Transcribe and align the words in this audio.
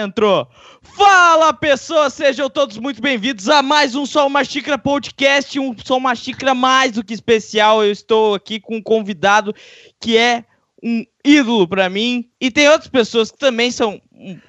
Entrou. 0.00 0.48
Fala 0.96 1.52
pessoas, 1.52 2.14
sejam 2.14 2.48
todos 2.48 2.78
muito 2.78 3.02
bem-vindos 3.02 3.50
a 3.50 3.62
mais 3.62 3.94
um 3.94 4.06
Só 4.06 4.26
Uma 4.26 4.42
Xícara 4.42 4.78
Podcast, 4.78 5.60
um 5.60 5.76
Só 5.84 5.98
Uma 5.98 6.14
Xícara 6.14 6.54
mais 6.54 6.92
do 6.92 7.04
que 7.04 7.12
especial. 7.12 7.84
Eu 7.84 7.92
estou 7.92 8.34
aqui 8.34 8.58
com 8.58 8.76
um 8.76 8.82
convidado 8.82 9.54
que 10.00 10.16
é 10.16 10.44
um 10.82 11.04
ídolo 11.22 11.68
para 11.68 11.90
mim 11.90 12.30
e 12.40 12.50
tem 12.50 12.66
outras 12.70 12.88
pessoas 12.88 13.30
que 13.30 13.36
também 13.36 13.70
são 13.70 14.00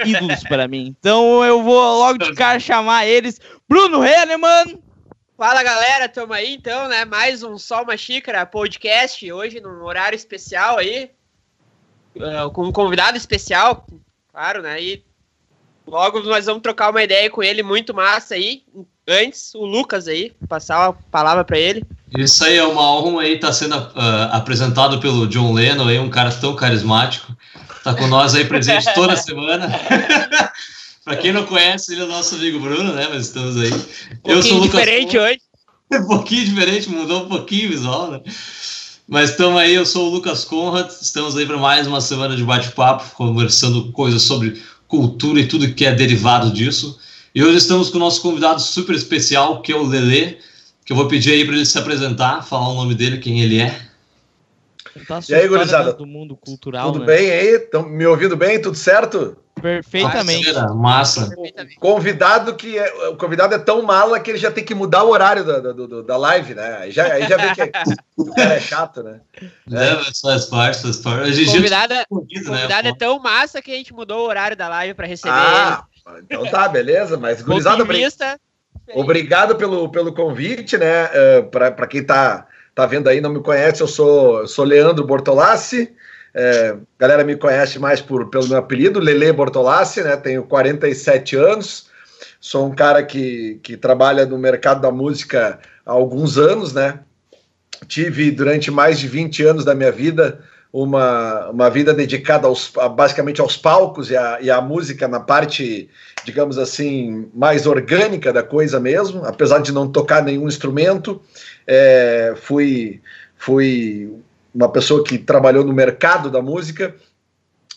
ídolos 0.06 0.42
para 0.48 0.70
mim. 0.70 0.96
Então 0.98 1.44
eu 1.44 1.62
vou 1.62 2.00
logo 2.00 2.18
de 2.18 2.34
cara 2.34 2.58
chamar 2.58 3.06
eles. 3.06 3.38
Bruno 3.68 4.06
Henneman. 4.06 4.82
Fala 5.38 5.64
galera, 5.64 6.08
tamo 6.08 6.32
aí 6.32 6.54
então, 6.54 6.88
né? 6.88 7.04
Mais 7.04 7.44
um 7.44 7.58
Só 7.58 7.84
Uma 7.84 7.98
Xícara 7.98 8.46
Podcast, 8.46 9.30
hoje 9.30 9.60
num 9.60 9.84
horário 9.84 10.16
especial 10.16 10.78
aí, 10.78 11.12
uh, 12.16 12.50
com 12.52 12.68
um 12.68 12.72
convidado 12.72 13.18
especial, 13.18 13.86
Claro, 14.32 14.62
né? 14.62 14.82
E 14.82 15.04
logo 15.92 16.22
nós 16.22 16.46
vamos 16.46 16.62
trocar 16.62 16.90
uma 16.90 17.04
ideia 17.04 17.30
com 17.30 17.44
ele 17.44 17.62
muito 17.62 17.94
massa 17.94 18.36
aí. 18.36 18.64
Antes, 19.08 19.54
o 19.56 19.66
Lucas 19.66 20.08
aí, 20.08 20.32
passar 20.48 20.88
a 20.88 20.94
palavra 20.94 21.44
para 21.44 21.60
ele. 21.60 21.84
Isso 22.18 22.46
aí 22.46 22.56
é 22.56 22.64
uma 22.64 22.82
honra 22.82 23.24
aí, 23.24 23.40
tá 23.40 23.52
sendo 23.52 23.76
uh, 23.76 24.32
apresentado 24.32 25.00
pelo 25.02 25.28
John 25.28 25.52
Lennon 25.54 25.88
aí, 25.88 26.00
um 26.00 26.10
cara 26.10 26.32
tão 26.32 26.56
carismático. 26.56 27.36
Tá 27.84 27.94
com 27.94 28.08
nós 28.08 28.34
aí 28.36 28.46
presente 28.46 28.86
toda 28.96 29.18
semana. 29.18 29.68
para 31.04 31.18
quem 31.18 31.34
não 31.34 31.46
conhece, 31.46 31.92
ele 31.92 32.02
é 32.02 32.06
o 32.06 32.08
nosso 32.08 32.36
amigo 32.36 32.60
Bruno, 32.60 32.94
né? 32.94 33.08
Mas 33.10 33.28
estamos 33.28 33.58
aí. 33.58 33.74
Um 33.74 34.32
Eu 34.32 34.44
sou 34.44 34.60
o 34.60 34.62
Lucas 34.62 34.80
diferente 34.80 35.18
hoje. 35.18 35.42
Um 35.94 36.08
pouquinho 36.08 36.46
diferente, 36.46 36.90
mudou 36.90 37.26
um 37.26 37.28
pouquinho 37.28 37.68
o 37.68 37.72
visual, 37.72 38.12
né? 38.12 38.22
Mas 39.10 39.32
estamos 39.32 39.60
aí, 39.60 39.74
eu 39.74 39.86
sou 39.86 40.08
o 40.08 40.10
Lucas 40.10 40.46
Conrad, 40.46 40.90
estamos 40.90 41.36
aí 41.36 41.46
para 41.46 41.58
mais 41.58 41.86
uma 41.86 42.00
semana 42.00 42.34
de 42.34 42.46
bate-papo, 42.46 43.14
conversando 43.14 43.92
coisas 43.92 44.22
sobre 44.22 44.64
cultura 44.92 45.40
e 45.40 45.48
tudo 45.48 45.74
que 45.74 45.86
é 45.86 45.96
derivado 45.96 46.52
disso. 46.52 47.00
E 47.34 47.42
hoje 47.42 47.60
estamos 47.60 47.90
com 47.90 47.96
o 47.96 48.00
nosso 48.00 48.22
convidado 48.22 48.60
super 48.60 48.94
especial, 48.94 49.62
que 49.62 49.72
é 49.72 49.76
o 49.76 49.88
Lele, 49.88 50.38
que 50.86 50.92
eu 50.92 50.98
vou 50.98 51.08
pedir 51.08 51.32
aí 51.32 51.46
para 51.46 51.56
ele 51.56 51.66
se 51.66 51.80
apresentar, 51.80 52.44
falar 52.44 52.68
o 52.68 52.76
nome 52.76 52.94
dele, 52.94 53.18
quem 53.18 53.42
ele 53.42 53.62
é. 53.62 53.82
Tá 55.08 55.22
e 55.30 55.34
aí, 55.34 55.48
gurizada? 55.48 55.94
Do 55.94 56.06
mundo 56.06 56.36
cultural, 56.36 56.92
Tudo 56.92 57.06
né? 57.06 57.06
bem 57.06 57.32
aí? 57.32 57.56
Estão 57.56 57.88
me 57.88 58.06
ouvindo 58.06 58.36
bem? 58.36 58.62
Tudo 58.62 58.76
certo? 58.76 59.38
Perfeitamente. 59.62 60.54
massa. 60.76 61.30
Convidado 61.80 62.56
que 62.56 62.78
é, 62.78 63.10
o 63.10 63.16
convidado 63.16 63.54
é 63.56 63.60
tão 63.60 63.82
mala 63.82 64.20
que 64.20 64.32
ele 64.32 64.38
já 64.38 64.52
tem 64.52 64.64
que 64.64 64.74
mudar 64.74 65.04
o 65.04 65.10
horário 65.10 65.44
da, 65.44 65.60
da, 65.60 65.72
da 66.02 66.18
live, 66.18 66.56
né? 66.56 66.78
Aí 66.82 66.92
já, 66.92 67.06
aí 67.06 67.28
já 67.28 67.38
vê 67.38 67.54
que 67.54 67.62
é, 67.62 67.72
o 68.18 68.34
cara 68.34 68.54
é 68.54 68.60
chato, 68.60 69.04
né? 69.04 69.22
É, 69.72 69.96
mas 69.96 70.20
faz 70.20 70.46
parte, 70.46 70.82
faz 70.82 70.98
parte. 70.98 71.44
O 71.44 71.46
convidado, 71.52 71.94
é, 71.94 72.06
convidado 72.06 72.84
né, 72.84 72.90
é 72.90 72.96
tão 72.96 73.20
massa 73.20 73.62
que 73.62 73.72
a 73.72 73.76
gente 73.76 73.94
mudou 73.94 74.26
o 74.26 74.28
horário 74.28 74.58
da 74.58 74.68
live 74.68 74.94
para 74.94 75.08
receber 75.08 75.34
ah, 75.34 75.84
ele. 76.06 76.24
Então 76.24 76.46
tá, 76.48 76.68
beleza. 76.68 77.18
Mas, 77.18 77.42
gurizada, 77.44 77.84
obrigado 78.94 79.56
pelo, 79.56 79.90
pelo 79.90 80.14
convite, 80.14 80.78
né? 80.78 81.06
Uh, 81.06 81.50
para 81.50 81.88
quem 81.88 82.04
tá, 82.04 82.48
tá 82.74 82.86
vendo 82.86 83.08
aí, 83.08 83.22
não 83.22 83.32
me 83.32 83.42
conhece, 83.42 83.82
eu 83.82 83.88
sou, 83.88 84.48
sou 84.48 84.66
Leandro 84.66 85.06
Bortolassi. 85.06 85.94
É, 86.34 86.70
a 86.70 86.78
galera 87.00 87.24
me 87.24 87.36
conhece 87.36 87.78
mais 87.78 88.02
por, 88.02 88.30
pelo 88.30 88.48
meu 88.48 88.58
apelido, 88.58 89.00
Lele 89.00 89.32
Bortolassi, 89.34 90.02
né? 90.02 90.16
Tenho 90.16 90.44
47 90.44 91.36
anos, 91.36 91.88
sou 92.40 92.68
um 92.68 92.76
cara 92.76 93.04
que, 93.04 93.60
que 93.62 93.76
trabalha 93.76 94.26
no 94.26 94.38
mercado 94.38 94.82
da 94.82 94.92
música 94.92 95.60
há 95.86 95.92
alguns 95.92 96.38
anos, 96.38 96.74
né? 96.74 97.00
Tive 97.88 98.32
durante 98.32 98.72
mais 98.72 99.00
de 99.00 99.08
20 99.08 99.44
anos 99.44 99.66
da 99.66 99.76
minha 99.76 99.92
vida 99.92 100.40
uma, 100.72 101.50
uma 101.50 101.70
vida 101.70 101.94
dedicada 101.94 102.48
aos, 102.48 102.72
basicamente 102.96 103.42
aos 103.42 103.58
palcos 103.58 104.10
e, 104.10 104.16
a, 104.16 104.40
e 104.42 104.50
à 104.50 104.62
música 104.62 105.08
na 105.08 105.20
parte, 105.20 105.90
digamos 106.24 106.58
assim, 106.58 107.30
mais 107.34 107.68
orgânica 107.68 108.32
da 108.32 108.42
coisa 108.42 108.80
mesmo, 108.80 109.26
apesar 109.26 109.60
de 109.60 109.74
não 109.74 109.92
tocar 109.92 110.24
nenhum 110.24 110.48
instrumento. 110.48 111.22
É, 111.68 112.34
fui, 112.38 113.02
fui 113.38 114.14
uma 114.54 114.70
pessoa 114.70 115.04
que 115.04 115.18
trabalhou 115.18 115.64
no 115.64 115.74
mercado 115.74 116.30
da 116.30 116.42
música, 116.42 116.96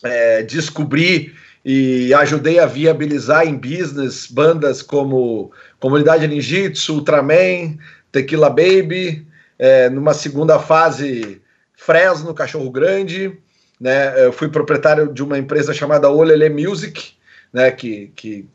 é, 0.03 0.43
descobri 0.43 1.33
e 1.63 2.13
ajudei 2.13 2.59
a 2.59 2.65
viabilizar 2.65 3.47
em 3.47 3.55
business 3.55 4.27
bandas 4.27 4.81
como 4.81 5.51
Comunidade 5.79 6.27
Ninjitsu, 6.27 6.95
Ultraman, 6.95 7.77
Tequila 8.11 8.49
Baby, 8.49 9.25
é, 9.57 9.89
numa 9.89 10.13
segunda 10.13 10.59
fase 10.59 11.41
Fresno, 11.75 12.33
Cachorro 12.33 12.69
Grande, 12.69 13.37
né, 13.79 14.25
eu 14.25 14.31
fui 14.31 14.47
proprietário 14.47 15.11
de 15.11 15.23
uma 15.23 15.37
empresa 15.37 15.73
chamada 15.73 16.09
Olele 16.09 16.49
Music, 16.49 17.13
né, 17.51 17.71
que, 17.71 18.11
que 18.15 18.47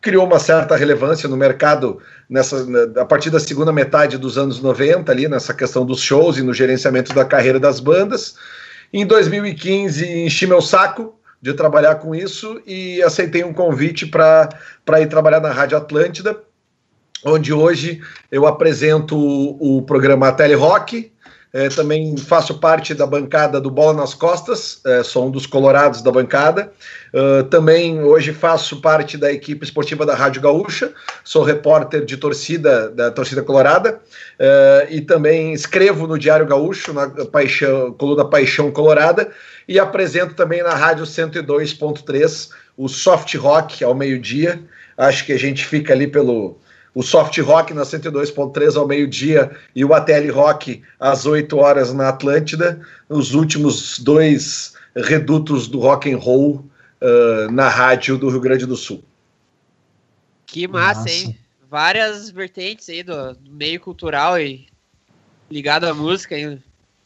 criou 0.00 0.24
uma 0.24 0.38
certa 0.38 0.76
relevância 0.76 1.28
no 1.28 1.36
mercado 1.36 2.00
nessa, 2.28 2.66
a 2.96 3.04
partir 3.04 3.30
da 3.30 3.38
segunda 3.38 3.72
metade 3.72 4.16
dos 4.16 4.38
anos 4.38 4.60
90, 4.60 5.10
ali 5.10 5.28
nessa 5.28 5.52
questão 5.52 5.84
dos 5.84 6.00
shows 6.00 6.38
e 6.38 6.42
no 6.42 6.54
gerenciamento 6.54 7.14
da 7.14 7.24
carreira 7.24 7.60
das 7.60 7.80
bandas. 7.80 8.36
Em 8.92 9.06
2015, 9.06 10.06
enchi 10.24 10.46
meu 10.46 10.60
saco 10.60 11.14
de 11.40 11.54
trabalhar 11.54 11.96
com 11.96 12.14
isso 12.14 12.60
e 12.66 13.02
aceitei 13.02 13.44
um 13.44 13.52
convite 13.52 14.06
para 14.06 15.00
ir 15.00 15.08
trabalhar 15.08 15.40
na 15.40 15.50
Rádio 15.50 15.76
Atlântida, 15.76 16.38
onde 17.24 17.52
hoje 17.52 18.00
eu 18.30 18.46
apresento 18.46 19.16
o, 19.16 19.78
o 19.78 19.82
programa 19.82 20.32
Tele 20.32 20.54
Rock, 20.54 21.12
é, 21.52 21.68
também 21.68 22.16
faço 22.16 22.58
parte 22.58 22.94
da 22.94 23.06
bancada 23.06 23.60
do 23.60 23.70
Bola 23.70 23.92
nas 23.92 24.14
Costas, 24.14 24.80
é, 24.86 25.02
sou 25.02 25.26
um 25.26 25.30
dos 25.30 25.46
colorados 25.46 26.00
da 26.00 26.12
bancada. 26.12 26.72
Uh, 27.12 27.42
também 27.44 28.04
hoje 28.04 28.32
faço 28.32 28.80
parte 28.80 29.18
da 29.18 29.32
equipe 29.32 29.64
esportiva 29.64 30.06
da 30.06 30.14
Rádio 30.14 30.40
Gaúcha, 30.40 30.92
sou 31.24 31.42
repórter 31.42 32.04
de 32.04 32.16
torcida 32.16 32.88
da 32.88 33.10
torcida 33.10 33.42
colorada 33.42 34.00
uh, 34.38 34.86
e 34.88 35.00
também 35.00 35.52
escrevo 35.52 36.06
no 36.06 36.16
Diário 36.16 36.46
Gaúcho, 36.46 36.92
na 36.92 37.08
Paixão, 37.26 37.92
coluna 37.94 38.24
Paixão 38.24 38.70
Colorada, 38.70 39.28
e 39.66 39.76
apresento 39.76 40.34
também 40.34 40.62
na 40.62 40.74
Rádio 40.74 41.04
102.3 41.04 42.50
o 42.76 42.88
Soft 42.88 43.34
Rock 43.34 43.82
ao 43.82 43.94
meio-dia. 43.94 44.62
Acho 44.96 45.26
que 45.26 45.32
a 45.32 45.38
gente 45.38 45.66
fica 45.66 45.92
ali 45.92 46.06
pelo 46.06 46.58
o 46.94 47.02
Soft 47.02 47.38
Rock 47.38 47.72
na 47.72 47.82
102.3 47.82 48.76
ao 48.76 48.86
meio-dia 48.86 49.50
e 49.74 49.84
o 49.84 49.94
ATL 49.94 50.32
Rock 50.32 50.82
às 50.98 51.26
8 51.26 51.56
horas 51.56 51.92
na 51.92 52.08
Atlântida, 52.08 52.80
os 53.08 53.34
últimos 53.34 53.98
dois 53.98 54.74
redutos 54.96 55.68
do 55.68 55.78
rock 55.78 56.12
and 56.12 56.18
roll 56.18 56.64
uh, 57.00 57.50
na 57.52 57.68
rádio 57.68 58.18
do 58.18 58.28
Rio 58.28 58.40
Grande 58.40 58.66
do 58.66 58.76
Sul. 58.76 59.02
Que 60.46 60.66
massa, 60.66 61.02
Nossa. 61.02 61.10
hein? 61.10 61.38
Várias 61.70 62.30
vertentes 62.30 62.88
aí 62.88 63.02
do, 63.02 63.34
do 63.34 63.52
meio 63.52 63.78
cultural 63.80 64.38
e 64.40 64.66
ligado 65.48 65.84
à 65.84 65.94
música 65.94 66.34
ainda. 66.34 66.60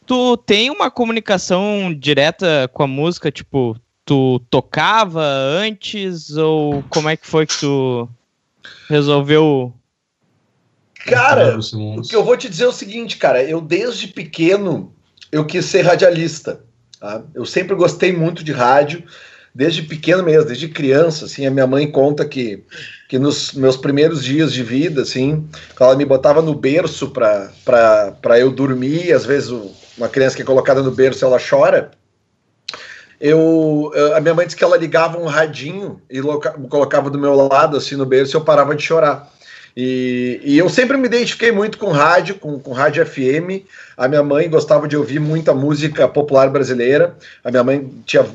Tu 0.05 0.37
tem 0.37 0.71
uma 0.71 0.89
comunicação 0.89 1.93
direta 1.93 2.69
com 2.73 2.83
a 2.83 2.87
música, 2.87 3.31
tipo, 3.31 3.79
tu 4.03 4.39
tocava 4.49 5.23
antes 5.23 6.35
ou 6.37 6.83
como 6.89 7.09
é 7.09 7.17
que 7.17 7.25
foi 7.25 7.45
que 7.45 7.59
tu 7.59 8.09
resolveu. 8.87 9.73
Cara, 11.05 11.57
o 11.57 12.01
que 12.01 12.15
eu 12.15 12.23
vou 12.23 12.35
te 12.35 12.49
dizer 12.49 12.63
é 12.63 12.67
o 12.67 12.73
seguinte, 12.73 13.17
cara, 13.17 13.43
eu 13.43 13.61
desde 13.61 14.07
pequeno 14.07 14.91
eu 15.31 15.45
quis 15.45 15.65
ser 15.65 15.81
radialista. 15.81 16.61
Tá? 16.99 17.23
Eu 17.33 17.45
sempre 17.45 17.75
gostei 17.75 18.11
muito 18.11 18.43
de 18.43 18.51
rádio, 18.51 19.03
desde 19.53 19.83
pequeno 19.83 20.23
mesmo, 20.23 20.45
desde 20.45 20.67
criança, 20.67 21.25
assim, 21.25 21.45
a 21.45 21.51
minha 21.51 21.67
mãe 21.67 21.89
conta 21.89 22.25
que, 22.25 22.63
que 23.07 23.19
nos 23.19 23.53
meus 23.53 23.77
primeiros 23.77 24.23
dias 24.23 24.51
de 24.51 24.63
vida, 24.63 25.03
assim, 25.03 25.47
ela 25.79 25.95
me 25.95 26.03
botava 26.03 26.41
no 26.41 26.55
berço 26.55 27.09
para 27.09 28.39
eu 28.39 28.51
dormir, 28.51 29.13
às 29.13 29.25
vezes 29.25 29.53
uma 29.97 30.09
criança 30.09 30.35
que 30.35 30.41
é 30.41 30.45
colocada 30.45 30.81
no 30.81 30.91
berço, 30.91 31.23
ela 31.23 31.39
chora, 31.39 31.91
eu, 33.19 33.91
a 34.15 34.19
minha 34.19 34.33
mãe 34.33 34.45
disse 34.45 34.57
que 34.57 34.63
ela 34.63 34.77
ligava 34.77 35.17
um 35.17 35.25
radinho 35.25 36.01
e 36.09 36.21
colocava 36.69 37.09
do 37.09 37.17
meu 37.17 37.33
lado, 37.35 37.77
assim, 37.77 37.95
no 37.95 38.05
berço, 38.05 38.35
e 38.35 38.37
eu 38.37 38.43
parava 38.43 38.75
de 38.75 38.83
chorar. 38.83 39.31
E, 39.75 40.39
e, 40.41 40.57
eu 40.57 40.69
sempre 40.69 40.95
me 40.95 41.05
identifiquei 41.05 41.51
muito 41.51 41.77
com 41.77 41.91
rádio, 41.91 42.35
com, 42.35 42.57
com 42.59 42.71
rádio 42.71 43.05
FM. 43.05 43.65
A 43.97 44.07
minha 44.07 44.23
mãe 44.23 44.49
gostava 44.49 44.87
de 44.87 44.95
ouvir 44.95 45.19
muita 45.19 45.53
música 45.53 46.07
popular 46.07 46.49
brasileira. 46.49 47.15
A 47.43 47.51
minha 47.51 47.63
mãe 47.63 47.91
tinha 48.05 48.25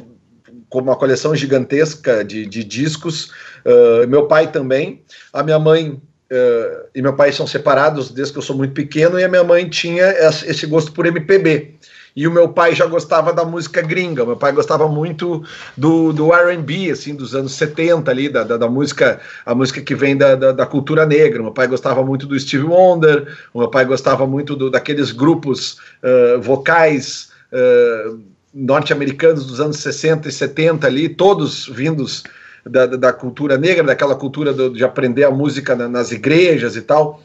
uma 0.70 0.96
coleção 0.96 1.34
gigantesca 1.34 2.22
de, 2.22 2.44
de 2.44 2.62
discos. 2.62 3.30
Uh, 3.64 4.06
meu 4.06 4.26
pai 4.26 4.52
também. 4.52 5.02
A 5.32 5.42
minha 5.42 5.58
mãe 5.58 5.92
uh, 5.92 6.88
e 6.94 7.00
meu 7.00 7.14
pai 7.14 7.32
são 7.32 7.46
separados 7.46 8.10
desde 8.10 8.34
que 8.34 8.38
eu 8.38 8.42
sou 8.42 8.54
muito 8.54 8.74
pequeno. 8.74 9.18
E 9.18 9.24
a 9.24 9.28
minha 9.28 9.44
mãe 9.44 9.66
tinha 9.66 10.04
esse 10.46 10.66
gosto 10.66 10.92
por 10.92 11.06
MPB 11.06 11.78
e 12.14 12.26
o 12.26 12.30
meu 12.30 12.48
pai 12.48 12.74
já 12.74 12.86
gostava 12.86 13.32
da 13.32 13.44
música 13.44 13.80
gringa, 13.82 14.24
meu 14.24 14.36
pai 14.36 14.52
gostava 14.52 14.88
muito 14.88 15.44
do, 15.76 16.12
do 16.12 16.32
R&B, 16.34 16.90
assim, 16.90 17.14
dos 17.14 17.34
anos 17.34 17.52
70 17.52 18.10
ali, 18.10 18.28
da, 18.28 18.44
da, 18.44 18.56
da, 18.56 18.68
música, 18.68 19.20
a 19.44 19.54
música 19.54 19.80
que 19.80 19.94
vem 19.94 20.16
da, 20.16 20.34
da, 20.34 20.52
da, 20.52 20.66
cultura 20.66 21.06
negra, 21.06 21.42
meu 21.42 21.52
pai 21.52 21.66
gostava 21.66 22.04
muito 22.04 22.26
do 22.26 22.38
Steve 22.38 22.64
Wonder, 22.64 23.26
meu 23.54 23.68
pai 23.68 23.84
gostava 23.84 24.26
muito 24.26 24.56
do, 24.56 24.70
daqueles 24.70 25.12
grupos 25.12 25.78
uh, 26.02 26.40
vocais 26.40 27.30
uh, 27.52 28.18
norte-americanos 28.52 29.46
dos 29.46 29.60
anos 29.60 29.78
60 29.78 30.28
e 30.28 30.32
70 30.32 30.86
ali, 30.86 31.08
todos 31.08 31.66
vindos 31.66 32.24
da, 32.64 32.86
da 32.86 33.12
cultura 33.12 33.56
negra, 33.56 33.84
daquela 33.84 34.14
cultura 34.14 34.52
do, 34.52 34.70
de 34.70 34.84
aprender 34.84 35.24
a 35.24 35.30
música 35.30 35.74
na, 35.74 35.88
nas 35.88 36.12
igrejas 36.12 36.76
e 36.76 36.82
tal. 36.82 37.22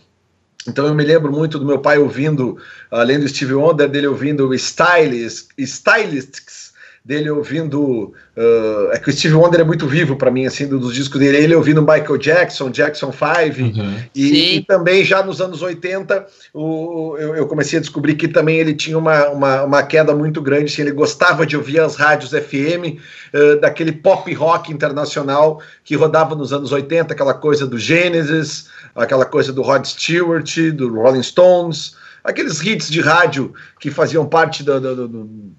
Então 0.67 0.87
eu 0.87 0.95
me 0.95 1.03
lembro 1.03 1.31
muito 1.31 1.59
do 1.59 1.65
meu 1.65 1.79
pai 1.79 1.97
ouvindo, 1.97 2.57
além 2.89 3.19
do 3.19 3.27
Steve 3.27 3.53
Wonder, 3.53 3.87
dele 3.87 4.07
ouvindo 4.07 4.53
Stylists, 4.53 5.47
Stylists 5.57 6.64
dele 7.05 7.29
ouvindo. 7.29 8.13
Uh, 8.35 8.91
é 8.91 8.97
que 8.97 9.09
o 9.09 9.13
Steve 9.13 9.35
Wonder 9.35 9.61
é 9.61 9.63
muito 9.63 9.87
vivo 9.87 10.15
para 10.15 10.31
mim, 10.31 10.47
assim, 10.47 10.67
dos 10.67 10.93
discos 10.93 11.19
dele. 11.19 11.37
Ele 11.37 11.53
ouvindo 11.53 11.81
Michael 11.81 12.17
Jackson, 12.17 12.71
Jackson 12.71 13.13
5, 13.13 13.61
uhum. 13.61 13.95
e, 14.15 14.57
e, 14.57 14.61
também 14.63 15.05
já 15.05 15.23
nos 15.23 15.39
anos 15.39 15.61
80 15.61 16.25
o, 16.51 17.15
eu, 17.19 17.35
eu, 17.35 17.47
comecei 17.47 17.77
a 17.77 17.81
descobrir 17.81 18.15
que 18.15 18.27
também 18.27 18.57
ele 18.57 18.73
tinha 18.73 18.97
uma, 18.97 19.29
uma, 19.29 19.63
uma 19.63 19.83
queda 19.83 20.15
muito 20.15 20.41
grande. 20.41 20.65
Assim, 20.65 20.81
ele 20.81 20.91
gostava 20.91 21.45
de 21.45 21.55
ouvir 21.55 21.79
as 21.79 21.95
rádios 21.95 22.31
FM, 22.31 22.97
uh, 23.33 23.61
daquele 23.61 23.91
pop 23.91 24.33
rock 24.33 24.73
internacional 24.73 25.61
que 25.83 25.95
rodava 25.95 26.35
nos 26.35 26.51
anos 26.51 26.71
80, 26.71 27.13
aquela 27.13 27.35
coisa 27.35 27.67
do 27.67 27.77
Genesis, 27.77 28.67
aquela 28.95 29.25
coisa 29.25 29.53
do 29.53 29.61
Rod 29.61 29.85
Stewart, 29.85 30.57
do 30.73 30.91
Rolling 30.95 31.21
Stones 31.23 31.93
aqueles 32.25 32.59
hits 32.59 32.89
de 32.89 32.99
rádio 32.99 33.53
que 33.79 33.91
faziam 33.91 34.25
parte 34.25 34.63
da, 34.63 34.79
da, 34.79 34.95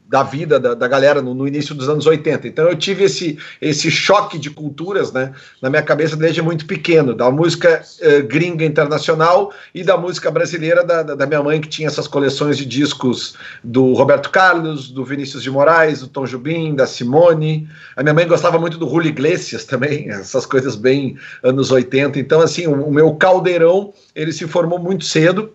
da 0.09 0.23
vida 0.25 0.59
da, 0.59 0.75
da 0.75 0.89
galera 0.89 1.23
no, 1.23 1.33
no, 1.33 1.47
início 1.47 1.75
dos 1.75 1.89
anos 1.89 2.07
80. 2.07 2.49
Então 2.49 2.69
eu 2.69 2.75
tive 2.75 3.05
esse, 3.05 3.39
esse 3.61 3.89
choque 3.89 4.37
de 4.37 4.51
culturas 4.51 5.13
né, 5.13 5.33
na 5.63 5.71
minha 5.71 5.83
cabeça 5.83 6.17
desde 6.17 6.43
muito 6.43 6.67
pequeno, 6.67 7.15
da 7.15 7.31
música 7.31 7.83
uh, 8.01 8.27
gringa 8.27 8.65
internacional 8.65 9.53
e 9.73 9.85
da 9.85 9.97
música 9.97 10.29
brasileira 10.29 10.85
da, 10.85 11.05
da, 11.05 11.27
minha 11.27 11.43
mãe, 11.43 11.61
que 11.61 11.69
tinha 11.69 11.87
essas 11.87 12.09
coleções 12.09 12.59
de 12.59 12.67
discos 12.67 13.37
do 13.63 13.93
Roberto 13.93 14.31
Carlos, 14.31 14.91
do 14.91 15.05
Vinícius 15.05 15.45
de 15.45 15.51
Moraes, 15.51 16.01
do 16.01 16.09
Tom 16.09 16.27
Jubim, 16.27 16.75
da 16.75 16.87
Simone. 16.87 17.69
A 17.95 18.03
minha 18.03 18.15
mãe 18.15 18.27
gostava 18.27 18.59
muito 18.59 18.77
do 18.77 18.89
Julio 18.89 19.09
Iglesias 19.09 19.65
também, 19.65 20.11
essas 20.11 20.45
coisas 20.45 20.75
bem 20.75 21.17
anos 21.45 21.71
80. 21.71 22.19
Então, 22.19 22.41
assim, 22.41 22.67
o, 22.67 22.87
o 22.87 22.93
meu 22.93 23.15
caldeirão 23.15 23.95
ele 24.17 24.33
se 24.33 24.49
formou 24.49 24.81
muito 24.81 25.05
cedo 25.05 25.53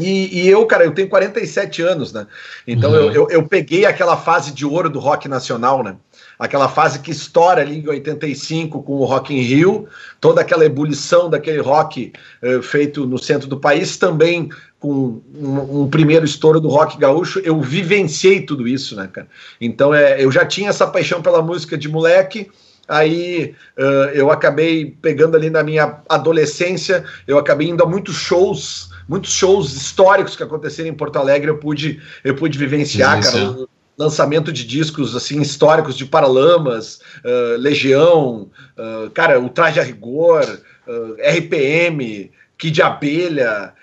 e, 0.00 0.40
e, 0.40 0.48
eu, 0.48 0.66
cara, 0.66 0.84
eu 0.84 0.92
tenho 0.92 1.08
47 1.08 1.82
anos, 1.82 2.12
né? 2.12 2.26
Então 2.66 2.90
uhum. 2.90 2.96
eu, 2.96 3.12
eu, 3.12 3.30
eu, 3.30 3.46
peguei 3.46 3.84
aquela 3.84 4.16
fase 4.16 4.52
de 4.52 4.64
ouro 4.64 4.88
do 4.88 4.98
rock 4.98 5.28
nacional, 5.28 5.82
né? 5.82 5.96
Aquela 6.38 6.68
fase 6.68 7.00
que 7.00 7.10
estoura 7.10 7.60
ali 7.60 7.80
em 7.80 7.88
85 7.88 8.82
com 8.82 8.94
o 8.94 9.04
Rock 9.04 9.34
in 9.34 9.42
Rio, 9.42 9.86
toda 10.20 10.40
aquela 10.40 10.64
ebulição 10.64 11.28
daquele 11.28 11.60
rock 11.60 12.12
uh, 12.42 12.62
feito 12.62 13.06
no 13.06 13.18
centro 13.18 13.46
do 13.46 13.58
país, 13.58 13.96
também 13.96 14.48
com 14.78 15.20
um, 15.34 15.82
um, 15.82 15.90
primeiro 15.90 16.24
estouro 16.24 16.58
do 16.58 16.68
rock 16.68 16.98
gaúcho, 16.98 17.38
eu 17.40 17.60
vivenciei 17.60 18.40
tudo 18.40 18.66
isso, 18.66 18.96
né, 18.96 19.08
cara? 19.12 19.28
Então 19.60 19.94
é, 19.94 20.24
eu 20.24 20.32
já 20.32 20.46
tinha 20.46 20.70
essa 20.70 20.86
paixão 20.86 21.20
pela 21.20 21.42
música 21.42 21.76
de 21.76 21.86
moleque, 21.86 22.50
aí 22.90 23.54
uh, 23.78 24.10
eu 24.12 24.30
acabei 24.30 24.96
pegando 25.00 25.36
ali 25.36 25.48
na 25.48 25.62
minha 25.62 26.00
adolescência, 26.08 27.04
eu 27.26 27.38
acabei 27.38 27.68
indo 27.68 27.82
a 27.82 27.86
muitos 27.86 28.16
shows 28.16 28.90
muitos 29.08 29.32
shows 29.32 29.74
históricos 29.74 30.36
que 30.36 30.42
aconteceram 30.44 30.88
em 30.88 30.94
Porto 30.94 31.18
Alegre 31.18 31.50
eu 31.50 31.58
pude, 31.58 32.00
eu 32.22 32.36
pude 32.36 32.56
vivenciar, 32.56 33.18
Isso. 33.18 33.32
cara. 33.32 33.66
Lançamento 33.98 34.52
de 34.52 34.64
discos 34.64 35.16
assim 35.16 35.40
históricos 35.40 35.96
de 35.96 36.06
Paralamas, 36.06 37.00
uh, 37.24 37.58
Legião, 37.58 38.48
uh, 38.78 39.10
cara, 39.10 39.40
o 39.40 39.48
Traje 39.48 39.80
a 39.80 39.82
Rigor, 39.82 40.44
uh, 40.86 41.16
RPM, 41.20 42.30
Kid 42.56 42.80
Abelha, 42.80 43.74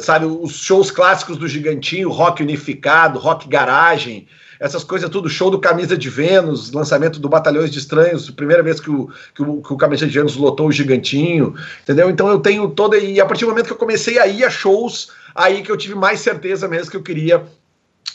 sabe, 0.00 0.24
os 0.24 0.52
shows 0.52 0.90
clássicos 0.90 1.36
do 1.36 1.46
Gigantinho, 1.46 2.10
rock 2.10 2.42
unificado, 2.42 3.18
rock 3.18 3.46
garagem 3.46 4.26
essas 4.58 4.84
coisas 4.84 5.08
tudo, 5.10 5.28
show 5.28 5.50
do 5.50 5.58
Camisa 5.58 5.96
de 5.96 6.08
Vênus, 6.08 6.72
lançamento 6.72 7.18
do 7.18 7.28
Batalhões 7.28 7.70
de 7.70 7.78
Estranhos, 7.78 8.30
primeira 8.30 8.62
vez 8.62 8.80
que 8.80 8.90
o, 8.90 9.10
que 9.34 9.42
o, 9.42 9.62
que 9.62 9.72
o 9.72 9.76
Camisa 9.76 10.06
de 10.06 10.12
Vênus 10.12 10.36
lotou 10.36 10.68
o 10.68 10.72
Gigantinho, 10.72 11.54
entendeu? 11.82 12.10
Então 12.10 12.28
eu 12.28 12.38
tenho 12.38 12.68
toda. 12.70 12.96
E 12.96 13.20
a 13.20 13.26
partir 13.26 13.44
do 13.44 13.50
momento 13.50 13.66
que 13.66 13.72
eu 13.72 13.78
comecei 13.78 14.18
a 14.18 14.26
ir 14.26 14.44
a 14.44 14.50
shows, 14.50 15.10
aí 15.34 15.62
que 15.62 15.70
eu 15.70 15.76
tive 15.76 15.94
mais 15.94 16.20
certeza 16.20 16.66
mesmo 16.68 16.90
que 16.90 16.96
eu 16.96 17.02
queria 17.02 17.44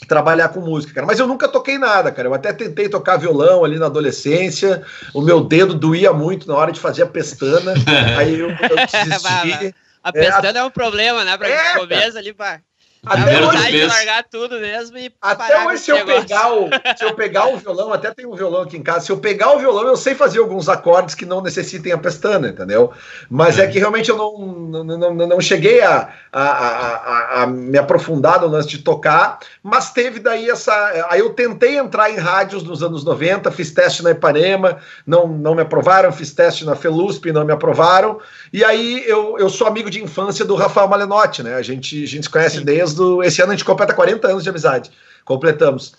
trabalhar 0.07 0.49
com 0.49 0.61
música, 0.61 0.93
cara. 0.93 1.05
Mas 1.05 1.19
eu 1.19 1.27
nunca 1.27 1.47
toquei 1.47 1.77
nada, 1.77 2.11
cara. 2.11 2.27
Eu 2.27 2.33
até 2.33 2.51
tentei 2.51 2.89
tocar 2.89 3.17
violão 3.17 3.63
ali 3.63 3.77
na 3.77 3.85
adolescência. 3.85 4.83
O 5.13 5.21
meu 5.21 5.41
dedo 5.43 5.73
doía 5.73 6.11
muito 6.11 6.47
na 6.47 6.55
hora 6.55 6.71
de 6.71 6.79
fazer 6.79 7.03
a 7.03 7.07
pestana. 7.07 7.73
aí 8.17 8.39
eu, 8.39 8.49
eu 8.49 8.75
desisti. 8.75 9.75
a 10.03 10.11
pestana 10.11 10.59
é, 10.59 10.61
é, 10.61 10.63
um 10.63 10.71
problema, 10.71 11.23
né? 11.23 11.37
Pra 11.37 11.47
é, 11.47 11.77
começo 11.77 12.17
ali, 12.17 12.33
pá. 12.33 12.61
Até 13.03 13.43
hoje, 13.43 13.71
de 13.71 13.85
largar 13.85 14.23
tudo 14.29 14.59
mesmo 14.59 14.95
e 14.95 15.11
até 15.19 15.65
hoje, 15.65 15.81
se 15.81 15.89
eu, 15.89 16.05
pegar 16.05 16.53
o, 16.53 16.69
se 16.95 17.03
eu 17.03 17.15
pegar 17.15 17.47
o 17.47 17.57
violão, 17.57 17.91
até 17.91 18.13
tem 18.13 18.27
um 18.27 18.35
violão 18.35 18.61
aqui 18.61 18.77
em 18.77 18.83
casa, 18.83 19.07
se 19.07 19.11
eu 19.11 19.17
pegar 19.17 19.55
o 19.55 19.59
violão, 19.59 19.87
eu 19.87 19.97
sei 19.97 20.13
fazer 20.13 20.37
alguns 20.37 20.69
acordes 20.69 21.15
que 21.15 21.25
não 21.25 21.41
necessitem 21.41 21.93
a 21.93 21.97
pestana, 21.97 22.49
entendeu? 22.49 22.91
Mas 23.27 23.57
é, 23.57 23.63
é 23.63 23.67
que 23.67 23.79
realmente 23.79 24.09
eu 24.09 24.17
não, 24.17 24.83
não, 24.83 25.13
não, 25.13 25.27
não 25.27 25.41
cheguei 25.41 25.81
a, 25.81 26.09
a, 26.31 26.41
a, 26.41 27.41
a, 27.41 27.47
me 27.47 27.75
aprofundar 27.75 28.39
no 28.39 28.47
lance 28.47 28.69
de 28.69 28.77
tocar, 28.77 29.39
mas 29.63 29.91
teve 29.91 30.19
daí 30.19 30.47
essa. 30.47 31.07
Aí 31.09 31.21
eu 31.21 31.31
tentei 31.31 31.79
entrar 31.79 32.11
em 32.11 32.17
rádios 32.17 32.61
nos 32.61 32.83
anos 32.83 33.03
90, 33.03 33.49
fiz 33.49 33.71
teste 33.71 34.03
na 34.03 34.11
Ipanema, 34.11 34.77
não, 35.07 35.27
não 35.27 35.55
me 35.55 35.63
aprovaram, 35.63 36.11
fiz 36.11 36.31
teste 36.33 36.63
na 36.65 36.75
Felusp, 36.75 37.31
não 37.31 37.45
me 37.45 37.51
aprovaram. 37.51 38.19
E 38.53 38.63
aí 38.63 39.03
eu, 39.07 39.39
eu 39.39 39.49
sou 39.49 39.65
amigo 39.65 39.89
de 39.89 40.03
infância 40.03 40.45
do 40.45 40.53
Rafael 40.53 40.87
Malenotti, 40.87 41.41
né? 41.41 41.55
A 41.55 41.63
gente, 41.63 42.03
a 42.03 42.07
gente 42.07 42.23
se 42.25 42.29
conhece 42.29 42.59
Sim. 42.59 42.65
desde 42.65 42.90
do. 42.93 43.23
Esse 43.23 43.41
ano 43.41 43.51
a 43.51 43.55
gente 43.55 43.65
completa 43.65 43.93
40 43.93 44.27
anos 44.27 44.43
de 44.43 44.49
amizade. 44.49 44.91
Completamos. 45.23 45.93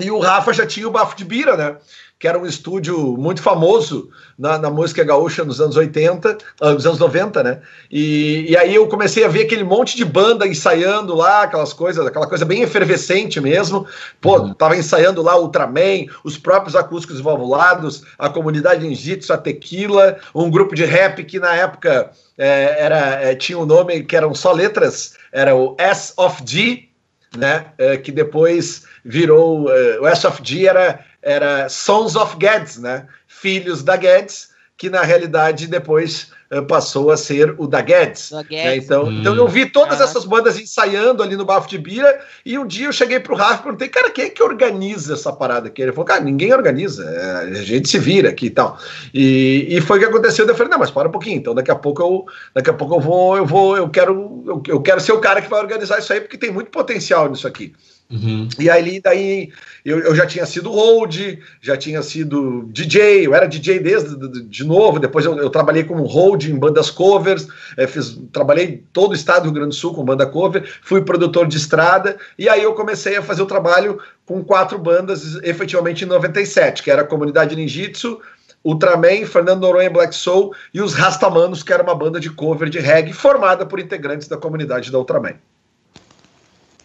E 0.00 0.10
o 0.10 0.18
Rafa 0.18 0.52
já 0.52 0.66
tinha 0.66 0.88
o 0.88 0.90
Bafo 0.90 1.16
de 1.16 1.24
Bira, 1.24 1.56
né? 1.56 1.76
Que 2.18 2.28
era 2.28 2.38
um 2.38 2.46
estúdio 2.46 3.16
muito 3.16 3.42
famoso 3.42 4.08
na, 4.38 4.56
na 4.56 4.70
música 4.70 5.02
gaúcha 5.02 5.44
nos 5.44 5.60
anos 5.60 5.76
80, 5.76 6.38
uh, 6.60 6.70
nos 6.70 6.86
anos 6.86 6.98
90, 6.98 7.42
né? 7.42 7.60
E, 7.90 8.46
e 8.48 8.56
aí 8.56 8.74
eu 8.74 8.86
comecei 8.86 9.24
a 9.24 9.28
ver 9.28 9.42
aquele 9.42 9.64
monte 9.64 9.96
de 9.96 10.04
banda 10.04 10.46
ensaiando 10.46 11.14
lá, 11.14 11.42
aquelas 11.42 11.72
coisas, 11.72 12.06
aquela 12.06 12.28
coisa 12.28 12.44
bem 12.44 12.62
efervescente 12.62 13.40
mesmo. 13.40 13.86
Pô, 14.20 14.38
uhum. 14.38 14.54
tava 14.54 14.76
ensaiando 14.76 15.20
lá 15.20 15.36
Ultraman, 15.36 16.06
os 16.22 16.38
próprios 16.38 16.76
acústicos 16.76 17.20
valvulados, 17.20 18.04
a 18.18 18.28
comunidade 18.28 18.86
Ninjitsu, 18.86 19.32
a 19.32 19.38
Tequila, 19.38 20.16
um 20.34 20.50
grupo 20.50 20.74
de 20.74 20.84
rap 20.84 21.24
que 21.24 21.40
na 21.40 21.54
época 21.54 22.12
é, 22.38 22.76
era, 22.78 22.98
é, 23.22 23.34
tinha 23.34 23.58
um 23.58 23.66
nome 23.66 24.04
que 24.04 24.16
eram 24.16 24.34
só 24.34 24.52
letras, 24.52 25.14
era 25.32 25.54
o 25.54 25.74
S 25.76 26.12
of 26.16 26.42
G, 26.46 26.88
né? 27.36 27.66
É, 27.78 27.96
que 27.96 28.12
depois 28.12 28.84
virou. 29.04 29.72
É, 29.72 30.00
o 30.00 30.06
S 30.06 30.26
of 30.26 30.40
G 30.42 30.66
era, 30.66 31.04
era 31.22 31.68
Sons 31.68 32.16
of 32.16 32.36
Guedes, 32.36 32.78
né? 32.78 33.06
Filhos 33.26 33.82
da 33.82 33.96
Guedes, 33.96 34.50
que 34.76 34.90
na 34.90 35.02
realidade 35.02 35.66
depois 35.66 36.32
eh, 36.52 36.60
passou 36.60 37.10
a 37.10 37.16
ser 37.16 37.54
o 37.56 37.66
da 37.66 37.80
Guedes. 37.80 38.30
Né? 38.50 38.76
Então, 38.76 39.04
hum. 39.04 39.20
então 39.20 39.34
eu 39.34 39.48
vi 39.48 39.64
todas 39.64 40.02
ah. 40.02 40.04
essas 40.04 40.26
bandas 40.26 40.60
ensaiando 40.60 41.22
ali 41.22 41.34
no 41.34 41.46
Bafo 41.46 41.66
de 41.66 41.78
Bira 41.78 42.20
e 42.44 42.58
um 42.58 42.66
dia 42.66 42.88
eu 42.88 42.92
cheguei 42.92 43.18
pro 43.18 43.34
Rafa 43.34 43.60
e 43.60 43.62
perguntei, 43.62 43.88
cara, 43.88 44.10
quem 44.10 44.26
é 44.26 44.28
que 44.28 44.42
organiza 44.42 45.14
essa 45.14 45.32
parada 45.32 45.68
aqui? 45.68 45.80
Ele 45.80 45.92
falou, 45.92 46.04
cara, 46.04 46.20
ninguém 46.20 46.52
organiza, 46.52 47.04
é, 47.04 47.58
a 47.58 47.62
gente 47.62 47.88
se 47.88 47.98
vira 47.98 48.28
aqui 48.28 48.46
e 48.46 48.50
tal. 48.50 48.78
E, 49.14 49.66
e 49.70 49.80
foi 49.80 49.96
o 49.96 50.00
que 50.00 50.06
aconteceu. 50.06 50.46
Eu 50.46 50.54
falei, 50.54 50.70
não, 50.70 50.78
mas 50.78 50.90
para 50.90 51.08
um 51.08 51.12
pouquinho, 51.12 51.38
então 51.38 51.54
daqui 51.54 51.70
a 51.70 51.74
pouco 51.74 52.02
eu, 52.02 52.26
daqui 52.54 52.68
a 52.68 52.74
pouco 52.74 52.96
eu 52.96 53.00
vou, 53.00 53.36
eu 53.38 53.46
vou, 53.46 53.74
eu 53.74 53.88
quero, 53.88 54.44
eu, 54.46 54.62
eu 54.68 54.82
quero 54.82 55.00
ser 55.00 55.12
o 55.12 55.20
cara 55.20 55.40
que 55.40 55.48
vai 55.48 55.60
organizar 55.60 56.00
isso 56.00 56.12
aí, 56.12 56.20
porque 56.20 56.36
tem 56.36 56.50
muito 56.50 56.70
potencial 56.70 57.30
nisso 57.30 57.46
aqui. 57.46 57.72
Uhum. 58.12 58.46
E 58.58 58.68
aí, 58.68 59.00
daí 59.00 59.50
eu, 59.82 59.98
eu, 60.00 60.14
já 60.14 60.26
tinha 60.26 60.44
sido 60.44 60.70
hold, 60.70 61.38
já 61.62 61.78
tinha 61.78 62.02
sido 62.02 62.68
DJ, 62.70 63.26
eu 63.26 63.34
era 63.34 63.46
DJ 63.46 63.78
desde 63.78 64.14
de, 64.16 64.42
de 64.42 64.64
novo. 64.64 64.98
Depois 64.98 65.24
eu, 65.24 65.38
eu, 65.38 65.48
trabalhei 65.48 65.82
como 65.84 66.04
hold 66.04 66.44
em 66.44 66.58
bandas 66.58 66.90
covers, 66.90 67.48
é, 67.76 67.86
fiz, 67.86 68.20
trabalhei 68.30 68.84
todo 68.92 69.12
o 69.12 69.14
estado 69.14 69.44
do 69.44 69.44
Rio 69.44 69.54
Grande 69.54 69.70
do 69.70 69.74
Sul 69.74 69.94
com 69.94 70.04
banda 70.04 70.26
cover, 70.26 70.62
fui 70.82 71.00
produtor 71.00 71.46
de 71.46 71.56
estrada, 71.56 72.18
e 72.38 72.50
aí 72.50 72.62
eu 72.62 72.74
comecei 72.74 73.16
a 73.16 73.22
fazer 73.22 73.42
o 73.42 73.46
trabalho 73.46 73.98
com 74.26 74.44
quatro 74.44 74.78
bandas 74.78 75.36
efetivamente 75.42 76.04
em 76.04 76.08
97, 76.08 76.82
que 76.82 76.90
era 76.90 77.02
a 77.02 77.06
Comunidade 77.06 77.56
Ninjitsu, 77.56 78.20
Ultraman, 78.62 79.24
Fernando 79.26 79.62
Noronha 79.62 79.90
Black 79.90 80.14
Soul 80.14 80.54
e 80.72 80.82
os 80.82 80.92
Rastamanos, 80.92 81.62
que 81.62 81.72
era 81.72 81.82
uma 81.82 81.94
banda 81.94 82.20
de 82.20 82.30
cover 82.30 82.68
de 82.68 82.78
reggae 82.78 83.12
formada 83.12 83.64
por 83.64 83.80
integrantes 83.80 84.28
da 84.28 84.36
comunidade 84.36 84.92
da 84.92 84.98
Ultraman. 84.98 85.34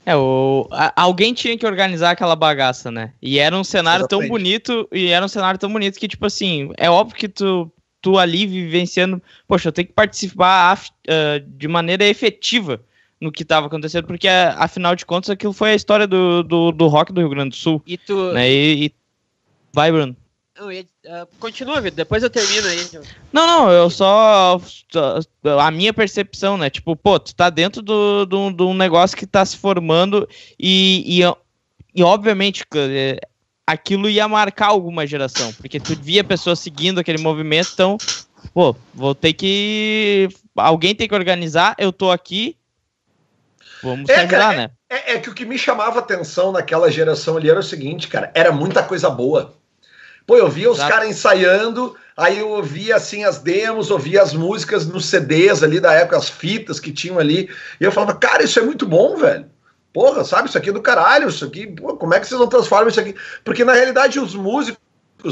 É, 0.08 0.16
o, 0.16 0.66
a, 0.72 1.02
alguém 1.02 1.34
tinha 1.34 1.58
que 1.58 1.66
organizar 1.66 2.12
aquela 2.12 2.34
bagaça, 2.34 2.90
né? 2.90 3.12
E 3.22 3.40
era 3.40 3.54
um 3.54 3.64
cenário 3.64 4.04
Exatamente. 4.04 4.30
tão 4.30 4.38
bonito, 4.38 4.88
e 4.90 5.08
era 5.08 5.26
um 5.26 5.28
cenário 5.28 5.60
tão 5.60 5.70
bonito 5.70 6.00
que, 6.00 6.08
tipo 6.08 6.26
assim, 6.26 6.72
é 6.78 6.90
óbvio 6.90 7.18
que 7.18 7.28
tu, 7.28 7.70
tu 8.02 8.18
ali 8.18 8.48
vivenciando, 8.48 9.22
poxa, 9.46 9.68
eu 9.68 9.74
tenho 9.74 9.90
que 9.90 9.94
participar 9.94 10.82
uh, 10.82 11.42
de 11.46 11.68
maneira 11.68 12.06
efetiva 12.06 12.80
no 13.20 13.34
que 13.34 13.44
estava 13.44 13.68
acontecendo, 13.68 14.08
porque 14.08 14.30
afinal 14.30 14.96
de 14.96 15.06
contas 15.06 15.30
aquilo 15.30 15.52
foi 15.52 15.72
a 15.72 15.76
história 15.76 16.08
do, 16.08 16.42
do, 16.42 16.72
do 16.72 16.88
rock 16.88 17.12
do 17.12 17.20
Rio 17.20 17.30
Grande 17.30 17.50
do 17.50 17.56
Sul. 17.58 17.84
E 17.86 17.98
tu. 17.98 18.32
Né? 18.32 18.50
E, 18.50 18.86
e... 18.86 18.94
Vai, 19.74 19.92
Bruno. 19.92 20.16
Não, 20.60 20.70
uh, 20.70 21.28
continua, 21.40 21.80
Vitor, 21.80 21.98
depois 21.98 22.24
eu 22.24 22.30
termino 22.30 22.68
aí. 22.68 22.90
Não, 23.32 23.46
não, 23.46 23.72
eu 23.72 23.90
só. 23.90 24.60
A 25.62 25.72
minha 25.72 25.94
percepção, 25.94 26.58
né? 26.58 26.70
Tipo, 26.70 26.96
pô, 26.96 27.20
tu 27.20 27.36
tá 27.36 27.50
dentro 27.50 27.82
de 27.82 27.86
do, 27.86 28.26
do, 28.26 28.52
do, 28.52 28.68
um 28.70 28.74
negócio 28.74 29.16
que 29.16 29.28
tá 29.28 29.46
se 29.46 29.56
formando 29.56 30.28
e, 30.60 31.22
e, 31.22 31.36
e 31.94 32.04
obviamente, 32.04 32.64
é, 32.76 33.20
aquilo 33.68 34.10
ia 34.10 34.28
marcar 34.28 34.68
alguma 34.68 35.06
geração, 35.06 35.54
porque 35.54 35.80
tu 35.80 35.96
via 35.96 36.24
pessoas 36.24 36.60
seguindo 36.60 37.00
aquele 37.00 37.22
movimento, 37.22 37.70
então, 37.74 37.98
pô, 38.52 38.76
vou 38.94 39.14
ter 39.14 39.34
que. 39.34 40.28
Alguém 40.56 40.96
tem 40.96 41.08
que 41.08 41.14
organizar, 41.14 41.76
eu 41.78 41.92
tô 41.92 42.10
aqui, 42.10 42.58
vamos 43.84 44.10
é, 44.10 44.22
ajudar, 44.22 44.56
né? 44.56 44.72
É, 44.90 45.14
é, 45.14 45.20
que 45.20 45.30
o 45.30 45.34
que 45.36 45.46
me 45.46 45.58
chamava 45.58 46.00
atenção 46.00 46.52
naquela 46.52 46.90
geração 46.90 47.38
ali 47.38 47.50
era 47.50 47.60
o 47.60 47.64
seguinte, 47.64 48.08
cara, 48.08 48.32
era 48.34 48.52
muita 48.52 48.82
coisa 48.82 49.10
boa. 49.10 49.54
Pô, 50.28 50.36
eu 50.36 50.50
via 50.50 50.70
os 50.70 50.78
caras 50.78 51.08
ensaiando, 51.08 51.96
aí 52.18 52.40
eu 52.40 52.50
ouvia 52.50 52.98
assim 52.98 53.24
as 53.24 53.40
demos, 53.40 53.90
ouvia 53.90 54.22
as 54.22 54.34
músicas 54.34 54.86
nos 54.86 55.06
CDs 55.06 55.64
ali 55.64 55.80
da 55.80 55.94
época, 55.94 56.18
as 56.18 56.28
fitas 56.28 56.82
que 56.82 56.92
tinham 56.92 57.18
ali, 57.18 57.50
e 57.80 57.86
eu 57.86 57.94
falava, 57.94 58.14
cara, 58.14 58.44
isso 58.44 58.60
é 58.60 58.62
muito 58.62 58.86
bom, 58.86 59.16
velho. 59.16 59.46
Porra, 59.94 60.26
sabe, 60.26 60.50
isso 60.50 60.58
aqui 60.58 60.70
é 60.70 60.74
do 60.74 60.82
caralho, 60.82 61.30
isso 61.30 61.46
aqui, 61.46 61.66
pô, 61.66 61.96
como 61.96 62.14
é 62.14 62.20
que 62.20 62.28
vocês 62.28 62.38
não 62.38 62.50
transformam 62.50 62.90
isso 62.90 63.00
aqui? 63.00 63.16
Porque 63.46 63.64
na 63.64 63.72
realidade 63.72 64.20
os 64.20 64.36
músicos 64.36 64.78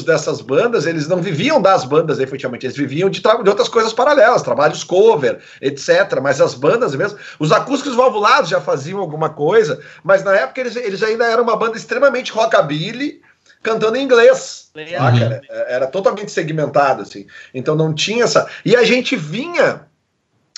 dessas 0.06 0.40
bandas, 0.40 0.86
eles 0.86 1.10
não 1.10 1.22
viviam 1.22 1.62
das 1.62 1.84
bandas 1.84 2.18
efetivamente, 2.18 2.66
eles 2.66 2.78
viviam 2.78 3.10
de, 3.10 3.22
de, 3.22 3.50
outras 3.50 3.68
coisas 3.68 3.92
paralelas, 3.92 4.44
trabalhos 4.44 4.82
cover, 4.82 5.42
etc. 5.62 6.22
Mas 6.24 6.40
as 6.40 6.54
bandas 6.54 6.96
mesmo, 6.96 7.20
os 7.38 7.52
acústicos 7.52 7.96
valvulados 7.96 8.50
já 8.50 8.62
faziam 8.62 9.00
alguma 9.00 9.30
coisa, 9.30 9.78
mas 10.06 10.24
na 10.24 10.34
época 10.34 10.62
eles, 10.62 10.78
eles 10.78 11.04
ainda 11.04 11.26
eram 11.26 11.44
uma 11.44 11.58
banda 11.58 11.76
extremamente 11.76 12.32
rockabilly, 12.32 13.22
cantando 13.66 13.98
em 13.98 14.04
inglês. 14.04 14.70
Uhum. 14.76 14.84
Era, 14.84 15.42
era 15.68 15.88
totalmente 15.88 16.32
segmentado, 16.32 17.02
assim. 17.02 17.26
Então 17.54 17.76
não 17.76 17.94
tinha 17.94 18.24
essa. 18.24 18.48
E 18.64 18.76
a 18.76 18.84
gente 18.84 19.16
vinha 19.16 19.82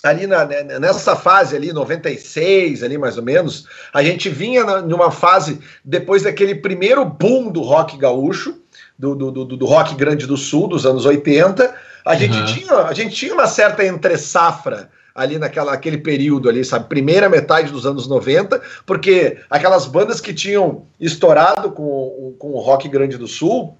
ali 0.04 0.28
na, 0.28 0.46
né, 0.46 0.64
nessa 0.80 1.16
fase 1.16 1.56
ali, 1.56 1.74
96, 1.74 2.84
ali 2.84 2.98
mais 2.98 3.18
ou 3.18 3.24
menos, 3.24 3.66
a 3.92 4.04
gente 4.04 4.30
vinha 4.30 4.64
na, 4.64 4.82
numa 4.82 5.10
fase 5.10 5.60
depois 5.84 6.24
daquele 6.24 6.56
primeiro 6.56 7.04
boom 7.04 7.50
do 7.50 7.62
rock 7.62 7.98
gaúcho, 7.98 8.60
do, 8.98 9.16
do, 9.16 9.32
do, 9.32 9.46
do 9.46 9.66
rock 9.66 9.96
grande 9.96 10.28
do 10.28 10.38
sul, 10.38 10.68
dos 10.68 10.86
anos 10.86 11.06
80, 11.06 11.74
a 12.06 12.16
gente, 12.16 12.38
uhum. 12.38 12.46
tinha, 12.46 12.74
a 12.74 12.94
gente 12.94 13.16
tinha 13.16 13.34
uma 13.34 13.48
certa 13.48 13.86
entre-safra 13.86 14.90
ali 15.18 15.40
naquela 15.40 15.74
aquele 15.74 15.98
período 15.98 16.48
ali, 16.48 16.64
sabe? 16.64 16.88
Primeira 16.88 17.28
metade 17.28 17.72
dos 17.72 17.86
anos 17.86 18.08
90, 18.08 18.62
porque 18.86 19.40
aquelas 19.50 19.88
bandas 19.88 20.22
que 20.22 20.34
tinham 20.34 20.84
estourado 21.00 21.72
com, 21.72 22.36
com 22.38 22.52
o 22.52 22.60
rock 22.60 22.88
grande 22.88 23.18
do 23.18 23.28
sul, 23.28 23.76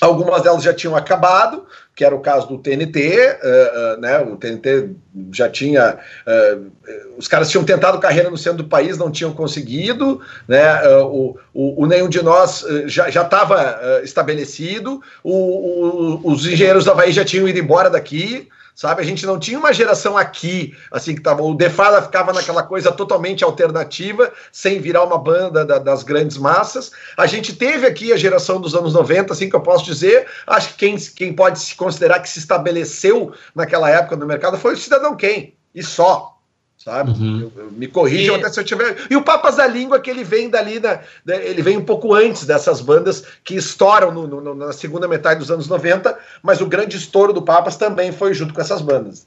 Algumas 0.00 0.42
delas 0.42 0.62
já 0.62 0.72
tinham 0.72 0.94
acabado, 0.94 1.64
que 1.96 2.04
era 2.04 2.14
o 2.14 2.20
caso 2.20 2.46
do 2.46 2.58
TNT, 2.58 2.98
uh, 3.42 3.96
uh, 3.96 4.00
né? 4.00 4.20
O 4.20 4.36
TNT 4.36 4.90
já 5.32 5.48
tinha. 5.48 5.98
Uh, 6.24 6.70
os 7.18 7.26
caras 7.26 7.50
tinham 7.50 7.64
tentado 7.64 7.98
carreira 7.98 8.30
no 8.30 8.38
centro 8.38 8.62
do 8.62 8.68
país, 8.68 8.96
não 8.96 9.10
tinham 9.10 9.32
conseguido, 9.32 10.20
né? 10.46 10.86
o, 11.00 11.36
o, 11.52 11.82
o, 11.82 11.86
Nenhum 11.86 12.08
de 12.08 12.22
Nós 12.22 12.64
já 12.86 13.08
estava 13.08 14.00
estabelecido, 14.04 15.02
o, 15.24 16.20
os 16.22 16.46
engenheiros 16.46 16.84
da 16.84 16.92
Havaí 16.92 17.10
já 17.10 17.24
tinham 17.24 17.48
ido 17.48 17.58
embora 17.58 17.90
daqui 17.90 18.48
sabe? 18.78 19.02
A 19.02 19.04
gente 19.04 19.26
não 19.26 19.40
tinha 19.40 19.58
uma 19.58 19.72
geração 19.72 20.16
aqui, 20.16 20.72
assim, 20.92 21.12
que 21.12 21.20
tava. 21.20 21.42
O 21.42 21.52
Defala 21.52 22.00
ficava 22.00 22.32
naquela 22.32 22.62
coisa 22.62 22.92
totalmente 22.92 23.42
alternativa, 23.42 24.32
sem 24.52 24.80
virar 24.80 25.02
uma 25.02 25.18
banda 25.18 25.64
da, 25.64 25.78
das 25.78 26.04
grandes 26.04 26.38
massas. 26.38 26.92
A 27.16 27.26
gente 27.26 27.56
teve 27.56 27.88
aqui 27.88 28.12
a 28.12 28.16
geração 28.16 28.60
dos 28.60 28.76
anos 28.76 28.94
90, 28.94 29.32
assim 29.32 29.50
que 29.50 29.56
eu 29.56 29.60
posso 29.62 29.84
dizer. 29.84 30.28
Acho 30.46 30.68
que 30.68 30.76
quem, 30.76 30.96
quem 30.96 31.32
pode 31.32 31.58
se 31.58 31.74
considerar 31.74 32.20
que 32.20 32.28
se 32.28 32.38
estabeleceu 32.38 33.34
naquela 33.52 33.90
época 33.90 34.14
no 34.14 34.24
mercado 34.24 34.56
foi 34.56 34.74
o 34.74 34.76
Cidadão 34.76 35.16
Quem, 35.16 35.56
e 35.74 35.82
só 35.82 36.37
sabe? 36.78 37.10
Uhum. 37.10 37.40
Eu, 37.40 37.64
eu, 37.64 37.72
me 37.72 37.88
corrijam 37.88 38.36
e... 38.36 38.38
até 38.38 38.48
se 38.48 38.60
eu 38.60 38.64
tiver. 38.64 38.96
E 39.10 39.16
o 39.16 39.22
Papas 39.22 39.56
da 39.56 39.66
Língua, 39.66 40.00
que 40.00 40.08
ele 40.08 40.22
vem 40.22 40.48
dali, 40.48 40.78
da, 40.78 41.02
ele 41.26 41.60
vem 41.60 41.76
um 41.76 41.84
pouco 41.84 42.14
antes 42.14 42.46
dessas 42.46 42.80
bandas 42.80 43.24
que 43.44 43.56
estouram 43.56 44.12
no, 44.12 44.26
no, 44.26 44.54
na 44.54 44.72
segunda 44.72 45.08
metade 45.08 45.40
dos 45.40 45.50
anos 45.50 45.66
90, 45.66 46.16
mas 46.42 46.60
o 46.60 46.66
grande 46.66 46.96
estouro 46.96 47.32
do 47.32 47.42
Papas 47.42 47.76
também 47.76 48.12
foi 48.12 48.32
junto 48.32 48.54
com 48.54 48.60
essas 48.60 48.80
bandas. 48.80 49.26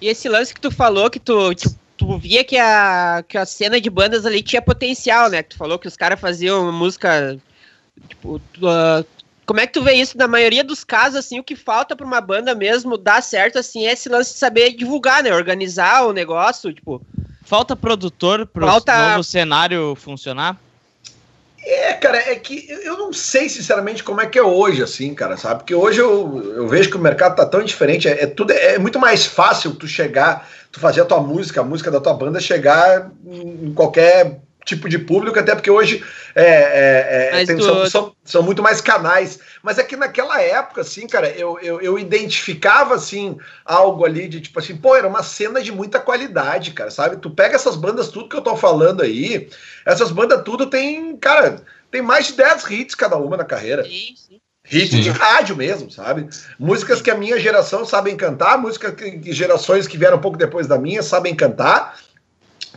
E 0.00 0.08
esse 0.08 0.28
lance 0.28 0.54
que 0.54 0.60
tu 0.60 0.70
falou, 0.70 1.10
que 1.10 1.20
tu, 1.20 1.54
tu, 1.54 1.76
tu 1.96 2.18
via 2.18 2.42
que 2.42 2.56
a, 2.56 3.22
que 3.26 3.36
a 3.38 3.46
cena 3.46 3.80
de 3.80 3.90
bandas 3.90 4.26
ali 4.26 4.42
tinha 4.42 4.60
potencial, 4.60 5.28
né? 5.30 5.42
Que 5.42 5.50
tu 5.50 5.56
falou 5.56 5.78
que 5.78 5.88
os 5.88 5.96
caras 5.96 6.20
faziam 6.20 6.70
música. 6.72 7.38
Tipo, 8.08 8.40
tu, 8.52 8.66
uh, 8.66 9.04
como 9.46 9.60
é 9.60 9.66
que 9.66 9.72
tu 9.72 9.82
vê 9.82 9.92
isso? 9.92 10.18
Na 10.18 10.26
maioria 10.26 10.64
dos 10.64 10.82
casos, 10.82 11.16
assim, 11.16 11.38
o 11.38 11.44
que 11.44 11.54
falta 11.54 11.94
para 11.94 12.04
uma 12.04 12.20
banda 12.20 12.54
mesmo 12.54 12.98
dar 12.98 13.22
certo, 13.22 13.58
assim, 13.58 13.86
é 13.86 13.92
esse 13.92 14.08
lance 14.08 14.32
de 14.32 14.38
saber 14.38 14.72
divulgar, 14.72 15.22
né? 15.22 15.32
Organizar 15.32 16.06
o 16.06 16.12
negócio, 16.12 16.74
tipo... 16.74 17.00
Falta 17.42 17.76
produtor 17.76 18.44
para 18.44 18.66
falta... 18.66 19.10
novo 19.10 19.22
cenário 19.22 19.94
funcionar? 19.94 20.58
É, 21.62 21.92
cara, 21.94 22.18
é 22.18 22.34
que 22.36 22.66
eu 22.84 22.96
não 22.96 23.12
sei 23.12 23.48
sinceramente 23.48 24.02
como 24.02 24.20
é 24.20 24.26
que 24.26 24.38
é 24.38 24.42
hoje, 24.42 24.82
assim, 24.82 25.14
cara, 25.14 25.36
sabe? 25.36 25.60
Porque 25.60 25.74
hoje 25.74 26.00
eu, 26.00 26.54
eu 26.54 26.68
vejo 26.68 26.90
que 26.90 26.96
o 26.96 27.00
mercado 27.00 27.36
tá 27.36 27.46
tão 27.46 27.62
diferente, 27.62 28.08
é, 28.08 28.22
é, 28.22 28.26
tudo 28.26 28.52
é 28.52 28.78
muito 28.78 29.00
mais 29.00 29.26
fácil 29.26 29.74
tu 29.74 29.86
chegar, 29.86 30.48
tu 30.70 30.78
fazer 30.78 31.00
a 31.00 31.04
tua 31.04 31.20
música, 31.20 31.60
a 31.60 31.64
música 31.64 31.90
da 31.90 32.00
tua 32.00 32.14
banda 32.14 32.38
chegar 32.38 33.10
em 33.24 33.72
qualquer 33.74 34.40
tipo 34.66 34.88
de 34.88 34.98
público, 34.98 35.38
até 35.38 35.54
porque 35.54 35.70
hoje 35.70 36.04
é, 36.34 36.42
é, 36.44 37.42
é 37.42 37.46
tem, 37.46 37.58
são, 37.60 37.86
são, 37.86 38.16
são, 38.24 38.42
muito 38.42 38.62
mais 38.62 38.80
canais. 38.80 39.38
Mas 39.62 39.78
é 39.78 39.84
que 39.84 39.96
naquela 39.96 40.42
época, 40.42 40.80
assim, 40.80 41.06
cara, 41.06 41.30
eu, 41.30 41.58
eu, 41.62 41.80
eu, 41.80 41.98
identificava, 41.98 42.96
assim, 42.96 43.38
algo 43.64 44.04
ali 44.04 44.28
de 44.28 44.40
tipo 44.40 44.58
assim, 44.58 44.76
pô, 44.76 44.96
era 44.96 45.06
uma 45.06 45.22
cena 45.22 45.62
de 45.62 45.70
muita 45.70 46.00
qualidade, 46.00 46.72
cara, 46.72 46.90
sabe? 46.90 47.16
Tu 47.16 47.30
pega 47.30 47.54
essas 47.54 47.76
bandas, 47.76 48.08
tudo 48.08 48.28
que 48.28 48.36
eu 48.36 48.42
tô 48.42 48.56
falando 48.56 49.02
aí, 49.02 49.48
essas 49.86 50.10
bandas 50.10 50.42
tudo 50.42 50.66
tem, 50.66 51.16
cara, 51.16 51.62
tem 51.90 52.02
mais 52.02 52.26
de 52.26 52.32
10 52.34 52.68
hits 52.68 52.94
cada 52.96 53.16
uma 53.16 53.36
na 53.36 53.44
carreira. 53.44 53.84
Sim, 53.84 54.14
sim. 54.16 54.40
Hit 54.68 54.90
Sim. 54.90 55.00
de 55.00 55.10
rádio 55.10 55.54
mesmo, 55.54 55.88
sabe? 55.92 56.28
Músicas 56.58 57.00
que 57.00 57.08
a 57.08 57.14
minha 57.14 57.38
geração 57.38 57.84
sabem 57.84 58.16
cantar, 58.16 58.58
músicas 58.58 58.96
que 58.96 59.32
gerações 59.32 59.86
que 59.86 59.96
vieram 59.96 60.16
um 60.16 60.20
pouco 60.20 60.36
depois 60.36 60.66
da 60.66 60.76
minha 60.76 61.04
sabem 61.04 61.36
cantar, 61.36 61.96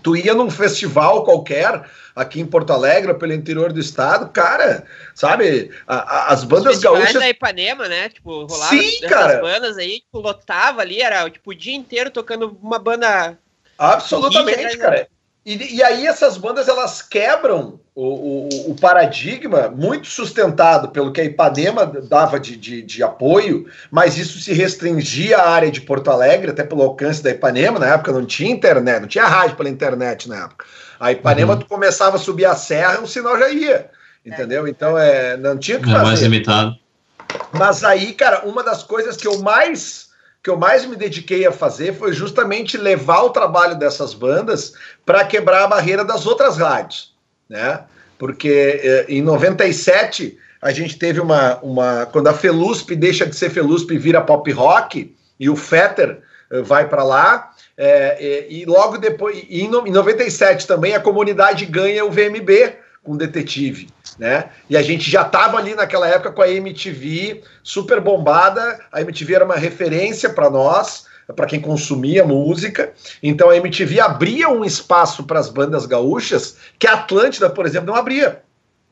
Tu 0.01 0.17
ia 0.17 0.33
num 0.33 0.49
festival 0.49 1.23
qualquer 1.23 1.83
aqui 2.15 2.41
em 2.41 2.45
Porto 2.45 2.71
Alegre, 2.73 3.13
pelo 3.13 3.33
interior 3.33 3.71
do 3.71 3.79
estado, 3.79 4.29
cara, 4.29 4.85
sabe? 5.15 5.71
A, 5.87 5.95
a, 5.95 6.33
as 6.33 6.43
bandas 6.43 6.77
Os 6.77 6.83
gaúchas. 6.83 7.13
da 7.13 7.29
Ipanema, 7.29 7.87
né? 7.87 8.09
Tipo, 8.09 8.45
rolava 8.45 8.75
Sim, 8.75 8.99
cara. 9.07 9.41
bandas 9.41 9.77
aí, 9.77 10.01
tipo, 10.01 10.19
lotava 10.19 10.81
ali, 10.81 11.01
era 11.01 11.29
tipo 11.29 11.51
o 11.51 11.55
dia 11.55 11.75
inteiro 11.75 12.11
tocando 12.11 12.57
uma 12.61 12.77
banda. 12.77 13.37
Absolutamente, 13.77 14.77
cara. 14.77 15.07
E, 15.49 15.77
e, 15.77 15.83
aí 15.83 16.05
essas 16.05 16.37
bandas 16.37 16.67
elas 16.67 17.01
quebram 17.01 17.79
o, 17.95 18.05
o, 18.05 18.49
o, 18.69 18.75
paradigma 18.75 19.67
muito 19.75 20.05
sustentado 20.05 20.89
pelo 20.89 21.11
que 21.11 21.21
a 21.21 21.23
Ipanema 21.23 21.87
dava 21.87 22.39
de, 22.39 22.55
de, 22.55 22.83
de, 22.83 23.01
apoio, 23.01 23.65
mas 23.89 24.15
isso 24.15 24.39
se 24.39 24.53
restringia 24.53 25.39
à 25.39 25.49
área 25.49 25.71
de 25.71 25.81
Porto 25.81 26.11
Alegre, 26.11 26.51
até 26.51 26.63
pelo 26.63 26.83
alcance 26.83 27.23
da 27.23 27.31
Ipanema, 27.31 27.79
na 27.79 27.87
época 27.95 28.11
não 28.11 28.27
tinha 28.27 28.51
internet, 28.51 29.01
não 29.01 29.07
tinha 29.07 29.25
rádio 29.25 29.55
pela 29.55 29.69
internet 29.69 30.29
na 30.29 30.43
época. 30.43 30.65
A 30.99 31.11
Ipanema 31.13 31.53
uhum. 31.53 31.59
tu 31.61 31.65
começava 31.65 32.17
a 32.17 32.19
subir 32.19 32.45
a 32.45 32.55
serra, 32.55 33.01
o 33.01 33.07
sinal 33.07 33.35
já 33.39 33.49
ia, 33.49 33.89
entendeu? 34.23 34.67
Então 34.67 34.95
é, 34.99 35.35
não 35.35 35.57
tinha 35.57 35.79
que 35.79 35.89
é 35.89 35.91
fazer. 35.91 36.05
mais 36.05 36.21
limitado. 36.21 36.77
Mas 37.51 37.83
aí, 37.83 38.13
cara, 38.13 38.45
uma 38.45 38.61
das 38.61 38.83
coisas 38.83 39.17
que 39.17 39.27
eu 39.27 39.39
mais 39.39 40.08
que 40.43 40.49
eu 40.49 40.57
mais 40.57 40.85
me 40.85 40.95
dediquei 40.95 41.45
a 41.45 41.51
fazer 41.51 41.93
foi 41.93 42.13
justamente 42.13 42.77
levar 42.77 43.23
o 43.23 43.29
trabalho 43.29 43.75
dessas 43.75 44.13
bandas 44.13 44.73
para 45.05 45.25
quebrar 45.25 45.63
a 45.63 45.67
barreira 45.67 46.05
das 46.05 46.25
outras 46.25 46.57
rádios, 46.57 47.13
né? 47.49 47.83
Porque 48.17 48.79
eh, 48.83 49.05
em 49.09 49.21
97 49.21 50.37
a 50.61 50.71
gente 50.71 50.97
teve 50.97 51.19
uma, 51.19 51.57
uma 51.57 52.05
quando 52.05 52.27
a 52.27 52.33
Felusp 52.33 52.95
deixa 52.95 53.25
de 53.25 53.35
ser 53.35 53.49
Felusp 53.49 53.93
e 53.93 53.97
vira 53.97 54.21
pop 54.21 54.49
rock 54.51 55.15
e 55.39 55.49
o 55.49 55.55
Fetter 55.55 56.21
eh, 56.51 56.61
vai 56.61 56.87
para 56.87 57.03
lá 57.03 57.51
é, 57.81 58.17
e, 58.49 58.61
e, 58.61 58.65
logo 58.65 58.97
depois 58.97 59.41
em 59.49 59.69
97 59.69 60.67
também 60.67 60.93
a 60.93 60.99
comunidade 60.99 61.65
ganha 61.65 62.03
o 62.03 62.11
VMB 62.11 62.75
com 63.01 63.15
detetive, 63.15 63.87
né? 64.19 64.49
E 64.69 64.75
a 64.75 64.81
gente 64.81 65.09
já 65.09 65.21
estava 65.21 65.57
ali 65.57 65.73
naquela 65.73 66.07
época 66.07 66.31
com 66.31 66.41
a 66.41 66.49
MTV 66.49 67.41
super 67.63 68.01
bombada. 68.01 68.79
A 68.91 69.01
MTV 69.01 69.35
era 69.35 69.45
uma 69.45 69.55
referência 69.55 70.29
para 70.29 70.49
nós, 70.49 71.05
para 71.33 71.45
quem 71.45 71.61
consumia 71.61 72.25
música. 72.25 72.91
Então 73.23 73.49
a 73.49 73.55
MTV 73.55 74.01
abria 74.01 74.49
um 74.49 74.65
espaço 74.65 75.23
para 75.23 75.39
as 75.39 75.49
bandas 75.49 75.85
gaúchas 75.85 76.57
que 76.77 76.85
a 76.85 76.95
Atlântida, 76.95 77.49
por 77.49 77.65
exemplo, 77.65 77.87
não 77.87 77.95
abria. 77.95 78.41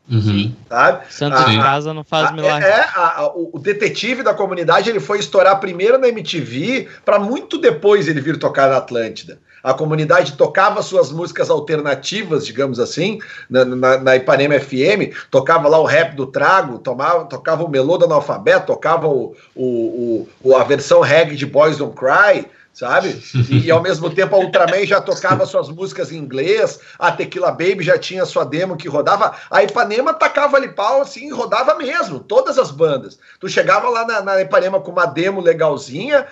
Uhum. 0.10 0.56
Sabe? 0.70 1.06
Santo 1.10 1.50
de 1.50 1.58
casa 1.58 1.94
não 1.94 2.06
faz 2.06 2.30
a, 2.30 2.32
milagre. 2.32 2.70
É, 2.70 2.80
a, 2.80 3.20
a, 3.20 3.32
o 3.36 3.60
detetive 3.60 4.24
da 4.24 4.34
comunidade 4.34 4.90
ele 4.90 5.02
foi 5.02 5.20
estourar 5.20 5.60
primeiro 5.60 5.98
na 5.98 6.08
MTV, 6.08 6.88
para 7.04 7.20
muito 7.20 7.58
depois 7.58 8.08
ele 8.08 8.22
vir 8.22 8.40
tocar 8.40 8.70
na 8.70 8.78
Atlântida 8.78 9.38
a 9.68 9.74
comunidade 9.74 10.38
tocava 10.38 10.82
suas 10.82 11.12
músicas 11.12 11.50
alternativas, 11.50 12.46
digamos 12.46 12.80
assim, 12.80 13.20
na, 13.50 13.66
na, 13.66 13.98
na 13.98 14.16
Ipanema 14.16 14.58
FM, 14.58 15.14
tocava 15.30 15.68
lá 15.68 15.78
o 15.78 15.84
rap 15.84 16.16
do 16.16 16.26
Trago, 16.26 16.80
tomava, 16.80 17.26
tocava 17.26 17.66
o 17.66 17.70
melô 17.70 17.98
do 17.98 18.06
analfabeto, 18.06 18.68
tocava 18.68 19.10
o, 19.10 19.36
o, 19.54 20.26
o, 20.42 20.56
a 20.56 20.64
versão 20.64 21.02
reggae 21.02 21.36
de 21.36 21.46
Boys 21.46 21.78
Don't 21.78 21.94
Cry, 21.98 22.46
sabe? 22.78 23.20
E, 23.50 23.66
e, 23.66 23.72
ao 23.72 23.82
mesmo 23.82 24.08
tempo 24.12 24.36
a 24.36 24.40
Ultraman 24.40 24.86
já 24.86 25.02
tocava 25.02 25.48
suas 25.48 25.68
músicas 25.68 26.12
em 26.12 26.18
inglês, 26.18 26.80
a 27.00 27.12
Tequila 27.12 27.50
Baby 27.50 27.82
já 27.82 27.98
tinha 27.98 28.24
sua 28.24 28.44
demo 28.44 28.78
que 28.78 28.88
rodava, 28.88 29.36
a 29.50 29.64
Ipanema 29.64 30.14
tacava 30.14 30.58
ali 30.58 30.68
pau 30.68 31.02
assim, 31.02 31.32
rodava 31.32 31.74
mesmo, 31.74 32.20
todas 32.20 32.60
as 32.60 32.70
bandas. 32.70 33.18
Tu 33.40 33.50
chegava 33.50 33.90
lá 33.90 34.06
na, 34.06 34.22
na 34.22 34.42
Ipanema 34.42 34.80
com 34.80 34.92
uma 34.92 35.08
demo 35.08 35.42
legalzinha, 35.42 36.28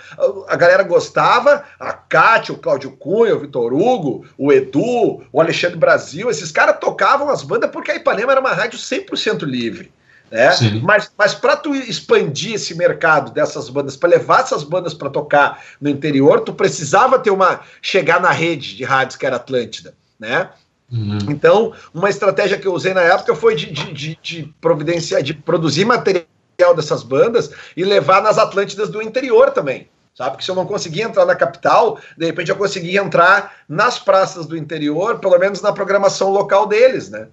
a 0.48 0.56
galera 0.56 0.84
gostava, 0.84 1.64
a 1.80 1.94
Kátia, 1.94 2.54
o 2.54 2.60
Cláudio 2.60 2.92
Cunha, 2.92 3.36
o 3.36 3.40
Vitor 3.40 3.74
Hugo, 3.74 4.28
o 4.38 4.54
Edu, 4.54 5.24
o 5.32 5.42
Alexandre 5.42 5.80
Brasil, 5.80 6.30
esses 6.30 6.52
caras 6.52 6.78
tocavam 6.80 7.28
as 7.28 7.42
bandas 7.42 7.72
porque 7.72 7.90
a 7.90 7.96
Ipanema 7.96 8.34
era 8.34 8.42
uma 8.42 8.54
rádio 8.54 8.78
100% 8.78 9.42
livre. 9.42 9.92
Né? 10.32 10.50
Mas, 10.82 11.12
mas 11.18 11.34
para 11.34 11.56
tu 11.56 11.74
expandir 11.74 12.56
esse 12.56 12.76
mercado 12.76 13.32
dessas 13.32 13.70
bandas, 13.70 13.96
para 13.96 14.10
levar 14.10 14.42
essas 14.42 14.64
bandas 14.64 14.94
para 14.94 15.10
tocar 15.10 15.64
no 15.80 15.90
interior, 15.90 16.42
tu 16.42 16.54
precisava 16.54 17.20
ter 17.20 17.32
uma 17.32 17.62
chegar 17.82 18.20
na 18.20 18.32
rede 18.32 18.76
de 18.76 18.84
rádios 18.84 19.16
que 19.16 19.26
era 19.26 19.36
Atlântida, 19.38 19.94
né? 20.20 20.50
Uhum. 20.92 21.18
Então, 21.30 21.74
uma 21.94 22.10
estratégia 22.10 22.58
que 22.58 22.68
eu 22.68 22.74
usei 22.74 22.94
na 22.94 23.02
época 23.02 23.36
foi 23.36 23.56
de, 23.56 23.72
de, 23.72 23.94
de, 23.94 24.20
de 24.22 24.54
providenciar, 24.62 25.22
de 25.24 25.34
produzir 25.34 25.86
material 25.86 26.76
dessas 26.76 27.02
bandas 27.02 27.50
e 27.76 27.84
levar 27.84 28.22
nas 28.22 28.38
Atlântidas 28.38 28.90
do 28.90 29.02
interior 29.02 29.52
também 29.52 29.90
sabe? 30.16 30.32
Porque 30.32 30.46
se 30.46 30.50
eu 30.50 30.56
não 30.56 30.66
conseguia 30.66 31.04
entrar 31.04 31.26
na 31.26 31.36
capital, 31.36 32.00
de 32.18 32.26
repente 32.26 32.50
eu 32.50 32.56
conseguia 32.56 33.02
entrar 33.02 33.54
nas 33.68 34.00
praças 34.00 34.46
do 34.46 34.58
interior, 34.58 35.20
pelo 35.20 35.38
menos 35.38 35.62
na 35.62 35.74
programação 35.74 36.32
local 36.32 36.66
deles, 36.66 37.10
né? 37.10 37.28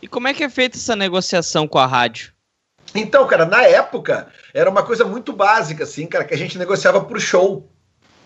E 0.00 0.08
como 0.08 0.28
é 0.28 0.34
que 0.34 0.44
é 0.44 0.48
feita 0.48 0.76
essa 0.76 0.94
negociação 0.94 1.66
com 1.66 1.78
a 1.78 1.86
rádio? 1.86 2.32
Então, 2.94 3.26
cara, 3.26 3.44
na 3.44 3.62
época 3.62 4.28
era 4.54 4.70
uma 4.70 4.82
coisa 4.82 5.04
muito 5.04 5.32
básica, 5.32 5.84
assim, 5.84 6.06
cara, 6.06 6.24
que 6.24 6.34
a 6.34 6.38
gente 6.38 6.58
negociava 6.58 7.00
por 7.00 7.20
show, 7.20 7.68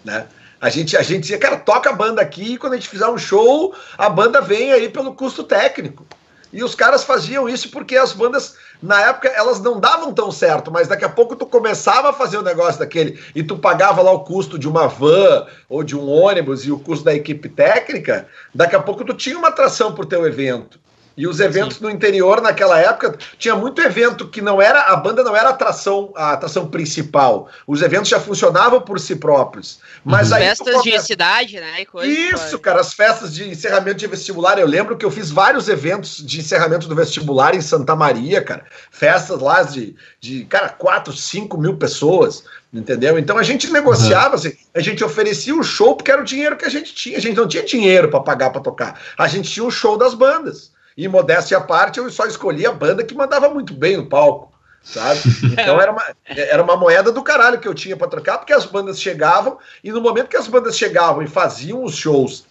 né? 0.05 0.27
A 0.61 0.69
gente, 0.69 0.97
a 0.97 1.03
gente 1.03 1.23
dizia, 1.23 1.39
cara, 1.39 1.57
toca 1.57 1.89
a 1.89 1.95
banda 1.95 2.21
aqui, 2.21 2.53
e 2.53 2.59
quando 2.59 2.75
a 2.75 2.77
gente 2.77 2.89
fizer 2.89 3.09
um 3.09 3.17
show, 3.17 3.75
a 3.97 4.11
banda 4.11 4.43
vem 4.43 4.73
aí 4.73 4.91
pelo 4.91 5.15
custo 5.15 5.43
técnico. 5.43 6.07
E 6.53 6.62
os 6.65 6.75
caras 6.75 7.05
faziam 7.05 7.49
isso 7.49 7.71
porque 7.71 7.97
as 7.97 8.12
bandas, 8.12 8.57
na 8.83 9.00
época, 9.00 9.29
elas 9.29 9.61
não 9.61 9.79
davam 9.79 10.12
tão 10.12 10.33
certo, 10.33 10.71
mas 10.71 10.89
daqui 10.89 11.05
a 11.05 11.09
pouco 11.09 11.37
tu 11.37 11.47
começava 11.47 12.11
a 12.11 12.12
fazer 12.12 12.37
o 12.37 12.41
um 12.41 12.45
negócio 12.45 12.81
daquele 12.81 13.21
e 13.35 13.43
tu 13.43 13.57
pagava 13.57 14.03
lá 14.03 14.11
o 14.11 14.25
custo 14.25 14.59
de 14.59 14.69
uma 14.69 14.89
van 14.89 15.47
ou 15.69 15.85
de 15.85 15.97
um 15.97 16.09
ônibus 16.09 16.67
e 16.67 16.73
o 16.73 16.79
custo 16.79 17.05
da 17.05 17.15
equipe 17.15 17.49
técnica, 17.49 18.27
daqui 18.53 18.75
a 18.75 18.81
pouco 18.81 19.05
tu 19.05 19.15
tinha 19.15 19.39
uma 19.39 19.49
atração 19.49 19.95
pro 19.95 20.05
teu 20.05 20.27
evento. 20.27 20.81
E 21.21 21.27
os 21.27 21.39
eventos 21.39 21.77
Sim. 21.77 21.85
no 21.85 21.91
interior 21.91 22.41
naquela 22.41 22.79
época 22.79 23.15
tinha 23.39 23.54
muito 23.54 23.83
evento 23.83 24.26
que 24.26 24.41
não 24.41 24.61
era 24.61 24.85
a 24.85 24.97
banda 24.97 25.23
não 25.23 25.37
era 25.37 25.49
a 25.49 25.52
atração 25.52 26.11
a 26.17 26.33
atração 26.33 26.67
principal. 26.67 27.50
Os 27.67 27.83
eventos 27.83 28.09
já 28.09 28.19
funcionavam 28.19 28.80
por 28.80 28.99
si 28.99 29.15
próprios. 29.15 29.80
Mas 30.02 30.30
uhum. 30.30 30.39
aí 30.39 30.45
festas 30.45 30.75
começa... 30.76 30.99
de 30.99 31.06
cidade, 31.06 31.61
né? 31.61 31.85
Isso, 32.04 32.59
cara, 32.59 32.80
as 32.80 32.95
festas 32.95 33.35
de 33.35 33.47
encerramento 33.47 33.99
de 33.99 34.06
vestibular. 34.06 34.59
Eu 34.59 34.67
lembro 34.67 34.97
que 34.97 35.04
eu 35.04 35.11
fiz 35.11 35.30
vários 35.30 35.69
eventos 35.69 36.25
de 36.25 36.41
encerramento 36.41 36.89
do 36.89 36.95
vestibular 36.95 37.54
em 37.54 37.61
Santa 37.61 37.95
Maria, 37.95 38.41
cara. 38.41 38.65
Festas 38.91 39.41
lá 39.41 39.63
de, 39.63 39.95
de 40.19 40.47
cara, 40.47 40.71
4, 40.71 41.13
5 41.13 41.59
mil 41.59 41.76
pessoas. 41.76 42.45
Entendeu? 42.73 43.19
Então 43.19 43.37
a 43.37 43.43
gente 43.43 43.71
negociava, 43.71 44.28
uhum. 44.28 44.35
assim, 44.37 44.52
a 44.75 44.80
gente 44.80 45.04
oferecia 45.04 45.54
o 45.54 45.63
show 45.63 45.97
porque 45.97 46.11
era 46.11 46.23
o 46.23 46.25
dinheiro 46.25 46.56
que 46.56 46.65
a 46.65 46.71
gente 46.71 46.95
tinha. 46.95 47.19
A 47.19 47.21
gente 47.21 47.37
não 47.37 47.47
tinha 47.47 47.63
dinheiro 47.63 48.09
para 48.09 48.21
pagar 48.21 48.49
para 48.49 48.63
tocar. 48.63 48.99
A 49.19 49.28
gente 49.28 49.50
tinha 49.50 49.67
o 49.67 49.71
show 49.71 49.99
das 49.99 50.15
bandas. 50.15 50.73
E 50.97 51.09
modéstia 51.09 51.59
à 51.59 51.61
parte, 51.61 51.99
eu 51.99 52.11
só 52.11 52.26
escolhi 52.26 52.67
a 52.67 52.73
banda 52.73 53.05
que 53.05 53.15
mandava 53.15 53.49
muito 53.49 53.75
bem 53.75 53.97
no 53.97 54.07
palco, 54.07 54.53
sabe? 54.83 55.21
Então 55.53 55.81
era 55.81 55.93
uma, 55.93 56.03
era 56.26 56.63
uma 56.63 56.76
moeda 56.76 57.13
do 57.13 57.23
caralho 57.23 57.59
que 57.59 57.69
eu 57.69 57.75
tinha 57.75 57.97
para 57.97 58.09
trocar, 58.09 58.39
porque 58.39 58.53
as 58.53 58.67
bandas 58.67 59.00
chegavam, 59.00 59.59
e 59.83 59.91
no 59.91 60.00
momento 60.00 60.29
que 60.29 60.37
as 60.37 60.49
bandas 60.49 60.76
chegavam 60.76 61.23
e 61.23 61.29
faziam 61.29 61.85
os 61.85 61.95
shows 61.97 62.45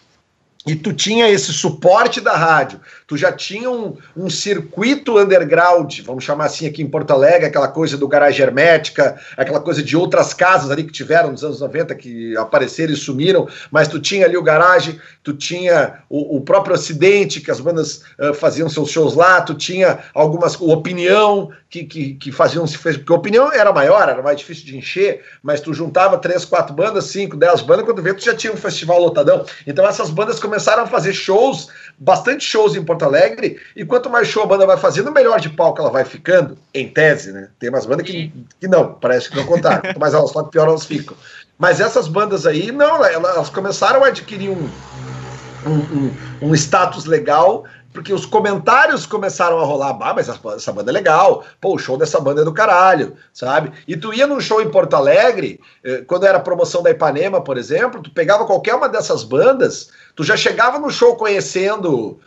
e 0.66 0.76
tu 0.76 0.94
tinha 0.94 1.30
esse 1.30 1.54
suporte 1.54 2.20
da 2.20 2.36
rádio, 2.36 2.82
tu 3.10 3.18
já 3.18 3.32
tinha 3.32 3.72
um, 3.72 3.98
um, 4.16 4.30
circuito 4.30 5.18
underground, 5.18 6.02
vamos 6.02 6.24
chamar 6.24 6.46
assim 6.46 6.68
aqui 6.68 6.84
em 6.84 6.88
Porto 6.88 7.10
Alegre, 7.10 7.48
aquela 7.48 7.68
coisa 7.68 7.98
do 7.98 8.08
garagem 8.08 8.46
hermética, 8.46 9.20
aquela 9.36 9.60
coisa 9.60 9.82
de 9.82 9.98
outras 9.98 10.32
casas 10.32 10.70
ali 10.70 10.84
que 10.84 10.92
tiveram 10.92 11.32
nos 11.32 11.44
anos 11.44 11.60
90 11.60 11.96
que 11.96 12.38
apareceram 12.38 12.94
e 12.94 12.96
sumiram, 12.96 13.48
mas 13.72 13.88
tu 13.88 14.00
tinha 14.00 14.28
ali 14.28 14.38
o 14.38 14.44
garagem, 14.44 15.02
tu 15.24 15.34
tinha 15.34 16.04
o, 16.08 16.38
o 16.38 16.42
próprio 16.42 16.76
Ocidente, 16.76 17.42
que 17.42 17.50
as 17.50 17.60
bandas 17.60 18.04
uh, 18.20 18.32
faziam 18.36 18.70
seus 18.70 18.92
shows 18.92 19.16
lá, 19.16 19.42
tu 19.42 19.56
tinha 19.56 19.98
algumas, 20.14 20.56
o 20.60 20.70
Opinião, 20.70 21.50
que, 21.68 21.86
que, 21.86 22.14
que 22.14 22.32
faziam, 22.32 22.66
porque 22.66 23.12
a 23.12 23.16
Opinião 23.16 23.52
era 23.52 23.74
maior, 23.74 24.08
era 24.08 24.22
mais 24.22 24.38
difícil 24.38 24.66
de 24.66 24.78
encher, 24.78 25.24
mas 25.42 25.62
tu 25.62 25.74
juntava 25.74 26.18
três, 26.20 26.46
quatro 26.46 26.76
bandas, 26.76 27.06
cinco, 27.06 27.36
dez 27.36 27.62
bandas, 27.62 27.86
quando 27.86 28.04
vê 28.04 28.14
tu 28.14 28.24
já 28.24 28.36
tinha 28.36 28.54
um 28.54 28.58
festival 28.58 29.00
lotadão, 29.00 29.44
então 29.66 29.88
essas 29.88 30.12
bandas 30.12 30.40
começaram 30.40 30.84
a 30.84 30.88
fazer 30.88 31.14
shows, 31.14 31.70
bastante 31.98 32.44
shows 32.44 32.76
em 32.76 32.84
Porto 32.84 32.99
Alegre, 33.06 33.60
e 33.76 33.86
quanto 33.86 34.10
mais 34.10 34.28
show 34.28 34.44
a 34.44 34.46
banda 34.46 34.66
vai 34.66 34.78
fazendo, 34.78 35.12
melhor 35.12 35.40
de 35.40 35.50
palco 35.50 35.82
ela 35.82 35.90
vai 35.90 36.06
ficando, 36.06 36.58
em 36.74 36.90
tese, 36.90 37.32
né? 37.32 37.50
Tem 37.60 37.70
umas 37.70 37.86
bandas 37.86 38.06
que, 38.06 38.32
que 38.60 38.68
não, 38.68 38.94
parece 38.94 39.30
que 39.30 39.36
não 39.36 39.46
contaram. 39.46 39.82
Quanto 39.90 40.00
mais 40.00 40.14
elas 40.14 40.32
falam, 40.32 40.50
pior 40.50 40.68
elas 40.68 40.86
ficam. 40.86 41.16
Mas 41.58 41.80
essas 41.80 42.08
bandas 42.08 42.46
aí, 42.46 42.72
não, 42.72 43.04
elas 43.04 43.50
começaram 43.50 44.04
a 44.04 44.08
adquirir 44.08 44.50
um, 44.50 44.70
um, 45.66 45.74
um, 45.74 46.50
um 46.50 46.56
status 46.56 47.06
legal 47.06 47.66
porque 47.94 48.14
os 48.14 48.26
comentários 48.26 49.06
começaram 49.06 49.60
a 49.60 49.64
rolar, 49.64 49.98
ah, 50.02 50.14
mas 50.14 50.30
essa 50.30 50.72
banda 50.72 50.92
é 50.92 50.94
legal, 50.94 51.44
pô, 51.60 51.74
o 51.74 51.80
show 51.80 51.98
dessa 51.98 52.20
banda 52.20 52.42
é 52.42 52.46
do 52.46 52.54
caralho, 52.54 53.16
sabe? 53.34 53.72
E 53.88 53.98
tu 53.98 54.14
ia 54.14 54.28
num 54.28 54.40
show 54.40 54.62
em 54.62 54.70
Porto 54.70 54.96
Alegre, 54.96 55.60
eh, 55.84 56.04
quando 56.06 56.26
era 56.26 56.40
promoção 56.40 56.84
da 56.84 56.92
Ipanema, 56.92 57.42
por 57.42 57.58
exemplo, 57.58 58.02
tu 58.02 58.12
pegava 58.12 58.46
qualquer 58.46 58.76
uma 58.76 58.88
dessas 58.88 59.24
bandas, 59.24 59.90
tu 60.16 60.24
já 60.24 60.38
chegava 60.38 60.78
no 60.78 60.92
show 60.92 61.16
conhecendo 61.16 62.20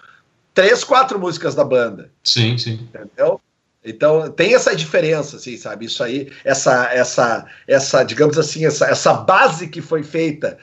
três, 0.54 0.84
quatro 0.84 1.18
músicas 1.18 1.54
da 1.54 1.64
banda. 1.64 2.10
Sim, 2.22 2.56
sim. 2.58 2.88
Entendeu? 2.94 3.40
Então 3.84 4.30
tem 4.30 4.54
essa 4.54 4.76
diferença, 4.76 5.36
assim, 5.36 5.56
sabe? 5.56 5.86
Isso 5.86 6.04
aí, 6.04 6.30
essa, 6.44 6.92
essa, 6.92 7.46
essa, 7.66 8.04
digamos 8.04 8.38
assim, 8.38 8.64
essa, 8.64 8.86
essa 8.86 9.12
base 9.12 9.66
que 9.68 9.80
foi 9.80 10.04
feita 10.04 10.56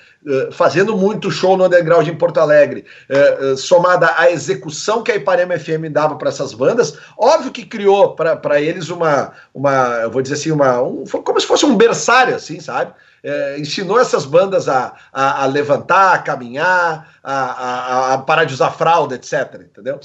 fazendo 0.52 0.96
muito 0.96 1.32
show 1.32 1.58
no 1.58 1.66
underground 1.66 2.08
em 2.08 2.16
Porto 2.16 2.40
Alegre, 2.40 2.86
uh, 3.10 3.54
uh, 3.54 3.58
somada 3.58 4.14
à 4.16 4.32
execução 4.32 5.04
que 5.04 5.12
a 5.12 5.16
Ipanema 5.16 5.58
FM 5.58 5.92
dava 5.92 6.16
para 6.16 6.30
essas 6.30 6.54
bandas, 6.54 6.98
óbvio 7.18 7.52
que 7.52 7.66
criou 7.66 8.16
para 8.16 8.62
eles 8.62 8.90
uma, 8.90 9.32
uma, 9.54 10.02
eu 10.04 10.12
vou 10.12 10.22
dizer 10.22 10.36
assim, 10.36 10.52
uma, 10.52 10.82
um, 10.82 11.04
como 11.06 11.40
se 11.40 11.48
fosse 11.48 11.66
um 11.66 11.76
berçário, 11.76 12.36
assim, 12.36 12.60
sabe? 12.60 12.94
é, 13.24 13.60
ensinou 13.60 14.00
essas 14.00 14.26
bandas 14.26 14.68
a, 14.68 14.94
a, 15.12 15.44
a 15.44 15.46
levantar, 15.46 16.14
a 16.14 16.20
caminhar, 16.20 17.20
a, 17.24 18.14
a, 18.14 18.18
parar 18.20 18.46
de 18.46 18.54
usar 18.54 18.72
fralda, 18.72 19.16
etc. 19.16 19.62
Entendeu? 19.62 20.00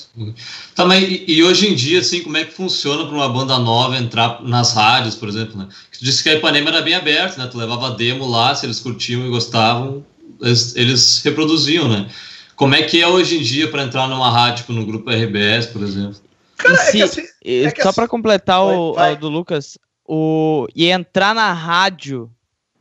Também, 0.75 1.25
e, 1.27 1.43
hoje 1.43 1.69
em 1.69 1.75
dia, 1.75 2.01
assim, 2.01 2.23
como 2.23 2.37
é 2.37 2.45
que 2.45 2.53
funciona 2.53 3.07
para 3.07 3.15
uma 3.15 3.29
banda 3.29 3.59
nova 3.59 3.97
entrar 3.97 4.43
nas 4.43 4.75
rádios, 4.75 5.15
por 5.15 5.29
exemplo? 5.29 5.57
Né? 5.57 5.69
Tu 5.93 6.05
disse 6.05 6.23
que 6.23 6.29
a 6.29 6.35
Ipanema 6.35 6.71
era 6.71 6.83
bem 6.83 6.95
aberta, 6.95 7.41
né? 7.41 7.49
Tu 7.51 7.57
levava 7.57 7.93
demo 7.93 8.29
lá, 8.29 8.55
se 8.55 8.67
eles 8.67 8.81
curtiam 8.81 9.25
e 9.27 9.31
gostavam, 9.31 10.05
eles, 10.45 10.77
eles 10.77 11.23
reproduziam, 11.23 11.89
né? 11.89 12.09
Como 12.57 12.75
é 12.75 12.83
que 12.83 13.03
é 13.03 13.09
hoje 13.09 13.39
em 13.39 13.43
dia 13.43 13.69
para 13.69 13.83
entrar 13.83 14.09
numa 14.09 14.31
rádio, 14.31 14.59
tipo, 14.59 14.73
no 14.73 14.87
grupo 14.87 15.11
RBS, 15.11 15.67
por 15.67 15.83
exemplo? 15.83 16.17
Cara, 16.57 16.75
é 16.75 16.77
se, 16.77 17.03
assim, 17.03 17.23
é 17.45 17.71
só 17.71 17.89
assim, 17.89 17.97
para 17.97 18.09
completar 18.09 18.63
o, 18.63 18.95
vai, 18.95 19.11
vai. 19.11 19.17
do 19.17 19.29
Lucas, 19.29 19.77
o, 20.07 20.67
e 20.75 20.89
entrar 20.89 21.35
na 21.35 21.53
rádio 21.53 22.31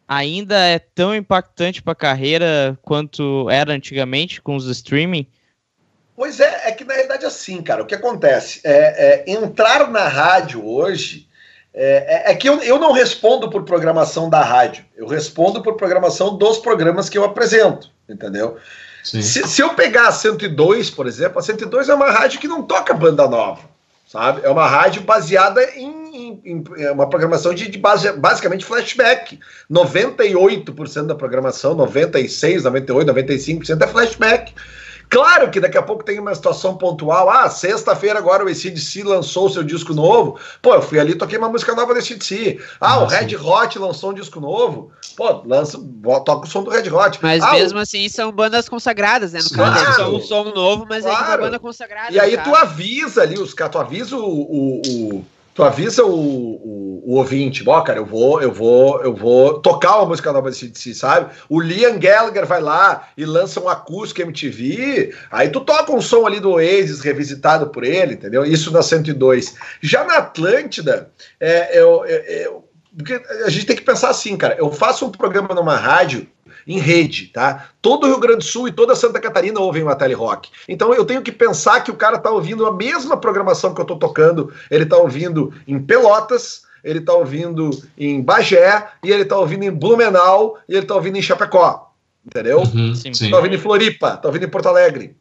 ainda 0.07 0.57
é 0.57 0.77
tão 0.77 1.15
impactante 1.15 1.81
para 1.81 1.93
a 1.93 1.95
carreira 1.95 2.77
quanto 2.81 3.49
era 3.49 3.73
antigamente 3.73 4.41
com 4.41 4.55
os 4.55 4.67
streaming? 4.67 5.27
Pois 6.15 6.39
é, 6.39 6.69
é 6.69 6.71
que 6.71 6.83
na 6.83 6.93
realidade 6.93 7.25
assim, 7.25 7.61
cara, 7.61 7.81
o 7.81 7.87
que 7.87 7.95
acontece 7.95 8.61
é, 8.63 9.23
é 9.27 9.31
entrar 9.31 9.89
na 9.89 10.07
rádio 10.07 10.63
hoje 10.65 11.27
é, 11.73 12.29
é, 12.29 12.31
é 12.31 12.35
que 12.35 12.47
eu, 12.47 12.61
eu 12.61 12.77
não 12.79 12.91
respondo 12.91 13.49
por 13.49 13.63
programação 13.63 14.29
da 14.29 14.41
rádio, 14.41 14.85
eu 14.95 15.07
respondo 15.07 15.61
por 15.61 15.75
programação 15.75 16.37
dos 16.37 16.57
programas 16.59 17.09
que 17.09 17.17
eu 17.17 17.23
apresento, 17.23 17.89
entendeu? 18.07 18.57
Se, 19.03 19.21
se, 19.21 19.61
eu 19.61 19.73
pegar 19.73 20.07
a 20.07 20.11
102, 20.13 20.89
por 20.89 21.07
exemplo, 21.07 21.37
a 21.37 21.41
102 21.41 21.89
é 21.89 21.93
uma 21.93 22.09
rádio 22.09 22.39
que 22.39 22.47
não 22.47 22.63
toca 22.63 22.93
banda 22.93 23.27
nova, 23.27 23.61
sabe? 24.07 24.41
É 24.45 24.49
uma 24.49 24.65
rádio 24.65 25.01
baseada 25.01 25.61
em 25.75 26.03
em, 26.13 26.41
em 26.45 26.63
é 26.77 26.91
uma 26.91 27.09
programação 27.09 27.53
de, 27.53 27.67
de 27.69 27.77
base, 27.77 28.11
basicamente 28.13 28.63
flashback. 28.63 29.39
98% 29.69 31.07
da 31.07 31.15
programação, 31.15 31.73
96, 31.73 32.63
98, 32.63 33.11
95% 33.11 33.81
é 33.81 33.87
flashback. 33.87 34.53
Claro 35.09 35.51
que 35.51 35.59
daqui 35.59 35.77
a 35.77 35.83
pouco 35.83 36.03
tem 36.03 36.19
uma 36.19 36.33
situação 36.33 36.75
pontual. 36.75 37.29
Ah, 37.29 37.49
sexta-feira 37.49 38.17
agora 38.17 38.43
o 38.43 38.47
ACDC 38.47 39.03
lançou 39.03 39.49
seu 39.49 39.63
disco 39.63 39.93
novo. 39.93 40.39
Pô, 40.61 40.73
eu 40.73 40.81
fui 40.81 40.99
ali 40.99 41.15
toquei 41.15 41.37
uma 41.37 41.49
música 41.49 41.75
nova 41.75 41.93
do 41.93 41.99
ACDC. 41.99 42.59
Ah, 42.79 42.99
o 42.99 43.05
Red 43.05 43.35
Hot 43.35 43.77
lançou 43.77 44.11
um 44.11 44.13
disco 44.13 44.39
novo. 44.39 44.91
Pô, 45.15 45.43
lança, 45.45 45.79
toca 46.25 46.47
o 46.47 46.49
som 46.49 46.63
do 46.63 46.71
Red 46.71 46.89
Hot. 46.89 47.19
Mas 47.21 47.43
ah, 47.43 47.53
mesmo 47.53 47.77
o... 47.77 47.81
assim 47.81 48.09
são 48.09 48.31
bandas 48.31 48.67
consagradas, 48.67 49.33
né? 49.33 49.39
No 49.43 49.49
claro, 49.49 49.85
caso, 49.85 49.97
são 49.97 50.15
um 50.15 50.21
som 50.21 50.43
novo, 50.45 50.85
mas 50.89 51.03
claro. 51.03 51.23
é 51.23 51.27
uma 51.27 51.37
banda 51.37 51.59
consagrada. 51.59 52.13
E 52.13 52.19
aí 52.19 52.37
tu 52.37 52.53
avisa 52.55 53.21
ali, 53.21 53.37
os 53.37 53.53
tu 53.53 53.77
avisa 53.77 54.17
o, 54.17 54.21
o, 54.21 54.81
o 54.81 55.25
tu 55.53 55.63
avisa 55.63 56.03
o, 56.03 56.09
o, 56.09 57.03
o, 57.05 57.15
ouvinte, 57.15 57.63
ó, 57.67 57.81
cara, 57.81 57.99
eu 57.99 58.05
vou, 58.05 58.41
eu 58.41 58.51
vou, 58.51 59.01
eu 59.03 59.13
vou 59.13 59.59
tocar 59.59 59.97
uma 59.97 60.07
música 60.07 60.31
nova 60.31 60.49
de 60.49 60.57
CDC, 60.57 60.95
sabe? 60.95 61.31
O 61.47 61.61
Liam 61.61 61.99
Gallagher 61.99 62.45
vai 62.45 62.61
lá 62.61 63.09
e 63.15 63.25
lança 63.25 63.59
um 63.59 63.69
acústico 63.69 64.21
MTV, 64.21 65.13
aí 65.31 65.49
tu 65.49 65.61
toca 65.61 65.91
um 65.91 66.01
som 66.01 66.25
ali 66.25 66.39
do 66.39 66.51
Oasis 66.51 67.01
revisitado 67.01 67.67
por 67.67 67.83
ele, 67.83 68.15
entendeu? 68.15 68.43
Isso 68.43 68.71
na 68.71 68.81
102. 68.81 69.55
Já 69.81 70.03
na 70.03 70.17
Atlântida, 70.17 71.11
é, 71.39 71.79
eu, 71.79 72.05
eu, 72.05 72.21
eu 72.23 72.63
porque 72.95 73.19
a 73.45 73.49
gente 73.49 73.65
tem 73.65 73.75
que 73.75 73.81
pensar 73.81 74.09
assim, 74.09 74.37
cara, 74.37 74.55
eu 74.57 74.71
faço 74.71 75.05
um 75.05 75.11
programa 75.11 75.55
numa 75.55 75.75
rádio 75.75 76.27
em 76.67 76.79
rede, 76.79 77.27
tá? 77.27 77.69
Todo 77.81 78.05
o 78.05 78.07
Rio 78.07 78.19
Grande 78.19 78.39
do 78.39 78.43
Sul 78.43 78.67
e 78.67 78.71
toda 78.71 78.95
Santa 78.95 79.19
Catarina 79.19 79.59
ouvem 79.59 79.83
o 79.83 79.95
Tele 79.95 80.13
Rock. 80.13 80.49
Então 80.67 80.93
eu 80.93 81.05
tenho 81.05 81.21
que 81.21 81.31
pensar 81.31 81.81
que 81.81 81.91
o 81.91 81.95
cara 81.95 82.17
tá 82.17 82.29
ouvindo 82.29 82.65
a 82.65 82.73
mesma 82.73 83.17
programação 83.17 83.73
que 83.73 83.81
eu 83.81 83.85
tô 83.85 83.95
tocando, 83.95 84.53
ele 84.69 84.85
tá 84.85 84.97
ouvindo 84.97 85.53
em 85.67 85.79
Pelotas, 85.79 86.63
ele 86.83 87.01
tá 87.01 87.13
ouvindo 87.13 87.69
em 87.97 88.21
Bagé, 88.21 88.87
e 89.03 89.11
ele 89.11 89.25
tá 89.25 89.37
ouvindo 89.37 89.63
em 89.63 89.71
Blumenau, 89.71 90.57
e 90.67 90.75
ele 90.75 90.85
tá 90.85 90.95
ouvindo 90.95 91.17
em 91.17 91.21
Chapecó. 91.21 91.91
Entendeu? 92.25 92.59
Uhum, 92.59 92.95
sim, 92.95 93.13
sim. 93.13 93.29
Tá 93.29 93.37
ouvindo 93.37 93.55
em 93.55 93.59
Floripa, 93.59 94.17
tá 94.17 94.27
ouvindo 94.27 94.45
em 94.45 94.49
Porto 94.49 94.67
Alegre. 94.67 95.15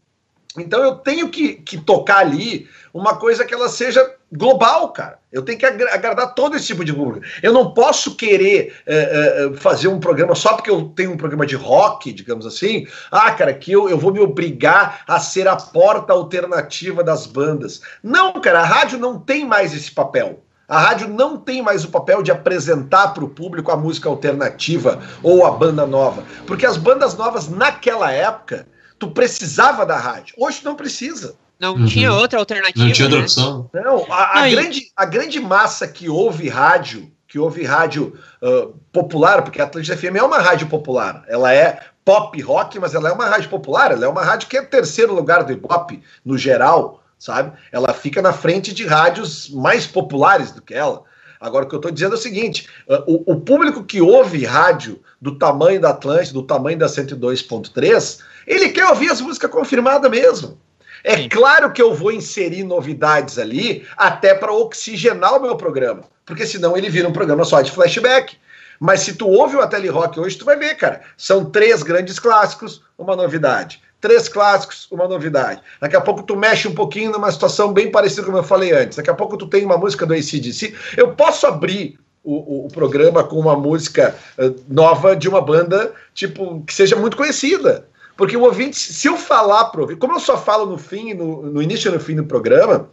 Então 0.58 0.82
eu 0.82 0.96
tenho 0.96 1.28
que, 1.30 1.54
que 1.54 1.78
tocar 1.78 2.18
ali 2.18 2.68
uma 2.92 3.16
coisa 3.16 3.44
que 3.44 3.54
ela 3.54 3.68
seja 3.68 4.16
global, 4.30 4.90
cara. 4.90 5.18
Eu 5.32 5.42
tenho 5.42 5.58
que 5.58 5.64
agradar 5.64 6.34
todo 6.34 6.56
esse 6.56 6.66
tipo 6.66 6.84
de 6.84 6.92
público. 6.92 7.24
Eu 7.42 7.52
não 7.52 7.72
posso 7.72 8.16
querer 8.16 8.74
é, 8.86 8.96
é, 8.96 9.56
fazer 9.56 9.88
um 9.88 9.98
programa 9.98 10.34
só 10.34 10.54
porque 10.54 10.70
eu 10.70 10.84
tenho 10.94 11.12
um 11.12 11.16
programa 11.16 11.46
de 11.46 11.56
rock, 11.56 12.12
digamos 12.12 12.44
assim. 12.44 12.86
Ah, 13.10 13.30
cara, 13.32 13.54
que 13.54 13.72
eu, 13.72 13.88
eu 13.88 13.96
vou 13.96 14.12
me 14.12 14.20
obrigar 14.20 15.02
a 15.06 15.18
ser 15.18 15.48
a 15.48 15.56
porta 15.56 16.12
alternativa 16.12 17.02
das 17.02 17.26
bandas. 17.26 17.80
Não, 18.02 18.32
cara, 18.34 18.60
a 18.60 18.64
rádio 18.64 18.98
não 18.98 19.18
tem 19.18 19.46
mais 19.46 19.74
esse 19.74 19.90
papel. 19.90 20.42
A 20.68 20.78
rádio 20.78 21.08
não 21.08 21.36
tem 21.36 21.60
mais 21.60 21.84
o 21.84 21.88
papel 21.88 22.22
de 22.22 22.30
apresentar 22.30 23.08
para 23.08 23.24
o 23.24 23.28
público 23.28 23.70
a 23.70 23.76
música 23.76 24.08
alternativa 24.08 25.00
ou 25.22 25.44
a 25.44 25.50
banda 25.50 25.86
nova. 25.86 26.24
Porque 26.46 26.64
as 26.64 26.76
bandas 26.76 27.14
novas, 27.14 27.48
naquela 27.48 28.10
época, 28.10 28.66
tu 29.02 29.10
precisava 29.10 29.84
da 29.84 29.98
rádio. 29.98 30.32
Hoje 30.38 30.60
não 30.64 30.76
precisa. 30.76 31.34
Não 31.58 31.74
uhum. 31.74 31.86
tinha 31.86 32.12
outra 32.12 32.38
alternativa. 32.38 32.84
Não 32.84 32.92
tinha 32.92 33.06
outra 33.06 33.18
né? 33.18 33.24
opção. 33.24 33.70
Não, 33.74 34.06
a, 34.12 34.44
a 34.44 34.48
grande, 34.48 34.92
a 34.96 35.04
grande 35.04 35.40
massa 35.40 35.88
que 35.88 36.08
ouve 36.08 36.48
rádio, 36.48 37.10
que 37.26 37.36
ouve 37.36 37.64
rádio 37.64 38.16
uh, 38.40 38.68
popular, 38.92 39.42
porque 39.42 39.60
a 39.60 39.64
Atlântida 39.64 39.96
FM 39.96 40.14
é 40.14 40.22
uma 40.22 40.38
rádio 40.38 40.68
popular. 40.68 41.24
Ela 41.26 41.52
é 41.52 41.80
pop 42.04 42.40
rock, 42.40 42.78
mas 42.78 42.94
ela 42.94 43.08
é 43.08 43.12
uma 43.12 43.26
rádio 43.26 43.50
popular. 43.50 43.90
Ela 43.90 44.04
é 44.04 44.08
uma 44.08 44.22
rádio 44.22 44.48
que 44.48 44.56
é 44.56 44.62
terceiro 44.62 45.12
lugar 45.12 45.42
do 45.42 45.52
hip 45.52 46.00
no 46.24 46.38
geral, 46.38 47.02
sabe? 47.18 47.52
Ela 47.72 47.92
fica 47.92 48.22
na 48.22 48.32
frente 48.32 48.72
de 48.72 48.86
rádios 48.86 49.50
mais 49.50 49.84
populares 49.84 50.52
do 50.52 50.62
que 50.62 50.74
ela. 50.74 51.02
Agora, 51.42 51.64
o 51.64 51.68
que 51.68 51.74
eu 51.74 51.78
estou 51.78 51.90
dizendo 51.90 52.14
é 52.14 52.18
o 52.18 52.20
seguinte: 52.20 52.68
o, 53.04 53.32
o, 53.32 53.40
público 53.40 53.82
que 53.82 54.00
ouve 54.00 54.44
rádio 54.44 55.00
do 55.20 55.36
tamanho 55.36 55.80
da 55.80 55.90
Atlântida, 55.90 56.34
do 56.34 56.44
tamanho 56.44 56.78
da 56.78 56.86
102.3, 56.86 58.20
ele 58.46 58.68
quer 58.68 58.86
ouvir 58.86 59.10
as 59.10 59.20
músicas 59.20 59.50
confirmadas 59.50 60.08
mesmo. 60.08 60.56
É 61.02 61.16
Sim. 61.16 61.28
claro 61.28 61.72
que 61.72 61.82
eu 61.82 61.92
vou 61.92 62.12
inserir 62.12 62.62
novidades 62.62 63.40
ali, 63.40 63.84
até 63.96 64.36
para 64.36 64.52
oxigenar 64.52 65.36
o 65.36 65.42
meu 65.42 65.56
programa, 65.56 66.04
porque 66.24 66.46
senão 66.46 66.76
ele 66.76 66.88
vira 66.88 67.08
um 67.08 67.12
programa 67.12 67.44
só 67.44 67.60
de 67.60 67.72
flashback. 67.72 68.36
Mas 68.78 69.00
se 69.00 69.14
tu 69.14 69.28
ouve 69.28 69.56
o 69.56 69.66
Tele 69.66 69.88
Rock 69.88 70.20
hoje, 70.20 70.38
tu 70.38 70.44
vai 70.44 70.56
ver, 70.56 70.76
cara. 70.76 71.02
São 71.16 71.44
três 71.44 71.82
grandes 71.82 72.20
clássicos, 72.20 72.82
uma 72.96 73.16
novidade. 73.16 73.82
Três 74.02 74.28
clássicos, 74.28 74.88
uma 74.90 75.06
novidade. 75.06 75.62
Daqui 75.80 75.94
a 75.94 76.00
pouco 76.00 76.24
tu 76.24 76.34
mexe 76.34 76.66
um 76.66 76.74
pouquinho 76.74 77.12
numa 77.12 77.30
situação 77.30 77.72
bem 77.72 77.88
parecida 77.88 78.24
como 78.24 78.36
eu 78.36 78.42
falei 78.42 78.72
antes. 78.72 78.96
Daqui 78.96 79.08
a 79.08 79.14
pouco 79.14 79.36
tu 79.36 79.46
tem 79.46 79.64
uma 79.64 79.78
música 79.78 80.04
do 80.04 80.12
ACDC. 80.12 80.74
Eu 80.96 81.14
posso 81.14 81.46
abrir 81.46 82.00
o, 82.24 82.34
o, 82.34 82.66
o, 82.66 82.68
programa 82.68 83.22
com 83.22 83.36
uma 83.36 83.56
música 83.56 84.16
uh, 84.36 84.60
nova 84.68 85.14
de 85.14 85.28
uma 85.28 85.40
banda, 85.40 85.92
tipo, 86.12 86.64
que 86.66 86.74
seja 86.74 86.96
muito 86.96 87.16
conhecida. 87.16 87.86
Porque 88.16 88.36
o 88.36 88.42
ouvinte, 88.42 88.76
se 88.76 89.06
eu 89.06 89.16
falar 89.16 89.66
pro 89.66 89.82
ouvinte, 89.82 90.00
como 90.00 90.14
eu 90.14 90.20
só 90.20 90.36
falo 90.36 90.66
no 90.66 90.78
fim, 90.78 91.14
no, 91.14 91.42
no 91.42 91.62
início 91.62 91.88
e 91.88 91.94
no 91.94 92.00
fim 92.00 92.16
do 92.16 92.24
programa, 92.24 92.90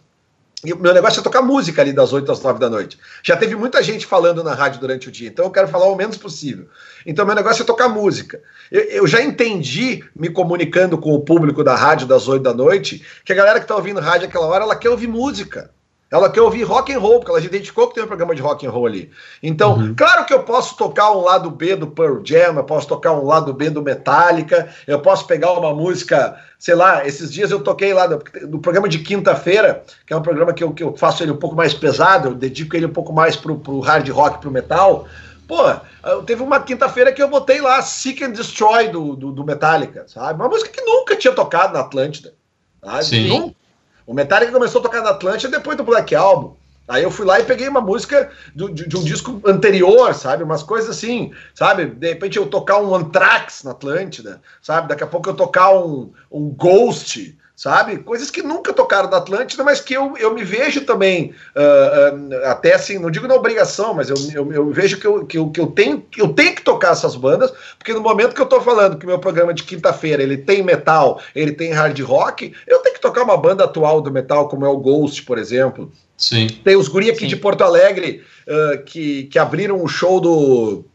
e 0.64 0.74
o 0.74 0.78
meu 0.78 0.94
negócio 0.94 1.22
é 1.22 1.24
tocar 1.24 1.42
música 1.42 1.82
ali 1.82 1.94
das 1.94 2.12
8 2.12 2.30
às 2.32 2.42
9 2.42 2.60
da 2.60 2.70
noite. 2.70 3.00
Já 3.24 3.38
teve 3.38 3.56
muita 3.56 3.82
gente 3.82 4.06
falando 4.06 4.44
na 4.44 4.54
rádio 4.54 4.82
durante 4.82 5.08
o 5.08 5.12
dia, 5.12 5.30
então 5.30 5.46
eu 5.46 5.52
quero 5.52 5.70
falar 5.70 5.86
o 5.86 5.96
menos 5.96 6.18
possível. 6.18 6.68
Então 7.06 7.26
meu 7.26 7.36
negócio 7.36 7.64
é 7.64 7.66
tocar 7.66 7.88
música. 7.88 8.42
Eu, 8.70 8.82
eu 8.82 9.08
já 9.08 9.22
entendi, 9.22 10.04
me 10.14 10.30
comunicando 10.30 10.98
com 10.98 11.14
o 11.14 11.22
público 11.22 11.64
da 11.64 11.76
rádio 11.76 12.08
das 12.08 12.28
8 12.28 12.44
da 12.44 12.54
noite, 12.54 13.06
que 13.24 13.32
a 13.32 13.36
galera 13.36 13.60
que 13.60 13.66
está 13.66 13.76
ouvindo 13.76 14.02
rádio 14.02 14.28
aquela 14.28 14.48
hora, 14.48 14.66
ela 14.66 14.76
quer 14.76 14.90
ouvir 14.90 15.08
música. 15.08 15.72
Ela 16.12 16.30
quer 16.32 16.42
ouvir 16.42 16.64
rock 16.64 16.92
and 16.92 17.00
roll, 17.00 17.20
porque 17.20 17.30
ela 17.30 17.40
já 17.40 17.48
identificou 17.48 17.88
que 17.88 17.94
tem 17.94 18.04
um 18.04 18.08
programa 18.08 18.34
de 18.34 18.42
rock 18.42 18.66
and 18.66 18.72
roll 18.72 18.88
ali. 18.88 19.12
Então, 19.44 19.78
uhum. 19.78 19.94
claro 19.96 20.26
que 20.26 20.34
eu 20.34 20.42
posso 20.42 20.76
tocar 20.76 21.12
um 21.12 21.22
lado 21.22 21.52
B 21.52 21.76
do 21.76 21.86
Pearl 21.86 22.20
Jam, 22.24 22.56
eu 22.56 22.64
posso 22.64 22.88
tocar 22.88 23.14
um 23.14 23.26
lado 23.26 23.54
B 23.54 23.70
do 23.70 23.84
Metallica, 23.84 24.70
eu 24.88 25.00
posso 25.02 25.28
pegar 25.28 25.52
uma 25.52 25.72
música, 25.74 26.36
sei 26.58 26.74
lá, 26.74 27.06
esses 27.06 27.32
dias 27.32 27.52
eu 27.52 27.60
toquei 27.60 27.94
lá 27.94 28.08
no, 28.08 28.20
no 28.48 28.60
programa 28.60 28.90
de 28.90 29.00
quinta-feira, 29.00 29.84
que 30.06 30.12
é 30.12 30.18
um 30.18 30.22
programa 30.22 30.52
que 30.52 30.64
eu, 30.64 30.74
que 30.74 30.82
eu 30.82 30.98
faço 30.98 31.22
ele 31.22 31.32
um 31.32 31.38
pouco 31.38 31.56
mais 31.56 31.76
pesado, 31.76 32.30
eu 32.30 32.34
dedico 32.34 32.76
ele 32.76 32.88
um 32.88 32.94
pouco 32.94 33.14
mais 33.14 33.36
pro, 33.36 33.60
pro 33.60 33.80
hard 33.80 34.10
rock, 34.10 34.40
pro 34.40 34.50
metal. 34.50 35.08
Pô, 35.48 35.64
teve 36.26 36.42
uma 36.42 36.60
quinta-feira 36.60 37.12
que 37.12 37.22
eu 37.22 37.28
botei 37.28 37.62
lá 37.62 37.82
Seek 37.84 38.24
and 38.24 38.32
Destroy 38.32 38.88
do, 38.88 39.16
do, 39.16 39.32
do, 39.32 39.44
Metallica, 39.44 40.06
sabe? 40.08 40.40
Uma 40.40 40.50
música 40.50 40.72
que 40.72 40.82
nunca 40.82 41.16
tinha 41.16 41.34
tocado 41.34 41.74
na 41.74 41.82
Atlântida. 41.82 42.34
Sabe? 42.84 43.06
Sim. 43.06 43.28
Nunca 43.28 43.59
o 44.10 44.14
Metallica 44.16 44.52
começou 44.52 44.80
a 44.80 44.82
tocar 44.82 45.04
na 45.04 45.12
Atlântida 45.12 45.56
depois 45.56 45.78
do 45.78 45.84
Black 45.84 46.16
Album. 46.16 46.56
Aí 46.88 47.04
eu 47.04 47.12
fui 47.12 47.28
lá 47.28 47.40
e 47.40 47.44
peguei 47.44 47.68
uma 47.68 47.80
música 47.80 48.32
do, 48.56 48.68
de, 48.68 48.88
de, 48.88 48.98
um 48.98 49.04
disco 49.04 49.40
anterior, 49.46 50.16
sabe? 50.16 50.44
Umas 50.44 50.64
coisas 50.64 50.90
assim, 50.90 51.32
sabe? 51.54 51.86
De 51.86 52.08
repente 52.08 52.36
eu 52.36 52.48
tocar 52.48 52.82
um 52.82 52.96
Anthrax 52.96 53.64
na 53.64 53.70
Atlântida, 53.70 54.42
sabe? 54.64 54.88
Daqui 54.88 55.04
a 55.04 55.08
pouco 55.08 55.30
eu 55.30 55.36
tocar 55.36 55.76
um, 55.76 56.12
um 56.32 56.50
Ghost, 56.50 57.38
sabe? 57.60 57.98
Coisas 57.98 58.32
que 58.32 58.42
nunca 58.42 58.72
tocaram 58.72 59.10
na 59.10 59.18
Atlântida, 59.18 59.66
mas 59.66 59.82
que 59.82 59.94
eu, 59.94 60.16
eu 60.18 60.34
me 60.34 60.46
vejo 60.46 60.86
também, 60.86 61.34
uh, 61.54 62.16
uh, 62.16 62.46
até 62.46 62.74
assim, 62.74 62.98
não 62.98 63.12
digo 63.12 63.28
na 63.28 63.36
obrigação, 63.36 63.94
mas 63.94 64.10
eu, 64.10 64.16
eu, 64.34 64.54
eu, 64.54 64.72
vejo 64.72 64.98
que, 64.98 65.06
eu, 65.06 65.26
que, 65.26 65.38
eu, 65.38 65.50
que 65.50 65.60
eu, 65.60 65.68
tenho, 65.68 66.06
eu 66.18 66.30
tenho 66.30 66.56
que 66.56 66.62
tocar 66.62 66.94
essas 66.94 67.18
bandas, 67.18 67.52
porque 67.78 67.94
no 67.94 68.00
momento 68.00 68.34
que 68.34 68.42
eu 68.42 68.46
tô 68.46 68.62
falando 68.62 68.98
que 68.98 69.04
o 69.04 69.10
meu 69.10 69.20
programa 69.20 69.54
de 69.54 69.64
quinta-feira 69.64 70.24
ele 70.24 70.38
tem 70.38 70.64
metal, 70.64 71.22
ele 71.36 71.52
tem 71.52 71.74
hard 71.74 72.00
rock, 72.00 72.54
eu 72.66 72.80
tenho 72.80 72.96
que 72.96 73.02
tocar 73.02 73.24
uma 73.24 73.36
banda 73.36 73.66
atual 73.66 74.00
do 74.00 74.10
metal, 74.10 74.48
como 74.48 74.66
é 74.66 74.70
o 74.70 74.78
Ghost, 74.78 75.24
por 75.24 75.38
exemplo. 75.38 75.92
Sim. 76.16 76.48
Tem 76.64 76.78
os 76.78 76.88
guri 76.88 77.10
aqui 77.10 77.20
Sim. 77.22 77.28
de 77.28 77.36
Porto 77.36 77.66
Alegre 77.66 78.24
uh, 78.48 78.82
que, 78.86 79.24
que 79.24 79.38
abriram 79.38 79.84
um 79.84 79.88
show 79.88 80.22
do 80.22 80.86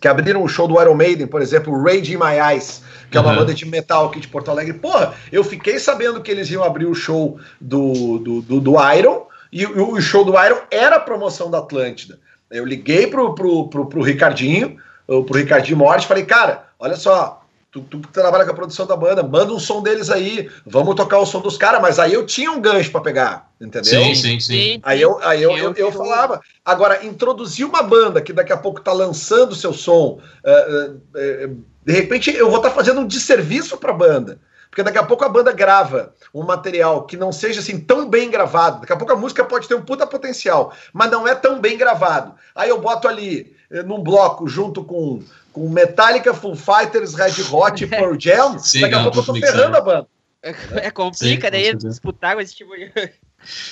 que 0.00 0.08
abriram 0.08 0.42
o 0.42 0.48
show 0.48 0.66
do 0.68 0.80
Iron 0.80 0.94
Maiden, 0.94 1.26
por 1.26 1.42
exemplo, 1.42 1.82
Rage 1.82 2.14
in 2.14 2.16
My 2.16 2.38
Eyes, 2.52 2.82
que 3.10 3.16
é 3.16 3.20
uma 3.20 3.34
banda 3.34 3.54
de 3.54 3.64
metal 3.64 4.06
aqui 4.06 4.20
de 4.20 4.28
Porto 4.28 4.50
Alegre. 4.50 4.74
Porra, 4.74 5.14
eu 5.32 5.42
fiquei 5.42 5.78
sabendo 5.78 6.22
que 6.22 6.30
eles 6.30 6.50
iam 6.50 6.62
abrir 6.62 6.86
o 6.86 6.94
show 6.94 7.38
do, 7.60 8.18
do, 8.18 8.42
do, 8.42 8.60
do 8.60 8.92
Iron, 8.94 9.26
e 9.50 9.64
o, 9.64 9.92
o 9.92 10.00
show 10.00 10.24
do 10.24 10.32
Iron 10.42 10.58
era 10.70 10.96
a 10.96 11.00
promoção 11.00 11.50
da 11.50 11.58
Atlântida. 11.58 12.18
Eu 12.50 12.64
liguei 12.64 13.06
pro, 13.06 13.34
pro, 13.34 13.68
pro, 13.68 13.86
pro 13.86 14.02
Ricardinho, 14.02 14.76
pro 15.06 15.34
Ricardinho 15.34 15.76
Morte, 15.76 16.06
falei, 16.06 16.24
cara, 16.24 16.66
olha 16.78 16.96
só, 16.96 17.42
Tu, 17.70 17.82
tu, 17.82 17.98
trabalha 17.98 18.46
com 18.46 18.50
a 18.50 18.54
produção 18.54 18.86
da 18.86 18.96
banda, 18.96 19.22
manda 19.22 19.52
um 19.52 19.58
som 19.58 19.82
deles 19.82 20.08
aí, 20.08 20.50
vamos 20.64 20.94
tocar 20.94 21.18
o 21.18 21.26
som 21.26 21.40
dos 21.40 21.58
caras, 21.58 21.82
mas 21.82 21.98
aí 21.98 22.14
eu 22.14 22.24
tinha 22.24 22.50
um 22.50 22.62
gancho 22.62 22.90
para 22.90 23.02
pegar, 23.02 23.47
entendeu? 23.60 24.04
Sim, 24.04 24.14
sim, 24.14 24.40
sim. 24.40 24.80
Aí 24.82 25.00
eu, 25.00 25.18
aí 25.22 25.42
eu, 25.42 25.56
eu, 25.56 25.74
eu, 25.74 25.92
falava. 25.92 26.40
Agora, 26.64 27.04
introduzir 27.04 27.66
uma 27.66 27.82
banda 27.82 28.20
que 28.20 28.32
daqui 28.32 28.52
a 28.52 28.56
pouco 28.56 28.80
tá 28.80 28.92
lançando 28.92 29.52
o 29.52 29.56
seu 29.56 29.72
som, 29.72 30.20
uh, 30.44 30.74
uh, 30.74 30.94
uh, 30.94 31.64
de 31.84 31.92
repente 31.92 32.30
eu 32.30 32.48
vou 32.48 32.58
estar 32.58 32.70
tá 32.70 32.74
fazendo 32.74 33.00
um 33.00 33.06
desserviço 33.06 33.76
para 33.76 33.90
a 33.90 33.96
banda. 33.96 34.40
Porque 34.70 34.82
daqui 34.82 34.98
a 34.98 35.04
pouco 35.04 35.24
a 35.24 35.28
banda 35.28 35.50
grava 35.50 36.12
um 36.32 36.44
material 36.44 37.04
que 37.04 37.16
não 37.16 37.32
seja 37.32 37.60
assim 37.60 37.80
tão 37.80 38.08
bem 38.08 38.30
gravado. 38.30 38.80
Daqui 38.80 38.92
a 38.92 38.96
pouco 38.96 39.12
a 39.12 39.16
música 39.16 39.44
pode 39.44 39.66
ter 39.66 39.74
um 39.74 39.82
puta 39.82 40.06
potencial, 40.06 40.72
mas 40.92 41.10
não 41.10 41.26
é 41.26 41.34
tão 41.34 41.58
bem 41.58 41.76
gravado. 41.76 42.34
Aí 42.54 42.68
eu 42.68 42.78
boto 42.78 43.08
ali 43.08 43.56
num 43.84 44.02
bloco 44.02 44.46
junto 44.46 44.84
com 44.84 45.22
com 45.58 45.68
Metallica, 45.68 46.32
Full 46.32 46.54
Fighters, 46.54 47.14
Red 47.14 47.42
Hot, 47.50 47.84
Pearl 47.88 48.16
Jam, 48.18 48.58
Sim, 48.58 48.82
daqui 48.82 48.94
a 48.94 49.02
pouco 49.02 49.18
eu 49.18 49.24
tô 49.24 49.34
ferrando 49.34 49.76
a 49.76 49.80
banda. 49.80 50.08
É, 50.40 50.54
é 50.86 50.90
complica 50.90 51.50
daí 51.50 51.74
disputar 51.74 52.36
com 52.36 52.40
esse 52.40 52.54
tipo 52.54 52.76
de. 52.76 52.92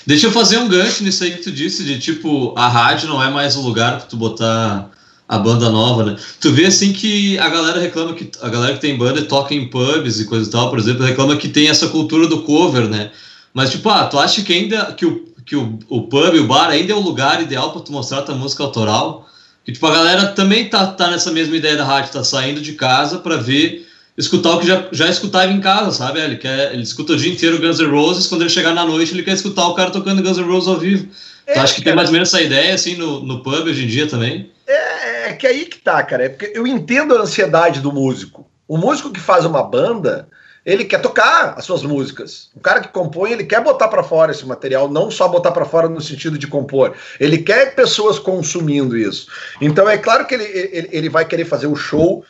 Deixa 0.07 0.27
eu 0.27 0.33
fazer 0.33 0.59
um 0.59 0.69
gancho 0.69 1.03
nisso 1.03 1.25
aí 1.25 1.33
que 1.33 1.43
tu 1.43 1.51
disse, 1.51 1.85
de 1.85 1.99
tipo, 1.99 2.55
a 2.57 2.69
rádio 2.69 3.09
não 3.09 3.23
é 3.23 3.31
mais 3.31 3.57
o 3.57 3.61
lugar 3.61 3.99
pra 3.99 4.07
tu 4.07 4.17
botar 4.17 4.91
a 5.29 5.39
banda 5.39 5.69
nova, 5.69 6.05
né? 6.05 6.17
Tu 6.41 6.53
vê 6.53 6.67
assim 6.67 6.93
que 6.93 7.37
a 7.39 7.49
galera 7.49 7.81
reclama 7.81 8.15
que 8.15 8.31
a 8.41 8.49
galera 8.49 8.75
que 8.75 8.81
tem 8.81 8.97
banda 8.97 9.23
toca 9.23 9.55
em 9.55 9.69
pubs 9.69 10.21
e 10.21 10.25
coisa 10.27 10.49
e 10.49 10.53
tal, 10.53 10.71
por 10.71 10.79
exemplo, 10.79 11.05
reclama 11.05 11.37
que 11.37 11.49
tem 11.49 11.69
essa 11.69 11.89
cultura 11.89 12.29
do 12.29 12.43
cover, 12.43 12.89
né? 12.89 13.11
Mas 13.53 13.71
tipo, 13.71 13.89
ah, 13.89 14.05
tu 14.05 14.19
acha 14.19 14.43
que 14.43 14.53
ainda 14.53 14.93
que 14.93 15.05
o, 15.05 15.25
que 15.45 15.57
o, 15.57 15.79
o 15.89 16.03
pub, 16.03 16.35
o 16.35 16.47
bar 16.47 16.69
ainda 16.69 16.93
é 16.93 16.97
o 16.97 17.01
lugar 17.01 17.43
ideal 17.43 17.73
para 17.73 17.83
tu 17.83 17.91
mostrar 17.91 18.23
tua 18.23 18.35
música 18.35 18.63
autoral? 18.63 19.29
Que 19.65 19.73
tipo, 19.73 19.87
a 19.87 19.93
galera 19.93 20.27
também 20.29 20.69
tá, 20.69 20.87
tá 20.87 21.11
nessa 21.11 21.33
mesma 21.33 21.57
ideia 21.57 21.77
da 21.77 21.85
rádio, 21.85 22.13
tá 22.13 22.23
saindo 22.23 22.61
de 22.61 22.75
casa 22.75 23.19
para 23.19 23.37
ver 23.37 23.89
escutar 24.17 24.51
o 24.53 24.61
que 24.61 24.67
já, 24.67 24.89
já 24.93 25.09
escutava 25.09 25.53
em 25.53 25.61
casa, 25.61 25.93
sabe? 25.93 26.21
Ele, 26.21 26.37
quer, 26.37 26.73
ele 26.73 26.83
escuta 26.83 27.13
o 27.13 27.17
dia 27.17 27.33
inteiro 27.33 27.61
Guns 27.61 27.79
N' 27.79 27.91
Roses, 27.91 28.27
quando 28.27 28.43
ele 28.43 28.51
chegar 28.51 28.75
na 28.75 28.85
noite 28.85 29.13
ele 29.13 29.23
quer 29.23 29.35
escutar 29.35 29.67
o 29.69 29.75
cara 29.75 29.91
tocando 29.91 30.23
Guns 30.23 30.39
N' 30.39 30.45
Roses 30.45 30.69
ao 30.69 30.79
vivo. 30.79 31.09
É, 31.47 31.53
então, 31.53 31.63
acho 31.63 31.75
que 31.75 31.81
cara, 31.81 31.91
tem 31.91 31.97
mais 31.97 32.09
ou 32.09 32.13
menos 32.13 32.29
essa 32.29 32.43
ideia, 32.43 32.75
assim, 32.75 32.97
no, 32.97 33.21
no 33.21 33.43
pub 33.43 33.67
hoje 33.67 33.85
em 33.85 33.89
dia 33.89 34.09
também. 34.09 34.51
É, 34.67 35.31
é 35.31 35.33
que 35.35 35.47
aí 35.47 35.67
que 35.67 35.79
tá, 35.79 36.03
cara. 36.03 36.25
É 36.25 36.29
porque 36.29 36.51
eu 36.55 36.67
entendo 36.67 37.17
a 37.17 37.21
ansiedade 37.21 37.81
do 37.81 37.93
músico. 37.93 38.49
O 38.67 38.77
músico 38.77 39.13
que 39.13 39.21
faz 39.21 39.45
uma 39.45 39.63
banda, 39.63 40.29
ele 40.65 40.85
quer 40.85 41.01
tocar 41.01 41.55
as 41.57 41.65
suas 41.65 41.85
músicas. 41.85 42.51
O 42.57 42.59
cara 42.59 42.81
que 42.81 42.89
compõe, 42.89 43.31
ele 43.31 43.45
quer 43.45 43.63
botar 43.63 43.87
para 43.87 44.03
fora 44.03 44.33
esse 44.33 44.45
material, 44.45 44.89
não 44.89 45.09
só 45.09 45.29
botar 45.29 45.53
para 45.53 45.65
fora 45.65 45.89
no 45.89 46.01
sentido 46.01 46.37
de 46.37 46.49
compor. 46.49 46.95
Ele 47.21 47.39
quer 47.39 47.77
pessoas 47.77 48.19
consumindo 48.19 48.97
isso. 48.97 49.29
Então 49.61 49.89
é 49.89 49.97
claro 49.97 50.27
que 50.27 50.35
ele, 50.35 50.45
ele, 50.45 50.89
ele 50.91 51.09
vai 51.09 51.25
querer 51.25 51.45
fazer 51.45 51.69
o 51.69 51.77
show 51.77 52.25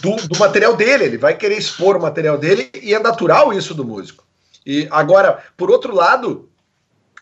do, 0.00 0.16
do, 0.28 0.38
material 0.38 0.76
dele, 0.76 1.04
ele 1.04 1.18
vai 1.18 1.36
querer 1.36 1.58
expor 1.58 1.96
o 1.96 2.02
material 2.02 2.38
dele 2.38 2.70
e 2.82 2.94
é 2.94 2.98
natural 2.98 3.52
isso 3.52 3.74
do 3.74 3.84
músico. 3.84 4.24
E 4.64 4.88
agora, 4.90 5.42
por 5.56 5.70
outro 5.70 5.94
lado, 5.94 6.48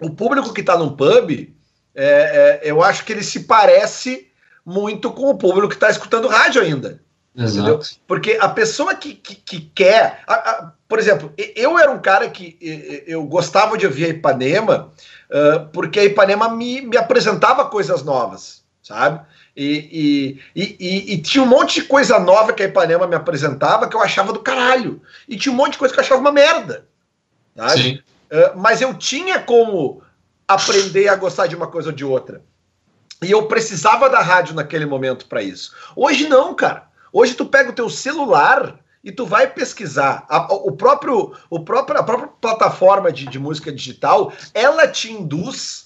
o 0.00 0.10
público 0.10 0.52
que 0.52 0.60
está 0.60 0.76
num 0.76 0.96
pub, 0.96 1.30
é, 1.30 1.50
é, 1.94 2.60
eu 2.64 2.82
acho 2.82 3.04
que 3.04 3.12
ele 3.12 3.22
se 3.22 3.40
parece 3.40 4.28
muito 4.64 5.12
com 5.12 5.30
o 5.30 5.36
público 5.36 5.68
que 5.68 5.74
está 5.74 5.90
escutando 5.90 6.28
rádio 6.28 6.62
ainda. 6.62 7.00
Entendeu? 7.36 7.80
Porque 8.06 8.38
a 8.40 8.48
pessoa 8.48 8.94
que, 8.94 9.14
que, 9.14 9.34
que 9.34 9.60
quer. 9.74 10.22
A, 10.26 10.34
a, 10.34 10.72
por 10.88 11.00
exemplo, 11.00 11.32
eu 11.36 11.76
era 11.76 11.90
um 11.90 11.98
cara 11.98 12.30
que 12.30 12.56
eu 13.06 13.24
gostava 13.24 13.76
de 13.76 13.84
ouvir 13.84 14.04
a 14.04 14.08
Ipanema, 14.10 14.92
uh, 15.28 15.66
porque 15.72 15.98
a 15.98 16.04
Ipanema 16.04 16.48
me, 16.48 16.82
me 16.82 16.96
apresentava 16.96 17.64
coisas 17.64 18.04
novas, 18.04 18.63
sabe? 18.84 19.20
E, 19.56 20.38
e, 20.54 20.64
e, 20.78 21.14
e, 21.14 21.22
tinha 21.22 21.42
um 21.42 21.46
monte 21.46 21.80
de 21.80 21.86
coisa 21.86 22.18
nova 22.18 22.52
que 22.52 22.62
a 22.62 22.66
Ipanema 22.66 23.06
me 23.06 23.16
apresentava 23.16 23.88
que 23.88 23.96
eu 23.96 24.02
achava 24.02 24.32
do 24.32 24.40
caralho. 24.40 25.00
E 25.26 25.36
tinha 25.36 25.52
um 25.52 25.56
monte 25.56 25.72
de 25.72 25.78
coisa 25.78 25.94
que 25.94 25.98
eu 25.98 26.04
achava 26.04 26.20
uma 26.20 26.30
merda. 26.30 26.86
Sabe? 27.56 28.04
Uh, 28.30 28.58
mas 28.58 28.82
eu 28.82 28.92
tinha 28.94 29.40
como 29.40 30.02
aprender 30.46 31.08
a 31.08 31.16
gostar 31.16 31.46
de 31.46 31.56
uma 31.56 31.66
coisa 31.66 31.88
ou 31.88 31.94
de 31.94 32.04
outra. 32.04 32.42
E 33.22 33.30
eu 33.30 33.46
precisava 33.46 34.10
da 34.10 34.20
rádio 34.20 34.54
naquele 34.54 34.84
momento 34.84 35.26
para 35.26 35.42
isso. 35.42 35.74
Hoje 35.96 36.28
não, 36.28 36.54
cara. 36.54 36.88
Hoje 37.10 37.34
tu 37.34 37.46
pega 37.46 37.70
o 37.70 37.74
teu 37.74 37.88
celular 37.88 38.78
e 39.02 39.10
tu 39.10 39.24
vai 39.24 39.46
pesquisar. 39.46 40.26
A, 40.28 40.52
o 40.52 40.72
próprio, 40.72 41.32
o 41.48 41.60
próprio, 41.60 42.00
a 42.00 42.02
própria 42.02 42.28
plataforma 42.40 43.10
de, 43.10 43.24
de 43.26 43.38
música 43.38 43.72
digital, 43.72 44.32
ela 44.52 44.86
te 44.86 45.10
induz 45.10 45.83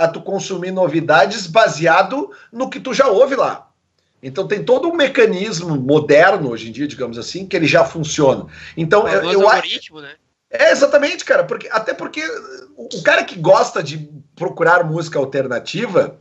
a 0.00 0.08
tu 0.08 0.22
consumir 0.22 0.70
novidades 0.70 1.46
baseado 1.46 2.30
no 2.50 2.70
que 2.70 2.80
tu 2.80 2.94
já 2.94 3.06
ouve 3.08 3.36
lá. 3.36 3.68
Então 4.22 4.48
tem 4.48 4.64
todo 4.64 4.88
um 4.88 4.94
mecanismo 4.94 5.76
moderno 5.76 6.50
hoje 6.50 6.70
em 6.70 6.72
dia, 6.72 6.88
digamos 6.88 7.18
assim, 7.18 7.46
que 7.46 7.54
ele 7.54 7.66
já 7.66 7.84
funciona. 7.84 8.46
Então 8.74 9.06
eu, 9.06 9.30
eu 9.30 9.48
algoritmo, 9.48 10.00
né? 10.00 10.14
É 10.50 10.72
exatamente, 10.72 11.22
cara, 11.22 11.44
porque 11.44 11.68
até 11.70 11.92
porque 11.92 12.22
o 12.76 13.02
cara 13.02 13.24
que 13.24 13.38
gosta 13.38 13.82
de 13.82 14.10
procurar 14.34 14.84
música 14.84 15.18
alternativa, 15.18 16.18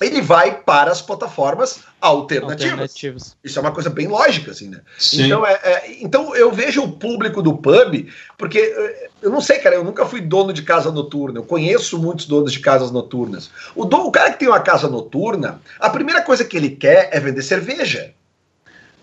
ele 0.00 0.20
vai 0.20 0.62
para 0.62 0.90
as 0.90 1.00
plataformas 1.00 1.80
alternativas. 2.00 2.72
alternativas. 2.72 3.36
Isso 3.42 3.58
é 3.58 3.62
uma 3.62 3.72
coisa 3.72 3.90
bem 3.90 4.08
lógica, 4.08 4.50
assim, 4.50 4.68
né? 4.68 4.80
Então, 5.12 5.46
é, 5.46 5.52
é, 5.62 5.96
então 6.00 6.34
eu 6.34 6.50
vejo 6.52 6.82
o 6.82 6.92
público 6.92 7.42
do 7.42 7.56
pub, 7.56 8.08
porque 8.36 8.58
eh, 8.58 9.08
eu 9.22 9.30
não 9.30 9.40
sei, 9.40 9.58
cara, 9.58 9.76
eu 9.76 9.84
nunca 9.84 10.04
fui 10.04 10.20
dono 10.20 10.52
de 10.52 10.62
casa 10.62 10.90
noturna, 10.90 11.38
eu 11.38 11.44
conheço 11.44 11.98
muitos 11.98 12.26
donos 12.26 12.52
de 12.52 12.60
casas 12.60 12.90
noturnas. 12.90 13.50
O, 13.74 13.84
do, 13.84 14.06
o 14.06 14.10
cara 14.10 14.32
que 14.32 14.38
tem 14.40 14.48
uma 14.48 14.60
casa 14.60 14.88
noturna, 14.88 15.60
a 15.78 15.88
primeira 15.90 16.22
coisa 16.22 16.44
que 16.44 16.56
ele 16.56 16.70
quer 16.70 17.08
é 17.12 17.20
vender 17.20 17.42
cerveja. 17.42 18.12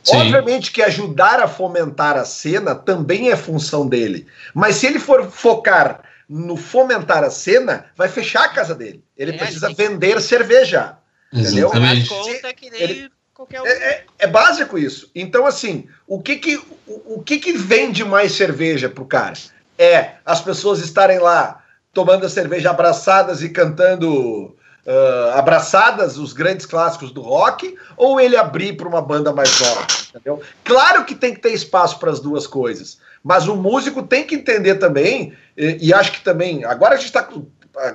Sim. 0.03 0.17
Obviamente 0.17 0.71
que 0.71 0.81
ajudar 0.81 1.39
a 1.39 1.47
fomentar 1.47 2.17
a 2.17 2.25
cena 2.25 2.73
também 2.73 3.29
é 3.29 3.35
função 3.35 3.87
dele. 3.87 4.25
Mas 4.53 4.77
se 4.77 4.87
ele 4.87 4.99
for 4.99 5.29
focar 5.29 6.01
no 6.31 6.55
fomentar 6.55 7.25
a 7.25 7.29
cena, 7.29 7.87
vai 7.93 8.07
fechar 8.07 8.45
a 8.45 8.49
casa 8.49 8.73
dele. 8.73 9.03
Ele 9.17 9.31
é, 9.31 9.37
precisa 9.37 9.73
vender 9.73 10.21
cerveja. 10.21 10.97
Entendeu? 11.31 11.69
Conta 11.69 12.53
que 12.53 12.69
nem 12.69 12.81
ele, 12.81 13.11
qualquer 13.33 13.61
um. 13.61 13.67
É, 13.67 13.71
é, 13.71 14.05
é, 14.19 14.27
básico 14.27 14.77
isso. 14.77 15.11
Então, 15.13 15.45
assim, 15.45 15.89
o 16.07 16.21
que 16.21 16.37
que, 16.37 16.55
o, 16.87 17.15
o 17.15 17.23
que, 17.23 17.37
que 17.37 17.51
vende 17.51 18.05
mais 18.05 18.31
cerveja 18.31 18.87
pro 18.87 19.05
cara? 19.05 19.33
É 19.77 20.13
as 20.25 20.41
pessoas 20.41 20.79
estarem 20.79 21.19
lá 21.19 21.61
tomando 21.93 22.25
a 22.25 22.29
cerveja 22.29 22.69
abraçadas 22.69 23.43
e 23.43 23.49
cantando 23.49 24.55
uh, 24.85 25.37
abraçadas 25.37 26.17
os 26.17 26.31
grandes 26.31 26.65
clássicos 26.65 27.11
do 27.11 27.21
rock, 27.21 27.75
ou 27.97 28.21
ele 28.21 28.37
abrir 28.37 28.77
para 28.77 28.87
uma 28.87 29.01
banda 29.01 29.33
mais 29.33 29.59
nova, 29.59 29.85
entendeu? 30.09 30.41
Claro 30.63 31.03
que 31.03 31.15
tem 31.15 31.33
que 31.33 31.41
ter 31.41 31.51
espaço 31.51 31.99
para 31.99 32.11
as 32.11 32.21
duas 32.21 32.47
coisas. 32.47 32.99
Mas 33.23 33.47
o 33.47 33.55
músico 33.55 34.03
tem 34.03 34.25
que 34.25 34.35
entender 34.35 34.75
também, 34.75 35.33
e, 35.55 35.89
e 35.89 35.93
acho 35.93 36.11
que 36.11 36.21
também, 36.21 36.65
agora 36.65 36.95
a 36.95 36.97
gente 36.97 37.07
está 37.07 37.21
com 37.23 37.45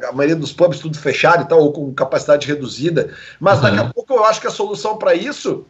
a 0.09 0.13
maioria 0.13 0.37
dos 0.37 0.53
pubs 0.53 0.79
tudo 0.79 0.99
fechado 0.99 1.45
e 1.45 1.49
tal, 1.49 1.61
ou 1.61 1.73
com 1.73 1.93
capacidade 1.93 2.47
reduzida, 2.47 3.11
mas 3.39 3.57
uhum. 3.57 3.63
daqui 3.63 3.79
a 3.79 3.85
pouco 3.93 4.15
eu 4.15 4.25
acho 4.25 4.41
que 4.41 4.47
a 4.47 4.51
solução 4.51 4.97
para 4.97 5.15
isso 5.15 5.67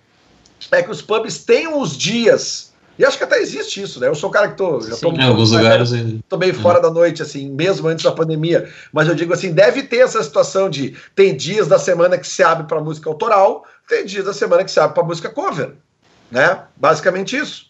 é 0.70 0.82
que 0.82 0.90
os 0.90 1.02
pubs 1.02 1.44
tenham 1.44 1.80
os 1.80 1.96
dias. 1.96 2.74
E 2.98 3.04
acho 3.04 3.18
que 3.18 3.24
até 3.24 3.38
existe 3.40 3.82
isso, 3.82 4.00
né? 4.00 4.08
Eu 4.08 4.14
sou 4.14 4.30
o 4.30 4.32
cara 4.32 4.48
que 4.48 4.56
tô. 4.56 4.80
Já 4.80 4.96
tô, 4.96 5.10
Sim, 5.10 5.16
em 5.16 5.22
alguns 5.22 5.50
lugares. 5.50 5.90
Tô 6.30 6.38
meio 6.38 6.54
fora 6.54 6.78
uhum. 6.78 6.82
da 6.82 6.90
noite, 6.90 7.20
assim, 7.20 7.50
mesmo 7.50 7.86
antes 7.88 8.02
da 8.02 8.10
pandemia. 8.10 8.70
Mas 8.90 9.06
eu 9.06 9.14
digo 9.14 9.34
assim: 9.34 9.52
deve 9.52 9.82
ter 9.82 9.98
essa 9.98 10.22
situação 10.22 10.70
de 10.70 10.96
tem 11.14 11.36
dias 11.36 11.68
da 11.68 11.78
semana 11.78 12.16
que 12.16 12.26
se 12.26 12.42
abre 12.42 12.66
para 12.66 12.80
música 12.80 13.10
autoral, 13.10 13.66
tem 13.86 14.06
dias 14.06 14.24
da 14.24 14.32
semana 14.32 14.64
que 14.64 14.70
se 14.70 14.80
abre 14.80 14.94
para 14.94 15.04
música 15.04 15.28
cover. 15.28 15.74
Né? 16.30 16.58
Basicamente 16.74 17.36
isso. 17.36 17.65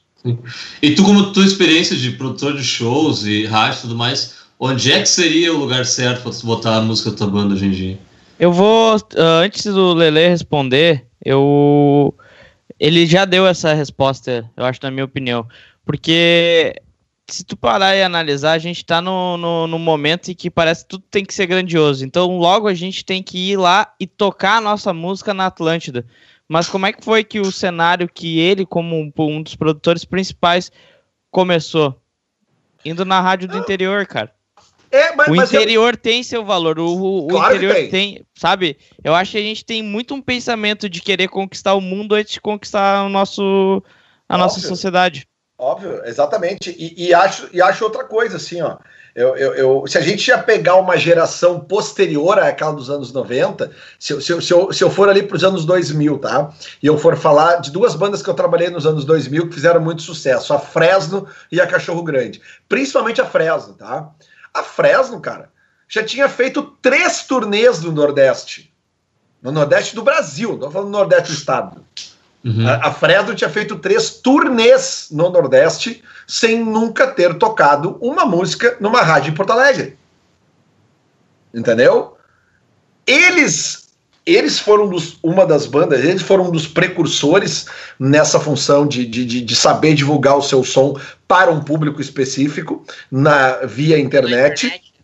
E 0.83 0.95
tu, 0.95 1.03
como 1.05 1.33
tua 1.33 1.45
experiência 1.45 1.97
de 1.97 2.13
produtor 2.13 2.57
de 2.57 2.65
shows 2.65 3.25
e 3.25 3.45
rádio 3.47 3.79
e 3.79 3.81
tudo 3.83 3.97
mais, 3.97 4.37
onde 4.59 4.93
é 4.93 5.01
que 5.01 5.09
seria 5.09 5.53
o 5.53 5.59
lugar 5.59 5.85
certo 5.85 6.23
para 6.23 6.33
tu 6.33 6.47
botar 6.47 6.77
a 6.77 6.81
música 6.81 7.11
da 7.11 7.17
tua 7.17 7.27
banda 7.27 7.55
hoje 7.55 7.67
em 7.67 7.71
dia? 7.71 7.99
Eu 8.39 8.53
vou, 8.53 8.97
uh, 8.97 9.21
antes 9.43 9.65
do 9.65 9.95
Lele 9.95 10.29
responder, 10.29 11.07
eu. 11.25 12.15
Ele 12.79 13.07
já 13.07 13.25
deu 13.25 13.47
essa 13.47 13.73
resposta, 13.73 14.51
eu 14.55 14.65
acho, 14.65 14.81
na 14.83 14.91
minha 14.91 15.05
opinião. 15.05 15.47
Porque 15.85 16.75
se 17.29 17.45
tu 17.45 17.57
parar 17.57 17.97
e 17.97 18.03
analisar, 18.03 18.53
a 18.53 18.59
gente 18.59 18.85
tá 18.85 19.01
no, 19.01 19.37
no, 19.37 19.67
no, 19.67 19.79
momento 19.79 20.31
em 20.31 20.35
que 20.35 20.51
parece 20.51 20.83
que 20.83 20.91
tudo 20.91 21.05
tem 21.11 21.25
que 21.25 21.35
ser 21.35 21.47
grandioso. 21.47 22.05
Então, 22.05 22.39
logo 22.39 22.69
a 22.69 22.75
gente 22.75 23.05
tem 23.05 23.23
que 23.23 23.53
ir 23.53 23.57
lá 23.57 23.93
e 23.99 24.07
tocar 24.07 24.59
a 24.59 24.61
nossa 24.61 24.93
música 24.93 25.35
na 25.35 25.47
Atlântida. 25.47 26.07
Mas 26.49 26.69
como 26.69 26.87
é 26.87 26.93
que 26.93 27.05
foi 27.05 27.25
que 27.25 27.41
o 27.41 27.51
cenário 27.51 28.09
que 28.09 28.39
ele, 28.39 28.65
como 28.65 28.97
um, 28.97 29.13
um 29.19 29.43
dos 29.43 29.57
produtores 29.57 30.05
principais, 30.05 30.71
começou? 31.31 32.01
Indo 32.85 33.05
na 33.05 33.21
rádio 33.21 33.49
do 33.49 33.59
interior, 33.59 34.07
cara. 34.07 34.33
É, 34.91 35.15
mas, 35.15 35.29
o 35.29 35.35
interior 35.35 35.95
eu... 35.95 35.99
tem 35.99 36.23
seu 36.23 36.45
valor, 36.45 36.79
o, 36.79 37.25
o 37.25 37.27
claro 37.27 37.57
interior 37.57 37.75
tem. 37.75 37.91
tem. 37.91 38.27
sabe? 38.35 38.79
Eu 39.03 39.15
acho 39.15 39.33
que 39.33 39.39
a 39.39 39.43
gente 39.43 39.65
tem 39.65 39.83
muito 39.83 40.15
um 40.15 40.23
pensamento 40.23 40.89
de 40.89 41.03
querer 41.03 41.29
conquistar 41.29 41.75
o 41.75 41.81
mundo 41.81 42.15
antes 42.15 42.35
de 42.35 42.41
conquistar 42.41 43.05
o 43.05 43.09
nosso, 43.09 43.83
a 44.29 44.35
Óbvio. 44.35 44.45
nossa 44.45 44.61
sociedade. 44.61 45.29
Óbvio, 45.59 46.03
exatamente. 46.05 46.71
E, 46.79 47.09
e, 47.09 47.15
acho, 47.15 47.49
e 47.53 47.63
acho 47.63 47.85
outra 47.85 48.05
coisa, 48.05 48.37
assim, 48.37 48.61
ó. 48.61 48.77
Eu, 49.15 49.35
eu, 49.35 49.55
eu, 49.55 49.85
se 49.87 49.97
a 49.97 50.03
gente 50.03 50.29
ia 50.29 50.37
pegar 50.37 50.77
uma 50.77 50.99
geração 50.99 51.59
posterior 51.59 52.39
àquela 52.39 52.73
dos 52.73 52.91
anos 52.91 53.15
90, 53.15 53.71
se, 53.99 54.21
se, 54.21 54.43
se, 54.43 54.53
eu, 54.53 54.71
se 54.71 54.85
eu 54.85 54.91
for 54.91 55.09
ali 55.09 55.23
para 55.23 55.37
os 55.39 55.43
anos 55.43 55.65
2000, 55.65 56.19
tá? 56.19 56.53
E 56.83 56.87
eu 56.87 56.99
for 56.99 57.17
falar 57.17 57.57
de 57.57 57.71
duas 57.71 57.95
bandas 57.95 58.23
que 58.23 58.29
eu 58.29 58.35
trabalhei 58.35 58.69
nos 58.69 58.85
anos 58.85 59.07
2000 59.07 59.49
que 59.49 59.55
fizeram 59.55 59.81
muito 59.81 60.03
sucesso, 60.03 60.53
a 60.53 60.59
Fresno 60.59 61.27
e 61.51 61.59
a 61.59 61.67
Cachorro 61.67 62.03
Grande. 62.03 62.43
Principalmente 62.69 63.23
a 63.23 63.25
Fresno, 63.25 63.73
tá? 63.73 64.11
A 64.53 64.63
Fresno, 64.63 65.19
cara, 65.19 65.51
já 65.89 66.05
tinha 66.05 66.29
feito 66.29 66.63
três 66.83 67.23
turnês 67.23 67.81
no 67.81 67.93
Nordeste. 67.93 68.71
No 69.41 69.51
Nordeste 69.51 69.95
do 69.95 70.03
Brasil, 70.03 70.59
não 70.59 70.71
falando 70.71 70.91
no 70.91 70.99
Nordeste 70.99 71.33
do 71.33 71.39
Estado. 71.39 71.83
Uhum. 72.47 72.65
A, 72.69 72.93
Fresno 72.93 73.35
tinha 73.35 73.51
feito 73.51 73.77
três 73.77 74.09
turnês 74.11 75.09
no 75.11 75.29
Nordeste 75.31 76.01
sem 76.29 76.65
nunca 76.65 77.09
ter 77.09 77.35
tocado 77.35 77.99
uma 78.01 78.25
música 78.25 78.77
numa 78.79 79.03
rádio 79.03 79.33
em 79.33 79.35
Porto 79.35 79.51
Alegre. 79.51 79.99
Entendeu? 81.53 82.17
Eles 83.05 83.87
eles 84.25 84.59
foram 84.59 84.89
dos, 84.89 85.19
uma 85.23 85.47
das 85.47 85.67
bandas, 85.67 86.05
eles 86.05 86.23
foram 86.23 86.49
um 86.49 86.51
dos 86.51 86.67
precursores 86.67 87.67
nessa 87.99 88.41
função 88.41 88.87
de, 88.87 89.07
de, 89.07 89.25
de, 89.25 89.57
saber 89.57 89.95
divulgar 89.95 90.37
o 90.37 90.43
seu 90.43 90.65
som 90.65 90.99
para 91.29 91.49
um 91.49 91.61
público 91.61 92.01
específico 92.01 92.85
na 93.09 93.59
via 93.65 93.97
internet. 93.97 94.67
internet. 94.67 94.96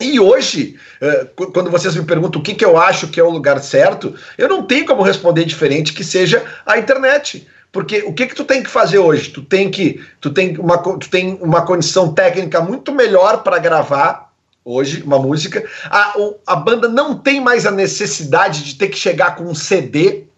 E 0.00 0.20
hoje, 0.20 0.78
eh, 1.00 1.26
quando 1.34 1.70
vocês 1.70 1.96
me 1.96 2.04
perguntam 2.04 2.40
o 2.40 2.44
que, 2.44 2.54
que 2.54 2.64
eu 2.64 2.76
acho 2.78 3.08
que 3.08 3.18
é 3.18 3.22
o 3.22 3.30
lugar 3.30 3.60
certo, 3.60 4.14
eu 4.36 4.48
não 4.48 4.62
tenho 4.62 4.86
como 4.86 5.02
responder 5.02 5.44
diferente 5.44 5.92
que 5.92 6.04
seja 6.04 6.44
a 6.64 6.78
internet. 6.78 7.46
Porque 7.72 8.02
o 8.02 8.12
que 8.12 8.26
que 8.26 8.34
tu 8.34 8.44
tem 8.44 8.62
que 8.62 8.70
fazer 8.70 8.98
hoje? 8.98 9.30
Tu 9.30 9.42
tem 9.42 9.70
que 9.70 10.02
tu 10.20 10.30
tem 10.30 10.56
uma, 10.56 10.78
tu 10.78 11.10
tem 11.10 11.38
uma 11.40 11.62
condição 11.62 12.12
técnica 12.14 12.60
muito 12.60 12.92
melhor 12.92 13.42
para 13.42 13.58
gravar 13.58 14.32
hoje 14.64 15.02
uma 15.02 15.18
música. 15.18 15.64
A, 15.90 16.14
a 16.46 16.56
banda 16.56 16.88
não 16.88 17.16
tem 17.16 17.40
mais 17.40 17.66
a 17.66 17.70
necessidade 17.70 18.64
de 18.64 18.74
ter 18.74 18.88
que 18.88 18.96
chegar 18.96 19.36
com 19.36 19.44
um 19.44 19.54
CD 19.54 20.28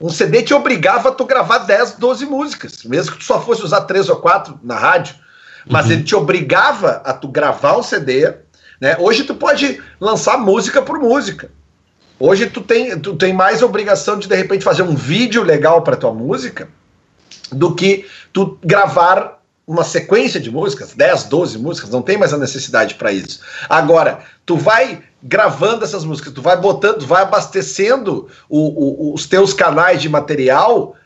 Um 0.00 0.10
CD 0.10 0.42
te 0.42 0.52
obrigava 0.52 1.10
a 1.10 1.12
tu 1.12 1.24
gravar 1.24 1.58
10, 1.58 1.92
12 1.92 2.26
músicas, 2.26 2.82
mesmo 2.84 3.12
que 3.12 3.18
tu 3.18 3.24
só 3.24 3.40
fosse 3.40 3.62
usar 3.62 3.82
três 3.82 4.08
ou 4.08 4.16
quatro 4.16 4.58
na 4.62 4.76
rádio. 4.76 5.14
Mas 5.68 5.86
uhum. 5.86 5.92
ele 5.92 6.02
te 6.02 6.16
obrigava 6.16 7.02
a 7.04 7.12
tu 7.12 7.28
gravar 7.28 7.78
um 7.78 7.82
CD. 7.82 8.34
Né? 8.82 8.96
Hoje 8.98 9.22
tu 9.22 9.36
pode 9.36 9.80
lançar 10.00 10.36
música 10.36 10.82
por 10.82 10.98
música. 10.98 11.48
Hoje 12.18 12.50
tu 12.50 12.60
tem, 12.60 12.98
tu 12.98 13.14
tem 13.14 13.32
mais 13.32 13.62
obrigação 13.62 14.18
de 14.18 14.26
de 14.26 14.34
repente 14.34 14.64
fazer 14.64 14.82
um 14.82 14.96
vídeo 14.96 15.44
legal 15.44 15.82
para 15.82 15.96
tua 15.96 16.12
música 16.12 16.68
do 17.52 17.76
que 17.76 18.04
tu 18.32 18.58
gravar 18.64 19.40
uma 19.64 19.84
sequência 19.84 20.40
de 20.40 20.50
músicas, 20.50 20.94
10, 20.94 21.24
12 21.24 21.58
músicas, 21.58 21.90
não 21.90 22.02
tem 22.02 22.18
mais 22.18 22.34
a 22.34 22.38
necessidade 22.38 22.96
para 22.96 23.12
isso. 23.12 23.40
Agora, 23.68 24.18
tu 24.44 24.56
vai 24.56 25.00
gravando 25.22 25.84
essas 25.84 26.04
músicas, 26.04 26.32
tu 26.32 26.42
vai 26.42 26.56
botando, 26.56 26.98
tu 26.98 27.06
vai 27.06 27.22
abastecendo 27.22 28.28
o, 28.48 29.10
o, 29.10 29.14
os 29.14 29.28
teus 29.28 29.54
canais 29.54 30.02
de 30.02 30.08
material, 30.08 30.96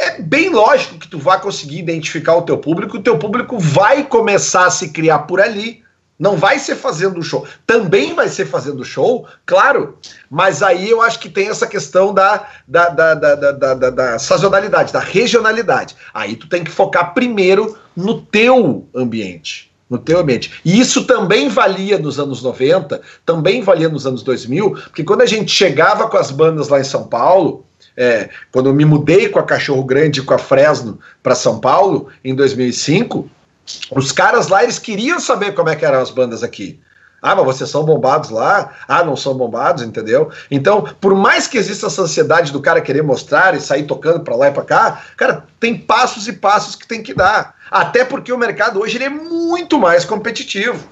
é 0.00 0.22
bem 0.22 0.48
lógico 0.48 0.98
que 0.98 1.08
tu 1.08 1.18
vai 1.18 1.38
conseguir 1.38 1.80
identificar 1.80 2.34
o 2.36 2.42
teu 2.42 2.56
público, 2.56 2.96
o 2.96 3.02
teu 3.02 3.18
público 3.18 3.58
vai 3.58 4.04
começar 4.04 4.64
a 4.64 4.70
se 4.70 4.88
criar 4.88 5.20
por 5.20 5.38
ali. 5.38 5.84
Não 6.18 6.36
vai 6.36 6.58
ser 6.58 6.76
fazendo 6.76 7.22
show. 7.22 7.46
Também 7.66 8.14
vai 8.14 8.28
ser 8.28 8.46
fazendo 8.46 8.84
show, 8.84 9.26
claro, 9.44 9.98
mas 10.30 10.62
aí 10.62 10.88
eu 10.88 11.02
acho 11.02 11.20
que 11.20 11.28
tem 11.28 11.48
essa 11.48 11.66
questão 11.66 12.14
da, 12.14 12.48
da, 12.66 12.88
da, 12.88 13.14
da, 13.14 13.34
da, 13.34 13.74
da, 13.74 13.90
da 13.90 14.18
sazonalidade, 14.18 14.92
da 14.92 15.00
regionalidade. 15.00 15.94
Aí 16.14 16.34
tu 16.36 16.48
tem 16.48 16.64
que 16.64 16.70
focar 16.70 17.12
primeiro 17.12 17.78
no 17.94 18.22
teu 18.22 18.88
ambiente. 18.94 19.70
No 19.88 19.98
teu 19.98 20.18
ambiente. 20.18 20.60
E 20.64 20.80
isso 20.80 21.04
também 21.04 21.48
valia 21.48 21.98
nos 21.98 22.18
anos 22.18 22.42
90, 22.42 23.00
também 23.24 23.62
valia 23.62 23.88
nos 23.88 24.06
anos 24.06 24.22
2000, 24.22 24.70
porque 24.70 25.04
quando 25.04 25.22
a 25.22 25.26
gente 25.26 25.52
chegava 25.52 26.08
com 26.08 26.16
as 26.16 26.30
bandas 26.30 26.68
lá 26.68 26.80
em 26.80 26.84
São 26.84 27.06
Paulo, 27.06 27.64
é, 27.96 28.28
quando 28.50 28.68
eu 28.68 28.74
me 28.74 28.84
mudei 28.84 29.28
com 29.28 29.38
a 29.38 29.44
Cachorro 29.44 29.84
Grande 29.84 30.20
e 30.20 30.22
com 30.22 30.34
a 30.34 30.38
Fresno 30.38 30.98
para 31.22 31.34
São 31.34 31.60
Paulo, 31.60 32.08
em 32.24 32.34
2005, 32.34 33.30
os 33.90 34.12
caras 34.12 34.48
lá, 34.48 34.62
eles 34.62 34.78
queriam 34.78 35.18
saber 35.18 35.54
como 35.54 35.68
é 35.68 35.76
que 35.76 35.84
eram 35.84 36.00
as 36.00 36.10
bandas 36.10 36.42
aqui. 36.42 36.80
Ah, 37.20 37.34
mas 37.34 37.44
vocês 37.44 37.70
são 37.70 37.82
bombados 37.82 38.30
lá? 38.30 38.74
Ah, 38.86 39.02
não 39.02 39.16
são 39.16 39.34
bombados, 39.34 39.82
entendeu? 39.82 40.30
Então, 40.50 40.82
por 41.00 41.14
mais 41.14 41.48
que 41.48 41.58
exista 41.58 41.86
essa 41.86 42.02
ansiedade 42.02 42.52
do 42.52 42.60
cara 42.60 42.80
querer 42.80 43.02
mostrar 43.02 43.54
e 43.54 43.60
sair 43.60 43.84
tocando 43.84 44.20
para 44.20 44.36
lá 44.36 44.48
e 44.48 44.52
para 44.52 44.62
cá, 44.62 45.02
cara, 45.16 45.44
tem 45.58 45.76
passos 45.76 46.28
e 46.28 46.34
passos 46.34 46.76
que 46.76 46.86
tem 46.86 47.02
que 47.02 47.14
dar. 47.14 47.54
Até 47.70 48.04
porque 48.04 48.32
o 48.32 48.38
mercado 48.38 48.80
hoje 48.80 48.96
ele 48.96 49.04
é 49.04 49.08
muito 49.08 49.78
mais 49.78 50.04
competitivo. 50.04 50.86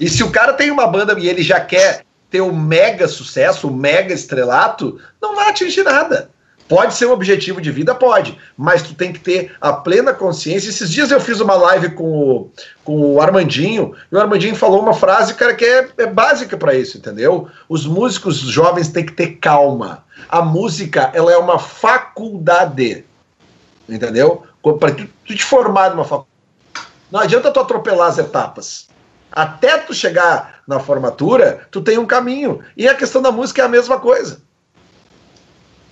E 0.00 0.08
se 0.08 0.24
o 0.24 0.30
cara 0.30 0.54
tem 0.54 0.70
uma 0.70 0.86
banda 0.86 1.14
e 1.18 1.28
ele 1.28 1.42
já 1.42 1.60
quer 1.60 2.04
ter 2.30 2.40
o 2.40 2.52
mega 2.52 3.06
sucesso, 3.06 3.68
o 3.68 3.74
mega 3.74 4.12
estrelato, 4.12 5.00
não 5.22 5.36
vai 5.36 5.50
atingir 5.50 5.84
nada. 5.84 6.30
Pode 6.68 6.94
ser 6.94 7.06
um 7.06 7.12
objetivo 7.12 7.60
de 7.60 7.70
vida? 7.70 7.94
Pode, 7.94 8.36
mas 8.56 8.82
tu 8.82 8.94
tem 8.94 9.12
que 9.12 9.20
ter 9.20 9.54
a 9.60 9.72
plena 9.72 10.12
consciência. 10.12 10.68
Esses 10.68 10.90
dias 10.90 11.10
eu 11.10 11.20
fiz 11.20 11.40
uma 11.40 11.54
live 11.54 11.90
com 11.90 12.04
o, 12.04 12.50
com 12.82 13.14
o 13.14 13.20
Armandinho, 13.20 13.94
e 14.10 14.14
o 14.14 14.20
Armandinho 14.20 14.56
falou 14.56 14.80
uma 14.80 14.94
frase, 14.94 15.34
cara, 15.34 15.54
que 15.54 15.64
é, 15.64 15.88
é 15.98 16.06
básica 16.06 16.56
para 16.56 16.74
isso, 16.74 16.98
entendeu? 16.98 17.48
Os 17.68 17.86
músicos 17.86 18.38
jovens 18.38 18.88
têm 18.88 19.06
que 19.06 19.12
ter 19.12 19.36
calma. 19.36 20.04
A 20.28 20.42
música, 20.42 21.10
ela 21.14 21.32
é 21.32 21.36
uma 21.36 21.58
faculdade, 21.58 23.04
entendeu? 23.88 24.42
Para 24.80 24.90
tu, 24.92 25.08
tu 25.24 25.36
te 25.36 25.44
formar 25.44 25.90
numa 25.90 26.04
faculdade. 26.04 26.34
Não 27.12 27.20
adianta 27.20 27.52
tu 27.52 27.60
atropelar 27.60 28.08
as 28.08 28.18
etapas. 28.18 28.88
Até 29.30 29.78
tu 29.78 29.94
chegar 29.94 30.62
na 30.66 30.80
formatura, 30.80 31.68
tu 31.70 31.80
tem 31.80 31.98
um 31.98 32.06
caminho. 32.06 32.60
E 32.76 32.88
a 32.88 32.94
questão 32.94 33.22
da 33.22 33.30
música 33.30 33.62
é 33.62 33.64
a 33.64 33.68
mesma 33.68 34.00
coisa. 34.00 34.40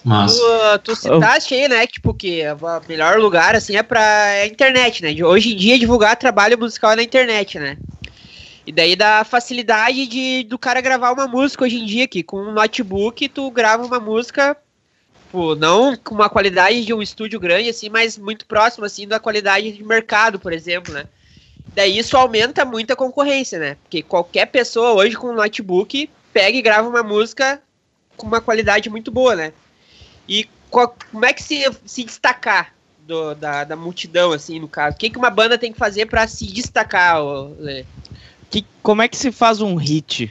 Mas... 0.04 0.36
Tu, 0.36 0.42
uh, 0.42 0.78
tu 0.78 0.96
citaste 0.96 1.54
aí, 1.54 1.66
né, 1.66 1.86
tipo, 1.86 2.12
que 2.12 2.42
o 2.46 2.88
melhor 2.88 3.18
lugar, 3.18 3.56
assim, 3.56 3.76
é 3.76 3.82
pra 3.82 4.34
é 4.34 4.46
internet, 4.46 5.02
né? 5.02 5.14
Hoje 5.24 5.54
em 5.54 5.56
dia, 5.56 5.78
divulgar 5.78 6.16
trabalho 6.16 6.58
musical 6.58 6.92
é 6.92 6.96
na 6.96 7.02
internet, 7.02 7.58
né? 7.58 7.78
E 8.66 8.72
daí 8.72 8.94
dá 8.94 9.24
facilidade 9.24 10.06
de, 10.06 10.44
do 10.44 10.58
cara 10.58 10.80
gravar 10.80 11.12
uma 11.12 11.26
música 11.26 11.64
hoje 11.64 11.76
em 11.76 11.86
dia, 11.86 12.06
que 12.06 12.22
com 12.22 12.38
um 12.38 12.52
notebook 12.52 13.28
tu 13.28 13.50
grava 13.50 13.84
uma 13.84 13.98
música, 13.98 14.56
tipo, 15.34 15.54
não 15.54 15.96
com 15.96 16.14
uma 16.14 16.28
qualidade 16.28 16.84
de 16.84 16.94
um 16.94 17.02
estúdio 17.02 17.40
grande, 17.40 17.70
assim, 17.70 17.88
mas 17.88 18.16
muito 18.16 18.46
próximo, 18.46 18.84
assim, 18.84 19.08
da 19.08 19.18
qualidade 19.18 19.72
de 19.72 19.82
mercado, 19.82 20.38
por 20.38 20.52
exemplo, 20.52 20.94
né? 20.94 21.04
Daí 21.74 21.98
isso 21.98 22.16
aumenta 22.16 22.64
muito 22.64 22.92
a 22.92 22.96
concorrência, 22.96 23.58
né? 23.58 23.76
Porque 23.82 24.02
qualquer 24.02 24.46
pessoa 24.46 24.92
hoje 24.92 25.16
com 25.16 25.30
um 25.30 25.34
notebook 25.34 26.08
pega 26.32 26.56
e 26.56 26.62
grava 26.62 26.88
uma 26.88 27.02
música 27.02 27.60
com 28.16 28.26
uma 28.26 28.40
qualidade 28.40 28.88
muito 28.88 29.10
boa, 29.10 29.34
né? 29.34 29.52
E 30.28 30.48
qual, 30.70 30.94
como 31.10 31.24
é 31.24 31.32
que 31.32 31.42
se, 31.42 31.64
se 31.84 32.04
destacar 32.04 32.74
do, 33.06 33.34
da, 33.34 33.64
da 33.64 33.76
multidão, 33.76 34.32
assim, 34.32 34.58
no 34.58 34.68
caso? 34.68 34.96
O 34.96 34.98
que, 34.98 35.10
que 35.10 35.18
uma 35.18 35.30
banda 35.30 35.58
tem 35.58 35.72
que 35.72 35.78
fazer 35.78 36.06
para 36.06 36.26
se 36.26 36.46
destacar, 36.46 37.22
Lê? 37.58 37.84
Que, 38.50 38.66
como 38.82 39.02
é 39.02 39.08
que 39.08 39.16
se 39.16 39.30
faz 39.30 39.60
um 39.60 39.76
hit? 39.76 40.30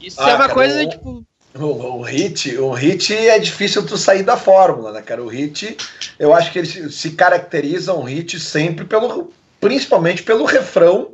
Isso 0.00 0.20
ah, 0.20 0.30
é 0.30 0.34
uma 0.34 0.38
cara, 0.44 0.54
coisa, 0.54 0.82
o, 0.82 0.88
tipo... 0.88 1.24
O, 1.54 1.64
o, 1.98 2.02
hit, 2.02 2.56
o 2.56 2.72
hit 2.72 3.14
é 3.14 3.38
difícil 3.38 3.84
tu 3.84 3.98
sair 3.98 4.22
da 4.22 4.36
fórmula, 4.36 4.92
né, 4.92 5.02
cara? 5.02 5.22
O 5.22 5.28
hit, 5.28 5.76
eu 6.18 6.32
acho 6.32 6.52
que 6.52 6.60
ele 6.60 6.90
se 6.90 7.10
caracteriza 7.10 7.92
um 7.92 8.04
hit 8.04 8.38
sempre 8.38 8.84
pelo, 8.84 9.32
principalmente 9.60 10.22
pelo 10.22 10.44
refrão 10.44 11.12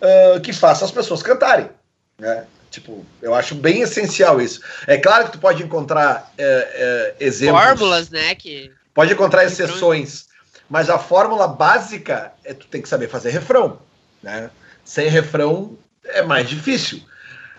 uh, 0.00 0.40
que 0.40 0.52
faça 0.52 0.84
as 0.84 0.90
pessoas 0.90 1.22
cantarem, 1.22 1.70
né? 2.18 2.44
Tipo, 2.70 3.04
eu 3.20 3.34
acho 3.34 3.54
bem 3.54 3.82
essencial 3.82 4.40
isso. 4.40 4.60
É 4.86 4.96
claro 4.96 5.26
que 5.26 5.32
tu 5.32 5.38
pode 5.38 5.62
encontrar 5.62 6.32
é, 6.38 7.14
é, 7.18 7.24
exemplos. 7.24 7.60
Fórmulas, 7.60 8.10
né? 8.10 8.34
Que... 8.36 8.70
Pode 8.94 9.12
encontrar 9.12 9.44
exceções. 9.44 10.28
Mas 10.68 10.88
a 10.88 10.98
fórmula 10.98 11.48
básica 11.48 12.32
é 12.44 12.54
tu 12.54 12.66
tem 12.68 12.80
que 12.80 12.88
saber 12.88 13.08
fazer 13.08 13.30
refrão. 13.30 13.80
Né? 14.22 14.50
Sem 14.84 15.08
refrão 15.08 15.76
é 16.04 16.22
mais 16.22 16.48
difícil. 16.48 17.02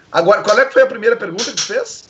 Agora, 0.09 0.41
qual 0.43 0.57
é 0.57 0.65
que 0.65 0.73
foi 0.73 0.83
a 0.83 0.87
primeira 0.87 1.17
pergunta 1.17 1.43
que 1.43 1.57
tu 1.57 1.63
fez? 1.63 2.09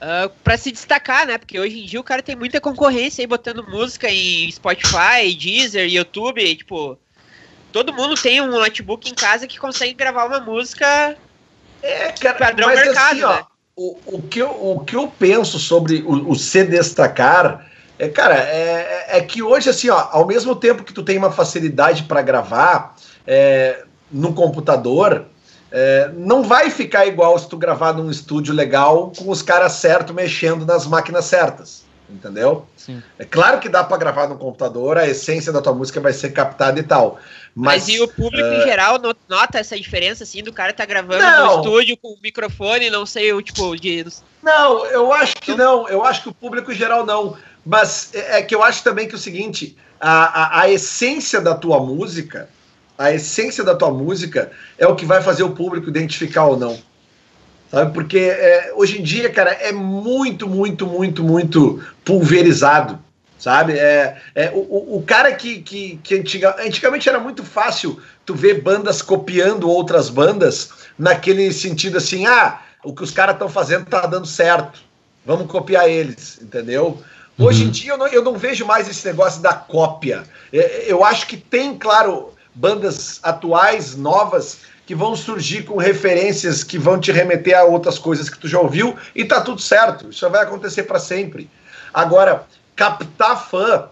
Uh, 0.00 0.28
para 0.42 0.56
se 0.56 0.72
destacar, 0.72 1.26
né? 1.26 1.38
Porque 1.38 1.60
hoje 1.60 1.80
em 1.80 1.86
dia 1.86 2.00
o 2.00 2.04
cara 2.04 2.22
tem 2.22 2.34
muita 2.34 2.60
concorrência 2.60 3.22
aí 3.22 3.26
botando 3.26 3.66
música 3.68 4.10
em 4.10 4.50
Spotify, 4.50 5.32
Deezer, 5.38 5.88
YouTube, 5.88 6.42
e, 6.42 6.56
tipo, 6.56 6.98
todo 7.70 7.92
mundo 7.92 8.14
tem 8.14 8.40
um 8.40 8.48
notebook 8.48 9.08
em 9.08 9.14
casa 9.14 9.46
que 9.46 9.58
consegue 9.58 9.94
gravar 9.94 10.24
uma 10.24 10.40
música 10.40 11.16
é, 11.82 12.12
cara, 12.12 12.38
padrão 12.38 12.68
mas 12.68 12.80
mercado, 12.80 13.12
assim, 13.12 13.22
ó, 13.22 13.32
né? 13.34 13.42
o, 13.76 13.98
o, 14.06 14.22
que 14.22 14.38
eu, 14.40 14.50
o 14.50 14.80
que 14.80 14.96
eu 14.96 15.08
penso 15.08 15.58
sobre 15.58 16.02
o, 16.02 16.30
o 16.30 16.34
se 16.36 16.64
destacar 16.64 17.66
é, 17.98 18.08
cara, 18.08 18.34
é, 18.34 19.06
é, 19.18 19.20
que 19.20 19.42
hoje, 19.42 19.70
assim, 19.70 19.88
ó, 19.88 20.08
ao 20.10 20.26
mesmo 20.26 20.56
tempo 20.56 20.82
que 20.82 20.92
tu 20.92 21.02
tem 21.02 21.18
uma 21.18 21.30
facilidade 21.30 22.02
para 22.04 22.20
gravar 22.20 22.96
é, 23.26 23.84
no 24.10 24.32
computador, 24.32 25.26
é, 25.70 26.10
não 26.16 26.42
vai 26.42 26.68
ficar 26.68 27.06
igual 27.06 27.38
se 27.38 27.48
tu 27.48 27.56
gravar 27.56 27.92
num 27.92 28.10
estúdio 28.10 28.52
legal 28.52 29.12
com 29.16 29.30
os 29.30 29.40
caras 29.40 29.72
certos 29.72 30.14
mexendo 30.14 30.66
nas 30.66 30.86
máquinas 30.86 31.26
certas 31.26 31.81
entendeu? 32.12 32.66
Sim. 32.76 33.02
É 33.18 33.24
claro 33.24 33.58
que 33.58 33.68
dá 33.68 33.82
para 33.82 33.96
gravar 33.96 34.28
no 34.28 34.36
computador, 34.36 34.98
a 34.98 35.06
essência 35.06 35.52
da 35.52 35.60
tua 35.60 35.72
música 35.72 36.00
vai 36.00 36.12
ser 36.12 36.30
captada 36.30 36.78
e 36.78 36.82
tal. 36.82 37.18
Mas, 37.54 37.86
mas 37.86 37.88
e 37.88 38.00
o 38.00 38.08
público 38.08 38.46
uh... 38.48 38.54
em 38.54 38.62
geral 38.62 39.00
nota 39.28 39.58
essa 39.58 39.76
diferença, 39.76 40.24
assim, 40.24 40.42
do 40.42 40.52
cara 40.52 40.72
tá 40.72 40.84
gravando 40.84 41.22
não. 41.22 41.56
no 41.56 41.62
estúdio 41.62 41.96
com 41.96 42.08
o 42.08 42.18
microfone, 42.22 42.90
não 42.90 43.06
sei, 43.06 43.32
o 43.32 43.42
tipo 43.42 43.74
de. 43.76 44.06
Não, 44.42 44.86
eu 44.86 45.12
acho 45.12 45.36
que 45.36 45.54
não. 45.54 45.88
Eu 45.88 46.04
acho 46.04 46.22
que 46.22 46.28
o 46.28 46.34
público 46.34 46.72
em 46.72 46.76
geral 46.76 47.04
não. 47.04 47.36
Mas 47.64 48.10
é, 48.14 48.38
é 48.38 48.42
que 48.42 48.54
eu 48.54 48.62
acho 48.62 48.82
também 48.82 49.06
que 49.06 49.14
é 49.14 49.16
o 49.16 49.20
seguinte: 49.20 49.76
a, 50.00 50.60
a, 50.60 50.60
a 50.62 50.70
essência 50.70 51.40
da 51.40 51.54
tua 51.54 51.80
música, 51.80 52.48
a 52.98 53.12
essência 53.12 53.64
da 53.64 53.74
tua 53.74 53.90
música 53.90 54.50
é 54.78 54.86
o 54.86 54.94
que 54.96 55.04
vai 55.04 55.22
fazer 55.22 55.42
o 55.42 55.50
público 55.50 55.88
identificar 55.88 56.44
ou 56.44 56.56
não 56.56 56.91
sabe? 57.72 57.92
Porque 57.94 58.18
é, 58.18 58.72
hoje 58.76 59.00
em 59.00 59.02
dia, 59.02 59.30
cara, 59.30 59.50
é 59.50 59.72
muito, 59.72 60.46
muito, 60.46 60.86
muito, 60.86 61.24
muito 61.24 61.82
pulverizado, 62.04 62.98
sabe? 63.38 63.72
É, 63.72 64.18
é 64.34 64.50
o, 64.54 64.98
o 64.98 65.02
cara 65.04 65.32
que, 65.32 65.62
que, 65.62 65.98
que 66.02 66.14
antiga, 66.14 66.54
antigamente 66.60 67.08
era 67.08 67.18
muito 67.18 67.42
fácil 67.42 67.98
tu 68.26 68.34
ver 68.34 68.60
bandas 68.60 69.00
copiando 69.00 69.68
outras 69.68 70.10
bandas 70.10 70.70
naquele 70.98 71.50
sentido 71.50 71.96
assim, 71.96 72.26
ah, 72.26 72.60
o 72.84 72.94
que 72.94 73.02
os 73.02 73.10
caras 73.10 73.34
estão 73.34 73.48
fazendo 73.48 73.86
tá 73.86 74.06
dando 74.06 74.26
certo, 74.26 74.80
vamos 75.24 75.46
copiar 75.46 75.88
eles, 75.88 76.38
entendeu? 76.42 77.02
Hoje 77.38 77.62
em 77.62 77.66
uhum. 77.66 77.72
dia 77.72 77.92
eu 77.92 77.98
não, 77.98 78.06
eu 78.08 78.22
não 78.22 78.34
vejo 78.34 78.66
mais 78.66 78.86
esse 78.86 79.06
negócio 79.06 79.40
da 79.40 79.54
cópia. 79.54 80.24
É, 80.52 80.84
eu 80.86 81.02
acho 81.02 81.26
que 81.26 81.38
tem, 81.38 81.76
claro, 81.78 82.34
bandas 82.54 83.18
atuais, 83.22 83.96
novas, 83.96 84.58
que 84.86 84.94
vão 84.94 85.14
surgir 85.14 85.62
com 85.62 85.76
referências 85.76 86.64
que 86.64 86.78
vão 86.78 86.98
te 86.98 87.12
remeter 87.12 87.56
a 87.56 87.64
outras 87.64 87.98
coisas 87.98 88.28
que 88.28 88.38
tu 88.38 88.48
já 88.48 88.58
ouviu 88.58 88.96
e 89.14 89.24
tá 89.24 89.40
tudo 89.40 89.60
certo. 89.60 90.10
Isso 90.10 90.28
vai 90.28 90.42
acontecer 90.42 90.84
para 90.84 90.98
sempre. 90.98 91.48
Agora, 91.94 92.46
captar 92.74 93.48
fã, 93.48 93.88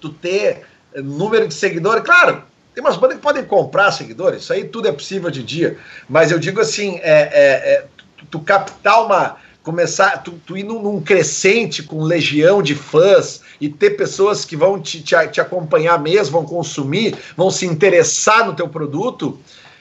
tu 0.00 0.10
ter 0.10 0.66
número 0.96 1.48
de 1.48 1.54
seguidores, 1.54 2.04
claro, 2.04 2.42
tem 2.74 2.82
umas 2.82 2.96
bandas 2.96 3.16
que 3.16 3.22
podem 3.22 3.44
comprar 3.44 3.92
seguidores, 3.92 4.42
isso 4.42 4.52
aí 4.52 4.64
tudo 4.64 4.88
é 4.88 4.92
possível 4.92 5.30
de 5.30 5.42
dia. 5.42 5.78
Mas 6.08 6.30
eu 6.30 6.38
digo 6.38 6.60
assim, 6.60 6.98
é, 7.02 7.30
é, 7.32 7.72
é 7.72 7.84
tu, 8.30 8.40
captar 8.40 9.04
uma 9.06 9.36
começar, 9.62 10.22
tu, 10.22 10.32
tu 10.44 10.58
ir 10.58 10.62
num, 10.62 10.82
num, 10.82 11.00
crescente 11.00 11.82
com 11.82 12.02
legião 12.02 12.62
de 12.62 12.74
fãs 12.74 13.40
e 13.58 13.66
ter 13.66 13.90
pessoas 13.90 14.44
que 14.44 14.54
vão 14.54 14.78
te, 14.78 15.02
te, 15.02 15.16
te, 15.28 15.40
acompanhar 15.40 15.98
mesmo, 15.98 16.32
vão 16.32 16.44
consumir, 16.44 17.16
vão 17.34 17.50
se 17.50 17.64
interessar 17.64 18.44
no 18.44 18.54
teu 18.54 18.68
produto, 18.68 19.38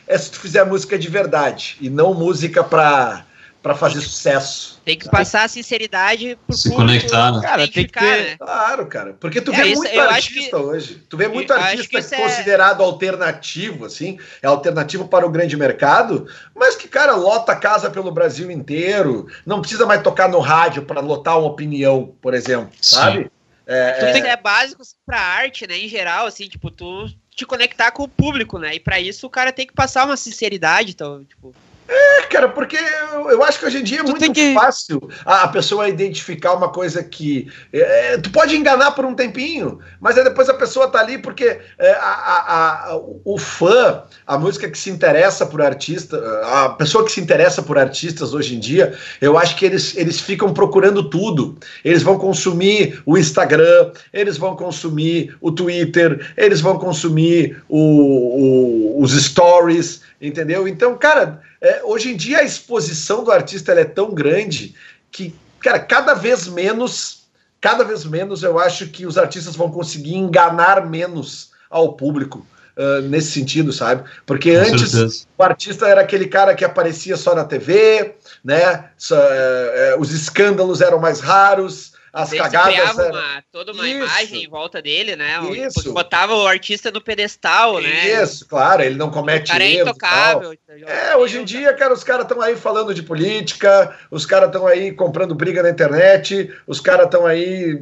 é 0.07 0.17
se 0.17 0.31
tu 0.31 0.39
fizer 0.39 0.65
música 0.65 0.97
de 0.97 1.09
verdade 1.09 1.77
e 1.81 1.89
não 1.89 2.13
música 2.13 2.63
para 2.63 3.25
para 3.63 3.75
fazer 3.75 4.01
sucesso. 4.01 4.81
Tem 4.83 4.99
que 4.99 5.09
passar 5.09 5.45
a 5.45 5.47
sinceridade 5.47 6.37
pro 6.45 6.53
Se 6.53 6.69
público 6.69 6.85
conectar, 6.85 7.31
né? 7.31 7.41
Cara, 7.41 7.65
tem 7.65 7.87
que 7.87 7.93
ter... 7.93 8.23
Né? 8.31 8.37
Claro, 8.37 8.85
cara. 8.87 9.15
Porque 9.17 9.39
tu 9.39 9.53
é, 9.53 9.55
vê 9.55 9.67
isso, 9.69 9.81
muito 9.81 9.99
artista 10.01 10.57
que... 10.57 10.63
hoje. 10.63 10.95
Tu 11.07 11.15
vê 11.15 11.29
muito 11.29 11.53
artista 11.53 11.97
é 11.97 12.21
considerado 12.23 12.81
é... 12.81 12.85
alternativo, 12.85 13.85
assim. 13.85 14.19
É 14.41 14.47
alternativo 14.47 15.07
para 15.07 15.25
o 15.25 15.29
grande 15.29 15.55
mercado, 15.55 16.27
mas 16.53 16.75
que, 16.75 16.89
cara, 16.89 17.15
lota 17.15 17.53
a 17.53 17.55
casa 17.55 17.89
pelo 17.89 18.11
Brasil 18.11 18.51
inteiro. 18.51 19.27
Não 19.45 19.61
precisa 19.61 19.85
mais 19.85 20.01
tocar 20.01 20.27
no 20.27 20.39
rádio 20.39 20.83
para 20.83 20.99
lotar 20.99 21.39
uma 21.39 21.47
opinião, 21.47 22.13
por 22.21 22.33
exemplo, 22.33 22.69
Sim. 22.81 22.95
sabe? 22.95 23.31
É, 23.65 23.93
tu 23.93 24.11
tem 24.11 24.21
que 24.21 24.27
é 24.27 24.35
básico 24.35 24.81
assim, 24.81 24.97
pra 25.05 25.21
arte, 25.21 25.65
né, 25.65 25.77
em 25.77 25.87
geral, 25.87 26.27
assim, 26.27 26.49
tipo, 26.49 26.69
tu 26.69 27.09
te 27.35 27.45
conectar 27.45 27.91
com 27.91 28.03
o 28.03 28.07
público, 28.07 28.57
né? 28.57 28.75
E 28.75 28.79
para 28.79 28.99
isso 28.99 29.27
o 29.27 29.29
cara 29.29 29.51
tem 29.51 29.65
que 29.67 29.73
passar 29.73 30.05
uma 30.05 30.17
sinceridade, 30.17 30.91
então, 30.91 31.23
tipo... 31.23 31.53
É, 31.87 32.21
cara, 32.23 32.47
porque 32.47 32.77
eu, 32.77 33.29
eu, 33.29 33.43
acho 33.43 33.59
que 33.59 33.65
hoje 33.65 33.79
em 33.79 33.83
dia 33.83 33.99
é 33.99 34.03
tu 34.03 34.11
muito 34.11 34.31
que... 34.31 34.53
fácil 34.53 35.01
a, 35.25 35.43
a, 35.43 35.47
pessoa 35.49 35.89
identificar 35.89 36.53
uma 36.53 36.69
coisa 36.69 37.03
que. 37.03 37.51
É, 37.73 38.17
tu 38.17 38.31
pode 38.31 38.55
enganar 38.55 38.91
por 38.91 39.03
um 39.03 39.13
tempinho, 39.13 39.79
mas 39.99 40.17
aí 40.17 40.23
depois 40.23 40.47
a 40.47 40.53
pessoa 40.53 40.87
tá 40.87 40.99
ali 40.99 41.17
porque 41.17 41.59
é, 41.77 41.91
a, 41.91 41.97
a, 41.97 42.91
a, 42.91 42.99
o 43.25 43.37
fã, 43.37 44.03
a 44.25 44.37
música 44.37 44.69
que 44.69 44.77
se 44.77 44.89
interessa 44.89 45.45
por 45.45 45.61
artista, 45.61 46.17
a 46.45 46.69
pessoa 46.69 47.03
que 47.03 47.11
se 47.11 47.19
interessa 47.19 47.61
por 47.61 47.77
artistas 47.77 48.33
hoje 48.33 48.55
em 48.55 48.59
dia, 48.59 48.97
eu 49.19 49.37
acho 49.37 49.57
que 49.57 49.65
eles, 49.65 49.95
eles 49.97 50.21
ficam 50.21 50.53
procurando 50.53 51.09
tudo. 51.09 51.57
Eles 51.83 52.01
vão 52.01 52.17
consumir 52.17 53.01
o 53.05 53.17
Instagram, 53.17 53.91
eles 54.13 54.37
vão 54.37 54.55
consumir 54.55 55.35
o 55.41 55.51
Twitter, 55.51 56.31
eles 56.37 56.61
vão 56.61 56.79
consumir 56.79 57.61
o, 57.67 57.77
o, 57.77 59.01
os 59.01 59.11
stories, 59.11 60.01
entendeu? 60.21 60.65
Então, 60.65 60.97
cara 60.97 61.41
é, 61.63 61.81
hoje 61.85 62.11
em 62.11 62.17
dia 62.17 62.39
a 62.39 62.43
exposição 62.43 63.23
do 63.23 63.31
artista 63.31 63.71
é 63.71 63.85
tão 63.85 64.13
grande 64.13 64.75
que, 65.09 65.33
cara, 65.61 65.79
cada 65.79 66.13
vez 66.13 66.45
menos, 66.45 67.23
cada 67.61 67.85
vez 67.85 68.03
menos 68.03 68.43
eu 68.43 68.59
acho 68.59 68.87
que 68.87 69.05
os 69.05 69.17
artistas 69.17 69.55
vão 69.55 69.71
conseguir 69.71 70.15
enganar 70.15 70.85
menos 70.85 71.51
ao 71.69 71.93
público. 71.93 72.45
Uh, 72.75 73.03
nesse 73.03 73.29
sentido, 73.29 73.71
sabe? 73.71 74.03
Porque 74.25 74.51
Com 74.51 74.61
antes 74.61 74.89
certeza. 74.89 75.25
o 75.37 75.43
artista 75.43 75.87
era 75.87 76.01
aquele 76.01 76.25
cara 76.25 76.55
que 76.55 76.65
aparecia 76.65 77.15
só 77.15 77.35
na 77.35 77.45
TV, 77.45 78.15
né? 78.43 78.89
Só, 78.97 79.15
uh, 79.15 79.99
os 79.99 80.11
escândalos 80.11 80.81
eram 80.81 80.97
mais 80.97 81.19
raros, 81.19 81.93
as 82.13 82.31
Eles 82.31 82.43
cagadas. 82.43 82.73
Criavam 82.75 83.09
uma, 83.09 83.43
toda 83.51 83.71
uma 83.71 83.87
Isso. 83.87 83.97
imagem 83.97 84.43
em 84.43 84.47
volta 84.47 84.79
dele, 84.79 85.15
né? 85.15 85.39
Isso. 85.51 85.91
Botava 85.91 86.35
o 86.35 86.45
artista 86.45 86.91
no 86.91 87.01
pedestal, 87.01 87.81
né? 87.81 88.21
Isso, 88.21 88.47
claro, 88.47 88.83
ele 88.83 88.95
não 88.95 89.09
comete 89.09 89.49
o 89.49 89.51
cara 89.51 89.63
é 89.63 89.81
intocável. 89.81 90.53
É, 90.85 91.17
hoje 91.17 91.39
em 91.39 91.43
dia, 91.43 91.73
cara, 91.73 91.91
os 91.91 92.03
caras 92.03 92.25
estão 92.25 92.39
aí 92.39 92.55
falando 92.55 92.93
de 92.93 93.01
política, 93.01 93.97
os 94.11 94.27
caras 94.27 94.49
estão 94.49 94.67
aí 94.67 94.91
comprando 94.91 95.33
briga 95.33 95.63
na 95.63 95.71
internet, 95.71 96.53
os 96.67 96.79
caras 96.79 97.05
estão 97.05 97.25
aí 97.25 97.75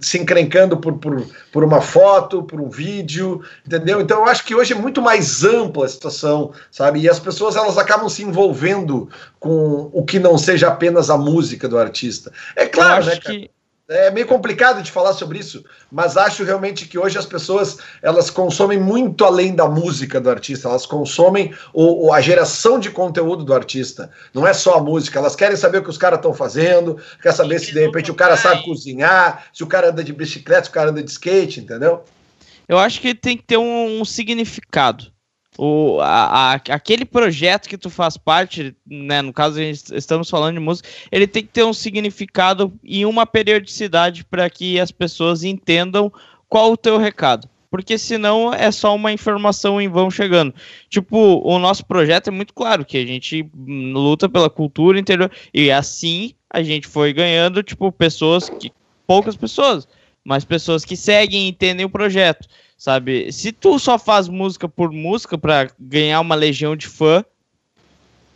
se 0.00 0.18
encrencando 0.18 0.76
por, 0.76 0.94
por, 0.98 1.26
por 1.52 1.62
uma 1.62 1.80
foto, 1.80 2.42
por 2.42 2.60
um 2.60 2.68
vídeo, 2.68 3.42
entendeu? 3.66 4.00
Então 4.00 4.18
eu 4.20 4.26
acho 4.26 4.44
que 4.44 4.54
hoje 4.54 4.72
é 4.72 4.76
muito 4.76 5.02
mais 5.02 5.44
ampla 5.44 5.84
a 5.84 5.88
situação, 5.88 6.52
sabe? 6.70 7.00
E 7.00 7.08
as 7.08 7.20
pessoas 7.20 7.56
elas 7.56 7.78
acabam 7.78 8.08
se 8.08 8.22
envolvendo 8.22 9.08
com 9.38 9.90
o 9.92 10.02
que 10.04 10.18
não 10.18 10.38
seja 10.38 10.68
apenas 10.68 11.10
a 11.10 11.18
música 11.18 11.68
do 11.68 11.78
artista. 11.78 12.32
É 12.56 12.66
claro, 12.66 13.04
né, 13.04 13.16
cara? 13.16 13.20
Que 13.20 13.50
é 13.90 14.08
meio 14.08 14.26
complicado 14.26 14.82
de 14.82 14.92
falar 14.92 15.12
sobre 15.14 15.40
isso, 15.40 15.64
mas 15.90 16.16
acho 16.16 16.44
realmente 16.44 16.86
que 16.86 16.96
hoje 16.96 17.18
as 17.18 17.26
pessoas 17.26 17.78
elas 18.00 18.30
consomem 18.30 18.78
muito 18.78 19.24
além 19.24 19.52
da 19.52 19.68
música 19.68 20.20
do 20.20 20.30
artista, 20.30 20.68
elas 20.68 20.86
consomem 20.86 21.52
o, 21.74 22.12
a 22.12 22.20
geração 22.20 22.78
de 22.78 22.88
conteúdo 22.88 23.42
do 23.44 23.52
artista. 23.52 24.08
Não 24.32 24.46
é 24.46 24.54
só 24.54 24.74
a 24.74 24.80
música, 24.80 25.18
elas 25.18 25.34
querem 25.34 25.56
saber 25.56 25.78
o 25.78 25.82
que 25.82 25.90
os 25.90 25.98
caras 25.98 26.20
estão 26.20 26.32
fazendo, 26.32 26.98
quer 27.20 27.32
saber 27.32 27.58
se 27.58 27.72
de 27.72 27.80
repente 27.80 28.12
o 28.12 28.14
cara 28.14 28.36
sabe 28.36 28.64
cozinhar, 28.64 29.46
se 29.52 29.64
o 29.64 29.66
cara 29.66 29.90
anda 29.90 30.04
de 30.04 30.12
bicicleta, 30.12 30.64
se 30.64 30.70
o 30.70 30.72
cara 30.74 30.90
anda 30.90 31.02
de 31.02 31.10
skate, 31.10 31.58
entendeu? 31.58 32.04
Eu 32.68 32.78
acho 32.78 33.00
que 33.00 33.12
tem 33.12 33.36
que 33.36 33.42
ter 33.42 33.56
um, 33.56 34.00
um 34.00 34.04
significado 34.04 35.10
o, 35.58 36.00
a, 36.00 36.52
a, 36.52 36.54
aquele 36.54 37.04
projeto 37.04 37.68
que 37.68 37.76
tu 37.76 37.90
faz 37.90 38.16
parte, 38.16 38.74
né, 38.86 39.20
no 39.20 39.32
caso 39.32 39.58
a 39.58 39.62
gente, 39.62 39.94
estamos 39.94 40.30
falando 40.30 40.54
de 40.54 40.60
música, 40.60 40.88
ele 41.10 41.26
tem 41.26 41.42
que 41.42 41.50
ter 41.50 41.64
um 41.64 41.72
significado 41.72 42.72
e 42.82 43.04
uma 43.04 43.26
periodicidade 43.26 44.24
para 44.24 44.48
que 44.48 44.78
as 44.78 44.90
pessoas 44.90 45.42
entendam 45.42 46.12
qual 46.48 46.72
o 46.72 46.76
teu 46.76 46.98
recado. 46.98 47.48
Porque 47.70 47.96
senão 47.96 48.52
é 48.52 48.72
só 48.72 48.94
uma 48.94 49.12
informação 49.12 49.80
em 49.80 49.88
vão 49.88 50.10
chegando. 50.10 50.52
Tipo, 50.88 51.40
o 51.44 51.56
nosso 51.58 51.86
projeto 51.86 52.26
é 52.26 52.30
muito 52.32 52.52
claro 52.52 52.84
que 52.84 52.96
a 52.96 53.06
gente 53.06 53.48
luta 53.54 54.28
pela 54.28 54.50
cultura 54.50 54.98
interior 54.98 55.30
e 55.54 55.70
assim 55.70 56.34
a 56.48 56.64
gente 56.64 56.88
foi 56.88 57.12
ganhando, 57.12 57.62
tipo, 57.62 57.92
pessoas 57.92 58.48
que 58.48 58.72
poucas 59.06 59.36
pessoas, 59.36 59.86
mas 60.24 60.44
pessoas 60.44 60.84
que 60.84 60.96
seguem 60.96 61.46
e 61.46 61.48
entendem 61.48 61.86
o 61.86 61.90
projeto 61.90 62.48
sabe? 62.80 63.30
Se 63.30 63.52
tu 63.52 63.78
só 63.78 63.98
faz 63.98 64.26
música 64.26 64.66
por 64.66 64.90
música 64.90 65.36
para 65.36 65.70
ganhar 65.78 66.18
uma 66.18 66.34
legião 66.34 66.74
de 66.74 66.88
fã, 66.88 67.22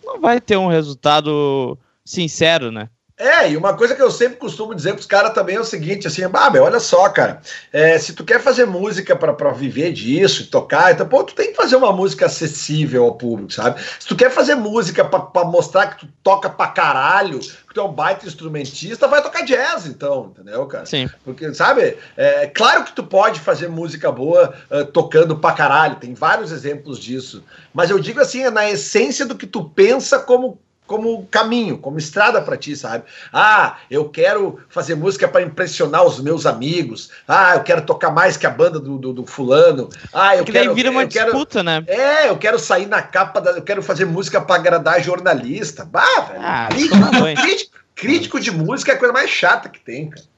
não 0.04 0.20
vai 0.20 0.38
ter 0.38 0.58
um 0.58 0.68
resultado 0.68 1.78
sincero, 2.04 2.70
né? 2.70 2.90
É, 3.16 3.48
e 3.48 3.56
uma 3.56 3.74
coisa 3.74 3.94
que 3.94 4.02
eu 4.02 4.10
sempre 4.10 4.38
costumo 4.38 4.74
dizer 4.74 4.92
pros 4.94 5.06
caras 5.06 5.32
também 5.32 5.54
é 5.54 5.60
o 5.60 5.64
seguinte, 5.64 6.08
assim, 6.08 6.22
ah, 6.24 6.50
meu, 6.50 6.64
olha 6.64 6.80
só, 6.80 7.08
cara, 7.08 7.40
é, 7.72 7.96
se 7.96 8.12
tu 8.12 8.24
quer 8.24 8.40
fazer 8.40 8.66
música 8.66 9.14
para 9.14 9.52
viver 9.52 9.92
disso, 9.92 10.50
tocar, 10.50 10.92
então, 10.92 11.06
pô, 11.06 11.22
tu 11.22 11.32
tem 11.32 11.52
que 11.52 11.56
fazer 11.56 11.76
uma 11.76 11.92
música 11.92 12.26
acessível 12.26 13.04
ao 13.04 13.14
público, 13.14 13.52
sabe? 13.52 13.80
Se 14.00 14.08
tu 14.08 14.16
quer 14.16 14.32
fazer 14.32 14.56
música 14.56 15.04
para 15.04 15.44
mostrar 15.44 15.94
que 15.94 16.04
tu 16.04 16.12
toca 16.24 16.50
pra 16.50 16.66
caralho, 16.66 17.38
que 17.38 17.72
tu 17.72 17.80
é 17.80 17.84
um 17.84 17.92
baita 17.92 18.26
instrumentista, 18.26 19.06
vai 19.06 19.22
tocar 19.22 19.44
jazz, 19.44 19.86
então, 19.86 20.32
entendeu, 20.32 20.66
cara? 20.66 20.84
Sim. 20.84 21.08
Porque, 21.24 21.54
sabe, 21.54 21.96
é 22.16 22.48
claro 22.48 22.82
que 22.82 22.92
tu 22.94 23.04
pode 23.04 23.38
fazer 23.38 23.68
música 23.68 24.10
boa 24.10 24.52
uh, 24.68 24.84
tocando 24.86 25.36
pra 25.36 25.52
caralho, 25.52 25.96
tem 25.96 26.14
vários 26.14 26.50
exemplos 26.50 26.98
disso, 26.98 27.44
mas 27.72 27.90
eu 27.90 27.98
digo 28.00 28.20
assim, 28.20 28.42
é 28.42 28.50
na 28.50 28.68
essência 28.68 29.24
do 29.24 29.36
que 29.36 29.46
tu 29.46 29.62
pensa 29.62 30.18
como 30.18 30.58
como 30.86 31.26
caminho, 31.26 31.78
como 31.78 31.98
estrada 31.98 32.42
para 32.42 32.56
ti, 32.56 32.76
sabe? 32.76 33.04
Ah, 33.32 33.78
eu 33.90 34.08
quero 34.08 34.60
fazer 34.68 34.94
música 34.94 35.26
para 35.26 35.42
impressionar 35.42 36.04
os 36.04 36.20
meus 36.20 36.44
amigos. 36.44 37.10
Ah, 37.26 37.54
eu 37.54 37.62
quero 37.62 37.82
tocar 37.82 38.10
mais 38.10 38.36
que 38.36 38.46
a 38.46 38.50
banda 38.50 38.78
do, 38.78 38.98
do, 38.98 39.12
do 39.12 39.26
fulano. 39.26 39.88
Ah, 40.12 40.36
eu 40.36 40.44
que 40.44 40.52
quero. 40.52 40.66
Daí 40.66 40.74
vira 40.74 40.90
uma 40.90 41.06
disputa, 41.06 41.64
quero, 41.64 41.64
né? 41.64 41.84
É, 41.86 42.28
eu 42.28 42.36
quero 42.36 42.58
sair 42.58 42.86
na 42.86 43.00
capa 43.00 43.40
da, 43.40 43.52
eu 43.52 43.62
quero 43.62 43.82
fazer 43.82 44.04
música 44.04 44.40
para 44.40 44.56
agradar 44.56 45.02
jornalista. 45.02 45.84
Bah, 45.84 46.20
velho. 46.28 46.40
Ah, 46.42 46.68
crítico, 46.70 46.96
crítico, 47.42 47.78
crítico 47.94 48.40
de 48.40 48.50
música 48.50 48.92
é 48.92 48.94
a 48.94 48.98
coisa 48.98 49.12
mais 49.12 49.30
chata 49.30 49.68
que 49.68 49.80
tem, 49.80 50.10
cara. 50.10 50.33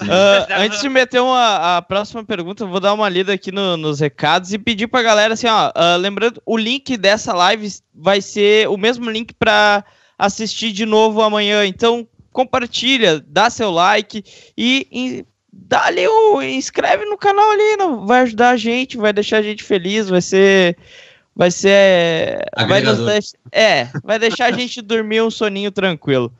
Uh, 0.00 0.46
antes 0.58 0.80
de 0.80 0.88
meter 0.88 1.20
uma, 1.20 1.76
a 1.76 1.82
próxima 1.82 2.24
pergunta, 2.24 2.66
vou 2.66 2.80
dar 2.80 2.94
uma 2.94 3.08
lida 3.08 3.32
aqui 3.32 3.52
no, 3.52 3.76
nos 3.76 4.00
recados 4.00 4.52
e 4.52 4.58
pedir 4.58 4.86
pra 4.86 5.02
galera 5.02 5.34
assim, 5.34 5.46
ó, 5.46 5.68
uh, 5.68 5.98
lembrando, 5.98 6.42
o 6.46 6.56
link 6.56 6.96
dessa 6.96 7.32
live 7.32 7.68
vai 7.94 8.20
ser 8.20 8.68
o 8.68 8.76
mesmo 8.76 9.10
link 9.10 9.34
para 9.34 9.84
assistir 10.18 10.72
de 10.72 10.86
novo 10.86 11.22
amanhã. 11.22 11.64
Então, 11.64 12.06
compartilha, 12.32 13.20
dá 13.26 13.50
seu 13.50 13.70
like 13.70 14.24
e, 14.56 14.86
e 14.90 15.26
dá 15.52 15.86
ali 15.86 16.06
o 16.06 16.42
inscreve 16.42 17.04
no 17.04 17.18
canal 17.18 17.50
ali, 17.50 17.76
não 17.76 18.06
vai 18.06 18.22
ajudar 18.22 18.50
a 18.50 18.56
gente, 18.56 18.96
vai 18.96 19.12
deixar 19.12 19.38
a 19.38 19.42
gente 19.42 19.62
feliz, 19.62 20.08
vai 20.08 20.20
ser 20.20 20.76
vai 21.40 21.50
ser 21.50 22.44
vai 22.68 22.82
nos 22.82 22.98
deix... 22.98 23.32
é, 23.50 23.88
vai 24.04 24.18
deixar 24.18 24.52
a 24.52 24.52
gente 24.52 24.82
dormir 24.82 25.22
um 25.22 25.30
soninho 25.30 25.70
tranquilo. 25.70 26.30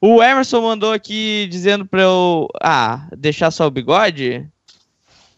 O 0.00 0.20
Emerson 0.20 0.60
mandou 0.60 0.92
aqui 0.92 1.46
dizendo 1.48 1.86
para 1.86 2.02
eu 2.02 2.48
ah, 2.60 3.06
deixar 3.16 3.52
só 3.52 3.68
o 3.68 3.70
bigode. 3.70 4.44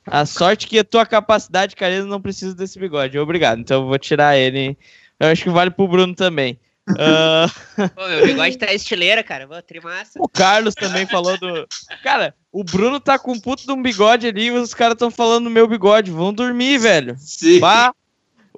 A 0.06 0.24
sorte 0.24 0.66
que 0.66 0.78
a 0.78 0.84
tua 0.84 1.04
capacidade, 1.04 1.76
Careza, 1.76 2.06
não 2.06 2.18
precisa 2.18 2.54
desse 2.54 2.78
bigode. 2.78 3.18
Obrigado. 3.18 3.60
Então 3.60 3.82
eu 3.82 3.88
vou 3.88 3.98
tirar 3.98 4.38
ele. 4.38 4.74
Eu 5.20 5.28
acho 5.28 5.42
que 5.42 5.50
vale 5.50 5.70
pro 5.70 5.86
Bruno 5.86 6.14
também. 6.14 6.58
Uh... 6.88 7.88
Pô, 7.94 8.08
meu 8.08 8.24
bigode 8.24 8.56
tá 8.56 8.72
estileira, 8.72 9.22
cara. 9.22 9.46
Vou 9.46 9.60
trimassa. 9.60 10.18
O 10.18 10.30
Carlos 10.30 10.74
também 10.74 11.04
falou 11.04 11.36
do. 11.36 11.68
Cara, 12.02 12.34
o 12.50 12.64
Bruno 12.64 12.98
tá 12.98 13.18
com 13.18 13.32
um 13.32 13.38
puto 13.38 13.66
de 13.66 13.70
um 13.70 13.82
bigode 13.82 14.26
ali 14.26 14.46
e 14.46 14.50
os 14.50 14.72
caras 14.72 14.94
estão 14.94 15.10
falando 15.10 15.44
do 15.44 15.50
meu 15.50 15.68
bigode. 15.68 16.10
Vão 16.10 16.32
dormir, 16.32 16.78
velho. 16.78 17.16
Sim. 17.18 17.60
Bah. 17.60 17.92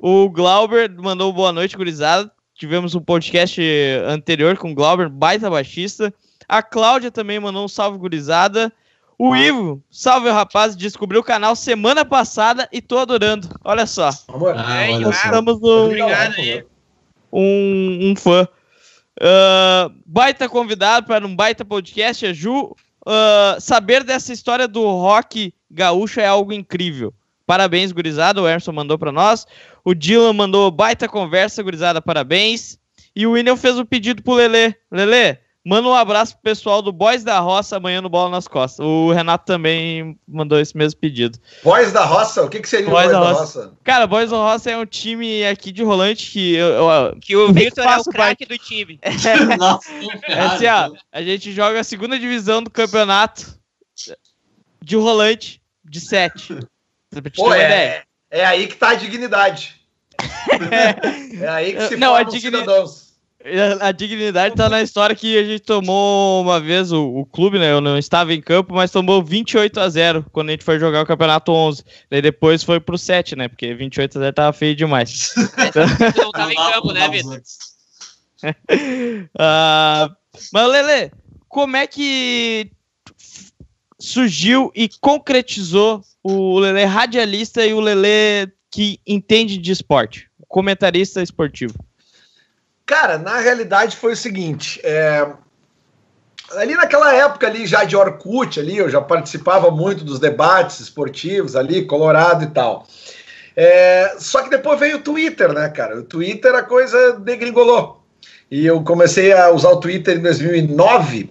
O 0.05 0.29
Glauber 0.29 0.91
mandou 0.99 1.33
boa 1.33 1.53
noite, 1.53 1.77
gurizada. 1.77 2.29
Tivemos 2.57 2.97
um 2.97 3.01
podcast 3.01 3.63
anterior 4.05 4.59
com 4.59 4.73
o 4.73 4.75
Glauber, 4.75 5.09
baita 5.09 5.49
baixista. 5.49 6.13
A 6.49 6.61
Cláudia 6.61 7.09
também 7.09 7.39
mandou 7.39 7.65
um 7.65 7.69
salve, 7.69 7.99
gurizada. 7.99 8.73
O 9.17 9.37
Ivo, 9.37 9.81
salve 9.89 10.29
rapaz, 10.29 10.75
descobriu 10.75 11.21
o 11.21 11.25
canal 11.25 11.55
semana 11.55 12.05
passada 12.05 12.69
e 12.73 12.83
tô 12.83 12.99
adorando. 12.99 13.49
Olha 13.63 13.87
só. 13.87 14.11
Amor, 14.27 14.57
ah, 14.59 14.89
olha 14.91 15.09
estamos 15.09 15.61
no, 15.61 15.85
Obrigado 15.85 16.35
aí 16.35 16.65
um, 17.33 18.11
um 18.11 18.17
fã. 18.17 18.49
Uh, 19.21 19.95
baita 20.05 20.49
convidado 20.49 21.07
para 21.07 21.25
um 21.25 21.37
baita 21.37 21.65
podcast, 21.65 22.27
a 22.27 22.33
Ju. 22.33 22.75
Uh, 23.07 23.61
saber 23.61 24.03
dessa 24.03 24.33
história 24.33 24.67
do 24.67 24.83
rock 24.83 25.55
gaúcho 25.71 26.19
é 26.19 26.27
algo 26.27 26.53
incrível. 26.53 27.15
Parabéns, 27.53 27.93
gurizada. 27.93 28.41
O 28.41 28.49
Emerson 28.49 28.73
mandou 28.73 28.99
para 28.99 29.13
nós. 29.13 29.47
O 29.85 29.93
Dylan 29.93 30.33
mandou 30.33 30.71
baita 30.71 31.07
conversa, 31.07 31.63
gurizada. 31.63 32.01
Parabéns. 32.01 32.79
E 33.15 33.27
o 33.27 33.33
William 33.33 33.59
fez 33.59 33.77
o 33.77 33.83
um 33.83 33.85
pedido 33.85 34.23
pro 34.23 34.33
Lele. 34.33 34.75
Lele, 34.91 35.39
Manda 35.63 35.87
um 35.87 35.95
abraço 35.95 36.33
pro 36.33 36.45
pessoal 36.45 36.81
do 36.81 36.91
Boys 36.91 37.23
da 37.23 37.39
Roça 37.41 37.77
amanhã 37.77 38.01
no 38.01 38.09
Bola 38.09 38.31
nas 38.31 38.49
Costas. 38.49 38.85
O 38.85 39.13
Renato 39.13 39.45
também 39.45 40.19
mandou 40.27 40.59
esse 40.59 40.75
mesmo 40.75 40.99
pedido. 40.99 41.39
Boys 41.63 41.93
da 41.93 42.07
Roça? 42.07 42.43
O 42.43 42.49
que, 42.49 42.59
que 42.59 42.69
seria 42.69 42.89
Boys, 42.89 43.11
Boys 43.11 43.13
da, 43.13 43.19
Roça? 43.21 43.41
Roça? 43.41 43.73
Cara, 43.85 44.07
Boys 44.07 44.31
da 44.31 44.39
Roça 44.39 44.71
é 44.71 44.79
um 44.79 44.87
time 44.87 45.45
aqui 45.45 45.71
de 45.71 45.83
Rolante 45.83 46.31
que 46.31 46.55
eu, 46.55 46.69
eu 46.69 47.17
que 47.21 47.37
o 47.37 47.53
Victor 47.53 47.85
é 47.85 47.99
o 47.99 48.05
craque 48.05 48.47
do 48.47 48.57
time. 48.57 48.99
É, 49.05 49.45
Nossa, 49.57 49.93
é 50.27 50.41
assim, 50.41 50.67
ó, 50.67 50.91
a 51.13 51.23
gente 51.23 51.53
joga 51.53 51.81
a 51.81 51.85
segunda 51.85 52.19
divisão 52.19 52.63
do 52.63 52.71
campeonato 52.71 53.61
de 54.83 54.97
Rolante 54.97 55.61
de 55.85 56.01
7. 56.01 56.59
Pô, 57.37 57.53
é, 57.53 58.03
é 58.31 58.45
aí 58.45 58.67
que 58.67 58.77
tá 58.77 58.91
a 58.91 58.95
dignidade. 58.95 59.81
é, 61.41 61.49
aí 61.49 61.75
que 61.75 61.89
se 61.89 61.97
Não, 61.97 62.09
formam 62.09 62.15
a 62.17 62.23
dignidade... 62.23 62.65
cidadãos. 62.65 63.13
A 63.81 63.91
dignidade 63.91 64.55
tá 64.55 64.69
na 64.69 64.83
história 64.83 65.17
que 65.17 65.37
a 65.37 65.43
gente 65.43 65.65
tomou 65.65 66.43
uma 66.43 66.61
vez 66.61 66.93
o, 66.93 67.05
o, 67.09 67.27
clube, 67.27 67.59
né? 67.59 67.73
Eu 67.73 67.81
não 67.81 67.99
estava 67.99 68.33
em 68.33 68.41
campo, 68.41 68.73
mas 68.73 68.93
tomou 68.93 69.21
28 69.21 69.81
a 69.81 69.89
0 69.89 70.25
quando 70.31 70.51
a 70.51 70.53
gente 70.53 70.63
foi 70.63 70.79
jogar 70.79 71.03
o 71.03 71.07
campeonato 71.07 71.51
11. 71.51 71.83
Daí 72.09 72.23
depois 72.23 72.63
foi 72.63 72.79
pro 72.79 72.97
7, 72.97 73.35
né? 73.35 73.49
Porque 73.49 73.75
28 73.75 74.17
a 74.17 74.21
0 74.21 74.33
tava 74.33 74.53
feio 74.53 74.77
demais. 74.77 75.35
Então... 75.59 75.85
não 76.25 76.31
tava 76.31 76.53
em 76.53 76.57
campo, 76.57 76.93
né, 76.93 77.09
Vitor? 77.09 77.43
uh, 78.45 80.17
mas, 80.53 80.69
Lele, 80.69 81.11
como 81.49 81.77
é 81.77 81.87
que 81.89 82.71
surgiu 83.99 84.71
e 84.75 84.89
concretizou 85.01 86.05
o 86.23 86.59
Lele 86.59 86.85
radialista 86.85 87.65
e 87.65 87.75
o 87.75 87.81
Lele 87.81 88.53
que 88.71 88.99
entende 89.07 89.59
de 89.59 89.73
esporte, 89.73 90.29
comentarista 90.49 91.23
esportivo? 91.23 91.75
Cara, 92.87 93.19
na 93.19 93.39
realidade 93.39 93.97
foi 93.97 94.13
o 94.13 94.17
seguinte, 94.17 94.81
é, 94.83 95.27
ali 96.53 96.75
naquela 96.75 97.15
época 97.15 97.47
ali 97.47 97.67
já 97.67 97.85
de 97.85 97.97
Orkut 97.97 98.59
ali, 98.59 98.77
eu 98.77 98.89
já 98.89 99.01
participava 99.01 99.71
muito 99.71 100.05
dos 100.05 100.19
debates 100.19 100.81
esportivos 100.81 101.57
ali, 101.57 101.87
Colorado 101.87 102.45
e 102.45 102.49
tal. 102.49 102.87
É, 103.55 104.17
só 104.19 104.43
que 104.43 104.51
depois 104.51 104.81
veio 104.81 104.97
o 104.97 105.03
Twitter, 105.03 105.53
né, 105.53 105.69
cara? 105.69 105.99
O 105.99 106.03
Twitter 106.03 106.55
a 106.55 106.63
coisa 106.63 107.15
degringolou. 107.15 108.03
E 108.51 108.67
eu 108.67 108.83
comecei 108.83 109.33
a 109.33 109.51
usar 109.51 109.71
o 109.71 109.81
Twitter 109.81 110.19
em 110.19 110.23
2009. 110.23 111.31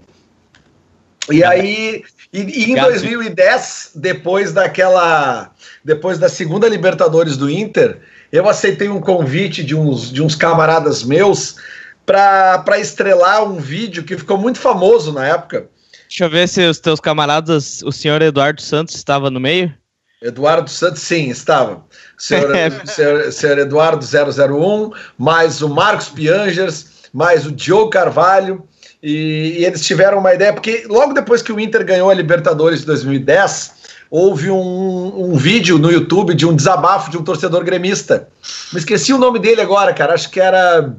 E 1.32 1.44
aí, 1.44 2.04
e, 2.34 2.40
e 2.40 2.72
em 2.72 2.76
2010, 2.76 3.92
depois 3.96 4.54
daquela, 4.54 5.52
depois 5.84 6.18
da 6.18 6.30
segunda 6.30 6.68
Libertadores 6.68 7.36
do 7.36 7.50
Inter, 7.50 8.00
eu 8.32 8.48
aceitei 8.48 8.88
um 8.88 9.02
convite 9.02 9.64
de 9.64 9.76
uns, 9.76 10.12
de 10.12 10.24
uns 10.24 10.36
camaradas 10.36 11.04
meus 11.04 11.58
para 12.06 12.80
estrelar 12.80 13.44
um 13.44 13.58
vídeo 13.58 14.04
que 14.04 14.18
ficou 14.18 14.38
muito 14.38 14.60
famoso 14.60 15.12
na 15.12 15.28
época. 15.28 15.68
Deixa 16.08 16.26
eu 16.26 16.30
ver 16.30 16.48
se 16.48 16.66
os 16.66 16.80
teus 16.80 17.00
camaradas, 17.00 17.82
o 17.84 17.92
senhor 17.92 18.22
Eduardo 18.22 18.62
Santos 18.62 18.96
estava 18.96 19.30
no 19.30 19.40
meio. 19.40 19.74
Eduardo 20.22 20.70
Santos, 20.70 21.02
sim, 21.02 21.30
estava. 21.30 21.86
Senhor, 22.18 22.54
senhor, 22.86 23.32
senhor 23.32 23.58
Eduardo 23.58 24.06
001, 24.06 24.92
mais 25.18 25.62
o 25.62 25.70
Marcos 25.70 26.10
Piangers, 26.10 27.10
mais 27.14 27.46
o 27.46 27.52
Diogo 27.52 27.90
Carvalho. 27.90 28.66
E, 29.02 29.58
e, 29.60 29.66
eles 29.66 29.86
tiveram 29.86 30.20
uma 30.20 30.34
ideia, 30.34 30.54
porque 30.54 30.86
logo 30.88 31.14
depois 31.14 31.42
que 31.42 31.52
o 31.52 31.60
Inter 31.60 31.84
ganhou 31.84 32.10
a 32.10 32.14
Libertadores 32.14 32.82
de 32.82 32.86
2010, 32.86 33.74
houve 34.12 34.52
um, 34.52 35.32
um 35.32 35.36
vídeo 35.36 35.80
no 35.80 35.90
YouTube 35.90 36.36
de 36.36 36.46
um 36.46 36.56
desabafo 36.56 37.10
de 37.10 37.18
um 37.18 37.24
torcedor 37.24 37.64
gremista. 37.64 38.28
Me 38.74 38.80
esqueci 38.80 39.14
o 39.14 39.18
nome 39.18 39.40
dele 39.40 39.62
agora, 39.62 39.94
cara. 39.94 40.14
Acho 40.14 40.30
que 40.30 40.40
era. 40.40 40.94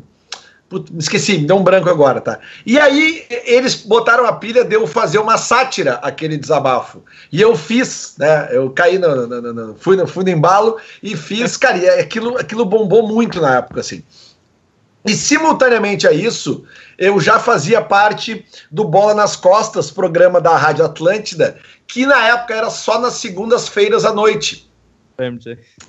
Putz, 0.69 0.91
me 0.91 0.99
esqueci, 0.99 1.37
me 1.37 1.47
deu 1.47 1.57
um 1.57 1.63
branco 1.63 1.91
agora, 1.91 2.19
tá? 2.19 2.39
E 2.65 2.79
aí 2.79 3.25
eles 3.45 3.77
botaram 3.77 4.25
a 4.25 4.33
pilha 4.33 4.65
de 4.65 4.75
eu 4.75 4.87
fazer 4.87 5.19
uma 5.19 5.37
sátira 5.37 5.97
aquele 5.97 6.39
desabafo. 6.39 7.03
E 7.31 7.41
eu 7.43 7.55
fiz, 7.55 8.15
né? 8.19 8.49
Eu 8.51 8.71
caí 8.71 8.99
no. 8.99 9.27
no, 9.27 9.53
no 9.53 9.75
fui, 9.77 9.95
no 9.95 10.07
fui 10.07 10.25
no 10.25 10.31
embalo 10.31 10.79
e 11.03 11.15
fiz, 11.15 11.59
cara, 11.59 11.77
e 11.77 11.89
aquilo, 12.01 12.39
aquilo 12.39 12.65
bombou 12.65 13.07
muito 13.07 13.39
na 13.41 13.59
época, 13.59 13.81
assim. 13.81 14.03
E 15.05 15.15
simultaneamente 15.15 16.07
a 16.07 16.13
isso, 16.13 16.65
eu 16.99 17.21
já 17.21 17.39
fazia 17.39 17.81
parte 17.81 18.45
do 18.71 18.85
Bola 18.85 19.15
nas 19.15 19.37
Costas, 19.37 19.91
programa 19.91 20.41
da 20.41 20.57
Rádio 20.57 20.85
Atlântida, 20.85 21.57
que 21.87 22.07
na 22.07 22.29
época 22.29 22.55
era 22.55 22.71
só 22.71 22.99
nas 22.99 23.15
segundas-feiras 23.15 24.05
à 24.05 24.13
noite. 24.13 24.71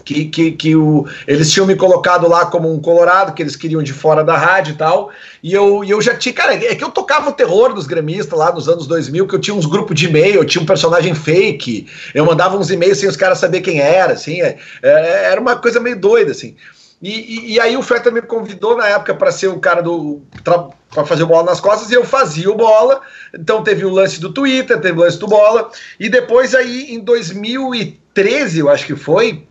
Que, 0.03 0.25
que, 0.25 0.51
que 0.51 0.75
o, 0.75 1.07
eles 1.25 1.51
tinham 1.51 1.65
me 1.65 1.75
colocado 1.75 2.27
lá 2.27 2.45
como 2.45 2.71
um 2.71 2.79
colorado, 2.79 3.33
que 3.33 3.41
eles 3.41 3.55
queriam 3.55 3.81
de 3.81 3.93
fora 3.93 4.23
da 4.23 4.37
rádio 4.37 4.73
e 4.73 4.77
tal. 4.77 5.11
E 5.41 5.53
eu, 5.53 5.83
e 5.83 5.89
eu 5.89 6.01
já 6.01 6.15
tinha. 6.15 6.33
Cara, 6.33 6.53
é 6.53 6.75
que 6.75 6.83
eu 6.83 6.91
tocava 6.91 7.29
o 7.29 7.33
terror 7.33 7.73
dos 7.73 7.87
gremistas 7.87 8.37
lá 8.37 8.51
nos 8.51 8.67
anos 8.67 8.85
2000, 8.85 9.27
que 9.27 9.35
eu 9.35 9.39
tinha 9.39 9.55
uns 9.55 9.65
grupos 9.65 9.97
de 9.97 10.07
e-mail, 10.07 10.35
eu 10.35 10.45
tinha 10.45 10.61
um 10.61 10.65
personagem 10.65 11.15
fake. 11.15 11.87
Eu 12.13 12.25
mandava 12.25 12.57
uns 12.57 12.69
e-mails 12.69 12.99
sem 12.99 13.09
os 13.09 13.17
caras 13.17 13.39
saber 13.39 13.61
quem 13.61 13.79
era, 13.79 14.13
assim. 14.13 14.41
É, 14.41 14.57
é, 14.81 15.31
era 15.31 15.39
uma 15.39 15.55
coisa 15.55 15.79
meio 15.79 15.99
doida, 15.99 16.31
assim. 16.31 16.55
E, 17.03 17.09
e, 17.09 17.53
e, 17.55 17.59
aí 17.59 17.75
o 17.75 17.81
Feta 17.81 18.09
me 18.09 18.21
convidou 18.21 18.77
na 18.77 18.87
época 18.87 19.13
para 19.13 19.29
ser 19.29 19.49
o 19.49 19.59
cara 19.59 19.81
do. 19.81 20.21
para 20.41 21.05
fazer 21.05 21.23
o 21.23 21.27
bola 21.27 21.43
nas 21.43 21.59
costas 21.59 21.91
e 21.91 21.95
eu 21.95 22.05
fazia 22.05 22.49
o 22.49 22.55
bola. 22.55 23.01
Então 23.37 23.61
teve 23.61 23.83
o 23.83 23.89
lance 23.89 24.21
do 24.21 24.31
Twitter, 24.31 24.79
teve 24.79 24.97
o 24.97 25.01
lance 25.01 25.19
do 25.19 25.27
bola. 25.27 25.69
E 25.99 26.07
depois 26.07 26.55
aí 26.55 26.93
em 26.93 27.01
2013, 27.01 28.59
eu 28.59 28.69
acho 28.69 28.85
que 28.85 28.95
foi. 28.95 29.45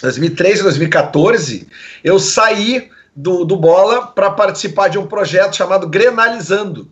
2013, 0.00 0.62
2014, 0.62 1.66
eu 2.04 2.20
saí 2.20 2.88
do, 3.16 3.44
do 3.44 3.56
bola 3.56 4.06
para 4.06 4.30
participar 4.30 4.86
de 4.86 4.96
um 4.96 5.08
projeto 5.08 5.56
chamado 5.56 5.88
Grenalizando 5.88 6.88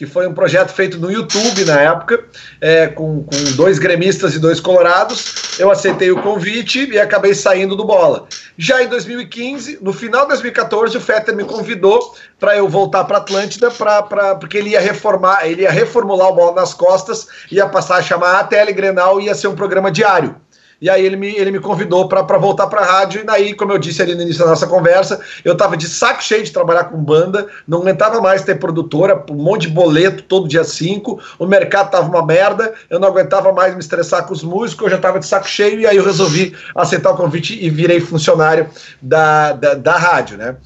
que 0.00 0.06
foi 0.06 0.26
um 0.26 0.32
projeto 0.32 0.70
feito 0.70 0.96
no 0.96 1.12
YouTube 1.12 1.62
na 1.66 1.78
época, 1.78 2.24
é, 2.58 2.86
com, 2.86 3.22
com 3.22 3.36
dois 3.54 3.78
gremistas 3.78 4.34
e 4.34 4.38
dois 4.38 4.58
colorados. 4.58 5.58
Eu 5.58 5.70
aceitei 5.70 6.10
o 6.10 6.22
convite 6.22 6.88
e 6.90 6.98
acabei 6.98 7.34
saindo 7.34 7.76
do 7.76 7.84
bola. 7.84 8.26
Já 8.56 8.82
em 8.82 8.88
2015, 8.88 9.78
no 9.82 9.92
final 9.92 10.22
de 10.22 10.28
2014, 10.28 10.96
o 10.96 11.00
Fetter 11.02 11.36
me 11.36 11.44
convidou 11.44 12.14
para 12.38 12.56
eu 12.56 12.66
voltar 12.66 13.04
para 13.04 13.18
Atlântida, 13.18 13.70
pra, 13.70 14.02
pra, 14.02 14.36
porque 14.36 14.56
ele 14.56 14.70
ia 14.70 14.80
reformar, 14.80 15.46
ele 15.46 15.64
ia 15.64 15.70
reformular 15.70 16.28
o 16.28 16.34
bola 16.34 16.54
nas 16.54 16.72
costas, 16.72 17.28
ia 17.52 17.68
passar 17.68 17.96
a 17.96 18.02
chamar 18.02 18.40
a 18.40 18.44
Tele 18.44 18.72
Grenal 18.72 19.20
e 19.20 19.26
ia 19.26 19.34
ser 19.34 19.48
um 19.48 19.54
programa 19.54 19.90
diário. 19.90 20.34
E 20.80 20.88
aí 20.88 21.04
ele 21.04 21.16
me, 21.16 21.36
ele 21.36 21.50
me 21.50 21.60
convidou 21.60 22.08
para 22.08 22.38
voltar 22.38 22.66
para 22.66 22.80
a 22.80 22.84
rádio. 22.84 23.20
E 23.20 23.24
daí, 23.24 23.54
como 23.54 23.72
eu 23.72 23.78
disse 23.78 24.00
ali 24.00 24.14
no 24.14 24.22
início 24.22 24.42
da 24.42 24.50
nossa 24.50 24.66
conversa, 24.66 25.20
eu 25.44 25.52
estava 25.52 25.76
de 25.76 25.86
saco 25.86 26.22
cheio 26.22 26.42
de 26.42 26.50
trabalhar 26.50 26.84
com 26.84 26.96
banda, 26.96 27.46
não 27.68 27.80
aguentava 27.80 28.20
mais 28.20 28.42
ter 28.42 28.58
produtora, 28.58 29.24
um 29.30 29.34
monte 29.34 29.62
de 29.62 29.68
boleto 29.68 30.22
todo 30.22 30.48
dia 30.48 30.64
5. 30.64 31.20
O 31.38 31.46
mercado 31.46 31.90
tava 31.90 32.08
uma 32.08 32.24
merda, 32.24 32.72
eu 32.88 32.98
não 32.98 33.08
aguentava 33.08 33.52
mais 33.52 33.74
me 33.74 33.80
estressar 33.80 34.26
com 34.26 34.32
os 34.32 34.42
músicos, 34.42 34.84
eu 34.84 34.90
já 34.90 34.96
estava 34.96 35.18
de 35.18 35.26
saco 35.26 35.48
cheio. 35.48 35.80
E 35.80 35.86
aí 35.86 35.96
eu 35.96 36.04
resolvi 36.04 36.56
aceitar 36.74 37.10
o 37.10 37.16
convite 37.16 37.58
e 37.62 37.68
virei 37.68 38.00
funcionário 38.00 38.68
da, 39.02 39.52
da, 39.52 39.74
da 39.74 39.96
rádio, 39.96 40.38
né? 40.38 40.56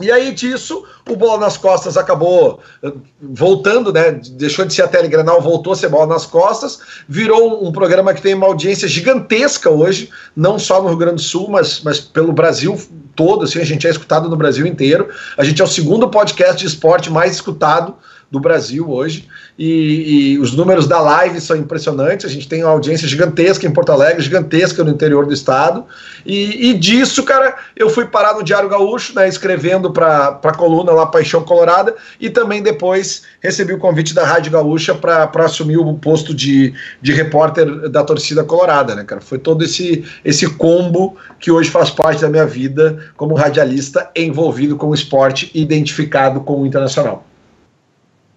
E 0.00 0.10
aí 0.10 0.32
disso, 0.32 0.84
o 1.08 1.16
Bola 1.16 1.38
nas 1.38 1.56
Costas 1.56 1.96
acabou 1.96 2.60
eh, 2.82 2.92
voltando, 3.20 3.92
né? 3.92 4.12
Deixou 4.32 4.64
de 4.64 4.72
ser 4.72 4.82
a 4.82 4.88
Telegranal, 4.88 5.40
voltou 5.40 5.72
a 5.72 5.76
ser 5.76 5.88
Bola 5.88 6.06
nas 6.06 6.26
Costas, 6.26 6.80
virou 7.08 7.66
um 7.66 7.72
programa 7.72 8.14
que 8.14 8.22
tem 8.22 8.34
uma 8.34 8.46
audiência 8.46 8.88
gigantesca 8.88 9.70
hoje, 9.70 10.10
não 10.34 10.58
só 10.58 10.82
no 10.82 10.88
Rio 10.88 10.98
Grande 10.98 11.16
do 11.16 11.22
Sul, 11.22 11.48
mas, 11.48 11.80
mas 11.82 12.00
pelo 12.00 12.32
Brasil 12.32 12.78
todo, 13.14 13.44
assim, 13.44 13.60
a 13.60 13.64
gente 13.64 13.86
é 13.86 13.90
escutado 13.90 14.28
no 14.28 14.36
Brasil 14.36 14.66
inteiro. 14.66 15.08
A 15.36 15.44
gente 15.44 15.60
é 15.60 15.64
o 15.64 15.68
segundo 15.68 16.08
podcast 16.08 16.56
de 16.56 16.66
esporte 16.66 17.10
mais 17.10 17.32
escutado 17.32 17.96
do 18.30 18.38
Brasil 18.38 18.88
hoje. 18.88 19.28
E, 19.58 20.34
e, 20.34 20.38
os 20.38 20.54
números 20.54 20.86
da 20.86 21.00
live 21.00 21.40
são 21.40 21.56
impressionantes. 21.56 22.24
A 22.24 22.28
gente 22.28 22.48
tem 22.48 22.62
uma 22.62 22.70
audiência 22.70 23.08
gigantesca 23.08 23.66
em 23.66 23.70
Porto 23.72 23.90
Alegre, 23.90 24.22
gigantesca 24.22 24.84
no 24.84 24.90
interior 24.90 25.26
do 25.26 25.34
estado. 25.34 25.84
E, 26.24 26.70
e 26.70 26.74
disso, 26.74 27.24
cara, 27.24 27.56
eu 27.74 27.90
fui 27.90 28.06
parar 28.06 28.34
no 28.34 28.44
Diário 28.44 28.68
Gaúcho, 28.68 29.14
né, 29.14 29.28
escrevendo 29.28 29.90
para 29.90 30.38
a 30.42 30.54
coluna 30.54 30.92
lá 30.92 31.06
Paixão 31.06 31.42
Colorada. 31.42 31.96
E 32.20 32.30
também 32.30 32.62
depois 32.62 33.24
recebi 33.40 33.72
o 33.72 33.78
convite 33.78 34.14
da 34.14 34.24
Rádio 34.24 34.52
Gaúcha 34.52 34.94
para 34.94 35.28
assumir 35.44 35.78
o 35.78 35.94
posto 35.94 36.32
de, 36.32 36.72
de 37.02 37.12
repórter 37.12 37.88
da 37.88 38.04
torcida 38.04 38.44
colorada, 38.44 38.94
né, 38.94 39.02
cara? 39.02 39.20
Foi 39.20 39.38
todo 39.38 39.64
esse, 39.64 40.04
esse 40.24 40.48
combo 40.50 41.16
que 41.40 41.50
hoje 41.50 41.68
faz 41.68 41.90
parte 41.90 42.22
da 42.22 42.28
minha 42.28 42.46
vida 42.46 43.10
como 43.16 43.34
radialista 43.34 44.08
envolvido 44.14 44.76
com 44.76 44.88
o 44.88 44.94
esporte, 44.94 45.50
identificado 45.52 46.40
com 46.42 46.62
o 46.62 46.66
internacional. 46.66 47.29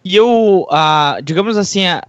E 0.04 0.16
eu, 0.16 0.68
a, 0.70 1.20
digamos 1.24 1.58
assim, 1.58 1.86
a, 1.88 2.04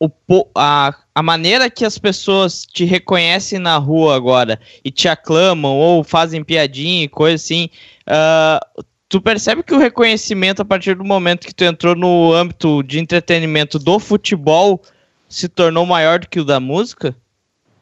o, 0.00 0.10
a, 0.54 0.94
a 1.14 1.22
maneira 1.22 1.70
que 1.70 1.84
as 1.84 1.98
pessoas 1.98 2.64
te 2.64 2.84
reconhecem 2.84 3.58
na 3.58 3.76
rua 3.78 4.14
agora 4.14 4.60
e 4.84 4.90
te 4.90 5.08
aclamam 5.08 5.76
ou 5.76 6.04
fazem 6.04 6.44
piadinha 6.44 7.04
e 7.04 7.08
coisa 7.08 7.34
assim, 7.36 7.68
uh, 8.06 8.84
tu 9.08 9.20
percebe 9.20 9.62
que 9.62 9.74
o 9.74 9.78
reconhecimento 9.78 10.62
a 10.62 10.64
partir 10.64 10.94
do 10.94 11.04
momento 11.04 11.46
que 11.46 11.54
tu 11.54 11.64
entrou 11.64 11.96
no 11.96 12.32
âmbito 12.32 12.82
de 12.82 13.00
entretenimento 13.00 13.78
do 13.78 13.98
futebol 13.98 14.82
se 15.28 15.48
tornou 15.48 15.84
maior 15.86 16.20
do 16.20 16.28
que 16.28 16.40
o 16.40 16.44
da 16.44 16.60
música? 16.60 17.16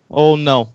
Ou 0.09 0.37
não? 0.37 0.73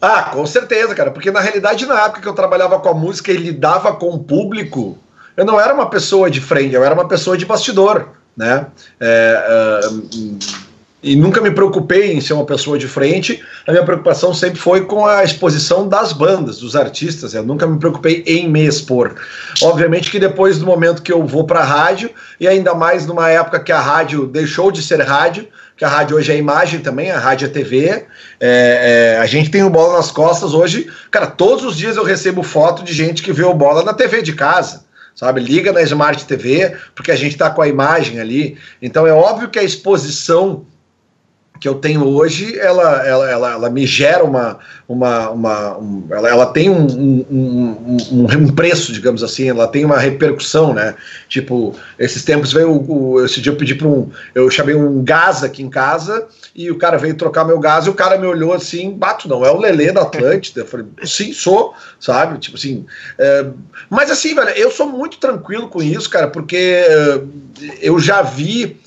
Ah, 0.00 0.30
com 0.32 0.46
certeza, 0.46 0.94
cara. 0.94 1.10
Porque 1.10 1.30
na 1.30 1.40
realidade, 1.40 1.84
na 1.84 2.04
época 2.04 2.20
que 2.20 2.28
eu 2.28 2.34
trabalhava 2.34 2.78
com 2.78 2.88
a 2.88 2.94
música 2.94 3.32
e 3.32 3.36
lidava 3.36 3.94
com 3.94 4.10
o 4.10 4.22
público, 4.22 4.96
eu 5.38 5.44
não 5.44 5.60
era 5.60 5.72
uma 5.72 5.88
pessoa 5.88 6.28
de 6.28 6.40
frente, 6.40 6.74
eu 6.74 6.82
era 6.82 6.92
uma 6.92 7.06
pessoa 7.06 7.38
de 7.38 7.46
bastidor, 7.46 8.08
né? 8.36 8.66
É, 8.98 9.78
uh, 9.86 10.38
e 11.00 11.14
nunca 11.14 11.40
me 11.40 11.52
preocupei 11.52 12.12
em 12.12 12.20
ser 12.20 12.32
uma 12.32 12.44
pessoa 12.44 12.76
de 12.76 12.88
frente. 12.88 13.40
A 13.64 13.70
minha 13.70 13.84
preocupação 13.84 14.34
sempre 14.34 14.58
foi 14.58 14.84
com 14.84 15.06
a 15.06 15.22
exposição 15.22 15.86
das 15.86 16.12
bandas, 16.12 16.58
dos 16.58 16.74
artistas. 16.74 17.34
Eu 17.34 17.44
nunca 17.44 17.68
me 17.68 17.78
preocupei 17.78 18.24
em 18.26 18.48
me 18.48 18.66
expor. 18.66 19.14
Obviamente 19.62 20.10
que 20.10 20.18
depois 20.18 20.58
do 20.58 20.66
momento 20.66 21.02
que 21.02 21.12
eu 21.12 21.24
vou 21.24 21.44
para 21.44 21.60
a 21.60 21.64
rádio, 21.64 22.10
e 22.40 22.48
ainda 22.48 22.74
mais 22.74 23.06
numa 23.06 23.30
época 23.30 23.60
que 23.60 23.70
a 23.70 23.80
rádio 23.80 24.26
deixou 24.26 24.72
de 24.72 24.82
ser 24.82 25.00
rádio, 25.02 25.46
que 25.76 25.84
a 25.84 25.88
rádio 25.88 26.16
hoje 26.16 26.32
é 26.32 26.36
imagem 26.36 26.80
também, 26.80 27.12
a 27.12 27.18
rádio 27.20 27.46
é 27.46 27.48
TV. 27.48 27.90
É, 27.90 28.06
é, 28.40 29.18
a 29.20 29.26
gente 29.26 29.52
tem 29.52 29.62
o 29.62 29.70
bola 29.70 29.98
nas 29.98 30.10
costas 30.10 30.52
hoje. 30.52 30.90
Cara, 31.12 31.28
todos 31.28 31.64
os 31.64 31.76
dias 31.76 31.96
eu 31.96 32.02
recebo 32.02 32.42
foto 32.42 32.82
de 32.82 32.92
gente 32.92 33.22
que 33.22 33.32
vê 33.32 33.44
o 33.44 33.54
bola 33.54 33.84
na 33.84 33.94
TV 33.94 34.20
de 34.20 34.32
casa 34.32 34.87
sabe? 35.18 35.40
Liga 35.40 35.72
na 35.72 35.82
Smart 35.82 36.24
TV, 36.26 36.76
porque 36.94 37.10
a 37.10 37.16
gente 37.16 37.32
está 37.32 37.50
com 37.50 37.60
a 37.60 37.66
imagem 37.66 38.20
ali. 38.20 38.56
Então 38.80 39.04
é 39.04 39.12
óbvio 39.12 39.48
que 39.48 39.58
a 39.58 39.64
exposição 39.64 40.64
que 41.60 41.68
eu 41.68 41.74
tenho 41.76 42.06
hoje, 42.06 42.58
ela, 42.58 43.06
ela, 43.06 43.30
ela, 43.30 43.52
ela 43.52 43.70
me 43.70 43.86
gera 43.86 44.24
uma. 44.24 44.58
uma, 44.88 45.30
uma 45.30 45.78
um, 45.78 46.06
ela, 46.10 46.28
ela 46.28 46.46
tem 46.46 46.70
um, 46.70 46.86
um, 46.86 47.26
um, 47.30 48.26
um, 48.36 48.48
preço, 48.54 48.92
digamos 48.92 49.22
assim, 49.22 49.48
ela 49.48 49.66
tem 49.66 49.84
uma 49.84 49.98
repercussão, 49.98 50.72
né? 50.72 50.94
Tipo, 51.28 51.74
esses 51.98 52.24
tempos 52.24 52.52
veio. 52.52 52.70
O, 52.70 53.24
esse 53.24 53.40
dia 53.40 53.52
eu 53.52 53.56
pedi 53.56 53.74
para 53.74 53.88
um. 53.88 54.10
Eu 54.34 54.50
chamei 54.50 54.74
um 54.74 55.02
gás 55.02 55.42
aqui 55.42 55.62
em 55.62 55.70
casa 55.70 56.28
e 56.54 56.70
o 56.70 56.78
cara 56.78 56.96
veio 56.96 57.16
trocar 57.16 57.44
meu 57.44 57.58
gás 57.58 57.86
e 57.86 57.90
o 57.90 57.94
cara 57.94 58.18
me 58.18 58.26
olhou 58.26 58.52
assim, 58.52 58.92
bato, 58.92 59.28
não, 59.28 59.44
é 59.44 59.50
o 59.50 59.58
Lelê 59.58 59.92
da 59.92 60.02
Atlântida. 60.02 60.60
Eu 60.60 60.66
falei, 60.66 60.86
sim, 61.04 61.32
sou, 61.32 61.74
sabe? 61.98 62.38
Tipo 62.38 62.56
assim. 62.56 62.86
É, 63.18 63.46
mas 63.90 64.10
assim, 64.10 64.34
velho, 64.34 64.50
eu 64.50 64.70
sou 64.70 64.86
muito 64.86 65.18
tranquilo 65.18 65.68
com 65.68 65.82
isso, 65.82 66.08
cara, 66.08 66.28
porque 66.28 66.56
é, 66.56 67.20
eu 67.80 67.98
já 67.98 68.22
vi 68.22 68.78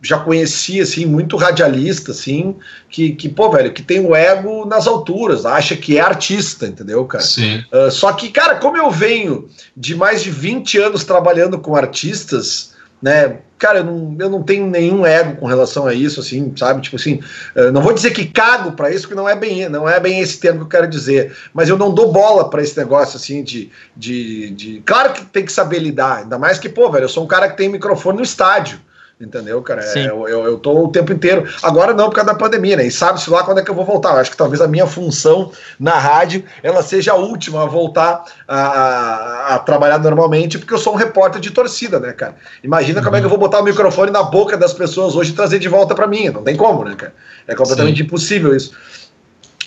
já 0.00 0.18
conheci, 0.18 0.80
assim, 0.80 1.04
muito 1.04 1.36
radialista, 1.36 1.91
assim, 2.10 2.56
que, 2.88 3.12
que, 3.12 3.28
pô, 3.28 3.50
velho, 3.50 3.72
que 3.72 3.82
tem 3.82 4.00
o 4.00 4.14
ego 4.14 4.64
nas 4.64 4.86
alturas, 4.86 5.44
acha 5.44 5.76
que 5.76 5.98
é 5.98 6.00
artista, 6.00 6.66
entendeu, 6.66 7.04
cara? 7.04 7.22
Sim. 7.22 7.64
Uh, 7.72 7.90
só 7.90 8.12
que, 8.12 8.30
cara, 8.30 8.56
como 8.56 8.76
eu 8.76 8.90
venho 8.90 9.48
de 9.76 9.94
mais 9.94 10.22
de 10.22 10.30
20 10.30 10.78
anos 10.78 11.04
trabalhando 11.04 11.58
com 11.58 11.76
artistas, 11.76 12.72
né, 13.00 13.38
cara, 13.58 13.78
eu 13.78 13.84
não, 13.84 14.16
eu 14.18 14.30
não 14.30 14.42
tenho 14.42 14.66
nenhum 14.66 15.04
ego 15.04 15.36
com 15.36 15.46
relação 15.46 15.86
a 15.86 15.94
isso, 15.94 16.20
assim, 16.20 16.52
sabe? 16.56 16.80
Tipo 16.80 16.96
assim, 16.96 17.20
uh, 17.56 17.70
não 17.72 17.82
vou 17.82 17.92
dizer 17.92 18.12
que 18.12 18.26
cago 18.26 18.72
para 18.72 18.90
isso, 18.90 19.02
porque 19.02 19.14
não 19.14 19.28
é 19.28 19.36
bem, 19.36 19.68
não 19.68 19.88
é 19.88 20.00
bem 20.00 20.20
esse 20.20 20.38
termo 20.38 20.60
que 20.60 20.64
eu 20.64 20.80
quero 20.80 20.88
dizer, 20.88 21.36
mas 21.52 21.68
eu 21.68 21.76
não 21.76 21.92
dou 21.92 22.12
bola 22.12 22.48
para 22.48 22.62
esse 22.62 22.76
negócio, 22.76 23.16
assim, 23.16 23.42
de, 23.42 23.70
de, 23.96 24.50
de. 24.50 24.82
Claro 24.84 25.12
que 25.12 25.24
tem 25.24 25.44
que 25.44 25.52
saber 25.52 25.78
lidar, 25.78 26.18
ainda 26.18 26.38
mais 26.38 26.58
que, 26.58 26.68
pô, 26.68 26.90
velho, 26.90 27.04
eu 27.04 27.08
sou 27.08 27.24
um 27.24 27.28
cara 27.28 27.48
que 27.48 27.56
tem 27.56 27.68
microfone 27.68 28.18
no 28.18 28.24
estádio. 28.24 28.80
Entendeu, 29.20 29.62
cara? 29.62 29.84
É, 29.84 30.08
eu, 30.08 30.26
eu, 30.26 30.44
eu, 30.46 30.58
tô 30.58 30.84
o 30.84 30.88
tempo 30.88 31.12
inteiro. 31.12 31.48
Agora 31.62 31.94
não, 31.94 32.08
por 32.08 32.16
causa 32.16 32.32
da 32.32 32.38
pandemia, 32.38 32.76
né? 32.76 32.86
E 32.86 32.90
sabe-se 32.90 33.30
lá 33.30 33.44
quando 33.44 33.58
é 33.58 33.62
que 33.62 33.70
eu 33.70 33.74
vou 33.74 33.84
voltar. 33.84 34.10
Eu 34.14 34.16
acho 34.16 34.32
que 34.32 34.36
talvez 34.36 34.60
a 34.60 34.66
minha 34.66 34.86
função 34.86 35.52
na 35.78 35.96
rádio 35.96 36.44
ela 36.60 36.82
seja 36.82 37.12
a 37.12 37.16
última 37.16 37.62
a 37.62 37.66
voltar 37.66 38.24
a, 38.48 38.56
a, 38.56 39.54
a 39.54 39.58
trabalhar 39.60 39.98
normalmente, 39.98 40.58
porque 40.58 40.74
eu 40.74 40.78
sou 40.78 40.94
um 40.94 40.96
repórter 40.96 41.40
de 41.40 41.50
torcida, 41.50 42.00
né, 42.00 42.12
cara? 42.12 42.34
Imagina 42.64 42.98
uhum. 42.98 43.04
como 43.04 43.16
é 43.16 43.20
que 43.20 43.26
eu 43.26 43.30
vou 43.30 43.38
botar 43.38 43.60
o 43.60 43.64
microfone 43.64 44.10
na 44.10 44.24
boca 44.24 44.56
das 44.56 44.72
pessoas 44.72 45.14
hoje 45.14 45.30
e 45.30 45.34
trazer 45.34 45.60
de 45.60 45.68
volta 45.68 45.94
para 45.94 46.06
mim. 46.08 46.28
Não 46.30 46.42
tem 46.42 46.56
como, 46.56 46.84
né, 46.84 46.96
cara? 46.96 47.14
É 47.46 47.54
completamente 47.54 47.98
Sim. 47.98 48.04
impossível 48.04 48.56
isso. 48.56 48.72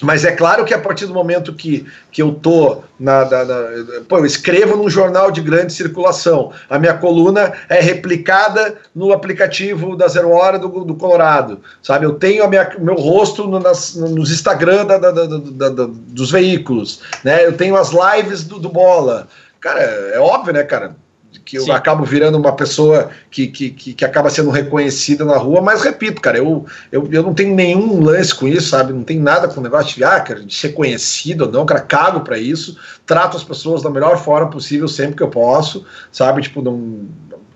Mas 0.02 0.26
é 0.26 0.32
claro 0.32 0.66
que 0.66 0.74
a 0.74 0.80
partir 0.80 1.06
do 1.06 1.14
momento 1.14 1.54
que, 1.54 1.86
que 2.12 2.22
eu 2.22 2.34
tô 2.34 2.84
na, 3.00 3.26
na, 3.26 3.46
na, 3.46 3.64
pô, 4.08 4.18
eu 4.18 4.26
escrevo 4.26 4.76
num 4.76 4.90
jornal 4.90 5.32
de 5.32 5.42
grande 5.42 5.74
circulação, 5.74 6.52
a 6.70 6.78
minha 6.78 6.94
coluna 6.94 7.54
é 7.70 7.80
replicada 7.80 8.76
no 8.94 9.14
aplicativo 9.14 9.96
da 9.96 10.08
Zero 10.08 10.32
Hora 10.32 10.60
do, 10.60 10.84
do 10.84 10.96
Colorado, 10.96 11.62
sabe? 11.82 12.06
Eu 12.06 12.14
tenho 12.14 12.44
a 12.44 12.48
minha, 12.48 12.70
meu 12.80 12.96
rosto 12.96 13.48
no, 13.48 13.60
nas, 13.60 13.96
nos 13.96 14.32
Instagram 14.32 14.86
da, 14.86 14.98
da, 14.98 15.12
da, 15.12 15.88
dos 15.90 16.32
veículos, 16.32 17.02
né? 17.24 17.46
Eu 17.46 17.54
tenho 17.54 17.76
as 17.76 17.92
lives 17.92 18.44
do, 18.44 18.60
do 18.60 18.70
Bola. 18.70 19.28
Cara, 19.60 19.82
é 19.82 20.20
óbvio, 20.20 20.54
né, 20.54 20.64
cara? 20.64 20.96
Que 21.44 21.58
eu 21.58 21.64
Sim. 21.64 21.72
acabo 21.72 22.04
virando 22.04 22.38
uma 22.38 22.56
pessoa 22.56 23.10
que, 23.30 23.48
que, 23.48 23.70
que, 23.70 23.94
que, 23.94 24.06
acaba 24.06 24.30
sendo 24.30 24.50
reconhecida 24.50 25.26
na 25.26 25.38
rua, 25.38 25.62
mas 25.62 25.82
repito, 25.82 26.22
cara, 26.22 26.38
eu, 26.38 26.66
eu, 26.92 27.08
eu 27.12 27.24
não 27.24 27.34
tenho 27.34 27.54
nenhum 27.54 28.02
lance 28.02 28.34
com 28.34 28.48
isso, 28.48 28.70
sabe? 28.70 28.94
Não 28.94 29.04
tem 29.04 29.20
nada 29.20 29.48
com 29.48 29.60
o 29.60 29.64
negócio 29.64 29.96
de, 29.96 30.04
ah, 30.04 30.20
cara, 30.20 30.42
de 30.42 30.54
ser 30.54 30.70
conhecido 30.70 31.46
ou 31.46 31.52
não, 31.52 31.66
cara, 31.66 31.82
cago 31.82 32.22
para 32.22 32.38
isso, 32.38 32.78
trato 33.06 33.38
as 33.38 33.44
pessoas 33.44 33.82
da 33.82 33.90
melhor 33.90 34.18
forma 34.18 34.50
possível 34.50 34.88
sempre 34.88 35.16
que 35.16 35.24
eu 35.24 35.30
posso, 35.30 35.86
sabe? 36.12 36.42
Tipo, 36.42 36.62
não, 36.62 37.06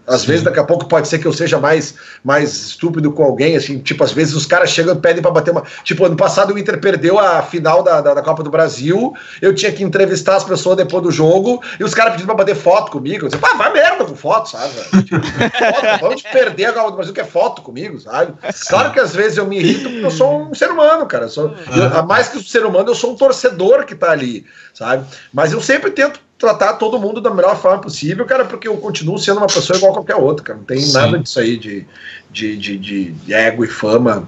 às 0.09 0.21
Sim. 0.21 0.27
vezes, 0.27 0.43
daqui 0.43 0.59
a 0.59 0.63
pouco, 0.63 0.85
pode 0.87 1.07
ser 1.07 1.19
que 1.19 1.27
eu 1.27 1.31
seja 1.31 1.59
mais, 1.59 1.93
mais 2.23 2.51
estúpido 2.51 3.11
com 3.11 3.23
alguém, 3.23 3.55
assim, 3.55 3.77
tipo, 3.77 4.03
às 4.03 4.11
vezes 4.11 4.33
os 4.33 4.45
caras 4.45 4.71
chegam 4.71 4.95
e 4.95 4.97
pedem 4.97 5.21
para 5.21 5.29
bater 5.29 5.51
uma. 5.51 5.63
Tipo, 5.83 6.05
ano 6.05 6.17
passado 6.17 6.53
o 6.53 6.57
Inter 6.57 6.79
perdeu 6.79 7.19
a 7.19 7.43
final 7.43 7.83
da, 7.83 8.01
da, 8.01 8.15
da, 8.15 8.21
Copa 8.23 8.41
do 8.41 8.49
Brasil, 8.49 9.13
eu 9.39 9.53
tinha 9.53 9.71
que 9.71 9.83
entrevistar 9.83 10.37
as 10.37 10.43
pessoas 10.43 10.77
depois 10.77 11.03
do 11.03 11.11
jogo, 11.11 11.61
e 11.79 11.83
os 11.83 11.93
caras 11.93 12.13
pedindo 12.13 12.25
pra 12.25 12.35
bater 12.35 12.55
foto 12.55 12.91
comigo. 12.91 13.25
Eu 13.25 13.29
disse, 13.29 13.41
ah, 13.43 13.55
vai 13.55 13.71
merda 13.71 14.03
com 14.03 14.15
foto, 14.15 14.49
sabe? 14.49 14.73
Tipo, 15.03 15.21
foto, 15.21 16.01
vamos 16.01 16.21
perder 16.23 16.65
a 16.65 16.73
Copa 16.73 16.89
do 16.89 16.95
Brasil, 16.95 17.13
que 17.13 17.21
é 17.21 17.25
foto 17.25 17.61
comigo, 17.61 17.99
sabe? 17.99 18.33
Claro 18.67 18.91
que 18.91 18.99
às 18.99 19.15
vezes 19.15 19.37
eu 19.37 19.45
me 19.45 19.59
irrito 19.59 19.89
porque 19.89 20.05
eu 20.05 20.11
sou 20.11 20.41
um 20.41 20.55
ser 20.55 20.71
humano, 20.71 21.05
cara. 21.05 21.25
Eu 21.25 21.29
sou, 21.29 21.53
eu, 21.53 22.03
mais 22.03 22.29
que 22.29 22.39
um 22.39 22.43
ser 22.43 22.65
humano, 22.65 22.89
eu 22.89 22.95
sou 22.95 23.11
um 23.11 23.15
torcedor 23.15 23.85
que 23.85 23.93
tá 23.93 24.11
ali, 24.11 24.45
sabe? 24.73 25.05
Mas 25.31 25.51
eu 25.51 25.61
sempre 25.61 25.91
tento 25.91 26.19
tratar 26.39 26.73
todo 26.75 26.97
mundo 26.97 27.19
da 27.19 27.29
melhor 27.29 27.59
forma 27.61 27.79
possível, 27.79 28.25
cara, 28.25 28.45
porque 28.45 28.67
eu 28.67 28.77
continuo 28.77 29.19
sendo 29.19 29.39
uma 29.39 29.47
pessoa 29.47 29.75
igual 29.75 29.91
a 29.91 29.95
qualquer 29.95 30.15
outra, 30.15 30.45
cara. 30.45 30.57
Não 30.57 30.65
tem 30.65 30.79
Sim. 30.79 30.93
nada 30.93 31.19
disso 31.19 31.37
aí 31.37 31.57
de, 31.57 31.85
de, 32.31 32.55
de, 32.55 32.77
de, 32.77 33.33
ego 33.33 33.65
e 33.65 33.67
fama, 33.67 34.25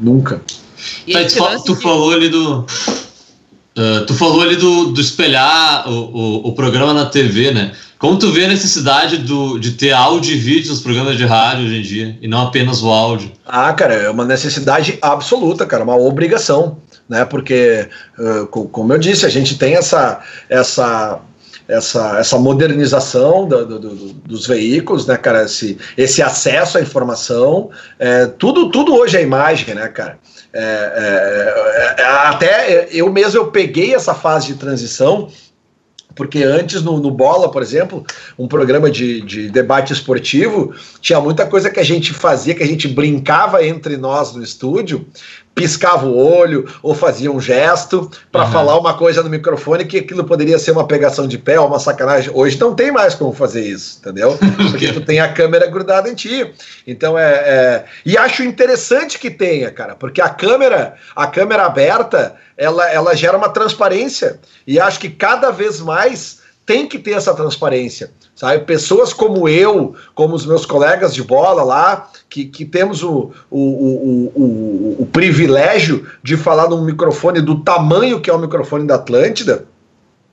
nunca. 0.00 0.42
E 1.06 1.12
tá, 1.12 1.56
tu, 1.56 1.64
tu 1.64 1.76
falou 1.76 2.12
ali 2.12 2.28
do. 2.28 2.66
Uh, 3.78 4.04
tu 4.06 4.12
falou 4.14 4.42
ali 4.42 4.56
do, 4.56 4.86
do 4.86 5.00
espelhar 5.00 5.88
o, 5.88 5.92
o, 5.92 6.48
o, 6.48 6.52
programa 6.52 6.92
na 6.92 7.06
TV, 7.06 7.52
né? 7.52 7.72
Como 7.96 8.18
tu 8.18 8.30
vê 8.32 8.44
a 8.44 8.48
necessidade 8.48 9.18
do, 9.18 9.58
de 9.58 9.70
ter 9.70 9.92
áudio 9.92 10.34
e 10.34 10.38
vídeo 10.38 10.68
nos 10.68 10.80
programas 10.80 11.16
de 11.16 11.24
rádio 11.24 11.64
hoje 11.64 11.78
em 11.78 11.82
dia, 11.82 12.18
e 12.20 12.28
não 12.28 12.42
apenas 12.42 12.82
o 12.82 12.90
áudio? 12.90 13.32
Ah, 13.46 13.72
cara, 13.72 13.94
é 13.94 14.10
uma 14.10 14.24
necessidade 14.26 14.98
absoluta, 15.00 15.64
cara, 15.64 15.84
uma 15.84 15.96
obrigação, 15.96 16.78
né? 17.08 17.24
Porque, 17.24 17.88
uh, 18.18 18.46
como 18.46 18.92
eu 18.92 18.98
disse, 18.98 19.24
a 19.24 19.30
gente 19.30 19.56
tem 19.56 19.74
essa, 19.74 20.20
essa 20.50 21.20
essa, 21.68 22.18
essa 22.18 22.38
modernização 22.38 23.46
do, 23.46 23.66
do, 23.66 23.78
do, 23.78 24.12
dos 24.12 24.46
veículos, 24.46 25.06
né, 25.06 25.16
cara? 25.16 25.44
Esse, 25.44 25.78
esse 25.96 26.22
acesso 26.22 26.78
à 26.78 26.80
informação, 26.80 27.70
é, 27.98 28.26
tudo, 28.26 28.70
tudo 28.70 28.94
hoje 28.94 29.16
é 29.16 29.22
imagem, 29.22 29.74
né, 29.74 29.88
cara? 29.88 30.18
É, 30.52 31.96
é, 31.98 32.02
é, 32.02 32.04
até 32.04 32.88
eu 32.90 33.10
mesmo 33.10 33.40
eu 33.40 33.46
peguei 33.50 33.94
essa 33.94 34.14
fase 34.14 34.48
de 34.48 34.54
transição 34.54 35.28
porque 36.14 36.42
antes 36.42 36.82
no, 36.82 37.00
no, 37.00 37.10
Bola, 37.10 37.50
por 37.50 37.62
exemplo, 37.62 38.04
um 38.38 38.46
programa 38.46 38.90
de, 38.90 39.20
de, 39.22 39.48
debate 39.50 39.92
esportivo, 39.92 40.74
tinha 41.00 41.20
muita 41.20 41.46
coisa 41.46 41.70
que 41.70 41.80
a 41.80 41.84
gente 41.84 42.12
fazia, 42.12 42.54
que 42.54 42.62
a 42.62 42.66
gente 42.66 42.88
brincava 42.88 43.64
entre 43.64 43.96
nós 43.96 44.34
no 44.34 44.42
estúdio, 44.42 45.06
piscava 45.54 46.06
o 46.06 46.16
olho 46.16 46.68
ou 46.82 46.94
fazia 46.94 47.30
um 47.30 47.40
gesto 47.40 48.10
para 48.30 48.44
uhum. 48.44 48.52
falar 48.52 48.78
uma 48.78 48.94
coisa 48.94 49.22
no 49.22 49.28
microfone 49.28 49.84
que 49.84 49.98
aquilo 49.98 50.24
poderia 50.24 50.58
ser 50.58 50.72
uma 50.72 50.86
pegação 50.86 51.26
de 51.26 51.38
pé 51.38 51.60
ou 51.60 51.66
uma 51.66 51.78
sacanagem. 51.78 52.30
Hoje 52.34 52.58
não 52.58 52.74
tem 52.74 52.90
mais 52.90 53.14
como 53.14 53.32
fazer 53.32 53.62
isso, 53.62 53.98
entendeu? 54.00 54.38
Porque 54.70 54.92
tu 54.92 55.00
tem 55.02 55.20
a 55.20 55.32
câmera 55.32 55.66
grudada 55.66 56.08
em 56.08 56.14
ti. 56.14 56.52
Então 56.86 57.18
é, 57.18 57.32
é, 57.32 57.84
e 58.04 58.16
acho 58.16 58.42
interessante 58.42 59.18
que 59.18 59.30
tenha, 59.30 59.70
cara, 59.70 59.94
porque 59.94 60.20
a 60.20 60.28
câmera, 60.28 60.94
a 61.14 61.26
câmera 61.26 61.64
aberta, 61.64 62.34
ela 62.56 62.90
ela 62.90 63.14
gera 63.14 63.36
uma 63.36 63.48
transparência 63.48 64.40
e 64.66 64.80
acho 64.80 64.98
que 64.98 65.08
cada 65.08 65.50
vez 65.50 65.80
mais 65.80 66.41
tem 66.64 66.86
que 66.86 66.98
ter 66.98 67.12
essa 67.12 67.34
transparência, 67.34 68.10
sabe? 68.34 68.64
Pessoas 68.64 69.12
como 69.12 69.48
eu, 69.48 69.94
como 70.14 70.34
os 70.34 70.46
meus 70.46 70.64
colegas 70.64 71.14
de 71.14 71.22
bola 71.22 71.62
lá, 71.62 72.10
que, 72.28 72.44
que 72.44 72.64
temos 72.64 73.02
o, 73.02 73.30
o, 73.50 73.60
o, 73.60 74.32
o, 74.34 74.96
o 75.02 75.06
privilégio 75.06 76.06
de 76.22 76.36
falar 76.36 76.68
num 76.68 76.84
microfone 76.84 77.40
do 77.40 77.60
tamanho 77.62 78.20
que 78.20 78.30
é 78.30 78.32
o 78.32 78.38
microfone 78.38 78.86
da 78.86 78.94
Atlântida, 78.94 79.66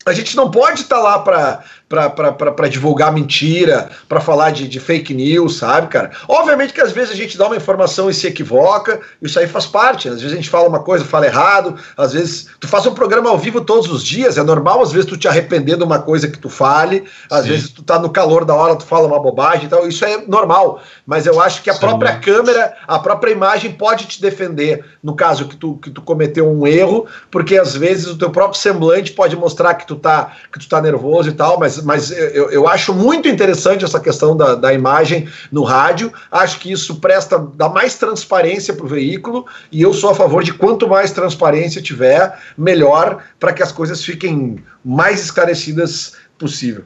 A 0.06 0.14
gente 0.14 0.36
não 0.36 0.50
pode 0.50 0.82
estar 0.82 0.98
tá 0.98 1.02
lá 1.02 1.20
para 1.20 1.64
para 1.90 2.70
divulgar 2.70 3.12
mentira, 3.12 3.90
para 4.08 4.22
falar 4.22 4.52
de, 4.52 4.68
de, 4.68 4.80
fake 4.80 5.12
news, 5.12 5.58
sabe, 5.58 5.88
cara? 5.88 6.12
Obviamente 6.28 6.72
que 6.72 6.82
às 6.82 6.92
vezes 6.92 7.12
a 7.12 7.16
gente 7.16 7.36
dá 7.36 7.48
uma 7.48 7.56
informação 7.56 8.10
e 8.10 8.14
se 8.14 8.28
equivoca, 8.28 9.00
isso 9.20 9.40
aí 9.40 9.48
faz 9.48 9.66
parte. 9.66 10.08
Às 10.08 10.22
vezes 10.22 10.32
a 10.32 10.36
gente 10.36 10.50
fala 10.50 10.70
uma 10.70 10.82
coisa, 10.82 11.04
fala 11.04 11.26
errado, 11.26 11.76
às 11.98 12.14
vezes 12.14 12.48
tu 12.60 12.68
faz 12.68 12.86
um 12.86 12.94
programa 12.94 13.32
ao 13.32 13.40
vivo 13.40 13.62
todos 13.62 13.92
os 13.92 14.04
dias, 14.04 14.38
é 14.38 14.44
normal 14.44 14.84
às 14.84 14.92
vezes 14.92 15.10
tu 15.10 15.18
te 15.18 15.28
arrepender 15.28 15.78
de 15.78 15.84
uma 15.84 16.00
coisa 16.00 16.28
que 16.28 16.38
tu 16.38 16.50
fale, 16.50 17.06
às 17.30 17.44
Sim. 17.44 17.50
vezes 17.50 17.70
tu 17.72 17.82
tá 17.82 17.98
no 17.98 18.12
calor 18.12 18.46
da 18.46 18.54
hora, 18.54 18.76
tu 18.76 18.86
fala 18.86 19.08
uma 19.08 19.20
bobagem 19.20 19.66
e 19.66 19.70
tal, 19.70 19.88
isso 19.88 20.06
é 20.06 20.24
normal. 20.28 20.82
Mas 21.08 21.26
eu 21.26 21.42
acho 21.42 21.64
que 21.64 21.72
a 21.72 21.74
Sim. 21.74 21.80
própria 21.80 22.20
câmera, 22.20 22.76
a 22.88 23.00
própria 23.00 23.32
imagem 23.32 23.72
pode 23.72 24.06
te 24.06 24.22
defender 24.22 24.86
no 25.04 25.16
caso 25.16 25.48
que 25.48 25.56
tu, 25.56 25.76
que 25.78 25.90
tu 25.90 26.04
cometeu 26.04 26.48
um 26.48 26.68
erro, 26.68 27.08
porque 27.32 27.58
às 27.58 27.76
vezes 27.76 28.08
o 28.08 28.18
teu 28.18 28.30
próprio 28.30 28.60
semblante 28.60 29.12
pode 29.14 29.36
mostrar 29.36 29.74
que 29.74 29.88
tu 29.88 29.96
tá, 29.96 30.34
que 30.52 30.60
tu 30.60 30.70
tá 30.70 30.80
nervoso 30.80 31.30
e 31.30 31.34
tal, 31.34 31.60
mas 31.60 31.79
mas, 31.84 32.12
eu, 32.12 32.50
eu 32.52 32.68
acho 32.68 32.94
muito 32.94 33.28
interessante 33.28 33.86
essa 33.86 34.00
questão 34.00 34.36
da, 34.36 34.56
da 34.56 34.74
imagem 34.74 35.28
no 35.52 35.64
rádio. 35.64 36.12
Acho 36.32 36.60
que 36.60 36.72
isso 36.72 36.96
presta, 36.96 37.38
dá 37.56 37.70
mais 37.70 37.96
transparência 37.96 38.74
para 38.74 38.86
o 38.86 38.90
veículo 38.90 39.46
e 39.72 39.82
eu 39.82 39.94
sou 39.94 40.10
a 40.10 40.16
favor 40.16 40.44
de 40.44 40.54
quanto 40.54 40.88
mais 40.88 41.12
transparência 41.12 41.82
tiver, 41.82 42.38
melhor 42.58 43.24
para 43.40 43.54
que 43.54 43.64
as 43.64 43.72
coisas 43.72 44.04
fiquem 44.04 44.64
mais 44.84 45.22
esclarecidas 45.22 46.14
possível. 46.38 46.84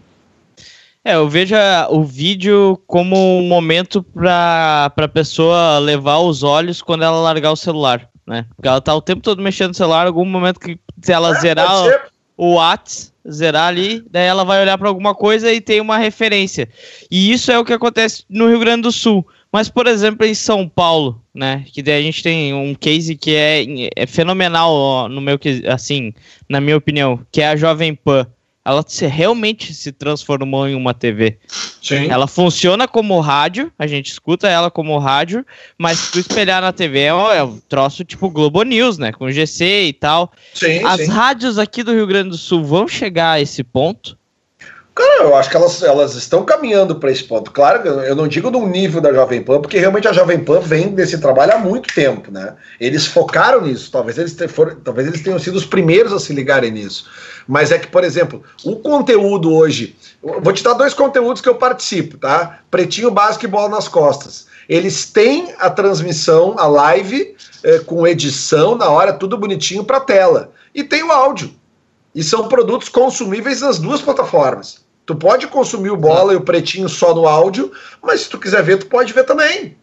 É, 1.05 1.15
eu 1.15 1.27
vejo 1.27 1.55
o 1.89 2.03
vídeo 2.03 2.81
como 2.87 3.15
um 3.37 3.43
momento 3.43 4.01
para 4.01 4.91
a 4.95 5.07
pessoa 5.07 5.77
levar 5.77 6.19
os 6.19 6.43
olhos 6.43 6.81
quando 6.81 7.03
ela 7.03 7.19
largar 7.19 7.51
o 7.51 7.57
celular, 7.57 8.09
né? 8.25 8.45
Porque 8.55 8.69
ela 8.69 8.79
tá 8.79 8.95
o 8.95 9.01
tempo 9.01 9.21
todo 9.21 9.41
mexendo 9.41 9.69
no 9.69 9.73
celular, 9.73 10.07
algum 10.07 10.23
momento 10.23 10.61
que 10.61 10.79
se 11.01 11.11
ela 11.11 11.35
é, 11.35 11.39
zerar 11.41 11.83
o 12.37 12.55
Whats, 12.55 13.13
zerar 13.29 13.67
ali, 13.67 14.03
daí 14.09 14.25
ela 14.25 14.43
vai 14.43 14.61
olhar 14.61 14.77
para 14.77 14.89
alguma 14.89 15.15
coisa 15.15 15.51
e 15.51 15.61
tem 15.61 15.79
uma 15.79 15.97
referência. 15.97 16.67
E 17.09 17.31
isso 17.31 17.51
é 17.51 17.59
o 17.59 17.65
que 17.65 17.73
acontece 17.73 18.23
no 18.29 18.47
Rio 18.47 18.59
Grande 18.59 18.83
do 18.83 18.91
Sul. 18.91 19.25
Mas, 19.51 19.69
por 19.69 19.85
exemplo, 19.85 20.25
em 20.25 20.33
São 20.33 20.67
Paulo, 20.67 21.21
né? 21.33 21.63
Que 21.71 21.83
daí 21.83 21.99
a 21.99 22.01
gente 22.01 22.23
tem 22.23 22.53
um 22.55 22.73
case 22.73 23.15
que 23.15 23.35
é, 23.35 23.63
é 23.95 24.07
fenomenal, 24.07 24.73
ó, 24.73 25.07
no 25.07 25.21
meu 25.21 25.39
assim, 25.71 26.11
na 26.49 26.59
minha 26.59 26.75
opinião, 26.75 27.19
que 27.31 27.39
é 27.39 27.47
a 27.49 27.55
Jovem 27.55 27.93
Pan 27.93 28.27
ela 28.65 28.83
se, 28.87 29.05
realmente 29.07 29.73
se 29.73 29.91
transformou 29.91 30.67
em 30.67 30.75
uma 30.75 30.93
TV. 30.93 31.37
Sim. 31.81 32.07
Ela 32.09 32.27
funciona 32.27 32.87
como 32.87 33.19
rádio, 33.19 33.71
a 33.77 33.85
gente 33.85 34.11
escuta 34.11 34.47
ela 34.47 34.71
como 34.71 34.97
rádio, 34.97 35.45
mas 35.77 35.99
se 35.99 36.11
tu 36.13 36.19
espelhar 36.19 36.61
na 36.61 36.71
TV 36.71 37.01
é 37.01 37.13
um, 37.13 37.31
é 37.31 37.43
um 37.43 37.59
troço 37.59 38.05
tipo 38.05 38.29
Globo 38.29 38.63
News, 38.63 38.97
né? 38.97 39.11
Com 39.11 39.29
GC 39.29 39.87
e 39.87 39.93
tal. 39.93 40.31
Sim, 40.53 40.83
As 40.85 41.01
sim. 41.01 41.07
rádios 41.07 41.59
aqui 41.59 41.83
do 41.83 41.93
Rio 41.93 42.07
Grande 42.07 42.29
do 42.29 42.37
Sul 42.37 42.63
vão 42.63 42.87
chegar 42.87 43.33
a 43.33 43.41
esse 43.41 43.63
ponto? 43.63 44.17
Cara, 44.95 45.23
eu 45.23 45.35
acho 45.35 45.49
que 45.49 45.57
elas, 45.57 45.81
elas 45.81 46.13
estão 46.13 46.45
caminhando 46.45 46.97
para 46.97 47.11
esse 47.11 47.23
ponto. 47.23 47.49
Claro, 47.49 47.87
eu 47.87 48.15
não 48.15 48.27
digo 48.27 48.51
no 48.51 48.67
nível 48.67 49.01
da 49.01 49.11
Jovem 49.11 49.41
Pan, 49.41 49.59
porque 49.59 49.79
realmente 49.79 50.07
a 50.07 50.13
Jovem 50.13 50.43
Pan 50.43 50.59
vem 50.59 50.89
desse 50.89 51.17
trabalho 51.17 51.53
há 51.53 51.57
muito 51.57 51.91
tempo, 51.95 52.31
né? 52.31 52.53
Eles 52.79 53.07
focaram 53.07 53.61
nisso, 53.61 53.89
talvez 53.91 54.19
eles, 54.19 54.37
talvez 54.83 55.07
eles 55.07 55.23
tenham 55.23 55.39
sido 55.39 55.55
os 55.55 55.65
primeiros 55.65 56.13
a 56.13 56.19
se 56.19 56.31
ligarem 56.31 56.69
nisso. 56.69 57.09
Mas 57.47 57.71
é 57.71 57.79
que, 57.79 57.87
por 57.87 58.03
exemplo, 58.03 58.43
o 58.63 58.75
conteúdo 58.75 59.51
hoje. 59.51 59.95
Vou 60.21 60.53
te 60.53 60.63
dar 60.63 60.73
dois 60.73 60.93
conteúdos 60.93 61.41
que 61.41 61.49
eu 61.49 61.55
participo, 61.55 62.17
tá? 62.17 62.59
Pretinho 62.69 63.09
Básico 63.09 63.45
e 63.45 63.47
Bola 63.47 63.69
nas 63.69 63.87
Costas. 63.87 64.45
Eles 64.69 65.05
têm 65.05 65.55
a 65.57 65.71
transmissão, 65.71 66.55
a 66.57 66.67
live, 66.67 67.35
eh, 67.63 67.79
com 67.79 68.05
edição 68.05 68.75
na 68.75 68.89
hora, 68.89 69.11
tudo 69.11 69.39
bonitinho 69.39 69.83
para 69.83 69.99
tela. 69.99 70.51
E 70.73 70.83
tem 70.83 71.03
o 71.03 71.11
áudio. 71.11 71.51
E 72.13 72.23
são 72.23 72.47
produtos 72.47 72.89
consumíveis 72.89 73.61
nas 73.61 73.79
duas 73.79 73.99
plataformas. 73.99 74.82
Tu 75.05 75.15
pode 75.15 75.47
consumir 75.47 75.89
o 75.89 75.97
bola 75.97 76.33
e 76.33 76.35
o 76.35 76.41
pretinho 76.41 76.87
só 76.87 77.13
no 77.13 77.27
áudio, 77.27 77.71
mas 78.01 78.21
se 78.21 78.29
tu 78.29 78.39
quiser 78.39 78.63
ver, 78.63 78.77
tu 78.77 78.85
pode 78.85 79.11
ver 79.11 79.25
também. 79.25 79.75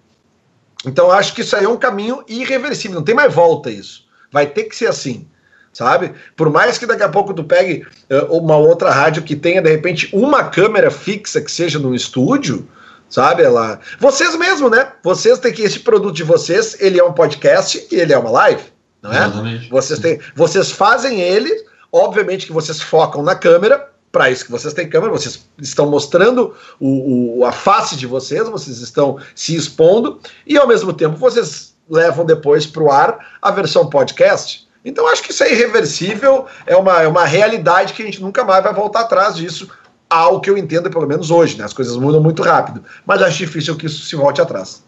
Então 0.87 1.11
acho 1.11 1.35
que 1.35 1.43
isso 1.43 1.55
aí 1.55 1.64
é 1.64 1.68
um 1.68 1.77
caminho 1.77 2.25
irreversível, 2.27 2.97
não 2.97 3.05
tem 3.05 3.14
mais 3.14 3.33
volta 3.33 3.71
isso. 3.71 4.05
Vai 4.33 4.47
ter 4.47 4.64
que 4.64 4.77
ser 4.77 4.87
assim, 4.87 5.27
sabe? 5.73 6.14
Por 6.37 6.51
mais 6.51 6.79
que 6.79 6.87
daqui 6.87 7.03
a 7.03 7.09
pouco 7.09 7.35
tu 7.35 7.45
pegue 7.45 7.87
uh, 8.11 8.37
uma 8.37 8.57
outra 8.57 8.91
rádio 8.91 9.23
que 9.23 9.37
tenha 9.37 9.61
de 9.61 9.71
repente 9.71 10.09
uma 10.12 10.45
câmera 10.45 10.91
fixa 10.91 11.41
que 11.41 11.51
seja 11.51 11.79
no 11.79 11.95
estúdio, 11.95 12.66
sabe? 13.11 13.43
Ela, 13.43 13.81
vocês 13.99 14.35
mesmo, 14.37 14.71
né? 14.71 14.93
Vocês 15.03 15.39
têm 15.39 15.53
que 15.53 15.62
esse 15.62 15.81
produto 15.81 16.14
de 16.14 16.25
vocês, 16.25 16.77
ele 16.81 16.99
é 16.99 17.05
um 17.05 17.12
podcast 17.12 17.87
e 17.91 17.97
ele 17.97 18.14
é 18.14 18.18
uma 18.18 18.31
live, 18.31 18.62
não 19.03 19.12
é? 19.12 19.18
Exatamente. 19.18 19.68
Vocês 19.68 19.99
têm, 19.99 20.21
vocês 20.35 20.71
fazem 20.71 21.21
ele, 21.21 21.51
obviamente 21.93 22.47
que 22.47 22.53
vocês 22.53 22.81
focam 22.81 23.23
na 23.23 23.35
câmera, 23.35 23.91
para 24.13 24.31
isso 24.31 24.45
que 24.45 24.51
vocês 24.51 24.75
têm 24.75 24.89
câmera, 24.89 25.13
vocês 25.13 25.47
estão 25.61 25.89
mostrando 25.89 26.55
o, 26.79 27.39
o, 27.39 27.45
a 27.45 27.53
face 27.53 27.97
de 27.97 28.07
vocês, 28.07 28.49
vocês 28.49 28.79
estão 28.79 29.19
se 29.35 29.55
expondo 29.55 30.19
e 30.47 30.59
ao 30.59 30.67
mesmo 30.67 30.93
tempo 30.93 31.17
vocês 31.17 31.75
levam 31.89 32.25
depois 32.25 32.67
para 32.67 32.83
o 32.83 32.91
ar 32.91 33.19
a 33.41 33.51
versão 33.51 33.89
podcast. 33.89 34.69
Então 34.85 35.07
acho 35.09 35.23
que 35.23 35.31
isso 35.31 35.45
é 35.45 35.53
irreversível, 35.53 36.47
é 36.67 36.75
uma, 36.77 37.03
é 37.03 37.07
uma 37.07 37.25
realidade 37.25 37.93
que 37.93 38.03
a 38.03 38.05
gente 38.05 38.21
nunca 38.21 38.45
mais 38.45 38.65
vai 38.65 38.73
voltar 38.73 39.01
atrás 39.01 39.37
disso, 39.37 39.69
ao 40.09 40.41
que 40.41 40.51
eu 40.51 40.59
entendo, 40.59 40.91
pelo 40.91 41.07
menos 41.07 41.31
hoje, 41.31 41.57
né? 41.57 41.65
As 41.65 41.73
coisas 41.73 41.97
mudam 41.97 42.21
muito 42.21 42.43
rápido, 42.43 42.83
mas 43.07 43.23
acho 43.23 43.39
difícil 43.39 43.77
que 43.77 43.87
isso 43.87 44.05
se 44.05 44.17
volte 44.17 44.41
atrás. 44.41 44.83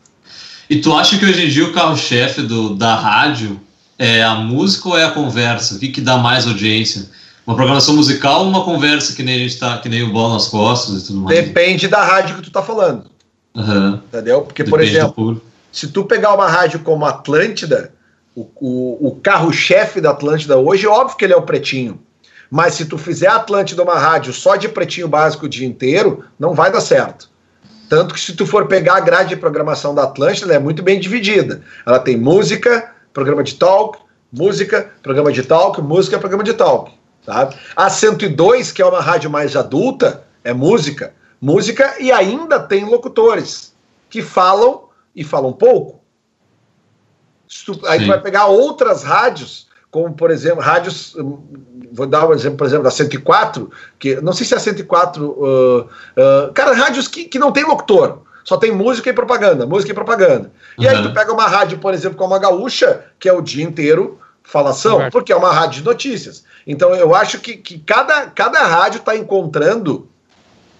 E 0.68 0.80
tu 0.80 0.92
acha 0.94 1.16
que 1.18 1.24
hoje 1.24 1.46
em 1.46 1.48
dia 1.48 1.64
o 1.64 1.72
carro-chefe 1.72 2.42
da 2.76 2.94
rádio 2.96 3.60
é 3.98 4.22
a 4.22 4.34
música 4.34 4.88
ou 4.88 4.98
é 4.98 5.04
a 5.04 5.10
conversa? 5.10 5.76
O 5.76 5.78
que, 5.78 5.88
que 5.88 6.00
dá 6.00 6.16
mais 6.16 6.46
audiência? 6.46 7.08
Uma 7.46 7.56
programação 7.56 7.96
musical 7.96 8.42
ou 8.42 8.48
uma 8.48 8.64
conversa 8.64 9.14
que 9.14 9.22
nem 9.22 9.34
a 9.34 9.38
gente 9.38 9.58
tá, 9.58 9.78
que 9.78 9.88
nem 9.88 10.02
o 10.02 10.12
bola 10.12 10.34
nas 10.34 10.48
costas 10.48 11.02
e 11.02 11.06
tudo 11.06 11.20
mais? 11.20 11.36
Depende 11.36 11.88
da 11.88 12.04
rádio 12.04 12.36
que 12.36 12.42
tu 12.42 12.50
tá 12.50 12.62
falando. 12.62 13.06
Uhum. 13.54 13.94
Entendeu? 13.94 14.42
Porque, 14.42 14.62
Depende 14.62 14.70
por 14.70 14.80
exemplo, 14.80 15.42
se 15.70 15.88
tu 15.88 16.04
pegar 16.04 16.34
uma 16.34 16.48
rádio 16.48 16.80
como 16.80 17.04
Atlântida, 17.04 17.92
o, 18.34 18.48
o, 18.60 19.08
o 19.08 19.16
carro-chefe 19.16 20.00
da 20.00 20.10
Atlântida 20.10 20.56
hoje, 20.56 20.86
é 20.86 20.88
óbvio 20.88 21.16
que 21.16 21.24
ele 21.24 21.32
é 21.32 21.36
o 21.36 21.42
pretinho. 21.42 22.00
Mas 22.50 22.74
se 22.74 22.84
tu 22.84 22.98
fizer 22.98 23.28
a 23.28 23.36
Atlântida 23.36 23.82
uma 23.82 23.98
rádio 23.98 24.32
só 24.32 24.56
de 24.56 24.68
pretinho 24.68 25.08
básico 25.08 25.46
o 25.46 25.48
dia 25.48 25.66
inteiro, 25.66 26.24
não 26.38 26.54
vai 26.54 26.70
dar 26.70 26.80
certo. 26.80 27.30
Tanto 27.88 28.14
que 28.14 28.20
se 28.20 28.34
tu 28.34 28.46
for 28.46 28.66
pegar 28.68 28.96
a 28.96 29.00
grade 29.00 29.30
de 29.30 29.36
programação 29.36 29.94
da 29.94 30.04
Atlântida, 30.04 30.46
ela 30.46 30.54
é 30.54 30.58
muito 30.58 30.82
bem 30.82 31.00
dividida. 31.00 31.62
Ela 31.84 31.98
tem 31.98 32.16
música, 32.16 32.92
programa 33.12 33.42
de 33.42 33.54
talk, 33.54 33.98
música, 34.32 34.90
programa 35.02 35.32
de 35.32 35.42
talk, 35.42 35.80
música, 35.80 36.18
programa 36.18 36.44
de 36.44 36.54
talk. 36.54 36.92
Tá? 37.24 37.50
A 37.76 37.88
102, 37.88 38.72
que 38.72 38.82
é 38.82 38.86
uma 38.86 39.00
rádio 39.00 39.30
mais 39.30 39.54
adulta, 39.56 40.24
é 40.42 40.52
música. 40.52 41.14
Música 41.40 41.96
e 41.98 42.10
ainda 42.10 42.60
tem 42.60 42.84
locutores 42.84 43.74
que 44.08 44.22
falam 44.22 44.84
e 45.14 45.24
falam 45.24 45.52
pouco. 45.52 46.00
Tu, 47.64 47.78
aí 47.86 48.00
tu 48.00 48.06
vai 48.06 48.20
pegar 48.20 48.46
outras 48.46 49.02
rádios, 49.02 49.68
como 49.90 50.14
por 50.14 50.30
exemplo, 50.30 50.60
rádios. 50.60 51.14
Hum, 51.16 51.38
vou 51.92 52.06
dar 52.06 52.26
um 52.26 52.32
exemplo, 52.32 52.56
por 52.56 52.66
exemplo, 52.66 52.84
da 52.84 52.90
104, 52.90 53.70
que 53.98 54.20
não 54.20 54.32
sei 54.32 54.46
se 54.46 54.54
é 54.54 54.56
a 54.56 54.60
104. 54.60 55.24
Uh, 55.24 55.80
uh, 55.80 56.52
cara, 56.54 56.72
rádios 56.72 57.06
que, 57.08 57.24
que 57.24 57.38
não 57.38 57.52
tem 57.52 57.64
locutor 57.64 58.22
só 58.44 58.56
tem 58.56 58.72
música 58.72 59.08
e 59.08 59.12
propaganda, 59.12 59.66
música 59.66 59.92
e 59.92 59.94
propaganda. 59.94 60.52
E 60.78 60.84
uhum. 60.84 60.90
aí 60.90 61.02
tu 61.02 61.12
pega 61.12 61.32
uma 61.32 61.46
rádio, 61.46 61.78
por 61.78 61.94
exemplo, 61.94 62.18
como 62.18 62.34
a 62.34 62.38
Gaúcha, 62.38 63.04
que 63.18 63.28
é 63.28 63.32
o 63.32 63.40
dia 63.40 63.64
inteiro 63.64 64.18
falação, 64.42 65.08
porque 65.10 65.32
é 65.32 65.36
uma 65.36 65.52
rádio 65.52 65.80
de 65.80 65.84
notícias. 65.84 66.44
Então 66.66 66.94
eu 66.94 67.14
acho 67.14 67.40
que, 67.40 67.56
que 67.56 67.78
cada, 67.78 68.26
cada 68.26 68.60
rádio 68.60 68.98
está 68.98 69.16
encontrando 69.16 70.08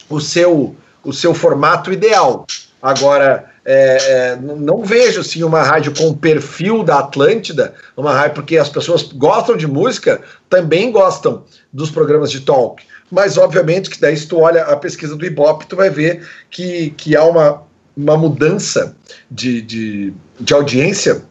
o 0.09 0.21
seu, 0.21 0.77
o 1.03 1.13
seu 1.13 1.35
formato 1.35 1.93
ideal. 1.93 2.47
Agora, 2.81 3.53
é, 3.65 3.99
é, 4.33 4.37
não 4.37 4.85
vejo 4.85 5.21
assim, 5.21 5.43
uma 5.43 5.63
rádio 5.63 5.95
com 5.97 6.09
o 6.09 6.17
perfil 6.17 6.83
da 6.83 6.99
Atlântida, 6.99 7.75
uma 7.97 8.13
rádio, 8.13 8.35
porque 8.35 8.59
as 8.59 8.69
pessoas 8.69 9.05
gostam 9.05 9.57
de 9.57 9.67
música, 9.67 10.21
também 10.51 10.91
gostam 10.91 11.45
dos 11.73 11.91
programas 11.91 12.31
de 12.31 12.41
talk. 12.41 12.83
Mas, 13.11 13.37
obviamente, 13.37 13.91
que 13.91 14.01
daí, 14.01 14.17
se 14.17 14.27
tu 14.27 14.41
olha 14.41 14.65
a 14.65 14.77
pesquisa 14.77 15.15
do 15.15 15.25
Ibope, 15.25 15.67
tu 15.67 15.77
vai 15.77 15.91
ver 15.91 16.27
que, 16.51 16.91
que 16.97 17.15
há 17.15 17.23
uma, 17.25 17.63
uma 17.97 18.17
mudança 18.17 18.97
de, 19.31 19.63
de, 19.63 20.15
de 20.41 20.55
audiência 20.55 21.23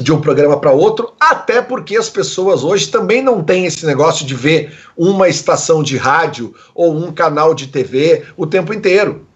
de 0.00 0.12
um 0.12 0.20
programa 0.20 0.58
para 0.58 0.72
outro, 0.72 1.12
até 1.20 1.60
porque 1.60 1.96
as 1.96 2.08
pessoas 2.08 2.64
hoje 2.64 2.88
também 2.88 3.22
não 3.22 3.42
têm 3.42 3.66
esse 3.66 3.84
negócio 3.84 4.26
de 4.26 4.34
ver 4.34 4.72
uma 4.96 5.28
estação 5.28 5.82
de 5.82 5.96
rádio 5.96 6.54
ou 6.74 6.96
um 6.96 7.12
canal 7.12 7.54
de 7.54 7.66
TV 7.66 8.24
o 8.36 8.46
tempo 8.46 8.72
inteiro. 8.72 9.26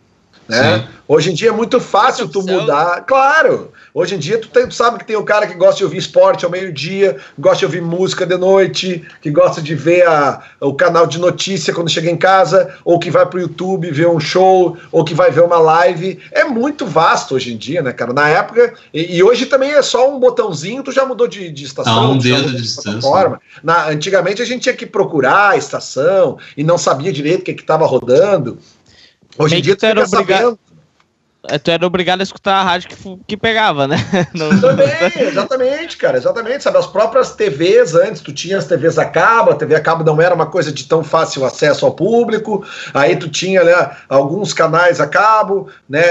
Né? 0.49 0.86
Hoje 1.07 1.30
em 1.30 1.34
dia 1.34 1.51
é 1.51 1.53
muito 1.53 1.80
fácil 1.80 2.28
tu 2.28 2.42
mudar. 2.42 3.03
Claro, 3.03 3.70
hoje 3.92 4.14
em 4.14 4.18
dia 4.18 4.38
tu, 4.38 4.49
tem, 4.49 4.66
tu, 4.66 4.74
sabe 4.74 4.99
que 4.99 5.05
tem 5.05 5.16
o 5.16 5.24
cara 5.24 5.47
que 5.47 5.55
gosta 5.55 5.76
de 5.76 5.84
ouvir 5.84 5.99
esporte 5.99 6.45
ao 6.45 6.51
meio-dia, 6.51 7.18
gosta 7.38 7.59
de 7.59 7.64
ouvir 7.66 7.82
música 7.82 8.24
de 8.24 8.36
noite, 8.36 9.05
que 9.20 9.30
gosta 9.30 9.61
de 9.61 9.74
ver 9.74 10.07
a, 10.07 10.42
o 10.61 10.72
canal 10.72 11.07
de 11.07 11.18
notícia 11.18 11.74
quando 11.74 11.90
chega 11.90 12.11
em 12.11 12.16
casa, 12.16 12.74
ou 12.84 12.99
que 12.99 13.11
vai 13.11 13.26
pro 13.26 13.40
YouTube 13.40 13.90
ver 13.90 14.09
um 14.09 14.18
show, 14.18 14.78
ou 14.90 15.05
que 15.05 15.14
vai 15.14 15.30
ver 15.30 15.42
uma 15.42 15.59
live. 15.59 16.18
É 16.32 16.45
muito 16.45 16.86
vasto 16.86 17.34
hoje 17.34 17.53
em 17.53 17.57
dia, 17.57 17.82
né, 17.82 17.92
cara? 17.92 18.14
Na 18.14 18.28
época, 18.28 18.72
e, 18.92 19.16
e 19.16 19.22
hoje 19.22 19.45
também 19.45 19.72
é 19.72 19.82
só 19.82 20.11
um 20.11 20.18
botãozinho, 20.18 20.82
tu 20.82 20.90
já 20.90 21.05
mudou 21.05 21.28
de, 21.28 21.51
de 21.51 21.64
estação. 21.64 21.99
Ah, 21.99 22.09
um 22.09 22.18
dedo 22.18 22.51
de, 22.51 22.57
de 22.57 22.62
distância. 22.62 23.40
Na, 23.62 23.88
antigamente 23.88 24.40
a 24.40 24.47
gente 24.47 24.62
tinha 24.62 24.74
que 24.74 24.86
procurar 24.86 25.51
a 25.51 25.57
estação 25.57 26.38
e 26.57 26.64
não 26.64 26.78
sabia 26.78 27.12
direito 27.12 27.42
o 27.42 27.45
que 27.45 27.53
estava 27.53 27.84
rodando. 27.84 28.59
Hoje 29.37 29.57
em 29.57 29.62
dia 29.62 29.76
tu 29.76 29.87
obrigado. 30.12 30.53
É, 30.53 30.64
tu 31.62 31.70
era 31.70 31.86
obrigado 31.86 32.20
a 32.20 32.22
escutar 32.22 32.55
a 32.55 32.62
rádio 32.62 32.88
que, 32.88 33.18
que 33.26 33.36
pegava, 33.36 33.86
né? 33.86 33.97
Não... 34.34 34.61
Também, 34.61 34.88
exatamente, 35.16 35.97
cara, 35.97 36.16
exatamente. 36.16 36.62
Sabe, 36.62 36.78
as 36.78 36.86
próprias 36.86 37.32
TVs 37.32 37.95
antes, 37.95 38.22
tu 38.22 38.32
tinha 38.32 38.59
as 38.59 38.66
TVs 38.66 38.99
a 38.99 39.05
cabo, 39.05 39.51
a 39.51 39.55
TV 39.55 39.74
a 39.74 39.80
cabo 39.80 40.05
não 40.05 40.20
era 40.20 40.34
uma 40.34 40.47
coisa 40.47 40.72
de 40.72 40.84
tão 40.84 41.05
fácil 41.05 41.45
acesso 41.45 41.84
ao 41.84 41.92
público, 41.92 42.64
aí 42.92 43.16
tu 43.16 43.28
tinha 43.28 43.62
né, 43.62 43.90
alguns 44.09 44.53
canais 44.53 45.01
a 45.01 45.07
cabo, 45.07 45.68
né? 45.88 46.03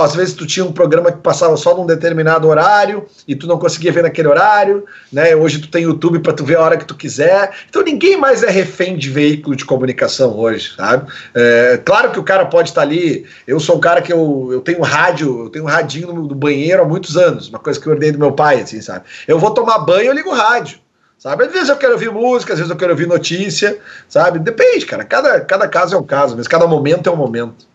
Às 0.00 0.14
vezes 0.14 0.34
tu 0.34 0.46
tinha 0.46 0.64
um 0.64 0.72
programa 0.72 1.12
que 1.12 1.18
passava 1.18 1.56
só 1.56 1.76
num 1.76 1.86
determinado 1.86 2.48
horário 2.48 3.06
e 3.26 3.34
tu 3.34 3.46
não 3.46 3.58
conseguia 3.58 3.92
ver 3.92 4.02
naquele 4.02 4.28
horário, 4.28 4.84
né? 5.12 5.34
Hoje 5.34 5.58
tu 5.58 5.68
tem 5.68 5.82
YouTube 5.82 6.20
para 6.20 6.32
tu 6.32 6.44
ver 6.44 6.56
a 6.56 6.62
hora 6.62 6.76
que 6.76 6.84
tu 6.84 6.94
quiser. 6.94 7.50
Então 7.68 7.82
ninguém 7.82 8.16
mais 8.16 8.42
é 8.42 8.50
refém 8.50 8.96
de 8.96 9.10
veículo 9.10 9.54
de 9.56 9.64
comunicação 9.64 10.38
hoje, 10.38 10.72
sabe? 10.76 11.10
É, 11.34 11.80
claro 11.84 12.10
que 12.10 12.18
o 12.18 12.24
cara 12.24 12.46
pode 12.46 12.70
estar 12.70 12.82
ali. 12.82 13.26
Eu 13.46 13.60
sou 13.60 13.76
um 13.76 13.80
cara 13.80 14.00
que 14.00 14.12
eu, 14.12 14.48
eu 14.52 14.60
tenho 14.60 14.69
rádio, 14.78 15.44
eu 15.44 15.50
tenho 15.50 15.64
um 15.64 15.68
radinho 15.68 16.12
no, 16.12 16.22
no, 16.28 16.34
banheiro 16.34 16.82
há 16.82 16.84
muitos 16.84 17.16
anos, 17.16 17.48
uma 17.48 17.58
coisa 17.58 17.80
que 17.80 17.86
eu 17.86 17.92
herdei 17.92 18.12
do 18.12 18.18
meu 18.18 18.32
pai, 18.32 18.60
assim, 18.60 18.80
sabe? 18.80 19.04
Eu 19.26 19.38
vou 19.38 19.52
tomar 19.52 19.78
banho, 19.80 20.06
eu 20.06 20.14
ligo 20.14 20.30
o 20.30 20.34
rádio, 20.34 20.78
sabe? 21.18 21.44
Às 21.44 21.52
vezes 21.52 21.68
eu 21.68 21.76
quero 21.76 21.94
ouvir 21.94 22.10
música, 22.10 22.52
às 22.52 22.58
vezes 22.58 22.70
eu 22.70 22.76
quero 22.76 22.92
ouvir 22.92 23.06
notícia, 23.06 23.78
sabe? 24.08 24.38
Depende, 24.38 24.86
cara. 24.86 25.04
Cada, 25.04 25.40
cada 25.40 25.68
caso 25.68 25.94
é 25.94 25.98
um 25.98 26.04
caso, 26.04 26.36
mas 26.36 26.46
cada 26.46 26.66
momento 26.66 27.08
é 27.08 27.12
um 27.12 27.16
momento. 27.16 27.66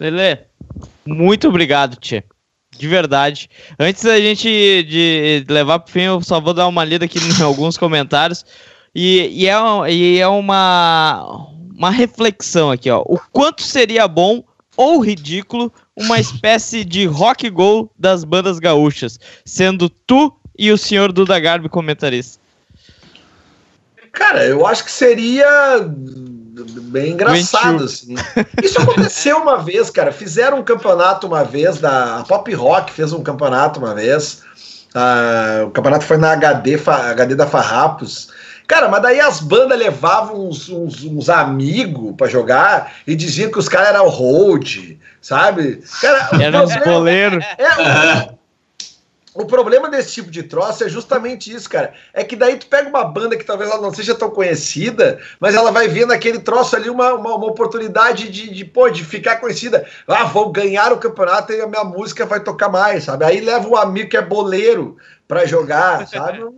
Lele, 0.00 0.40
muito 1.04 1.48
obrigado, 1.48 1.96
Tia. 1.96 2.24
De 2.76 2.86
verdade. 2.86 3.50
Antes 3.78 4.04
da 4.04 4.18
gente 4.20 4.48
de 4.84 5.44
levar 5.48 5.80
pro 5.80 5.92
fim, 5.92 6.02
eu 6.02 6.20
só 6.22 6.40
vou 6.40 6.54
dar 6.54 6.68
uma 6.68 6.84
lida 6.84 7.06
aqui 7.06 7.18
em 7.18 7.42
alguns 7.42 7.76
comentários. 7.76 8.44
E, 8.94 9.44
e, 9.44 9.48
é, 9.48 9.92
e 9.92 10.18
é 10.18 10.28
uma, 10.28 11.48
uma 11.78 11.90
reflexão 11.90 12.72
aqui, 12.72 12.90
ó. 12.90 13.02
O 13.06 13.20
quanto 13.32 13.62
seria 13.62 14.08
bom 14.08 14.42
ou 14.76 14.98
ridículo 14.98 15.72
uma 15.96 16.18
espécie 16.20 16.84
de 16.84 17.06
rock 17.06 17.48
go 17.48 17.88
das 17.96 18.24
bandas 18.24 18.58
gaúchas, 18.58 19.18
sendo 19.44 19.88
tu 19.88 20.36
e 20.58 20.72
o 20.72 20.76
senhor 20.76 21.12
Duda 21.12 21.38
Garbi 21.38 21.68
comentarista? 21.68 22.40
Cara, 24.10 24.44
eu 24.44 24.66
acho 24.66 24.84
que 24.84 24.90
seria 24.90 25.88
bem 26.90 27.12
engraçado, 27.12 27.84
assim. 27.84 28.16
Isso 28.60 28.80
aconteceu 28.80 29.38
uma 29.38 29.58
vez, 29.58 29.90
cara. 29.90 30.10
Fizeram 30.10 30.58
um 30.58 30.64
campeonato 30.64 31.28
uma 31.28 31.44
vez, 31.44 31.78
da 31.78 32.18
a 32.18 32.24
Pop 32.24 32.52
Rock 32.52 32.90
fez 32.92 33.12
um 33.12 33.22
campeonato 33.22 33.78
uma 33.78 33.94
vez. 33.94 34.42
Uh, 34.92 35.66
o 35.66 35.70
campeonato 35.70 36.04
foi 36.04 36.16
na 36.16 36.32
HD, 36.32 36.80
HD 36.84 37.36
da 37.36 37.46
Farrapos. 37.46 38.30
Cara, 38.68 38.86
mas 38.86 39.00
daí 39.00 39.18
as 39.18 39.40
bandas 39.40 39.78
levavam 39.78 40.46
uns, 40.46 40.68
uns, 40.68 41.02
uns 41.02 41.30
amigos 41.30 42.14
para 42.14 42.28
jogar 42.28 42.92
e 43.06 43.16
diziam 43.16 43.50
que 43.50 43.58
os 43.58 43.66
caras 43.66 43.88
eram 43.88 44.06
hold, 44.08 44.98
sabe? 45.22 45.82
Cara, 46.02 46.28
Era 46.40 46.62
uns 46.62 46.76
boleiros. 46.76 47.42
É, 47.56 48.34
o, 48.34 48.34
o 49.38 49.46
problema 49.46 49.88
desse 49.88 50.14
tipo 50.14 50.32
de 50.32 50.42
troço 50.42 50.82
é 50.82 50.88
justamente 50.88 51.54
isso, 51.54 51.70
cara. 51.70 51.94
É 52.12 52.24
que 52.24 52.34
daí 52.34 52.56
tu 52.56 52.66
pega 52.66 52.88
uma 52.88 53.04
banda 53.04 53.36
que 53.36 53.44
talvez 53.44 53.70
ela 53.70 53.80
não 53.80 53.94
seja 53.94 54.12
tão 54.12 54.30
conhecida, 54.30 55.20
mas 55.38 55.54
ela 55.54 55.70
vai 55.70 55.86
ver 55.86 56.08
naquele 56.08 56.40
troço 56.40 56.74
ali 56.74 56.90
uma, 56.90 57.14
uma, 57.14 57.36
uma 57.36 57.46
oportunidade 57.46 58.28
de, 58.30 58.52
de, 58.52 58.64
pô, 58.64 58.90
de 58.90 59.04
ficar 59.04 59.36
conhecida. 59.36 59.86
Ah, 60.08 60.24
vou 60.24 60.50
ganhar 60.50 60.92
o 60.92 60.98
campeonato 60.98 61.52
e 61.52 61.60
a 61.60 61.68
minha 61.68 61.84
música 61.84 62.26
vai 62.26 62.42
tocar 62.42 62.68
mais, 62.68 63.04
sabe? 63.04 63.24
Aí 63.24 63.40
leva 63.40 63.68
um 63.68 63.76
amigo 63.76 64.10
que 64.10 64.16
é 64.16 64.22
boleiro 64.22 64.96
para 65.28 65.46
jogar, 65.46 66.04
sabe? 66.10 66.40
Eu, 66.40 66.52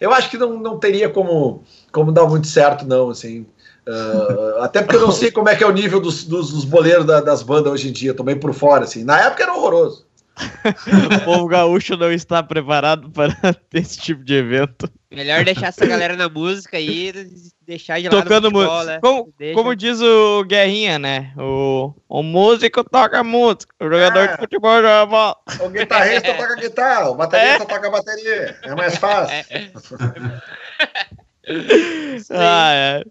eu, 0.00 0.12
acho 0.12 0.30
que 0.30 0.38
não, 0.38 0.56
não 0.56 0.78
teria 0.78 1.08
como, 1.08 1.64
como 1.90 2.12
dar 2.12 2.28
muito 2.28 2.46
certo, 2.46 2.86
não, 2.86 3.10
assim. 3.10 3.44
Uh, 3.88 4.62
até 4.62 4.82
porque 4.82 4.96
eu 4.96 5.00
não 5.00 5.10
sei 5.10 5.32
como 5.32 5.48
é 5.48 5.56
que 5.56 5.64
é 5.64 5.66
o 5.66 5.72
nível 5.72 5.98
dos, 5.98 6.22
dos, 6.22 6.52
dos 6.52 6.64
boleiros 6.64 7.06
da, 7.06 7.20
das 7.20 7.42
bandas 7.42 7.72
hoje 7.72 7.88
em 7.88 7.92
dia, 7.92 8.14
meio 8.22 8.38
por 8.38 8.54
fora, 8.54 8.84
assim. 8.84 9.02
Na 9.02 9.20
época 9.20 9.42
era 9.42 9.52
horroroso. 9.52 10.06
o 11.16 11.24
povo 11.24 11.46
gaúcho 11.46 11.96
não 11.96 12.12
está 12.12 12.42
preparado 12.42 13.10
para 13.10 13.34
esse 13.72 13.98
tipo 13.98 14.24
de 14.24 14.34
evento. 14.34 14.90
Melhor 15.10 15.44
deixar 15.44 15.68
essa 15.68 15.86
galera 15.86 16.16
na 16.16 16.28
música 16.28 16.76
aí 16.76 17.12
deixar 17.66 18.00
de 18.00 18.08
Tocando 18.08 18.50
música. 18.50 18.84
Né? 18.84 18.98
Como, 19.00 19.32
como, 19.54 19.74
diz 19.74 20.00
o 20.00 20.44
Guerrinha, 20.44 20.98
né? 20.98 21.32
O, 21.36 21.94
o 22.08 22.22
músico 22.22 22.84
toca 22.84 23.24
música, 23.24 23.74
o 23.80 23.84
jogador 23.84 24.20
é. 24.20 24.26
de 24.28 24.36
futebol 24.36 24.76
joga 24.76 25.06
bola. 25.06 25.36
O 25.60 25.68
guitarrista 25.70 26.32
toca 26.36 26.56
guitarra, 26.56 27.10
o 27.10 27.14
baterista 27.14 27.62
é. 27.62 27.66
toca 27.66 27.90
bateria. 27.90 28.58
É 28.62 28.74
mais 28.74 28.96
fácil. 28.96 29.34
É. 29.50 29.70
ah, 32.30 32.72
é. 32.72 33.04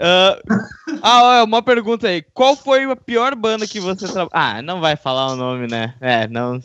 Uh, 0.00 0.98
ah, 1.02 1.44
uma 1.44 1.62
pergunta 1.62 2.08
aí. 2.08 2.22
Qual 2.32 2.56
foi 2.56 2.84
a 2.84 2.96
pior 2.96 3.34
banda 3.34 3.66
que 3.66 3.78
você 3.78 4.06
trabalhou? 4.06 4.30
Ah, 4.32 4.62
não 4.62 4.80
vai 4.80 4.96
falar 4.96 5.32
o 5.32 5.36
nome, 5.36 5.66
né? 5.66 5.94
É, 6.00 6.26
não. 6.26 6.58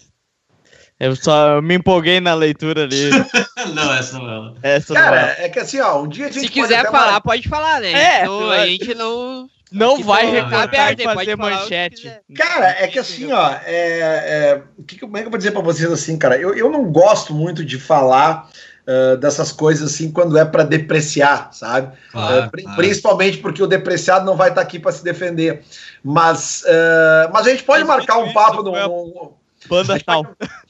Eu 0.97 1.13
só 1.17 1.61
me 1.61 1.75
empolguei 1.75 2.21
na 2.21 2.33
leitura 2.33 2.83
ali. 2.83 3.09
não, 3.75 3.93
essa 3.93 4.17
não 4.17 4.55
é. 4.63 4.75
Essa 4.75 4.93
Cara, 4.93 5.21
não 5.21 5.27
é. 5.27 5.45
é 5.45 5.49
que 5.49 5.59
assim, 5.59 5.81
ó, 5.81 6.01
um 6.01 6.07
dia 6.07 6.27
a 6.27 6.31
gente 6.31 6.45
Se 6.45 6.49
quiser 6.49 6.86
falar, 6.86 7.13
mar... 7.13 7.21
pode 7.21 7.49
falar, 7.49 7.81
né? 7.81 7.91
É, 7.91 8.21
então, 8.21 8.49
a 8.49 8.65
gente 8.65 8.95
não. 8.95 9.49
Não 9.71 10.01
vai 10.01 10.25
recortar 10.27 10.97
e 10.97 11.03
fazer 11.03 11.36
manchete. 11.36 12.09
Cara, 12.33 12.69
é 12.79 12.88
que 12.88 12.97
assim, 12.97 13.29
ó, 13.33 13.51
é, 13.65 13.99
é, 13.99 14.61
que, 14.88 14.97
como 14.97 15.17
é 15.17 15.21
que 15.21 15.25
eu 15.25 15.31
vou 15.31 15.38
dizer 15.38 15.51
pra 15.51 15.61
vocês 15.61 15.91
assim, 15.91 16.17
cara? 16.17 16.38
Eu, 16.38 16.53
eu 16.53 16.71
não 16.71 16.86
gosto 16.86 17.33
muito 17.33 17.65
de 17.65 17.77
falar 17.77 18.47
uh, 18.88 19.17
dessas 19.17 19.51
coisas 19.51 19.93
assim 19.93 20.11
quando 20.11 20.38
é 20.38 20.45
para 20.45 20.63
depreciar, 20.63 21.49
sabe? 21.53 21.95
Claro, 22.11 22.47
uh, 22.47 22.51
claro. 22.51 22.77
Principalmente 22.77 23.38
porque 23.38 23.61
o 23.61 23.67
depreciado 23.67 24.25
não 24.25 24.36
vai 24.36 24.49
estar 24.49 24.61
tá 24.61 24.67
aqui 24.67 24.79
para 24.79 24.91
se 24.91 25.03
defender. 25.03 25.63
Mas, 26.03 26.63
uh, 26.63 27.31
mas 27.33 27.47
a 27.47 27.49
gente 27.49 27.63
pode 27.63 27.83
marcar 27.83 28.17
um 28.17 28.31
papo 28.33 28.63
no. 28.63 28.71
no 28.71 29.33
Banda 29.67 29.99
tal. 30.05 30.25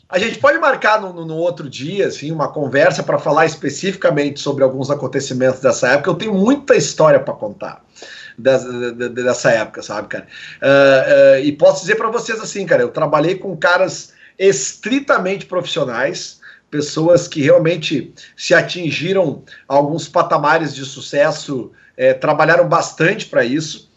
A 0.08 0.20
gente 0.20 0.38
pode 0.38 0.58
marcar 0.60 1.02
no, 1.02 1.26
no 1.26 1.36
outro 1.36 1.68
dia, 1.68 2.08
assim, 2.08 2.32
uma 2.32 2.48
conversa 2.48 3.02
para 3.02 3.18
falar 3.18 3.46
especificamente 3.46 4.40
sobre 4.40 4.64
alguns 4.64 4.92
acontecimentos 4.92 5.60
dessa 5.60 5.90
época. 5.90 6.10
Eu 6.10 6.16
tenho 6.16 6.34
muita 6.34 6.76
história 6.76 7.20
para 7.20 7.34
contar 7.34 7.84
dessa, 8.38 8.92
dessa, 8.92 9.52
época, 9.52 9.82
sabe, 9.82 10.08
cara? 10.08 10.28
Uh, 10.62 11.42
uh, 11.42 11.44
e 11.44 11.52
posso 11.54 11.82
dizer 11.82 11.96
para 11.96 12.10
vocês 12.10 12.40
assim, 12.40 12.66
cara, 12.66 12.84
eu 12.84 12.90
trabalhei 12.90 13.36
com 13.36 13.58
caras 13.58 14.14
estritamente 14.38 15.46
profissionais, 15.46 16.40
pessoas 16.76 17.26
que 17.26 17.42
realmente 17.42 18.14
se 18.36 18.54
atingiram 18.54 19.44
alguns 19.66 20.10
patamares 20.10 20.76
de 20.76 20.84
sucesso, 20.84 21.72
é, 21.96 22.14
trabalharam 22.14 22.68
bastante 22.68 23.28
para 23.28 23.46
isso, 23.46 23.90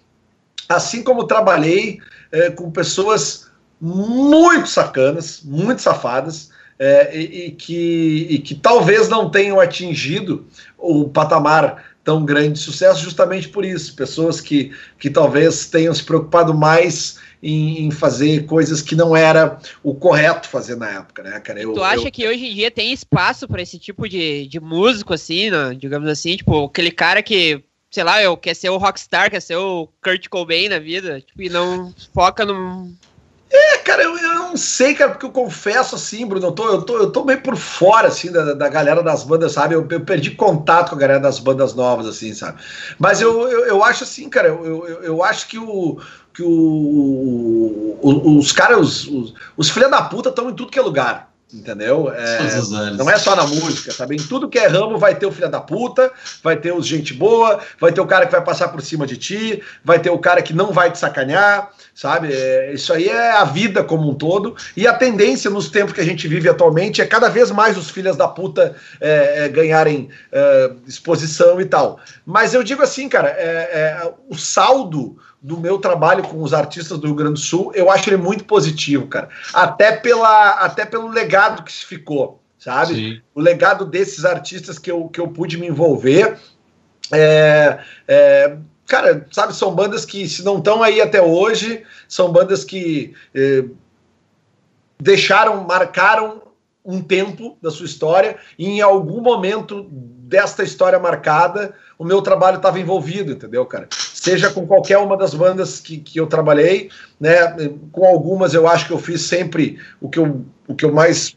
assim 0.69 1.03
como 1.03 1.27
trabalhei 1.27 1.99
é, 2.31 2.51
com 2.51 2.71
pessoas 2.71 3.51
muito 3.81 4.69
sacanas, 4.69 5.41
muito 5.43 5.83
safadas, 5.83 6.51
é, 6.79 7.19
e, 7.19 7.47
e, 7.47 7.51
que, 7.51 8.29
e 8.31 8.39
que 8.39 8.55
talvez 8.55 9.09
não 9.09 9.29
tenham 9.29 9.59
atingido 9.59 10.47
o 10.79 11.09
patamar 11.09 11.85
tão 12.05 12.25
grande 12.25 12.53
de 12.53 12.59
sucesso 12.61 13.03
justamente 13.03 13.49
por 13.49 13.65
isso. 13.65 13.97
Pessoas 13.97 14.41
que, 14.41 14.73
que 15.01 15.11
talvez 15.11 15.67
tenham 15.67 15.93
se 15.93 16.05
preocupado 16.05 16.55
mais 16.55 17.19
em, 17.43 17.87
em, 17.87 17.91
fazer 17.91 18.47
coisas 18.47 18.83
que 18.83 18.95
não 18.95 19.17
era 19.17 19.59
o 19.83 19.95
correto 19.95 20.49
fazer 20.49 20.77
na 20.77 20.91
época, 20.91 21.23
né, 21.23 21.41
cara? 21.41 21.61
Eu, 21.61 21.73
tu 21.73 21.83
acha 21.83 22.09
eu... 22.09 22.13
que 22.13 22.27
hoje 22.27 22.47
em 22.47 22.55
dia 22.55 22.71
tem 22.71 22.93
espaço 22.93 23.47
para 23.47 23.63
esse 23.63 23.79
tipo 23.79 24.09
de, 24.09 24.47
de 24.47 24.61
músico, 24.61 25.15
assim, 25.15 25.51
né? 25.51 25.75
digamos 25.75 26.09
assim, 26.09 26.37
tipo, 26.37 26.65
aquele 26.65 26.91
cara 26.91 27.23
que, 27.23 27.63
sei 27.91 28.05
lá, 28.05 28.23
eu, 28.23 28.37
quer 28.37 28.55
ser 28.55 28.71
o 28.71 28.77
rockstar, 28.77 29.31
quer 29.31 29.41
ser 29.41 29.57
o 29.57 29.89
Kurt 30.03 30.29
Cobain 30.29 30.69
na 30.69 30.79
vida, 30.79 31.21
tipo, 31.21 31.43
e 31.43 31.49
não 31.49 31.95
foca 32.13 32.45
no... 32.45 32.93
É, 33.51 33.79
cara, 33.79 34.03
eu, 34.03 34.15
eu 34.17 34.35
não 34.35 34.57
sei, 34.59 34.95
cara, 34.95 35.13
porque 35.13 35.25
eu 35.25 35.31
confesso 35.31 35.95
assim, 35.95 36.27
Bruno, 36.27 36.49
eu 36.49 36.53
tô, 36.53 36.69
eu 36.69 36.83
tô, 36.83 36.99
eu 36.99 37.11
tô 37.11 37.25
meio 37.25 37.41
por 37.41 37.57
fora, 37.57 38.09
assim, 38.09 38.31
da, 38.31 38.53
da 38.53 38.69
galera 38.69 39.03
das 39.03 39.25
bandas, 39.25 39.53
sabe? 39.53 39.75
Eu, 39.75 39.87
eu, 39.91 40.01
perdi 40.03 40.33
contato 40.33 40.91
com 40.91 40.97
a 40.97 40.99
galera 40.99 41.21
das 41.21 41.39
bandas 41.39 41.75
novas, 41.75 42.07
assim, 42.07 42.35
sabe? 42.35 42.61
Mas 42.99 43.23
eu, 43.23 43.49
eu, 43.49 43.65
eu 43.65 43.83
acho 43.83 44.05
assim, 44.05 44.29
cara, 44.29 44.49
eu, 44.49 44.87
eu, 44.87 45.03
eu 45.03 45.25
acho 45.25 45.49
que 45.49 45.59
o, 45.59 45.99
que 46.39 46.43
o, 46.45 47.99
o, 48.01 48.39
os 48.39 48.53
caras, 48.53 48.79
os, 48.79 49.07
os, 49.09 49.35
os 49.57 49.71
filha 49.71 49.89
da 49.89 50.03
puta 50.03 50.29
estão 50.29 50.49
em 50.49 50.55
tudo 50.55 50.71
que 50.71 50.79
é 50.79 50.83
lugar, 50.83 51.29
Entendeu? 51.53 52.13
É, 52.13 52.93
não 52.93 53.09
é 53.09 53.17
só 53.17 53.35
na 53.35 53.47
música, 53.47 53.91
sabe? 53.91 54.17
Em 54.17 54.19
tudo 54.19 54.51
que 54.51 54.59
é 54.59 54.67
ramo 54.67 54.99
vai 54.99 55.15
ter 55.15 55.25
o 55.25 55.33
filho 55.33 55.49
da 55.49 55.63
puta, 55.63 56.13
vai 56.45 56.57
ter 56.59 56.75
os 56.75 56.87
gente 56.87 57.15
boa, 57.15 57.59
vai 57.81 57.91
ter 57.91 58.03
o 58.03 58.07
cara 58.07 58.27
que 58.27 58.33
vai 58.33 58.45
passar 58.45 58.69
por 58.69 58.83
cima 58.83 59.07
de 59.07 59.17
ti, 59.17 59.63
vai 59.83 59.99
ter 59.99 60.11
o 60.11 60.19
cara 60.19 60.43
que 60.43 60.53
não 60.53 60.73
vai 60.73 60.93
te 60.93 60.99
sacanear, 60.99 61.71
sabe? 61.95 62.35
É, 62.35 62.75
isso 62.75 62.93
aí 62.93 63.09
é 63.09 63.31
a 63.31 63.45
vida 63.45 63.83
como 63.83 64.11
um 64.11 64.15
todo. 64.15 64.55
E 64.77 64.87
a 64.87 64.93
tendência 64.93 65.51
nos 65.51 65.71
tempos 65.71 65.95
que 65.95 66.03
a 66.03 66.05
gente 66.05 66.29
vive 66.29 66.51
atualmente 66.51 67.01
é 67.01 67.07
cada 67.07 67.31
vez 67.31 67.51
mais 67.51 67.79
os 67.79 67.89
filhos 67.89 68.15
da 68.15 68.29
puta 68.29 68.77
é, 69.01 69.47
é, 69.47 69.49
ganharem 69.49 70.11
é, 70.31 70.73
exposição 70.87 71.59
e 71.59 71.65
tal. 71.65 71.99
Mas 72.27 72.53
eu 72.53 72.63
digo 72.63 72.83
assim, 72.83 73.09
cara, 73.09 73.29
é, 73.31 74.13
o 74.29 74.37
saldo 74.37 75.17
do 75.41 75.57
meu 75.57 75.79
trabalho 75.79 76.25
com 76.25 76.43
os 76.43 76.53
artistas 76.53 76.99
do 76.99 77.07
Rio 77.07 77.17
Grande 77.17 77.35
do 77.35 77.39
Sul, 77.39 77.73
eu 77.75 77.91
acho 77.91 78.09
ele 78.09 78.17
muito 78.17 78.45
positivo, 78.45 79.07
cara. 79.07 79.29
Até, 79.55 79.93
pela, 79.93 80.51
até 80.51 80.85
pelo 80.85 81.09
legado 81.09 81.63
que 81.63 81.73
se 81.73 81.85
ficou, 81.85 82.41
sabe? 82.59 82.95
Sim. 82.95 83.21
O 83.35 83.41
legado 83.41 83.85
desses 83.85 84.25
artistas 84.25 84.79
que 84.79 84.91
eu, 84.91 85.09
que 85.09 85.21
eu 85.21 85.29
pude 85.29 85.57
me 85.57 85.69
envolver. 85.69 86.39
É, 87.13 87.79
é, 88.07 88.57
cara, 88.87 89.27
sabe, 89.31 89.55
são 89.55 89.75
bandas 89.75 90.05
que, 90.05 90.29
se 90.29 90.45
não 90.45 90.59
estão 90.59 90.83
aí 90.83 91.01
até 91.01 91.23
hoje, 91.23 91.85
são 92.09 92.33
bandas 92.33 92.65
que 92.65 93.15
é, 93.35 93.65
deixaram, 95.01 95.65
marcaram 95.65 96.43
um 96.85 97.03
tempo 97.03 97.57
da 97.63 97.71
sua 97.71 97.87
história 97.87 98.39
e 98.59 98.67
em 98.67 98.81
algum 98.81 99.21
momento 99.21 99.89
desta 100.29 100.63
história 100.63 100.99
marcada, 100.99 101.73
o 101.99 102.05
meu 102.05 102.21
trabalho 102.21 102.59
estava 102.59 102.79
envolvido, 102.79 103.33
entendeu, 103.33 103.65
cara? 103.65 103.89
Seja 103.91 104.51
com 104.51 104.67
qualquer 104.67 104.99
uma 104.99 105.17
das 105.17 105.33
bandas 105.33 105.81
que, 105.81 105.97
que 105.97 106.21
eu 106.21 106.27
trabalhei, 106.27 106.91
né? 107.19 107.71
Com 107.91 108.05
algumas 108.05 108.53
eu 108.53 108.69
acho 108.69 108.87
que 108.87 108.93
eu 108.93 108.99
fiz 108.99 109.23
sempre 109.23 109.79
o 110.01 110.09
que 110.09 110.19
eu, 110.19 110.45
o 110.67 110.75
que 110.75 110.85
eu 110.85 110.93
mais. 110.93 111.35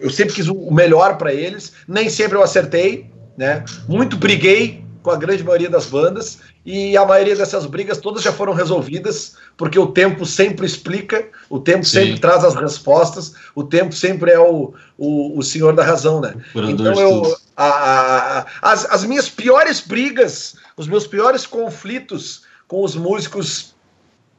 Eu 0.00 0.10
sempre 0.10 0.34
quis 0.34 0.48
o 0.48 0.72
melhor 0.72 1.16
para 1.16 1.32
eles, 1.32 1.72
nem 1.86 2.10
sempre 2.10 2.36
eu 2.36 2.42
acertei, 2.42 3.08
né? 3.38 3.64
Muito 3.88 4.16
briguei 4.16 4.84
com 5.00 5.10
a 5.10 5.16
grande 5.16 5.44
maioria 5.44 5.70
das 5.70 5.86
bandas 5.86 6.40
e 6.66 6.96
a 6.96 7.04
maioria 7.04 7.36
dessas 7.36 7.66
brigas 7.66 7.98
todas 7.98 8.22
já 8.22 8.32
foram 8.32 8.54
resolvidas, 8.54 9.36
porque 9.56 9.78
o 9.78 9.88
tempo 9.88 10.24
sempre 10.24 10.66
explica, 10.66 11.28
o 11.48 11.60
tempo 11.60 11.84
Sim. 11.84 12.00
sempre 12.00 12.20
traz 12.20 12.42
as 12.42 12.54
respostas, 12.54 13.34
o 13.54 13.62
tempo 13.62 13.94
sempre 13.94 14.32
é 14.32 14.40
o, 14.40 14.72
o, 14.96 15.38
o 15.38 15.42
senhor 15.42 15.76
da 15.76 15.84
razão, 15.84 16.20
né? 16.20 16.34
Então 16.54 16.98
eu, 16.98 17.36
a, 17.56 18.40
a, 18.40 18.46
as, 18.60 18.84
as 18.90 19.04
minhas 19.04 19.28
piores 19.28 19.80
brigas, 19.80 20.56
os 20.76 20.86
meus 20.86 21.06
piores 21.06 21.46
conflitos 21.46 22.42
com 22.66 22.82
os 22.82 22.96
músicos 22.96 23.74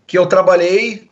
que 0.05 0.17
eu 0.17 0.25
trabalhei, 0.25 1.09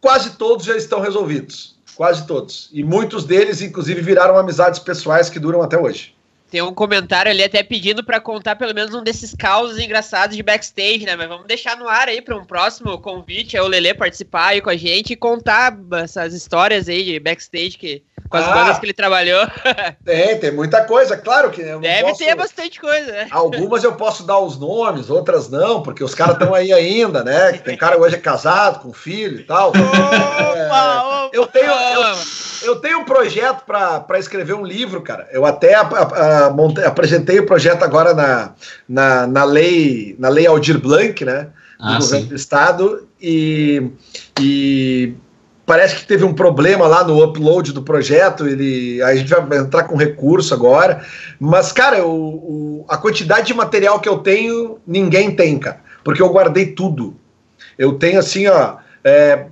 quase 0.00 0.30
todos 0.36 0.64
já 0.64 0.76
estão 0.76 1.00
resolvidos, 1.00 1.78
quase 1.94 2.26
todos. 2.26 2.68
E 2.72 2.82
muitos 2.82 3.24
deles, 3.24 3.60
inclusive, 3.60 4.00
viraram 4.00 4.38
amizades 4.38 4.80
pessoais 4.80 5.28
que 5.28 5.38
duram 5.38 5.62
até 5.62 5.78
hoje. 5.78 6.15
Tem 6.50 6.62
um 6.62 6.72
comentário 6.72 7.30
ali 7.30 7.42
até 7.42 7.62
pedindo 7.62 8.04
para 8.04 8.20
contar 8.20 8.54
pelo 8.54 8.72
menos 8.72 8.94
um 8.94 9.02
desses 9.02 9.34
causos 9.34 9.78
engraçados 9.78 10.36
de 10.36 10.42
backstage, 10.42 11.04
né? 11.04 11.16
Mas 11.16 11.28
vamos 11.28 11.46
deixar 11.46 11.76
no 11.76 11.88
ar 11.88 12.08
aí 12.08 12.22
para 12.22 12.36
um 12.36 12.44
próximo 12.44 12.98
convite, 12.98 13.56
é 13.56 13.62
o 13.62 13.66
Lele 13.66 13.92
participar 13.94 14.48
aí 14.48 14.60
com 14.60 14.70
a 14.70 14.76
gente 14.76 15.12
e 15.12 15.16
contar 15.16 15.76
essas 16.02 16.32
histórias 16.32 16.88
aí 16.88 17.04
de 17.04 17.18
backstage 17.18 17.76
que, 17.76 18.02
com 18.28 18.36
as 18.36 18.46
ah, 18.46 18.54
bandas 18.54 18.78
que 18.78 18.86
ele 18.86 18.92
trabalhou. 18.92 19.44
Tem, 20.04 20.38
tem 20.38 20.52
muita 20.52 20.84
coisa, 20.84 21.16
claro 21.16 21.50
que. 21.50 21.62
Deve 21.62 22.02
posso... 22.02 22.18
ter 22.24 22.34
bastante 22.36 22.80
coisa, 22.80 23.10
né? 23.10 23.26
Algumas 23.30 23.82
eu 23.82 23.94
posso 23.94 24.24
dar 24.24 24.38
os 24.38 24.56
nomes, 24.58 25.10
outras 25.10 25.48
não, 25.48 25.82
porque 25.82 26.04
os 26.04 26.14
caras 26.14 26.34
estão 26.34 26.54
aí 26.54 26.72
ainda, 26.72 27.24
né? 27.24 27.52
Tem 27.54 27.76
cara 27.76 27.98
hoje 28.00 28.14
é 28.14 28.18
casado, 28.18 28.80
com 28.80 28.92
filho 28.92 29.40
e 29.40 29.44
tal. 29.44 29.70
Opa, 29.70 31.30
é, 31.32 31.36
eu 31.36 31.46
tenho. 31.46 31.72
Eu, 31.72 32.16
eu 32.62 32.76
tenho 32.76 33.00
um 33.00 33.04
projeto 33.04 33.64
para 33.64 34.18
escrever 34.18 34.54
um 34.54 34.64
livro, 34.64 35.02
cara. 35.02 35.28
Eu 35.30 35.44
até 35.44 35.74
a, 35.74 35.82
a, 35.82 36.35
apresentei 36.84 37.38
o 37.38 37.46
projeto 37.46 37.82
agora 37.82 38.14
na, 38.14 38.54
na, 38.88 39.26
na, 39.26 39.44
lei 39.44 40.16
na 40.18 40.28
lei 40.28 40.46
Aldir 40.46 40.78
Blanc, 40.78 41.24
né? 41.24 41.48
Do 41.78 41.86
ah, 41.86 41.98
governo 41.98 42.24
sim. 42.24 42.28
do 42.28 42.34
estado. 42.36 43.08
E, 43.20 43.90
e 44.40 45.14
parece 45.64 45.96
que 45.96 46.06
teve 46.06 46.24
um 46.24 46.32
problema 46.32 46.86
lá 46.86 47.04
no 47.04 47.22
upload 47.22 47.72
do 47.72 47.82
projeto. 47.82 48.46
Ele, 48.46 49.02
a 49.02 49.14
gente 49.14 49.28
vai 49.28 49.58
entrar 49.58 49.84
com 49.84 49.96
recurso 49.96 50.54
agora. 50.54 51.04
Mas, 51.38 51.72
cara, 51.72 52.06
o, 52.06 52.12
o, 52.12 52.86
a 52.88 52.96
quantidade 52.96 53.48
de 53.48 53.54
material 53.54 54.00
que 54.00 54.08
eu 54.08 54.18
tenho, 54.18 54.78
ninguém 54.86 55.34
tem, 55.34 55.58
cara. 55.58 55.80
Porque 56.04 56.22
eu 56.22 56.28
guardei 56.28 56.66
tudo. 56.66 57.16
Eu 57.76 57.94
tenho 57.94 58.18
assim, 58.18 58.46
ó. 58.46 58.76
É, 59.04 59.46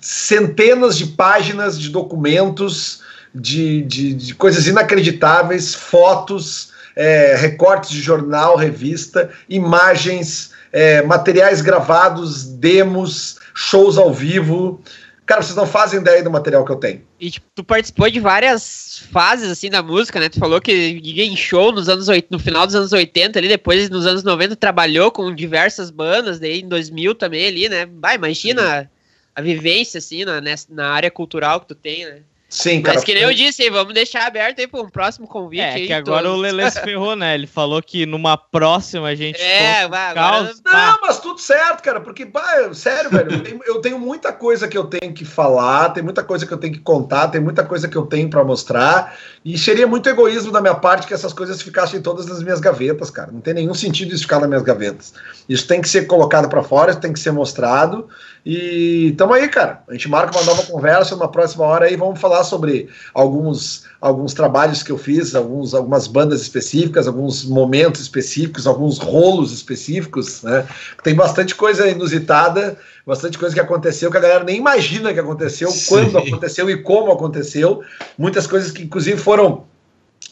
centenas 0.00 0.96
de 0.96 1.06
páginas 1.06 1.78
de 1.78 1.90
documentos, 1.90 3.02
de, 3.34 3.82
de, 3.82 4.14
de 4.14 4.34
coisas 4.34 4.66
inacreditáveis, 4.66 5.74
fotos, 5.74 6.72
é, 6.96 7.34
recortes 7.36 7.90
de 7.90 8.00
jornal, 8.00 8.56
revista, 8.56 9.30
imagens, 9.48 10.52
é, 10.72 11.02
materiais 11.02 11.60
gravados, 11.60 12.44
demos, 12.44 13.38
shows 13.54 13.96
ao 13.96 14.12
vivo. 14.12 14.80
Cara, 15.24 15.42
vocês 15.42 15.54
não 15.54 15.66
fazem 15.66 16.00
ideia 16.00 16.24
do 16.24 16.30
material 16.30 16.64
que 16.64 16.72
eu 16.72 16.76
tenho. 16.76 17.02
E 17.20 17.30
tipo, 17.30 17.46
tu 17.54 17.62
participou 17.62 18.10
de 18.10 18.18
várias 18.18 19.04
fases 19.12 19.48
assim 19.48 19.70
da 19.70 19.80
música, 19.80 20.18
né? 20.18 20.28
Tu 20.28 20.40
falou 20.40 20.60
que 20.60 20.72
em 20.72 21.36
show 21.36 21.70
nos 21.70 21.88
anos 21.88 22.08
no 22.28 22.38
final 22.38 22.66
dos 22.66 22.74
anos 22.74 22.92
80 22.92 23.38
ali, 23.38 23.46
depois 23.46 23.88
nos 23.88 24.06
anos 24.06 24.24
90 24.24 24.56
trabalhou 24.56 25.12
com 25.12 25.32
diversas 25.32 25.88
bandas, 25.88 26.40
daí 26.40 26.62
em 26.62 26.68
2000 26.68 27.14
também 27.14 27.46
ali, 27.46 27.68
né? 27.68 27.86
Vai, 28.00 28.16
imagina 28.16 28.82
Sim 28.82 29.00
a 29.34 29.42
vivência, 29.42 29.98
assim, 29.98 30.24
na, 30.24 30.40
na 30.68 30.88
área 30.90 31.10
cultural 31.10 31.60
que 31.60 31.68
tu 31.68 31.74
tem, 31.74 32.04
né? 32.04 32.20
Sim, 32.50 32.82
cara. 32.82 32.96
Mas 32.96 33.04
que 33.04 33.14
nem 33.14 33.22
eu 33.22 33.32
disse, 33.32 33.70
vamos 33.70 33.94
deixar 33.94 34.26
aberto 34.26 34.58
aí 34.58 34.66
para 34.66 34.80
um 34.80 34.90
próximo 34.90 35.28
convite. 35.28 35.60
É, 35.60 35.74
aí, 35.74 35.86
que 35.86 35.92
agora 35.92 36.24
todos. 36.24 36.36
o 36.36 36.40
Lele 36.40 36.68
se 36.68 36.80
ferrou, 36.80 37.14
né? 37.14 37.32
Ele 37.32 37.46
falou 37.46 37.80
que 37.80 38.04
numa 38.04 38.36
próxima 38.36 39.06
a 39.06 39.14
gente. 39.14 39.40
É, 39.40 39.86
vai, 39.86 40.10
agora... 40.10 40.52
Não, 40.64 40.98
mas 41.00 41.20
tudo 41.20 41.40
certo, 41.40 41.80
cara, 41.80 42.00
porque, 42.00 42.24
bah, 42.24 42.74
sério, 42.74 43.08
velho, 43.08 43.34
eu 43.34 43.42
tenho, 43.42 43.60
eu 43.64 43.80
tenho, 43.80 44.00
muita 44.00 44.32
coisa 44.32 44.66
que 44.66 44.76
eu 44.76 44.84
tenho 44.84 45.14
que 45.14 45.24
falar, 45.24 45.90
tem 45.90 46.02
muita 46.02 46.24
coisa 46.24 46.44
que 46.44 46.52
eu 46.52 46.58
tenho 46.58 46.72
que 46.72 46.80
contar, 46.80 47.28
tem 47.28 47.40
muita 47.40 47.64
coisa 47.64 47.86
que 47.86 47.96
eu 47.96 48.06
tenho 48.06 48.28
para 48.28 48.42
mostrar, 48.42 49.16
e 49.44 49.56
seria 49.56 49.86
muito 49.86 50.08
egoísmo 50.08 50.50
da 50.50 50.60
minha 50.60 50.74
parte 50.74 51.06
que 51.06 51.14
essas 51.14 51.32
coisas 51.32 51.62
ficassem 51.62 52.02
todas 52.02 52.26
nas 52.26 52.42
minhas 52.42 52.58
gavetas, 52.58 53.10
cara. 53.10 53.30
Não 53.30 53.40
tem 53.40 53.54
nenhum 53.54 53.74
sentido 53.74 54.12
isso 54.12 54.24
ficar 54.24 54.40
nas 54.40 54.48
minhas 54.48 54.64
gavetas. 54.64 55.14
Isso 55.48 55.68
tem 55.68 55.80
que 55.80 55.88
ser 55.88 56.08
colocado 56.08 56.48
para 56.48 56.64
fora, 56.64 56.90
isso 56.90 57.00
tem 57.00 57.12
que 57.12 57.20
ser 57.20 57.30
mostrado. 57.30 58.08
E 58.44 59.14
tamo 59.18 59.34
aí, 59.34 59.48
cara. 59.48 59.82
A 59.88 59.92
gente 59.92 60.08
marca 60.08 60.36
uma 60.36 60.44
nova 60.44 60.62
conversa 60.62 61.14
numa 61.14 61.30
próxima 61.30 61.64
hora 61.64 61.86
aí. 61.86 61.96
Vamos 61.96 62.18
falar 62.18 62.42
sobre 62.42 62.88
alguns, 63.12 63.84
alguns 64.00 64.32
trabalhos 64.32 64.82
que 64.82 64.90
eu 64.90 64.96
fiz, 64.96 65.34
alguns, 65.34 65.74
algumas 65.74 66.06
bandas 66.06 66.40
específicas, 66.40 67.06
alguns 67.06 67.44
momentos 67.44 68.00
específicos, 68.00 68.66
alguns 68.66 68.98
rolos 68.98 69.52
específicos, 69.52 70.42
né? 70.42 70.66
Tem 71.02 71.14
bastante 71.14 71.54
coisa 71.54 71.86
inusitada, 71.88 72.78
bastante 73.06 73.38
coisa 73.38 73.54
que 73.54 73.60
aconteceu 73.60 74.10
que 74.10 74.16
a 74.16 74.20
galera 74.20 74.44
nem 74.44 74.56
imagina 74.56 75.12
que 75.12 75.20
aconteceu, 75.20 75.70
Sim. 75.70 75.86
quando 75.88 76.18
aconteceu 76.18 76.70
e 76.70 76.82
como 76.82 77.12
aconteceu. 77.12 77.82
Muitas 78.16 78.46
coisas 78.46 78.70
que, 78.72 78.82
inclusive, 78.82 79.18
foram, 79.18 79.64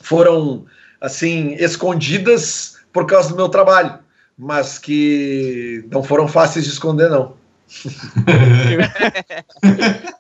foram 0.01 0.65
assim, 0.99 1.55
escondidas 1.55 2.79
por 2.91 3.07
causa 3.07 3.29
do 3.29 3.37
meu 3.37 3.51
trabalho, 3.51 3.99
mas 4.37 4.79
que 4.79 5.85
não 5.91 6.03
foram 6.03 6.27
fáceis 6.27 6.65
de 6.65 6.71
esconder, 6.71 7.11
não. 7.11 7.38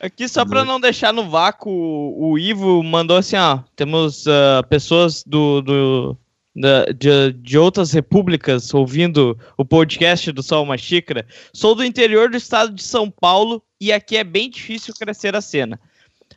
Aqui, 0.00 0.28
só 0.28 0.44
para 0.44 0.64
não 0.64 0.78
deixar 0.78 1.12
no 1.12 1.28
vácuo, 1.28 1.70
o 1.70 2.38
Ivo 2.38 2.82
mandou 2.82 3.16
assim: 3.16 3.36
ó, 3.36 3.60
temos 3.74 4.26
uh, 4.26 4.62
pessoas 4.68 5.24
do, 5.24 5.62
do 5.62 6.16
da, 6.54 6.84
de, 6.86 7.32
de, 7.32 7.58
outras 7.58 7.92
repúblicas 7.92 8.72
ouvindo 8.72 9.36
o 9.56 9.64
podcast 9.64 10.30
do 10.30 10.42
Sol 10.42 10.62
Uma 10.62 10.78
Xícara. 10.78 11.26
Sou 11.52 11.74
do 11.74 11.84
interior 11.84 12.30
do 12.30 12.36
estado 12.36 12.72
de 12.72 12.82
São 12.82 13.10
Paulo 13.10 13.62
e 13.80 13.92
aqui 13.92 14.16
é 14.16 14.22
bem 14.22 14.48
difícil 14.48 14.94
crescer 14.94 15.34
a 15.34 15.40
cena. 15.40 15.80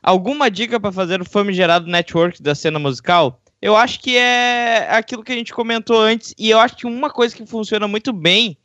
Alguma 0.01 0.49
dica 0.49 0.79
para 0.79 0.91
fazer 0.91 1.21
o 1.21 1.25
famigerado 1.25 1.87
network 1.87 2.41
da 2.41 2.55
cena 2.55 2.79
musical? 2.79 3.39
Eu 3.61 3.75
acho 3.75 3.99
que 3.99 4.17
é 4.17 4.87
aquilo 4.91 5.23
que 5.23 5.31
a 5.31 5.35
gente 5.35 5.53
comentou 5.53 5.99
antes, 5.99 6.33
e 6.37 6.49
eu 6.49 6.59
acho 6.59 6.77
que 6.77 6.85
uma 6.85 7.09
coisa 7.09 7.35
que 7.35 7.45
funciona 7.45 7.87
muito 7.87 8.13
bem 8.13 8.57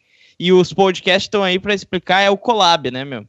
e 0.42 0.52
os 0.52 0.72
podcasts 0.72 1.26
estão 1.26 1.44
aí 1.44 1.56
para 1.56 1.72
explicar 1.72 2.20
é 2.20 2.28
o 2.28 2.36
collab, 2.36 2.90
né, 2.90 3.04
meu? 3.04 3.24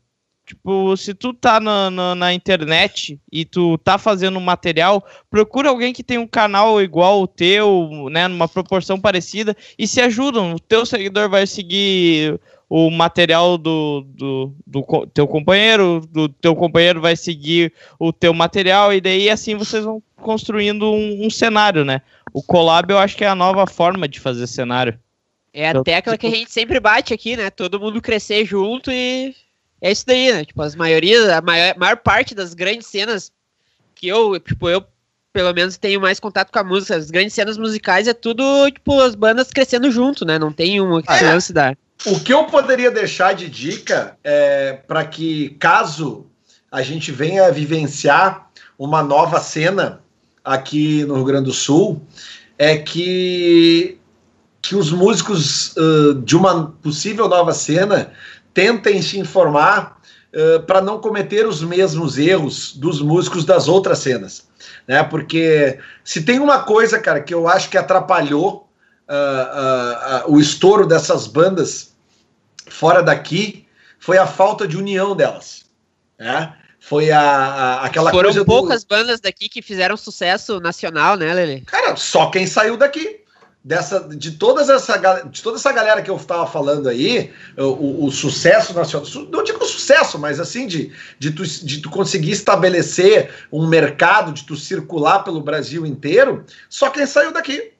Tipo, 0.47 0.97
se 0.97 1.13
tu 1.13 1.31
tá 1.31 1.59
na, 1.59 1.91
na, 1.91 2.15
na, 2.15 2.33
internet 2.33 3.19
e 3.31 3.45
tu 3.45 3.77
tá 3.77 3.99
fazendo 3.99 4.39
um 4.39 4.41
material, 4.41 5.05
procura 5.29 5.69
alguém 5.69 5.93
que 5.93 6.03
tem 6.03 6.17
um 6.17 6.25
canal 6.25 6.81
igual 6.81 7.21
o 7.21 7.27
teu, 7.27 8.07
né, 8.09 8.27
numa 8.27 8.47
proporção 8.47 8.99
parecida, 8.99 9.55
e 9.77 9.85
se 9.85 10.01
ajudam. 10.01 10.55
O 10.55 10.59
teu 10.59 10.87
seguidor 10.87 11.29
vai 11.29 11.45
seguir 11.45 12.41
o 12.67 12.89
material 12.89 13.59
do, 13.59 14.03
do, 14.07 14.55
do 14.65 15.05
teu 15.13 15.27
companheiro, 15.27 16.01
do 16.11 16.27
teu 16.27 16.55
companheiro 16.55 16.99
vai 16.99 17.15
seguir 17.15 17.71
o 17.99 18.11
teu 18.11 18.33
material, 18.33 18.91
e 18.91 18.99
daí 18.99 19.29
assim 19.29 19.55
vocês 19.55 19.85
vão 19.85 20.01
construindo 20.15 20.91
um, 20.91 21.27
um 21.27 21.29
cenário, 21.29 21.85
né? 21.85 22.01
O 22.33 22.41
collab 22.41 22.91
eu 22.91 22.97
acho 22.97 23.15
que 23.15 23.23
é 23.23 23.27
a 23.27 23.35
nova 23.35 23.67
forma 23.67 24.07
de 24.07 24.19
fazer 24.19 24.47
cenário. 24.47 24.97
É 25.53 25.69
a 25.69 25.83
tecla 25.83 26.17
que 26.17 26.25
a 26.25 26.31
gente 26.31 26.51
sempre 26.51 26.79
bate 26.79 27.13
aqui, 27.13 27.37
né? 27.37 27.49
Todo 27.49 27.79
mundo 27.79 28.01
crescer 28.01 28.43
junto 28.43 28.91
e 28.91 29.35
é 29.79 29.91
isso 29.91 30.05
daí, 30.05 30.33
né? 30.33 30.45
Tipo, 30.45 30.61
as 30.63 30.75
maiorias, 30.75 31.29
a 31.29 31.41
maior, 31.41 31.77
maior 31.77 31.97
parte 31.97 32.33
das 32.33 32.53
grandes 32.53 32.87
cenas 32.87 33.31
que 33.93 34.07
eu, 34.07 34.39
tipo, 34.39 34.67
eu 34.67 34.83
pelo 35.31 35.51
menos 35.53 35.77
tenho 35.77 35.99
mais 35.99 36.19
contato 36.19 36.51
com 36.51 36.59
a 36.59 36.63
música. 36.63 36.95
As 36.95 37.11
grandes 37.11 37.33
cenas 37.33 37.57
musicais 37.57 38.07
é 38.07 38.13
tudo, 38.13 38.43
tipo, 38.71 38.99
as 39.01 39.15
bandas 39.15 39.51
crescendo 39.51 39.91
junto, 39.91 40.25
né? 40.25 40.39
Não 40.39 40.53
tem 40.53 40.79
uma 40.79 41.01
que 41.01 41.13
se 41.13 41.23
lance 41.23 41.51
da. 41.51 41.75
O 42.05 42.19
que 42.19 42.33
eu 42.33 42.45
poderia 42.45 42.91
deixar 42.91 43.33
de 43.33 43.49
dica 43.49 44.17
é 44.23 44.73
para 44.73 45.05
que, 45.05 45.51
caso 45.59 46.27
a 46.71 46.81
gente 46.81 47.11
venha 47.11 47.51
vivenciar 47.51 48.49
uma 48.77 49.03
nova 49.03 49.39
cena 49.39 50.01
aqui 50.43 51.03
no 51.05 51.15
Rio 51.15 51.25
Grande 51.25 51.45
do 51.45 51.53
Sul, 51.53 52.01
é 52.57 52.77
que, 52.77 53.97
que 54.63 54.77
os 54.77 54.91
músicos 54.91 55.75
uh, 55.75 56.15
de 56.15 56.37
uma 56.37 56.73
possível 56.81 57.27
nova 57.27 57.53
cena 57.53 58.13
tentem 58.53 59.01
se 59.01 59.19
informar 59.19 59.99
uh, 60.33 60.63
para 60.63 60.81
não 60.81 60.99
cometer 60.99 61.45
os 61.45 61.61
mesmos 61.61 62.17
erros 62.17 62.73
dos 62.73 63.01
músicos 63.01 63.43
das 63.43 63.67
outras 63.67 63.99
cenas. 63.99 64.47
Né? 64.87 65.03
Porque 65.03 65.77
se 66.01 66.23
tem 66.23 66.39
uma 66.39 66.63
coisa, 66.63 66.97
cara, 66.97 67.19
que 67.19 67.33
eu 67.33 67.45
acho 67.45 67.69
que 67.69 67.77
atrapalhou 67.77 68.69
uh, 69.09 70.31
o 70.31 70.39
estouro 70.39 70.87
dessas 70.87 71.27
bandas 71.27 71.93
fora 72.69 73.03
daqui 73.03 73.67
foi 73.99 74.17
a 74.17 74.25
falta 74.25 74.65
de 74.65 74.77
união 74.77 75.13
delas. 75.13 75.65
Né? 76.17 76.53
Foi 76.79 77.11
a, 77.11 77.19
a 77.19 77.85
aquela 77.85 78.11
Foram 78.11 78.29
coisa. 78.29 78.45
Foram 78.45 78.61
poucas 78.61 78.85
do... 78.85 78.87
bandas 78.87 79.19
daqui 79.19 79.49
que 79.49 79.61
fizeram 79.61 79.97
sucesso 79.97 80.61
nacional, 80.61 81.17
né, 81.17 81.33
Lele? 81.33 81.61
Cara, 81.65 81.97
só 81.97 82.29
quem 82.29 82.47
saiu 82.47 82.77
daqui. 82.77 83.22
Dessa, 83.63 84.01
de, 84.01 84.31
todas 84.31 84.69
essa, 84.69 84.97
de 85.23 85.41
toda 85.41 85.55
essa 85.55 85.71
galera 85.71 86.01
que 86.01 86.11
eu 86.11 86.17
estava 86.17 86.45
falando 86.45 86.89
aí, 86.89 87.31
o, 87.57 88.05
o, 88.05 88.11
sucesso 88.11 88.73
nacional, 88.73 89.07
não 89.31 89.41
digo 89.41 89.63
sucesso, 89.63 90.19
mas 90.19 90.37
assim, 90.37 90.67
de, 90.67 90.91
de, 91.17 91.31
tu, 91.31 91.43
de 91.43 91.81
tu 91.81 91.89
conseguir 91.89 92.31
estabelecer 92.31 93.31
um 93.49 93.65
mercado, 93.65 94.33
de 94.33 94.43
tu 94.43 94.57
circular 94.57 95.23
pelo 95.23 95.39
Brasil 95.39 95.85
inteiro, 95.85 96.43
só 96.67 96.89
quem 96.89 97.05
saiu 97.05 97.31
daqui. 97.31 97.71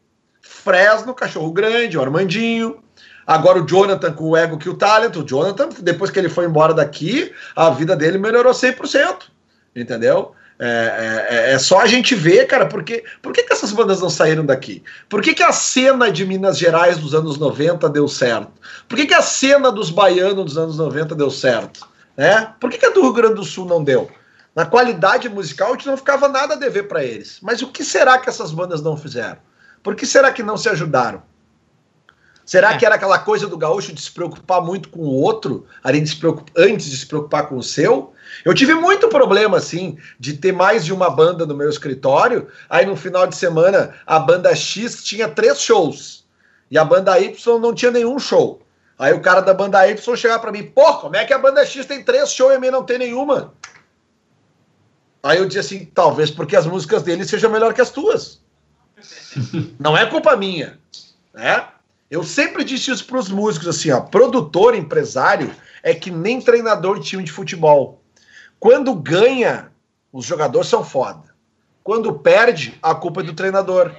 Fresno, 0.42 1.14
Cachorro 1.14 1.52
Grande, 1.52 1.98
o 1.98 2.02
Armandinho, 2.02 2.82
Agora 3.26 3.60
o 3.60 3.66
Jonathan 3.66 4.12
com 4.12 4.30
o 4.30 4.38
ego 4.38 4.58
que 4.58 4.70
o 4.70 4.76
talento, 4.76 5.22
o 5.22 5.26
Jonathan, 5.26 5.70
depois 5.82 6.12
que 6.12 6.20
ele 6.20 6.30
foi 6.30 6.46
embora 6.46 6.74
daqui, 6.74 7.32
a 7.56 7.70
vida 7.70 7.96
dele 7.96 8.18
melhorou 8.18 8.52
100%. 8.52 9.24
Entendeu? 9.76 10.34
É, 10.60 11.28
é, 11.30 11.54
é, 11.54 11.60
só 11.60 11.80
a 11.82 11.88
gente 11.88 12.14
ver, 12.14 12.46
cara, 12.46 12.68
porque, 12.68 13.04
por 13.22 13.34
que, 13.34 13.44
que 13.44 13.54
essas 13.54 13.72
bandas 13.72 14.00
não 14.00 14.10
saíram 14.10 14.46
daqui? 14.46 14.84
Por 15.10 15.22
que, 15.22 15.34
que 15.34 15.44
a 15.44 15.52
cena 15.52 16.12
de 16.12 16.26
Minas 16.26 16.58
Gerais 16.58 16.98
dos 16.98 17.14
anos 17.14 17.38
90 17.38 17.90
deu 17.90 18.08
certo? 18.08 18.52
Por 18.88 18.96
que, 18.96 19.08
que 19.08 19.14
a 19.14 19.22
cena 19.22 19.72
dos 19.72 19.90
baianos 19.90 20.46
dos 20.46 20.58
anos 20.58 20.78
90 20.78 21.16
deu 21.16 21.30
certo? 21.30 21.88
Né? 22.16 22.54
Por 22.60 22.70
que, 22.70 22.78
que 22.78 22.86
a 22.86 22.92
do 22.92 23.02
Rio 23.02 23.14
Grande 23.14 23.36
do 23.36 23.44
Sul 23.44 23.66
não 23.66 23.84
deu? 23.84 24.10
Na 24.56 24.66
qualidade 24.66 25.28
musical, 25.28 25.70
a 25.70 25.72
gente 25.72 25.88
não 25.88 25.98
ficava 25.98 26.28
nada 26.30 26.54
a 26.54 26.58
dever 26.58 26.88
para 26.88 27.04
eles. 27.04 27.40
Mas 27.42 27.62
o 27.64 27.68
que 27.68 27.84
será 27.84 28.20
que 28.20 28.30
essas 28.30 28.52
bandas 28.52 28.82
não 28.82 28.96
fizeram? 28.96 29.40
Por 29.82 29.96
que 29.96 30.06
será 30.06 30.32
que 30.32 30.44
não 30.44 30.56
se 30.56 30.70
ajudaram? 30.70 31.24
Será 32.46 32.74
é. 32.74 32.78
que 32.78 32.86
era 32.86 32.96
aquela 32.96 33.20
coisa 33.20 33.48
do 33.48 33.58
gaúcho 33.58 33.94
de 33.94 34.02
se 34.02 34.12
preocupar 34.12 34.62
muito 34.62 34.90
com 34.90 35.00
o 35.00 35.14
outro, 35.14 35.66
além 35.84 36.04
de 36.04 36.10
se 36.10 36.20
antes 36.56 36.86
de 36.90 36.98
se 36.98 37.08
preocupar 37.08 37.48
com 37.48 37.58
o 37.58 37.64
seu? 37.64 38.13
Eu 38.44 38.54
tive 38.54 38.74
muito 38.74 39.08
problema, 39.08 39.58
assim, 39.58 39.98
de 40.20 40.34
ter 40.34 40.52
mais 40.52 40.84
de 40.86 40.94
uma 40.94 41.10
banda 41.10 41.46
no 41.46 41.56
meu 41.56 41.70
escritório. 41.70 42.48
Aí 42.70 42.86
no 42.86 42.96
final 42.96 43.28
de 43.28 43.36
semana, 43.36 43.96
a 44.06 44.20
banda 44.20 44.56
X 44.56 45.04
tinha 45.04 45.28
três 45.30 45.62
shows. 45.62 46.26
E 46.70 46.78
a 46.78 46.86
banda 46.86 47.20
Y 47.20 47.60
não 47.60 47.74
tinha 47.74 47.92
nenhum 47.92 48.18
show. 48.18 48.62
Aí 48.98 49.14
o 49.14 49.22
cara 49.22 49.42
da 49.42 49.54
banda 49.54 49.88
Y 49.88 50.16
chegava 50.16 50.40
para 50.40 50.52
mim, 50.52 50.64
pô, 50.64 50.94
como 50.96 51.16
é 51.16 51.26
que 51.26 51.34
a 51.34 51.40
banda 51.40 51.66
X 51.66 51.86
tem 51.86 52.04
três 52.04 52.32
shows 52.32 52.54
e 52.54 52.56
a 52.56 52.60
minha 52.60 52.72
não 52.72 52.84
tem 52.84 52.98
nenhuma? 52.98 53.54
Aí 55.22 55.38
eu 55.38 55.46
disse 55.46 55.60
assim, 55.60 55.86
talvez 55.86 56.30
porque 56.30 56.56
as 56.56 56.66
músicas 56.66 57.02
dele 57.02 57.26
sejam 57.26 57.50
melhor 57.50 57.74
que 57.74 57.82
as 57.82 57.90
tuas. 57.90 58.42
não 59.80 59.98
é 59.98 60.06
culpa 60.06 60.36
minha, 60.36 60.80
né? 61.34 61.68
Eu 62.12 62.24
sempre 62.24 62.64
disse 62.64 62.92
isso 62.92 63.06
para 63.08 63.18
os 63.18 63.30
músicos, 63.30 63.68
assim, 63.68 63.90
ó, 63.90 64.02
produtor, 64.02 64.76
empresário, 64.76 65.52
é 65.82 65.96
que 65.96 66.12
nem 66.12 66.40
treinador 66.40 67.00
de 67.00 67.08
time 67.08 67.24
de 67.24 67.32
futebol. 67.32 68.03
Quando 68.64 68.96
ganha, 68.96 69.74
os 70.10 70.26
jogadores 70.26 70.70
são 70.70 70.86
foda. 70.86 71.36
Quando 71.84 72.18
perde, 72.18 72.80
a 72.82 72.96
culpa 72.96 73.20
é 73.20 73.26
do 73.26 73.34
treinador. 73.34 73.94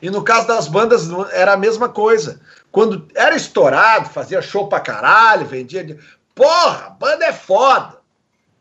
E 0.00 0.08
no 0.08 0.24
caso 0.24 0.46
das 0.46 0.66
bandas, 0.66 1.10
era 1.30 1.52
a 1.52 1.56
mesma 1.58 1.90
coisa. 1.90 2.40
Quando 2.72 3.06
era 3.14 3.36
estourado, 3.36 4.08
fazia 4.08 4.40
show 4.40 4.66
pra 4.66 4.80
caralho, 4.80 5.44
vendia. 5.44 5.98
Porra, 6.34 6.86
a 6.86 6.88
banda 6.88 7.26
é 7.26 7.34
foda. 7.34 7.98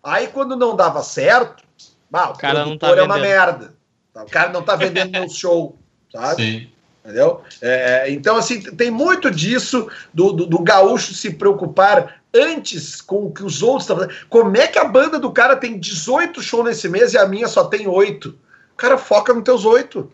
Aí 0.04 0.28
quando 0.28 0.58
não 0.58 0.76
dava 0.76 1.02
certo, 1.02 1.64
bah, 2.12 2.28
o, 2.28 2.34
o 2.34 2.38
cara 2.38 2.66
não 2.66 2.78
tá 2.78 2.90
é 2.90 3.02
uma 3.02 3.18
merda. 3.18 3.74
O 4.14 4.26
cara 4.26 4.50
não 4.50 4.64
tá 4.64 4.76
vendendo 4.76 5.12
meu 5.18 5.30
show, 5.30 5.78
sabe? 6.12 6.44
Sim. 6.44 6.72
Entendeu? 7.08 7.42
É, 7.62 8.10
é, 8.10 8.12
então, 8.12 8.36
assim, 8.36 8.62
tem 8.62 8.92
muito 8.92 9.32
disso 9.32 9.90
do, 10.14 10.34
do, 10.34 10.46
do, 10.46 10.60
gaúcho 10.60 11.14
se 11.14 11.32
preocupar 11.32 12.22
antes 12.34 13.00
com 13.00 13.28
o 13.28 13.32
que 13.32 13.46
os 13.46 13.64
outros 13.64 13.84
estão 13.84 13.96
fazendo. 13.96 14.14
Como 14.28 14.58
é 14.58 14.68
que 14.68 14.78
a 14.78 14.84
banda 14.84 15.18
do 15.18 15.32
cara 15.32 15.56
tem 15.56 15.80
18 15.80 16.42
shows 16.42 16.66
nesse 16.66 16.90
mês 16.90 17.14
e 17.14 17.18
a 17.18 17.26
minha 17.26 17.48
só 17.48 17.64
tem 17.64 17.88
8? 17.88 18.28
O 18.28 18.76
cara 18.76 18.98
foca 18.98 19.34
nos 19.34 19.46
teus 19.46 19.64
8. 19.64 20.12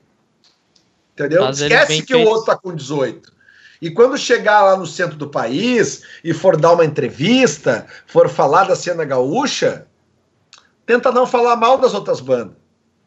Entendeu? 1.13 1.41
Mas 1.41 1.61
Esquece 1.61 2.03
que 2.03 2.13
o 2.13 2.27
outro 2.27 2.45
tá 2.45 2.55
com 2.55 2.75
18. 2.75 3.33
E 3.81 3.89
quando 3.89 4.15
chegar 4.15 4.61
lá 4.61 4.77
no 4.77 4.85
centro 4.85 5.17
do 5.17 5.27
país 5.27 6.03
e 6.23 6.31
for 6.31 6.55
dar 6.55 6.73
uma 6.73 6.85
entrevista, 6.85 7.87
for 8.05 8.29
falar 8.29 8.65
da 8.65 8.75
cena 8.75 9.03
gaúcha, 9.03 9.87
tenta 10.85 11.11
não 11.11 11.25
falar 11.25 11.55
mal 11.55 11.79
das 11.79 11.95
outras 11.95 12.19
bandas. 12.19 12.55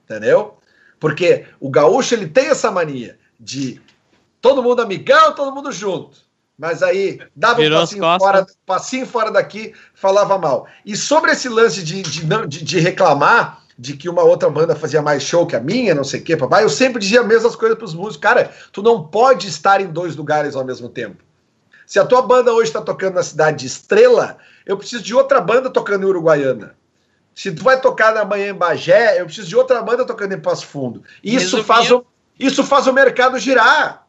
Entendeu? 0.05 0.59
Porque 0.99 1.47
o 1.61 1.71
gaúcho 1.71 2.15
ele 2.15 2.27
tem 2.27 2.49
essa 2.49 2.69
mania 2.69 3.17
de 3.39 3.81
todo 4.41 4.63
mundo 4.63 4.83
amigão, 4.83 5.35
todo 5.35 5.55
mundo 5.55 5.73
junto. 5.73 6.27
Mas 6.59 6.83
aí 6.83 7.21
dava 7.35 7.57
Virou 7.57 7.79
um 7.79 7.83
passinho 7.83 8.19
fora, 8.19 8.47
passinho 8.65 9.07
fora 9.07 9.31
daqui, 9.31 9.75
falava 9.95 10.39
mal. 10.39 10.67
E 10.85 10.97
sobre 10.97 11.33
esse 11.33 11.49
lance 11.49 11.83
de, 11.83 12.03
de, 12.03 12.25
de, 12.47 12.65
de, 12.65 12.79
reclamar 12.79 13.63
de 13.79 13.95
que 13.95 14.09
uma 14.09 14.23
outra 14.23 14.49
banda 14.49 14.75
fazia 14.75 15.03
mais 15.03 15.23
show 15.23 15.47
que 15.47 15.55
a 15.55 15.61
minha, 15.61 15.95
não 15.95 16.05
sei 16.05 16.21
o 16.21 16.23
quê, 16.23 16.35
papai, 16.37 16.65
eu 16.65 16.71
sempre 16.71 16.99
dizia 16.99 17.21
as 17.21 17.27
mesmas 17.27 17.55
coisas 17.55 17.77
para 17.77 17.85
os 17.85 17.95
músicos. 17.95 18.17
Cara, 18.17 18.51
tu 18.73 18.83
não 18.83 19.07
pode 19.07 19.49
estar 19.49 19.83
em 19.83 19.89
dois 19.89 20.17
lugares 20.17 20.57
ao 20.57 20.65
mesmo 20.65 20.89
tempo. 20.89 21.23
Se 21.87 21.99
a 21.99 22.07
tua 22.07 22.23
banda 22.23 22.53
hoje 22.53 22.71
está 22.71 22.81
tocando 22.81 23.15
na 23.15 23.23
cidade 23.23 23.59
de 23.59 23.67
Estrela, 23.67 24.39
eu 24.65 24.79
preciso 24.79 25.03
de 25.03 25.15
outra 25.15 25.41
banda 25.41 25.69
tocando 25.69 26.05
em 26.05 26.09
Uruguaiana. 26.09 26.75
Se 27.35 27.53
tu 27.53 27.63
vai 27.63 27.79
tocar 27.79 28.15
na 28.15 28.25
manhã 28.25 28.49
em 28.49 28.55
Bagé, 28.55 29.21
eu 29.21 29.27
preciso 29.27 29.47
de 29.47 29.55
outra 29.55 29.83
banda 29.83 30.07
tocando 30.07 30.33
em 30.33 30.41
Passo 30.41 30.67
Fundo. 30.67 31.05
Isso 31.23 31.63
faz 31.63 31.91
o 31.91 32.05
isso 32.39 32.65
faz 32.65 32.87
o 32.87 32.93
mercado 32.93 33.39
girar. 33.39 34.07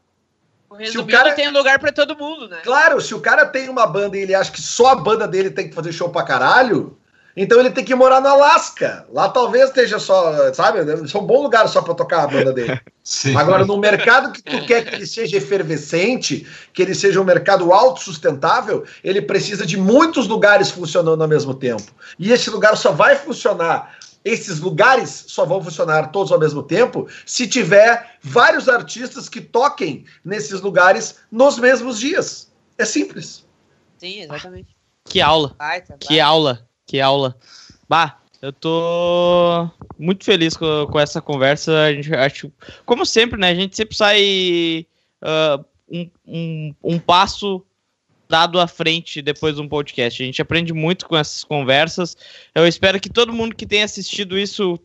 Resumindo, 0.70 0.92
se 0.92 0.98
o 0.98 1.08
cara 1.08 1.34
tem 1.34 1.50
lugar 1.50 1.80
para 1.80 1.92
todo 1.92 2.18
mundo, 2.18 2.48
né? 2.48 2.60
Claro, 2.64 3.00
se 3.02 3.16
o 3.16 3.22
cara 3.22 3.46
tem 3.46 3.70
uma 3.70 3.88
banda 3.88 4.18
e 4.18 4.22
ele 4.22 4.36
acha 4.36 4.52
que 4.52 4.62
só 4.62 4.88
a 4.88 4.96
banda 4.96 5.28
dele 5.28 5.50
tem 5.50 5.70
que 5.70 5.76
fazer 5.76 5.94
show 5.94 6.10
pra 6.10 6.24
caralho, 6.24 6.98
então 7.40 7.60
ele 7.60 7.70
tem 7.70 7.86
que 7.86 7.94
morar 7.94 8.20
no 8.20 8.28
Alasca. 8.28 9.06
Lá 9.14 9.30
talvez 9.30 9.70
esteja 9.70 10.00
só, 10.00 10.52
sabe? 10.54 10.80
Isso 11.04 11.16
é 11.16 11.22
um 11.22 11.26
bom 11.26 11.44
lugar 11.44 11.70
só 11.70 11.84
para 11.84 11.94
tocar 11.94 12.24
a 12.24 12.28
banda 12.28 12.52
dele. 12.52 12.82
Sim. 13.04 13.38
Agora, 13.38 13.64
no 13.64 13.78
mercado 13.78 14.34
que 14.34 14.42
tu 14.42 14.66
quer 14.66 14.84
que 14.84 14.96
ele 14.96 15.06
seja 15.06 15.38
efervescente, 15.38 16.46
que 16.74 16.82
ele 16.82 16.96
seja 16.96 17.22
um 17.22 17.24
mercado 17.24 17.72
autossustentável, 17.72 18.84
ele 19.04 19.22
precisa 19.22 19.66
de 19.66 19.78
muitos 19.78 20.28
lugares 20.28 20.72
funcionando 20.72 21.22
ao 21.22 21.30
mesmo 21.30 21.54
tempo. 21.54 21.84
E 22.20 22.34
esse 22.34 22.50
lugar 22.50 22.76
só 22.76 22.92
vai 22.92 23.16
funcionar 23.16 23.96
esses 24.28 24.60
lugares 24.60 25.26
só 25.28 25.46
vão 25.46 25.64
funcionar 25.64 26.12
todos 26.12 26.32
ao 26.32 26.40
mesmo 26.40 26.62
tempo 26.62 27.08
se 27.26 27.48
tiver 27.48 28.18
vários 28.22 28.68
artistas 28.68 29.30
que 29.30 29.40
toquem 29.40 30.06
nesses 30.24 30.62
lugares 30.62 31.20
nos 31.32 31.58
mesmos 31.58 32.00
dias. 32.00 32.52
É 32.78 32.86
simples. 32.86 33.46
Sim, 33.98 34.22
exatamente. 34.22 34.76
Que 35.06 35.22
aula. 35.22 35.56
Vai, 35.58 35.82
tá, 35.82 35.96
que 35.98 36.20
aula. 36.20 36.68
Que 36.86 37.00
aula. 37.00 37.36
Bah, 37.88 38.18
eu 38.42 38.52
tô 38.52 39.70
muito 39.98 40.24
feliz 40.24 40.56
com, 40.56 40.88
com 40.92 41.00
essa 41.00 41.22
conversa. 41.22 41.84
A 41.84 41.94
gente 41.94 42.14
acho, 42.14 42.52
como 42.86 43.06
sempre, 43.06 43.40
né? 43.40 43.50
A 43.50 43.56
gente 43.56 43.76
sempre 43.76 43.96
sai 43.96 44.86
uh, 45.24 45.66
um, 45.90 46.10
um, 46.26 46.76
um 46.84 47.00
passo 47.00 47.66
dado 48.30 48.60
à 48.60 48.68
frente 48.68 49.22
depois 49.22 49.56
de 49.56 49.62
um 49.62 49.68
podcast. 49.68 50.22
A 50.22 50.26
gente 50.26 50.42
aprende 50.42 50.74
muito 50.74 51.08
com 51.08 51.16
essas 51.16 51.44
conversas. 51.44 52.16
Eu 52.54 52.68
espero 52.68 53.00
que 53.00 53.10
todo 53.10 53.34
mundo 53.34 53.56
que 53.56 53.66
tenha 53.66 53.86
assistido 53.86 54.38
isso 54.38 54.80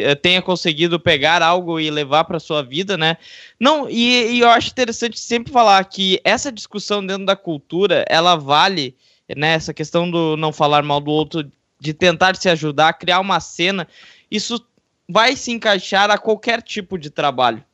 eh, 0.00 0.14
tenha 0.14 0.42
conseguido 0.42 1.00
pegar 1.00 1.42
algo 1.42 1.80
e 1.80 1.90
levar 1.90 2.24
para 2.24 2.38
sua 2.38 2.62
vida, 2.62 2.96
né? 2.96 3.16
Não, 3.58 3.88
e, 3.88 4.34
e, 4.34 4.40
eu 4.40 4.48
acho 4.48 4.70
interessante 4.70 5.18
sempre 5.18 5.52
falar 5.52 5.84
que 5.84 6.20
essa 6.22 6.52
discussão 6.52 7.04
dentro 7.04 7.26
da 7.26 7.34
cultura, 7.34 8.04
ela 8.08 8.36
vale, 8.36 8.94
né? 9.34 9.54
Essa 9.54 9.74
questão 9.74 10.10
do 10.10 10.36
não 10.36 10.52
falar 10.52 10.82
mal 10.82 11.00
do 11.00 11.10
outro, 11.10 11.50
de 11.80 11.92
tentar 11.92 12.36
se 12.36 12.48
ajudar, 12.48 12.92
criar 12.92 13.20
uma 13.20 13.40
cena, 13.40 13.88
isso 14.30 14.64
vai 15.08 15.34
se 15.34 15.50
encaixar 15.50 16.10
a 16.10 16.18
qualquer 16.18 16.62
tipo 16.62 16.96
de 16.96 17.10
trabalho. 17.10 17.64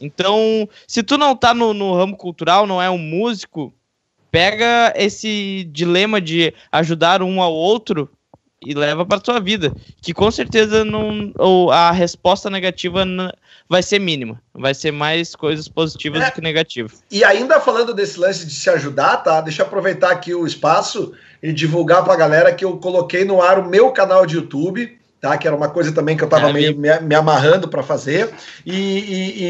Então, 0.00 0.68
se 0.86 1.02
tu 1.02 1.16
não 1.16 1.34
tá 1.34 1.54
no, 1.54 1.72
no 1.72 1.94
ramo 1.94 2.16
cultural, 2.16 2.66
não 2.66 2.80
é 2.80 2.90
um 2.90 2.98
músico, 2.98 3.72
pega 4.30 4.92
esse 4.96 5.64
dilema 5.72 6.20
de 6.20 6.52
ajudar 6.70 7.22
um 7.22 7.40
ao 7.40 7.52
outro 7.52 8.10
e 8.62 8.74
leva 8.74 9.04
para 9.04 9.22
sua 9.24 9.38
vida, 9.38 9.72
que 10.00 10.12
com 10.12 10.30
certeza 10.30 10.84
não, 10.84 11.32
ou 11.38 11.70
a 11.70 11.90
resposta 11.90 12.50
negativa 12.50 13.04
vai 13.68 13.82
ser 13.82 13.98
mínima, 13.98 14.42
vai 14.52 14.74
ser 14.74 14.90
mais 14.90 15.36
coisas 15.36 15.68
positivas 15.68 16.22
é. 16.22 16.26
do 16.26 16.32
que 16.32 16.40
negativas. 16.40 17.02
E 17.10 17.22
ainda 17.22 17.60
falando 17.60 17.94
desse 17.94 18.18
lance 18.18 18.46
de 18.46 18.52
se 18.52 18.68
ajudar, 18.70 19.18
tá? 19.18 19.40
Deixa 19.40 19.62
eu 19.62 19.66
aproveitar 19.66 20.10
aqui 20.10 20.34
o 20.34 20.46
espaço 20.46 21.12
e 21.42 21.52
divulgar 21.52 22.02
para 22.02 22.14
a 22.14 22.16
galera 22.16 22.54
que 22.54 22.64
eu 22.64 22.78
coloquei 22.78 23.24
no 23.24 23.42
ar 23.42 23.58
o 23.58 23.68
meu 23.68 23.90
canal 23.92 24.26
de 24.26 24.36
YouTube 24.36 24.98
tá? 25.26 25.36
Que 25.36 25.48
era 25.48 25.56
uma 25.56 25.68
coisa 25.68 25.90
também 25.90 26.16
que 26.16 26.22
eu 26.22 26.26
estava 26.26 26.50
é, 26.50 26.52
meio 26.52 26.78
me, 26.78 27.00
me, 27.00 27.14
amarrando 27.14 27.66
para 27.66 27.82
fazer. 27.82 28.32
E, 28.64 28.74
e, 28.74 29.42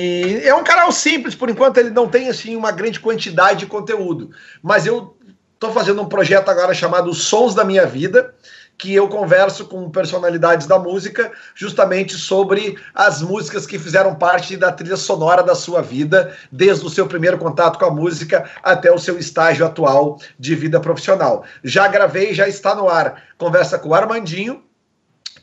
e, 0.42 0.48
é 0.48 0.54
um 0.54 0.64
canal 0.64 0.90
simples, 0.90 1.34
por 1.34 1.50
enquanto 1.50 1.76
ele 1.76 1.90
não 1.90 2.08
tem 2.08 2.28
assim 2.28 2.56
uma 2.56 2.72
grande 2.72 2.98
quantidade 2.98 3.60
de 3.60 3.66
conteúdo. 3.66 4.30
Mas 4.62 4.86
eu 4.86 5.14
estou 5.54 5.72
fazendo 5.72 6.00
um 6.00 6.08
projeto 6.08 6.48
agora 6.48 6.72
chamado 6.72 7.12
Sons 7.12 7.54
da 7.54 7.64
Minha 7.64 7.86
Vida, 7.86 8.34
que 8.78 8.94
eu 8.94 9.08
converso 9.08 9.66
com 9.66 9.90
personalidades 9.90 10.66
da 10.66 10.78
música 10.78 11.32
justamente 11.54 12.14
sobre 12.14 12.76
as 12.94 13.22
músicas 13.22 13.66
que 13.66 13.78
fizeram 13.78 14.14
parte 14.14 14.56
da 14.56 14.70
trilha 14.70 14.96
sonora 14.96 15.42
da 15.42 15.54
sua 15.54 15.80
vida, 15.80 16.34
desde 16.52 16.84
o 16.84 16.90
seu 16.90 17.06
primeiro 17.06 17.38
contato 17.38 17.78
com 17.78 17.86
a 17.86 17.90
música 17.90 18.48
até 18.62 18.92
o 18.92 18.98
seu 18.98 19.18
estágio 19.18 19.64
atual 19.64 20.18
de 20.38 20.54
vida 20.54 20.78
profissional. 20.78 21.44
Já 21.64 21.88
gravei, 21.88 22.34
já 22.34 22.46
está 22.46 22.74
no 22.74 22.88
ar. 22.88 23.22
Conversa 23.38 23.78
com 23.78 23.90
o 23.90 23.94
Armandinho, 23.94 24.62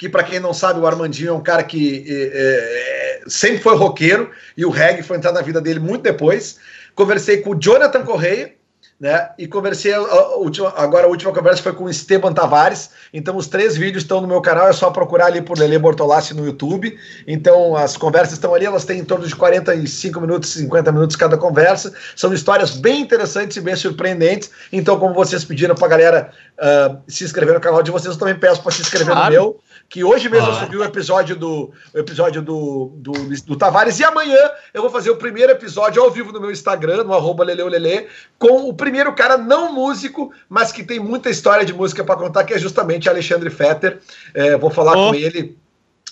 que 0.04 0.10
para 0.10 0.24
quem 0.24 0.38
não 0.38 0.54
sabe, 0.54 0.82
o 0.82 0.86
Armandinho 0.86 1.30
é 1.30 1.34
um 1.34 1.42
cara 1.42 1.64
que 1.64 2.04
é, 2.06 3.22
é, 3.22 3.24
sempre 3.26 3.60
foi 3.60 3.74
roqueiro 3.74 4.32
e 4.58 4.66
o 4.66 4.70
reggae 4.70 5.02
foi 5.02 5.16
entrar 5.16 5.32
na 5.32 5.42
vida 5.42 5.62
dele 5.62 5.80
muito 5.80 6.02
depois. 6.02 6.58
Conversei 6.94 7.38
com 7.38 7.52
o 7.52 7.56
Jonathan 7.56 8.04
Correia, 8.04 8.52
né? 9.00 9.30
E 9.40 9.48
conversei 9.48 9.94
a, 9.94 9.98
a 10.00 10.36
última, 10.36 10.74
agora 10.76 11.06
a 11.06 11.10
última 11.10 11.32
conversa 11.32 11.64
foi 11.64 11.72
com 11.72 11.86
o 11.86 11.90
Esteban 11.90 12.34
Tavares. 12.34 12.90
Então 13.14 13.38
os 13.38 13.48
três 13.48 13.78
vídeos 13.78 14.04
estão 14.04 14.20
no 14.20 14.28
meu 14.28 14.42
canal, 14.42 14.68
é 14.68 14.74
só 14.74 14.92
procurar 14.92 15.28
ali 15.28 15.42
por 15.42 15.58
Lele 15.58 15.80
Bortolassi 15.80 16.34
no 16.34 16.46
YouTube. 16.46 17.00
Então 17.26 17.74
as 17.78 17.96
conversas 17.96 18.34
estão 18.34 18.54
ali, 18.54 18.66
elas 18.66 18.84
têm 18.84 19.00
em 19.00 19.06
torno 19.06 19.26
de 19.26 19.34
45 19.34 20.20
minutos, 20.20 20.50
50 20.50 20.92
minutos 20.92 21.16
cada 21.16 21.38
conversa. 21.38 21.94
São 22.14 22.34
histórias 22.34 22.72
bem 22.72 23.00
interessantes 23.00 23.56
e 23.56 23.62
bem 23.62 23.78
surpreendentes. 23.78 24.52
Então, 24.70 25.00
como 25.00 25.14
vocês 25.14 25.46
pediram 25.46 25.76
para 25.76 25.86
a 25.86 25.90
galera 25.90 26.32
uh, 26.60 26.98
se 27.08 27.24
inscrever 27.24 27.54
no 27.54 27.62
canal 27.62 27.82
de 27.82 27.90
vocês, 27.90 28.14
eu 28.14 28.20
também 28.20 28.36
peço 28.36 28.62
para 28.62 28.72
se 28.74 28.82
inscrever 28.82 29.14
claro. 29.14 29.24
no 29.24 29.32
meu 29.32 29.60
que 29.90 30.04
hoje 30.04 30.28
mesmo 30.30 30.48
ah. 30.48 30.50
eu 30.52 30.56
subi 30.56 30.78
o 30.78 30.84
episódio 30.84 31.36
do 31.36 31.72
episódio 31.94 32.42
do, 32.42 32.92
do, 32.96 33.12
do, 33.46 33.56
Tavares 33.56 34.00
e 34.00 34.04
amanhã 34.04 34.40
eu 34.74 34.82
vou 34.82 34.90
fazer 34.90 35.12
o 35.12 35.18
primeiro 35.18 35.52
episódio 35.52 36.02
ao 36.02 36.10
vivo 36.10 36.32
no 36.32 36.42
meu 36.42 36.52
Instagram, 36.52 37.04
no 37.04 37.14
arroba 37.14 37.44
Leleolele, 37.44 38.08
com 38.40 38.68
o 38.68 38.74
primeiro 38.74 39.14
cara 39.14 39.38
não 39.38 39.72
músico, 39.74 40.32
mas 40.50 40.72
que 40.72 40.84
tem 40.84 41.00
muita 41.00 41.30
história 41.30 41.66
de 41.66 41.74
música 41.74 42.04
para 42.04 42.16
contar, 42.16 42.44
que 42.44 42.54
é 42.54 42.60
justamente 42.60 43.10
Alexandre 43.10 43.50
Fetter. 43.50 44.00
É, 44.34 44.58
vou 44.58 44.70
falar 44.70 44.98
oh. 44.98 45.10
com 45.10 45.16
ele 45.16 45.58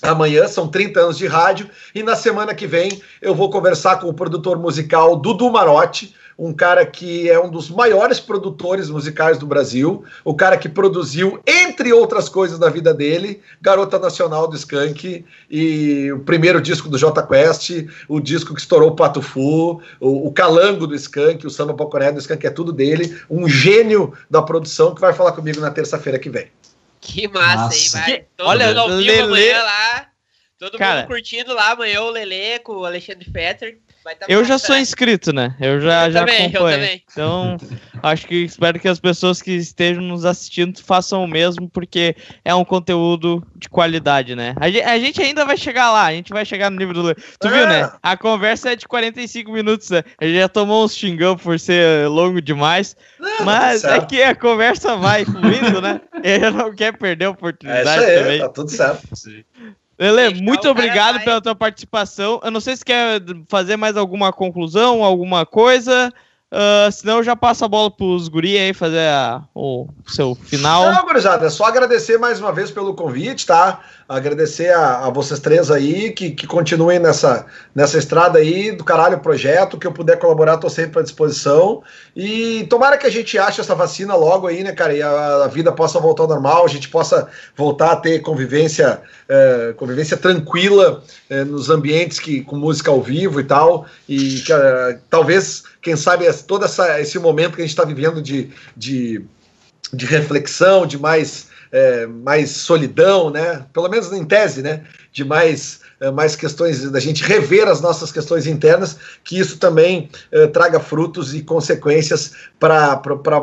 Amanhã 0.01 0.47
são 0.47 0.67
30 0.67 0.99
anos 0.99 1.17
de 1.17 1.27
rádio 1.27 1.69
e 1.93 2.01
na 2.01 2.15
semana 2.15 2.55
que 2.55 2.65
vem 2.65 3.01
eu 3.21 3.35
vou 3.35 3.51
conversar 3.51 3.99
com 3.99 4.07
o 4.07 4.13
produtor 4.13 4.57
musical 4.57 5.15
Dudu 5.15 5.51
Marotti, 5.51 6.15
um 6.41 6.51
cara 6.51 6.83
que 6.87 7.29
é 7.29 7.39
um 7.39 7.51
dos 7.51 7.69
maiores 7.69 8.19
produtores 8.19 8.89
musicais 8.89 9.37
do 9.37 9.45
Brasil, 9.45 10.03
o 10.25 10.33
cara 10.33 10.57
que 10.57 10.67
produziu, 10.67 11.39
entre 11.45 11.93
outras 11.93 12.27
coisas 12.27 12.57
da 12.57 12.67
vida 12.67 12.91
dele, 12.95 13.43
Garota 13.61 13.99
Nacional 13.99 14.47
do 14.47 14.55
Skank 14.55 15.23
e 15.47 16.11
o 16.11 16.19
primeiro 16.21 16.59
disco 16.59 16.89
do 16.89 16.97
J 16.97 17.21
Quest, 17.27 17.87
o 18.09 18.19
disco 18.19 18.55
que 18.55 18.59
estourou 18.59 18.89
o 18.89 18.95
Pato 18.95 19.21
Fu, 19.21 19.83
o, 19.99 20.27
o 20.27 20.33
Calango 20.33 20.87
do 20.87 20.95
Skank, 20.95 21.45
o 21.45 21.49
Samba 21.51 21.75
Poconé 21.75 22.11
do 22.11 22.17
Skank, 22.17 22.47
é 22.47 22.49
tudo 22.49 22.73
dele, 22.73 23.21
um 23.29 23.47
gênio 23.47 24.17
da 24.27 24.41
produção 24.41 24.95
que 24.95 25.01
vai 25.01 25.13
falar 25.13 25.33
comigo 25.33 25.61
na 25.61 25.69
terça-feira 25.69 26.17
que 26.17 26.29
vem. 26.29 26.47
Que 26.99 27.27
massa, 27.27 27.65
Nossa. 27.65 27.97
hein? 27.97 28.03
Vai. 28.03 28.25
Todo 28.35 28.47
Olha, 28.47 28.67
mundo 28.69 28.79
ao 28.79 28.97
vivo 28.97 29.23
amanhã 29.25 29.63
lá. 29.63 30.07
Todo 30.57 30.77
Cara, 30.79 31.01
mundo 31.01 31.07
curtindo 31.07 31.53
lá 31.53 31.71
amanhã 31.71 32.01
o 32.01 32.09
Lele 32.09 32.57
com 32.63 32.77
o 32.77 32.85
Alexandre 32.85 33.29
Fetter. 33.29 33.77
Tá 34.03 34.25
eu 34.27 34.43
já 34.43 34.57
sou 34.57 34.75
inscrito, 34.75 35.31
né? 35.31 35.55
Eu 35.59 35.79
já, 35.79 36.07
eu 36.07 36.11
já 36.11 36.19
também, 36.21 36.47
acompanho. 36.47 37.01
Então, 37.11 37.57
acho 38.01 38.27
que 38.27 38.35
espero 38.35 38.79
que 38.79 38.87
as 38.87 38.99
pessoas 38.99 39.41
que 39.41 39.51
estejam 39.51 40.01
nos 40.01 40.25
assistindo 40.25 40.81
façam 40.83 41.23
o 41.23 41.27
mesmo, 41.27 41.69
porque 41.69 42.15
é 42.43 42.53
um 42.55 42.65
conteúdo 42.65 43.45
de 43.55 43.69
qualidade, 43.69 44.35
né? 44.35 44.55
A 44.59 44.71
gente, 44.71 44.83
a 44.83 44.99
gente 44.99 45.21
ainda 45.21 45.45
vai 45.45 45.55
chegar 45.55 45.91
lá, 45.91 46.05
a 46.05 46.13
gente 46.13 46.33
vai 46.33 46.43
chegar 46.43 46.71
no 46.71 46.77
nível 46.77 46.93
do. 46.95 47.15
Tu 47.15 47.47
é. 47.47 47.51
viu, 47.51 47.67
né? 47.67 47.91
A 48.01 48.17
conversa 48.17 48.71
é 48.71 48.75
de 48.75 48.87
45 48.87 49.51
minutos, 49.51 49.91
né? 49.91 50.03
A 50.19 50.25
gente 50.25 50.39
já 50.39 50.49
tomou 50.49 50.83
uns 50.83 50.95
xingão 50.95 51.37
por 51.37 51.59
ser 51.59 52.07
longo 52.07 52.41
demais, 52.41 52.97
não, 53.19 53.45
mas 53.45 53.83
tá 53.83 53.95
é 53.95 54.05
que 54.05 54.23
a 54.23 54.33
conversa 54.33 54.97
vai 54.97 55.25
fluindo, 55.25 55.79
né? 55.79 56.01
Ele 56.23 56.49
não 56.49 56.73
quer 56.73 56.97
perder 56.97 57.25
a 57.25 57.29
oportunidade 57.29 57.87
é 57.87 57.93
isso 57.93 58.09
aí, 58.09 58.17
também. 58.17 58.39
Tá 58.39 58.49
tudo 58.49 58.71
certo. 58.71 59.15
Sim. 59.15 59.43
Lele, 60.09 60.41
muito 60.41 60.67
obrigado 60.67 61.15
vai... 61.15 61.23
pela 61.25 61.41
tua 61.41 61.55
participação. 61.55 62.39
Eu 62.43 62.49
não 62.49 62.59
sei 62.59 62.75
se 62.75 62.83
quer 62.83 63.21
fazer 63.47 63.77
mais 63.77 63.95
alguma 63.95 64.33
conclusão, 64.33 65.03
alguma 65.03 65.45
coisa. 65.45 66.11
Uh, 66.51 66.91
senão 66.91 67.19
eu 67.19 67.23
já 67.23 67.33
passo 67.33 67.63
a 67.63 67.67
bola 67.69 67.89
pros 67.89 68.27
guri 68.27 68.57
aí 68.57 68.73
fazer 68.73 69.07
a, 69.07 69.41
o 69.55 69.87
seu 70.05 70.35
final. 70.35 70.91
Não, 70.91 71.05
gurizada, 71.05 71.47
é 71.47 71.49
só 71.49 71.63
agradecer 71.63 72.17
mais 72.17 72.41
uma 72.41 72.51
vez 72.51 72.69
pelo 72.69 72.93
convite, 72.93 73.45
tá? 73.45 73.79
Agradecer 74.07 74.67
a, 74.73 75.05
a 75.05 75.09
vocês 75.09 75.39
três 75.39 75.71
aí, 75.71 76.11
que, 76.11 76.31
que 76.31 76.45
continuem 76.45 76.99
nessa, 76.99 77.45
nessa 77.73 77.97
estrada 77.97 78.39
aí 78.39 78.73
do 78.73 78.83
caralho 78.83 79.19
projeto, 79.19 79.77
que 79.77 79.87
eu 79.87 79.93
puder 79.93 80.19
colaborar, 80.19 80.57
tô 80.57 80.69
sempre 80.69 80.99
à 80.99 81.01
disposição. 81.01 81.81
E 82.13 82.67
tomara 82.69 82.97
que 82.97 83.07
a 83.07 83.11
gente 83.11 83.39
ache 83.39 83.61
essa 83.61 83.73
vacina 83.73 84.13
logo 84.13 84.45
aí, 84.45 84.61
né, 84.61 84.73
cara, 84.73 84.93
e 84.93 85.01
a, 85.01 85.45
a 85.45 85.47
vida 85.47 85.71
possa 85.71 86.01
voltar 86.01 86.23
ao 86.23 86.29
normal, 86.29 86.65
a 86.65 86.69
gente 86.69 86.89
possa 86.89 87.29
voltar 87.55 87.91
a 87.93 87.95
ter 87.95 88.19
convivência, 88.19 89.01
é, 89.29 89.73
convivência 89.77 90.17
tranquila 90.17 91.01
é, 91.29 91.45
nos 91.45 91.69
ambientes 91.69 92.19
que, 92.19 92.41
com 92.41 92.57
música 92.57 92.91
ao 92.91 93.01
vivo 93.01 93.39
e 93.39 93.45
tal, 93.45 93.85
e 94.09 94.41
que, 94.41 94.51
talvez 95.09 95.70
quem 95.81 95.95
sabe, 95.95 96.31
todo 96.47 96.65
essa, 96.65 96.99
esse 97.01 97.17
momento 97.17 97.55
que 97.55 97.61
a 97.61 97.65
gente 97.65 97.71
está 97.71 97.83
vivendo 97.83 98.21
de, 98.21 98.49
de, 98.77 99.23
de 99.91 100.05
reflexão, 100.05 100.85
de 100.85 100.97
mais, 100.97 101.47
é, 101.71 102.05
mais 102.05 102.51
solidão, 102.51 103.29
né? 103.29 103.65
Pelo 103.73 103.89
menos 103.89 104.11
em 104.11 104.23
tese, 104.23 104.61
né? 104.61 104.85
De 105.11 105.23
mais 105.23 105.81
mais 106.09 106.35
questões, 106.35 106.89
da 106.89 106.99
gente 106.99 107.23
rever 107.23 107.67
as 107.67 107.79
nossas 107.79 108.11
questões 108.11 108.47
internas, 108.47 108.97
que 109.23 109.37
isso 109.37 109.59
também 109.59 110.09
eh, 110.31 110.47
traga 110.47 110.79
frutos 110.79 111.35
e 111.35 111.43
consequências 111.43 112.31
para 112.59 112.99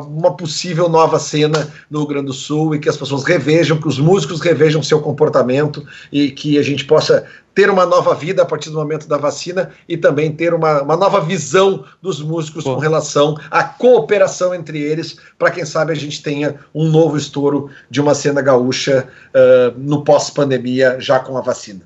uma 0.09 0.36
possível 0.36 0.89
nova 0.89 1.20
cena 1.20 1.68
no 1.89 2.01
Rio 2.01 2.09
Grande 2.09 2.26
do 2.26 2.32
Sul 2.32 2.74
e 2.74 2.80
que 2.80 2.89
as 2.89 2.97
pessoas 2.97 3.22
revejam, 3.22 3.80
que 3.80 3.86
os 3.86 4.01
músicos 4.01 4.40
revejam 4.40 4.82
seu 4.82 5.01
comportamento 5.01 5.86
e 6.10 6.32
que 6.32 6.59
a 6.59 6.62
gente 6.62 6.85
possa 6.85 7.24
ter 7.55 7.70
uma 7.70 7.85
nova 7.85 8.14
vida 8.14 8.43
a 8.43 8.47
partir 8.47 8.70
do 8.70 8.78
momento 8.78 9.09
da 9.09 9.16
vacina 9.16 9.70
e 9.89 9.97
também 9.97 10.32
ter 10.32 10.55
uma, 10.55 10.82
uma 10.82 10.97
nova 10.97 11.20
visão 11.20 11.85
dos 12.01 12.22
músicos 12.22 12.62
com 12.64 12.76
relação 12.76 13.36
à 13.51 13.64
cooperação 13.64 14.55
entre 14.55 14.80
eles, 14.80 15.16
para 15.36 15.51
quem 15.51 15.64
sabe 15.64 15.93
a 15.93 15.97
gente 15.97 16.22
tenha 16.22 16.55
um 16.72 16.89
novo 16.89 17.16
estouro 17.16 17.68
de 17.90 18.01
uma 18.01 18.14
cena 18.14 18.40
gaúcha 18.40 19.09
uh, 19.35 19.76
no 19.76 20.05
pós-pandemia, 20.05 20.98
já 21.01 21.18
com 21.18 21.36
a 21.36 21.40
vacina. 21.40 21.82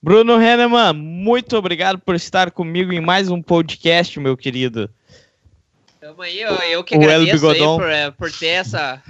Bruno 0.00 0.40
Henneman, 0.40 0.92
muito 0.92 1.56
obrigado 1.56 1.98
por 1.98 2.14
estar 2.14 2.52
comigo 2.52 2.92
em 2.92 3.00
mais 3.00 3.28
um 3.28 3.42
podcast, 3.42 4.20
meu 4.20 4.36
querido. 4.36 4.88
Tamo 6.00 6.22
aí, 6.22 6.40
eu, 6.40 6.54
eu 6.54 6.84
que 6.84 6.94
agradeço 6.94 7.48
aí 7.48 7.58
por, 7.58 7.90
eh, 7.90 8.10
por 8.12 8.30
ter 8.30 8.46
essa. 8.46 9.02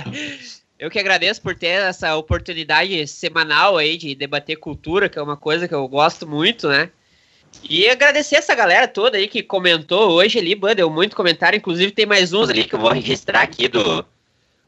eu 0.80 0.90
que 0.90 0.98
agradeço 0.98 1.42
por 1.42 1.54
ter 1.54 1.66
essa 1.66 2.16
oportunidade 2.16 3.06
semanal 3.06 3.76
aí 3.76 3.98
de 3.98 4.14
debater 4.14 4.56
cultura, 4.56 5.10
que 5.10 5.18
é 5.18 5.22
uma 5.22 5.36
coisa 5.36 5.68
que 5.68 5.74
eu 5.74 5.86
gosto 5.86 6.26
muito, 6.26 6.66
né? 6.66 6.88
E 7.62 7.86
agradecer 7.86 8.36
essa 8.36 8.54
galera 8.54 8.88
toda 8.88 9.18
aí 9.18 9.28
que 9.28 9.42
comentou 9.42 10.12
hoje 10.12 10.38
ali, 10.38 10.58
deu 10.74 10.88
muito 10.88 11.14
comentário, 11.14 11.58
inclusive 11.58 11.92
tem 11.92 12.06
mais 12.06 12.32
uns 12.32 12.48
ali 12.48 12.64
que 12.64 12.74
eu 12.74 12.80
vou 12.80 12.90
registrar 12.90 13.42
aqui 13.42 13.68
do 13.68 14.02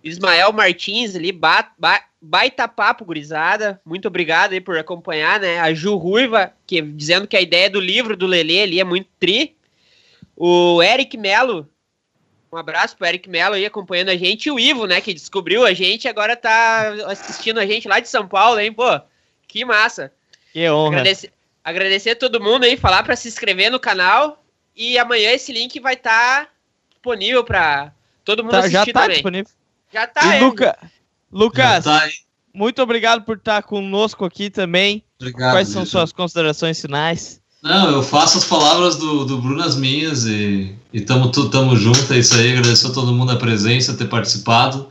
Ismael 0.03 0.53
Martins 0.53 1.17
ali, 1.17 1.33
ba, 1.33 1.71
ba, 1.79 2.03
baita 2.21 2.69
papo, 2.69 3.05
gurizada. 3.05 3.81
Muito 3.85 4.09
obrigado 4.09 4.53
aí 4.53 4.61
por 4.61 4.79
acompanhar, 4.79 5.41
né? 5.41 5.59
A 5.61 5.75
Ju 5.75 5.97
Ruiva, 5.97 6.53
que, 6.67 6.81
dizendo 6.81 7.27
que 7.27 7.37
a 7.37 7.41
ideia 7.41 7.69
do 7.69 7.81
livro 7.81 8.17
do 8.17 8.27
Lelê 8.27 8.63
ali 8.63 8.81
é 8.81 8.85
muito 8.85 9.09
tri. 9.19 9.57
O 10.37 10.83
Eric 10.83 11.17
Melo, 11.17 11.69
um 12.53 12.57
abraço 12.57 12.97
pro 12.97 13.07
Eric 13.07 13.29
Melo 13.29 13.55
aí 13.55 13.67
acompanhando 13.67 14.11
a 14.11 14.17
gente. 14.17 14.47
E 14.47 14.51
o 14.51 14.59
Ivo, 14.59 14.87
né, 14.87 15.01
que 15.01 15.13
descobriu 15.13 15.67
a 15.67 15.75
gente 15.75 16.09
agora 16.09 16.37
tá 16.37 16.91
assistindo 17.07 17.59
a 17.59 17.67
gente 17.67 17.89
lá 17.89 18.01
de 18.01 18.09
São 18.09 18.27
Paulo, 18.27 18.61
hein? 18.61 18.73
Pô, 18.73 19.01
que 19.47 19.65
massa. 19.65 20.13
Que 20.53 20.69
honra. 20.71 21.01
Agradecer, 21.01 21.33
agradecer 21.63 22.11
a 22.11 22.17
todo 22.17 22.41
mundo 22.41 22.65
aí, 22.65 22.77
falar 22.77 23.03
para 23.03 23.17
se 23.17 23.29
inscrever 23.29 23.71
no 23.71 23.81
canal. 23.81 24.45
E 24.75 24.97
amanhã 24.97 25.33
esse 25.33 25.53
link 25.53 25.81
vai 25.81 25.95
estar 25.95 26.45
tá 26.45 26.51
disponível 26.89 27.43
para 27.43 27.93
todo 28.25 28.45
mundo 28.45 28.53
tá, 28.53 28.59
assistir 28.61 28.77
já 28.77 28.87
tá 28.87 29.03
também. 29.03 29.17
Disponível. 29.17 29.58
Já 29.93 30.07
tá. 30.07 30.37
E 30.37 30.41
Luca, 30.41 30.77
Lucas, 31.33 31.85
tá 31.85 32.09
muito 32.55 32.83
obrado 32.83 33.23
por 33.23 33.37
estar 33.37 33.63
conosco 33.63 34.25
aqui 34.25 34.51
também. 34.51 35.03
Obrigado. 35.21 35.53
Quais 35.53 35.69
são 35.69 35.87
suas 35.87 36.13
considerações 36.13 36.81
finais? 36.81 37.41
Não, 37.63 37.91
eu 37.91 38.03
faço 38.03 38.39
as 38.39 38.45
palavras 38.45 38.97
do, 38.97 39.25
do 39.25 39.39
Bruno 39.39 39.63
as 39.63 39.77
minhas 39.77 40.25
e, 40.25 40.75
e 40.93 41.01
tamo, 41.01 41.31
tamo 41.31 41.77
junto, 41.77 42.13
é 42.13 42.19
isso 42.19 42.35
aí. 42.35 42.53
Agradeço 42.53 42.87
a 42.87 42.93
todo 42.93 43.13
mundo 43.13 43.33
a 43.33 43.37
presença, 43.37 43.97
ter 43.97 44.09
participado. 44.09 44.89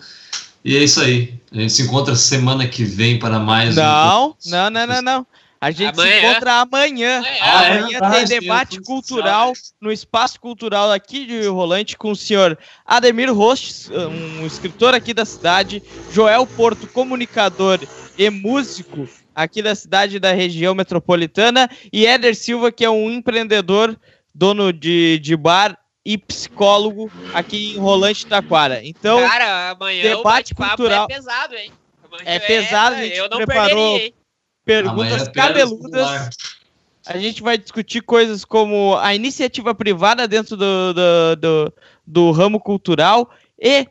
E 0.65 0.75
é 0.75 0.83
isso 0.83 0.99
aí. 0.99 1.39
A 1.51 1.59
gente 1.59 1.71
se 1.71 1.83
encontra 1.83 2.15
semana 2.15 2.67
que 2.67 2.83
vem 2.83 3.17
para 3.17 3.39
mais 3.39 3.75
não, 3.75 4.31
um. 4.31 4.33
Não, 4.49 4.69
não, 4.69 4.87
não, 4.87 5.01
não. 5.01 5.27
A 5.59 5.71
gente 5.71 5.99
amanhã. 5.99 6.19
se 6.19 6.25
encontra 6.25 6.53
amanhã. 6.61 7.17
Amanhã, 7.17 7.35
é 7.35 7.49
amanhã 7.49 7.99
é 8.01 8.11
tem 8.11 8.39
debate 8.39 8.81
cultural 8.81 9.53
no 9.81 9.91
Espaço 9.91 10.39
Cultural 10.39 10.91
aqui 10.91 11.25
de 11.25 11.47
Rolante 11.47 11.97
com 11.97 12.11
o 12.11 12.15
senhor 12.15 12.57
Ademir 12.85 13.33
Roches, 13.33 13.89
um 13.89 14.45
escritor 14.45 14.93
aqui 14.93 15.13
da 15.13 15.25
cidade, 15.25 15.81
Joel 16.11 16.45
Porto, 16.45 16.87
comunicador 16.87 17.79
e 18.17 18.29
músico 18.29 19.07
aqui 19.33 19.61
da 19.61 19.75
cidade 19.75 20.19
da 20.19 20.31
região 20.31 20.73
metropolitana, 20.73 21.69
e 21.93 22.07
Éder 22.07 22.35
Silva, 22.35 22.71
que 22.71 22.83
é 22.83 22.89
um 22.89 23.11
empreendedor, 23.11 23.95
dono 24.33 24.73
de, 24.73 25.19
de 25.19 25.35
bar 25.35 25.77
e 26.03 26.17
psicólogo 26.17 27.11
aqui 27.33 27.75
em 27.75 27.77
Rolante 27.77 28.25
Taquara. 28.25 28.81
Então, 28.83 29.19
Cara, 29.19 29.71
amanhã 29.71 30.01
debate 30.01 30.55
cultural 30.55 31.05
é 31.05 31.13
pesado, 31.13 31.55
hein? 31.55 31.71
Amanhã 32.03 32.23
é 32.25 32.39
pesado, 32.39 32.95
a 32.95 33.03
gente 33.03 33.29
preparou 33.29 33.99
perguntas 34.67 35.29
cabeludas. 35.29 36.29
A 37.05 37.17
gente 37.17 37.41
vai 37.41 37.57
discutir 37.57 38.01
coisas 38.01 38.43
como 38.43 38.97
a 38.97 39.15
iniciativa 39.15 39.73
privada 39.73 40.27
dentro 40.27 40.57
do, 40.57 40.93
do, 40.93 41.35
do, 41.37 41.73
do 42.05 42.31
ramo 42.31 42.59
cultural 42.59 43.31
e 43.57 43.87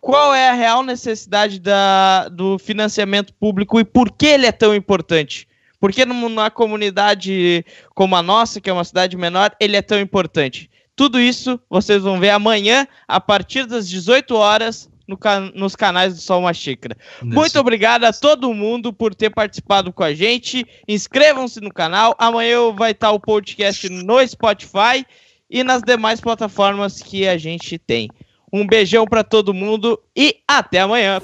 qual 0.00 0.34
é 0.34 0.48
a 0.48 0.54
real 0.54 0.82
necessidade 0.82 1.60
da, 1.60 2.28
do 2.28 2.58
financiamento 2.58 3.32
público 3.34 3.78
e 3.78 3.84
por 3.84 4.10
que 4.10 4.26
ele 4.26 4.46
é 4.46 4.52
tão 4.52 4.74
importante. 4.74 5.46
Por 5.78 5.92
que 5.92 6.04
numa 6.04 6.50
comunidade 6.50 7.64
como 7.94 8.16
a 8.16 8.22
nossa, 8.22 8.60
que 8.60 8.68
é 8.68 8.72
uma 8.72 8.84
cidade 8.84 9.16
menor, 9.16 9.54
ele 9.60 9.76
é 9.76 9.82
tão 9.82 10.00
importante? 10.00 10.68
Tudo 10.96 11.20
isso 11.20 11.58
vocês 11.70 12.02
vão 12.02 12.18
ver 12.18 12.30
amanhã, 12.30 12.86
a 13.06 13.20
partir 13.20 13.64
das 13.64 13.88
18 13.88 14.34
horas, 14.34 14.90
no 15.10 15.18
can 15.18 15.50
nos 15.56 15.74
canais 15.74 16.14
do 16.14 16.20
Sol 16.20 16.40
Uma 16.40 16.54
Xícara. 16.54 16.96
Muito 17.20 17.58
obrigado 17.58 18.04
a 18.04 18.12
todo 18.12 18.54
mundo 18.54 18.92
por 18.92 19.12
ter 19.12 19.30
participado 19.30 19.92
com 19.92 20.04
a 20.04 20.14
gente. 20.14 20.64
Inscrevam-se 20.86 21.60
no 21.60 21.72
canal. 21.72 22.14
Amanhã 22.16 22.72
vai 22.72 22.92
estar 22.92 23.10
o 23.10 23.18
podcast 23.18 23.88
no 23.88 24.26
Spotify 24.26 25.04
e 25.50 25.64
nas 25.64 25.82
demais 25.82 26.20
plataformas 26.20 27.02
que 27.02 27.26
a 27.26 27.36
gente 27.36 27.76
tem. 27.76 28.08
Um 28.52 28.64
beijão 28.66 29.04
para 29.04 29.24
todo 29.24 29.52
mundo 29.52 30.00
e 30.14 30.36
até 30.46 30.80
amanhã. 30.80 31.20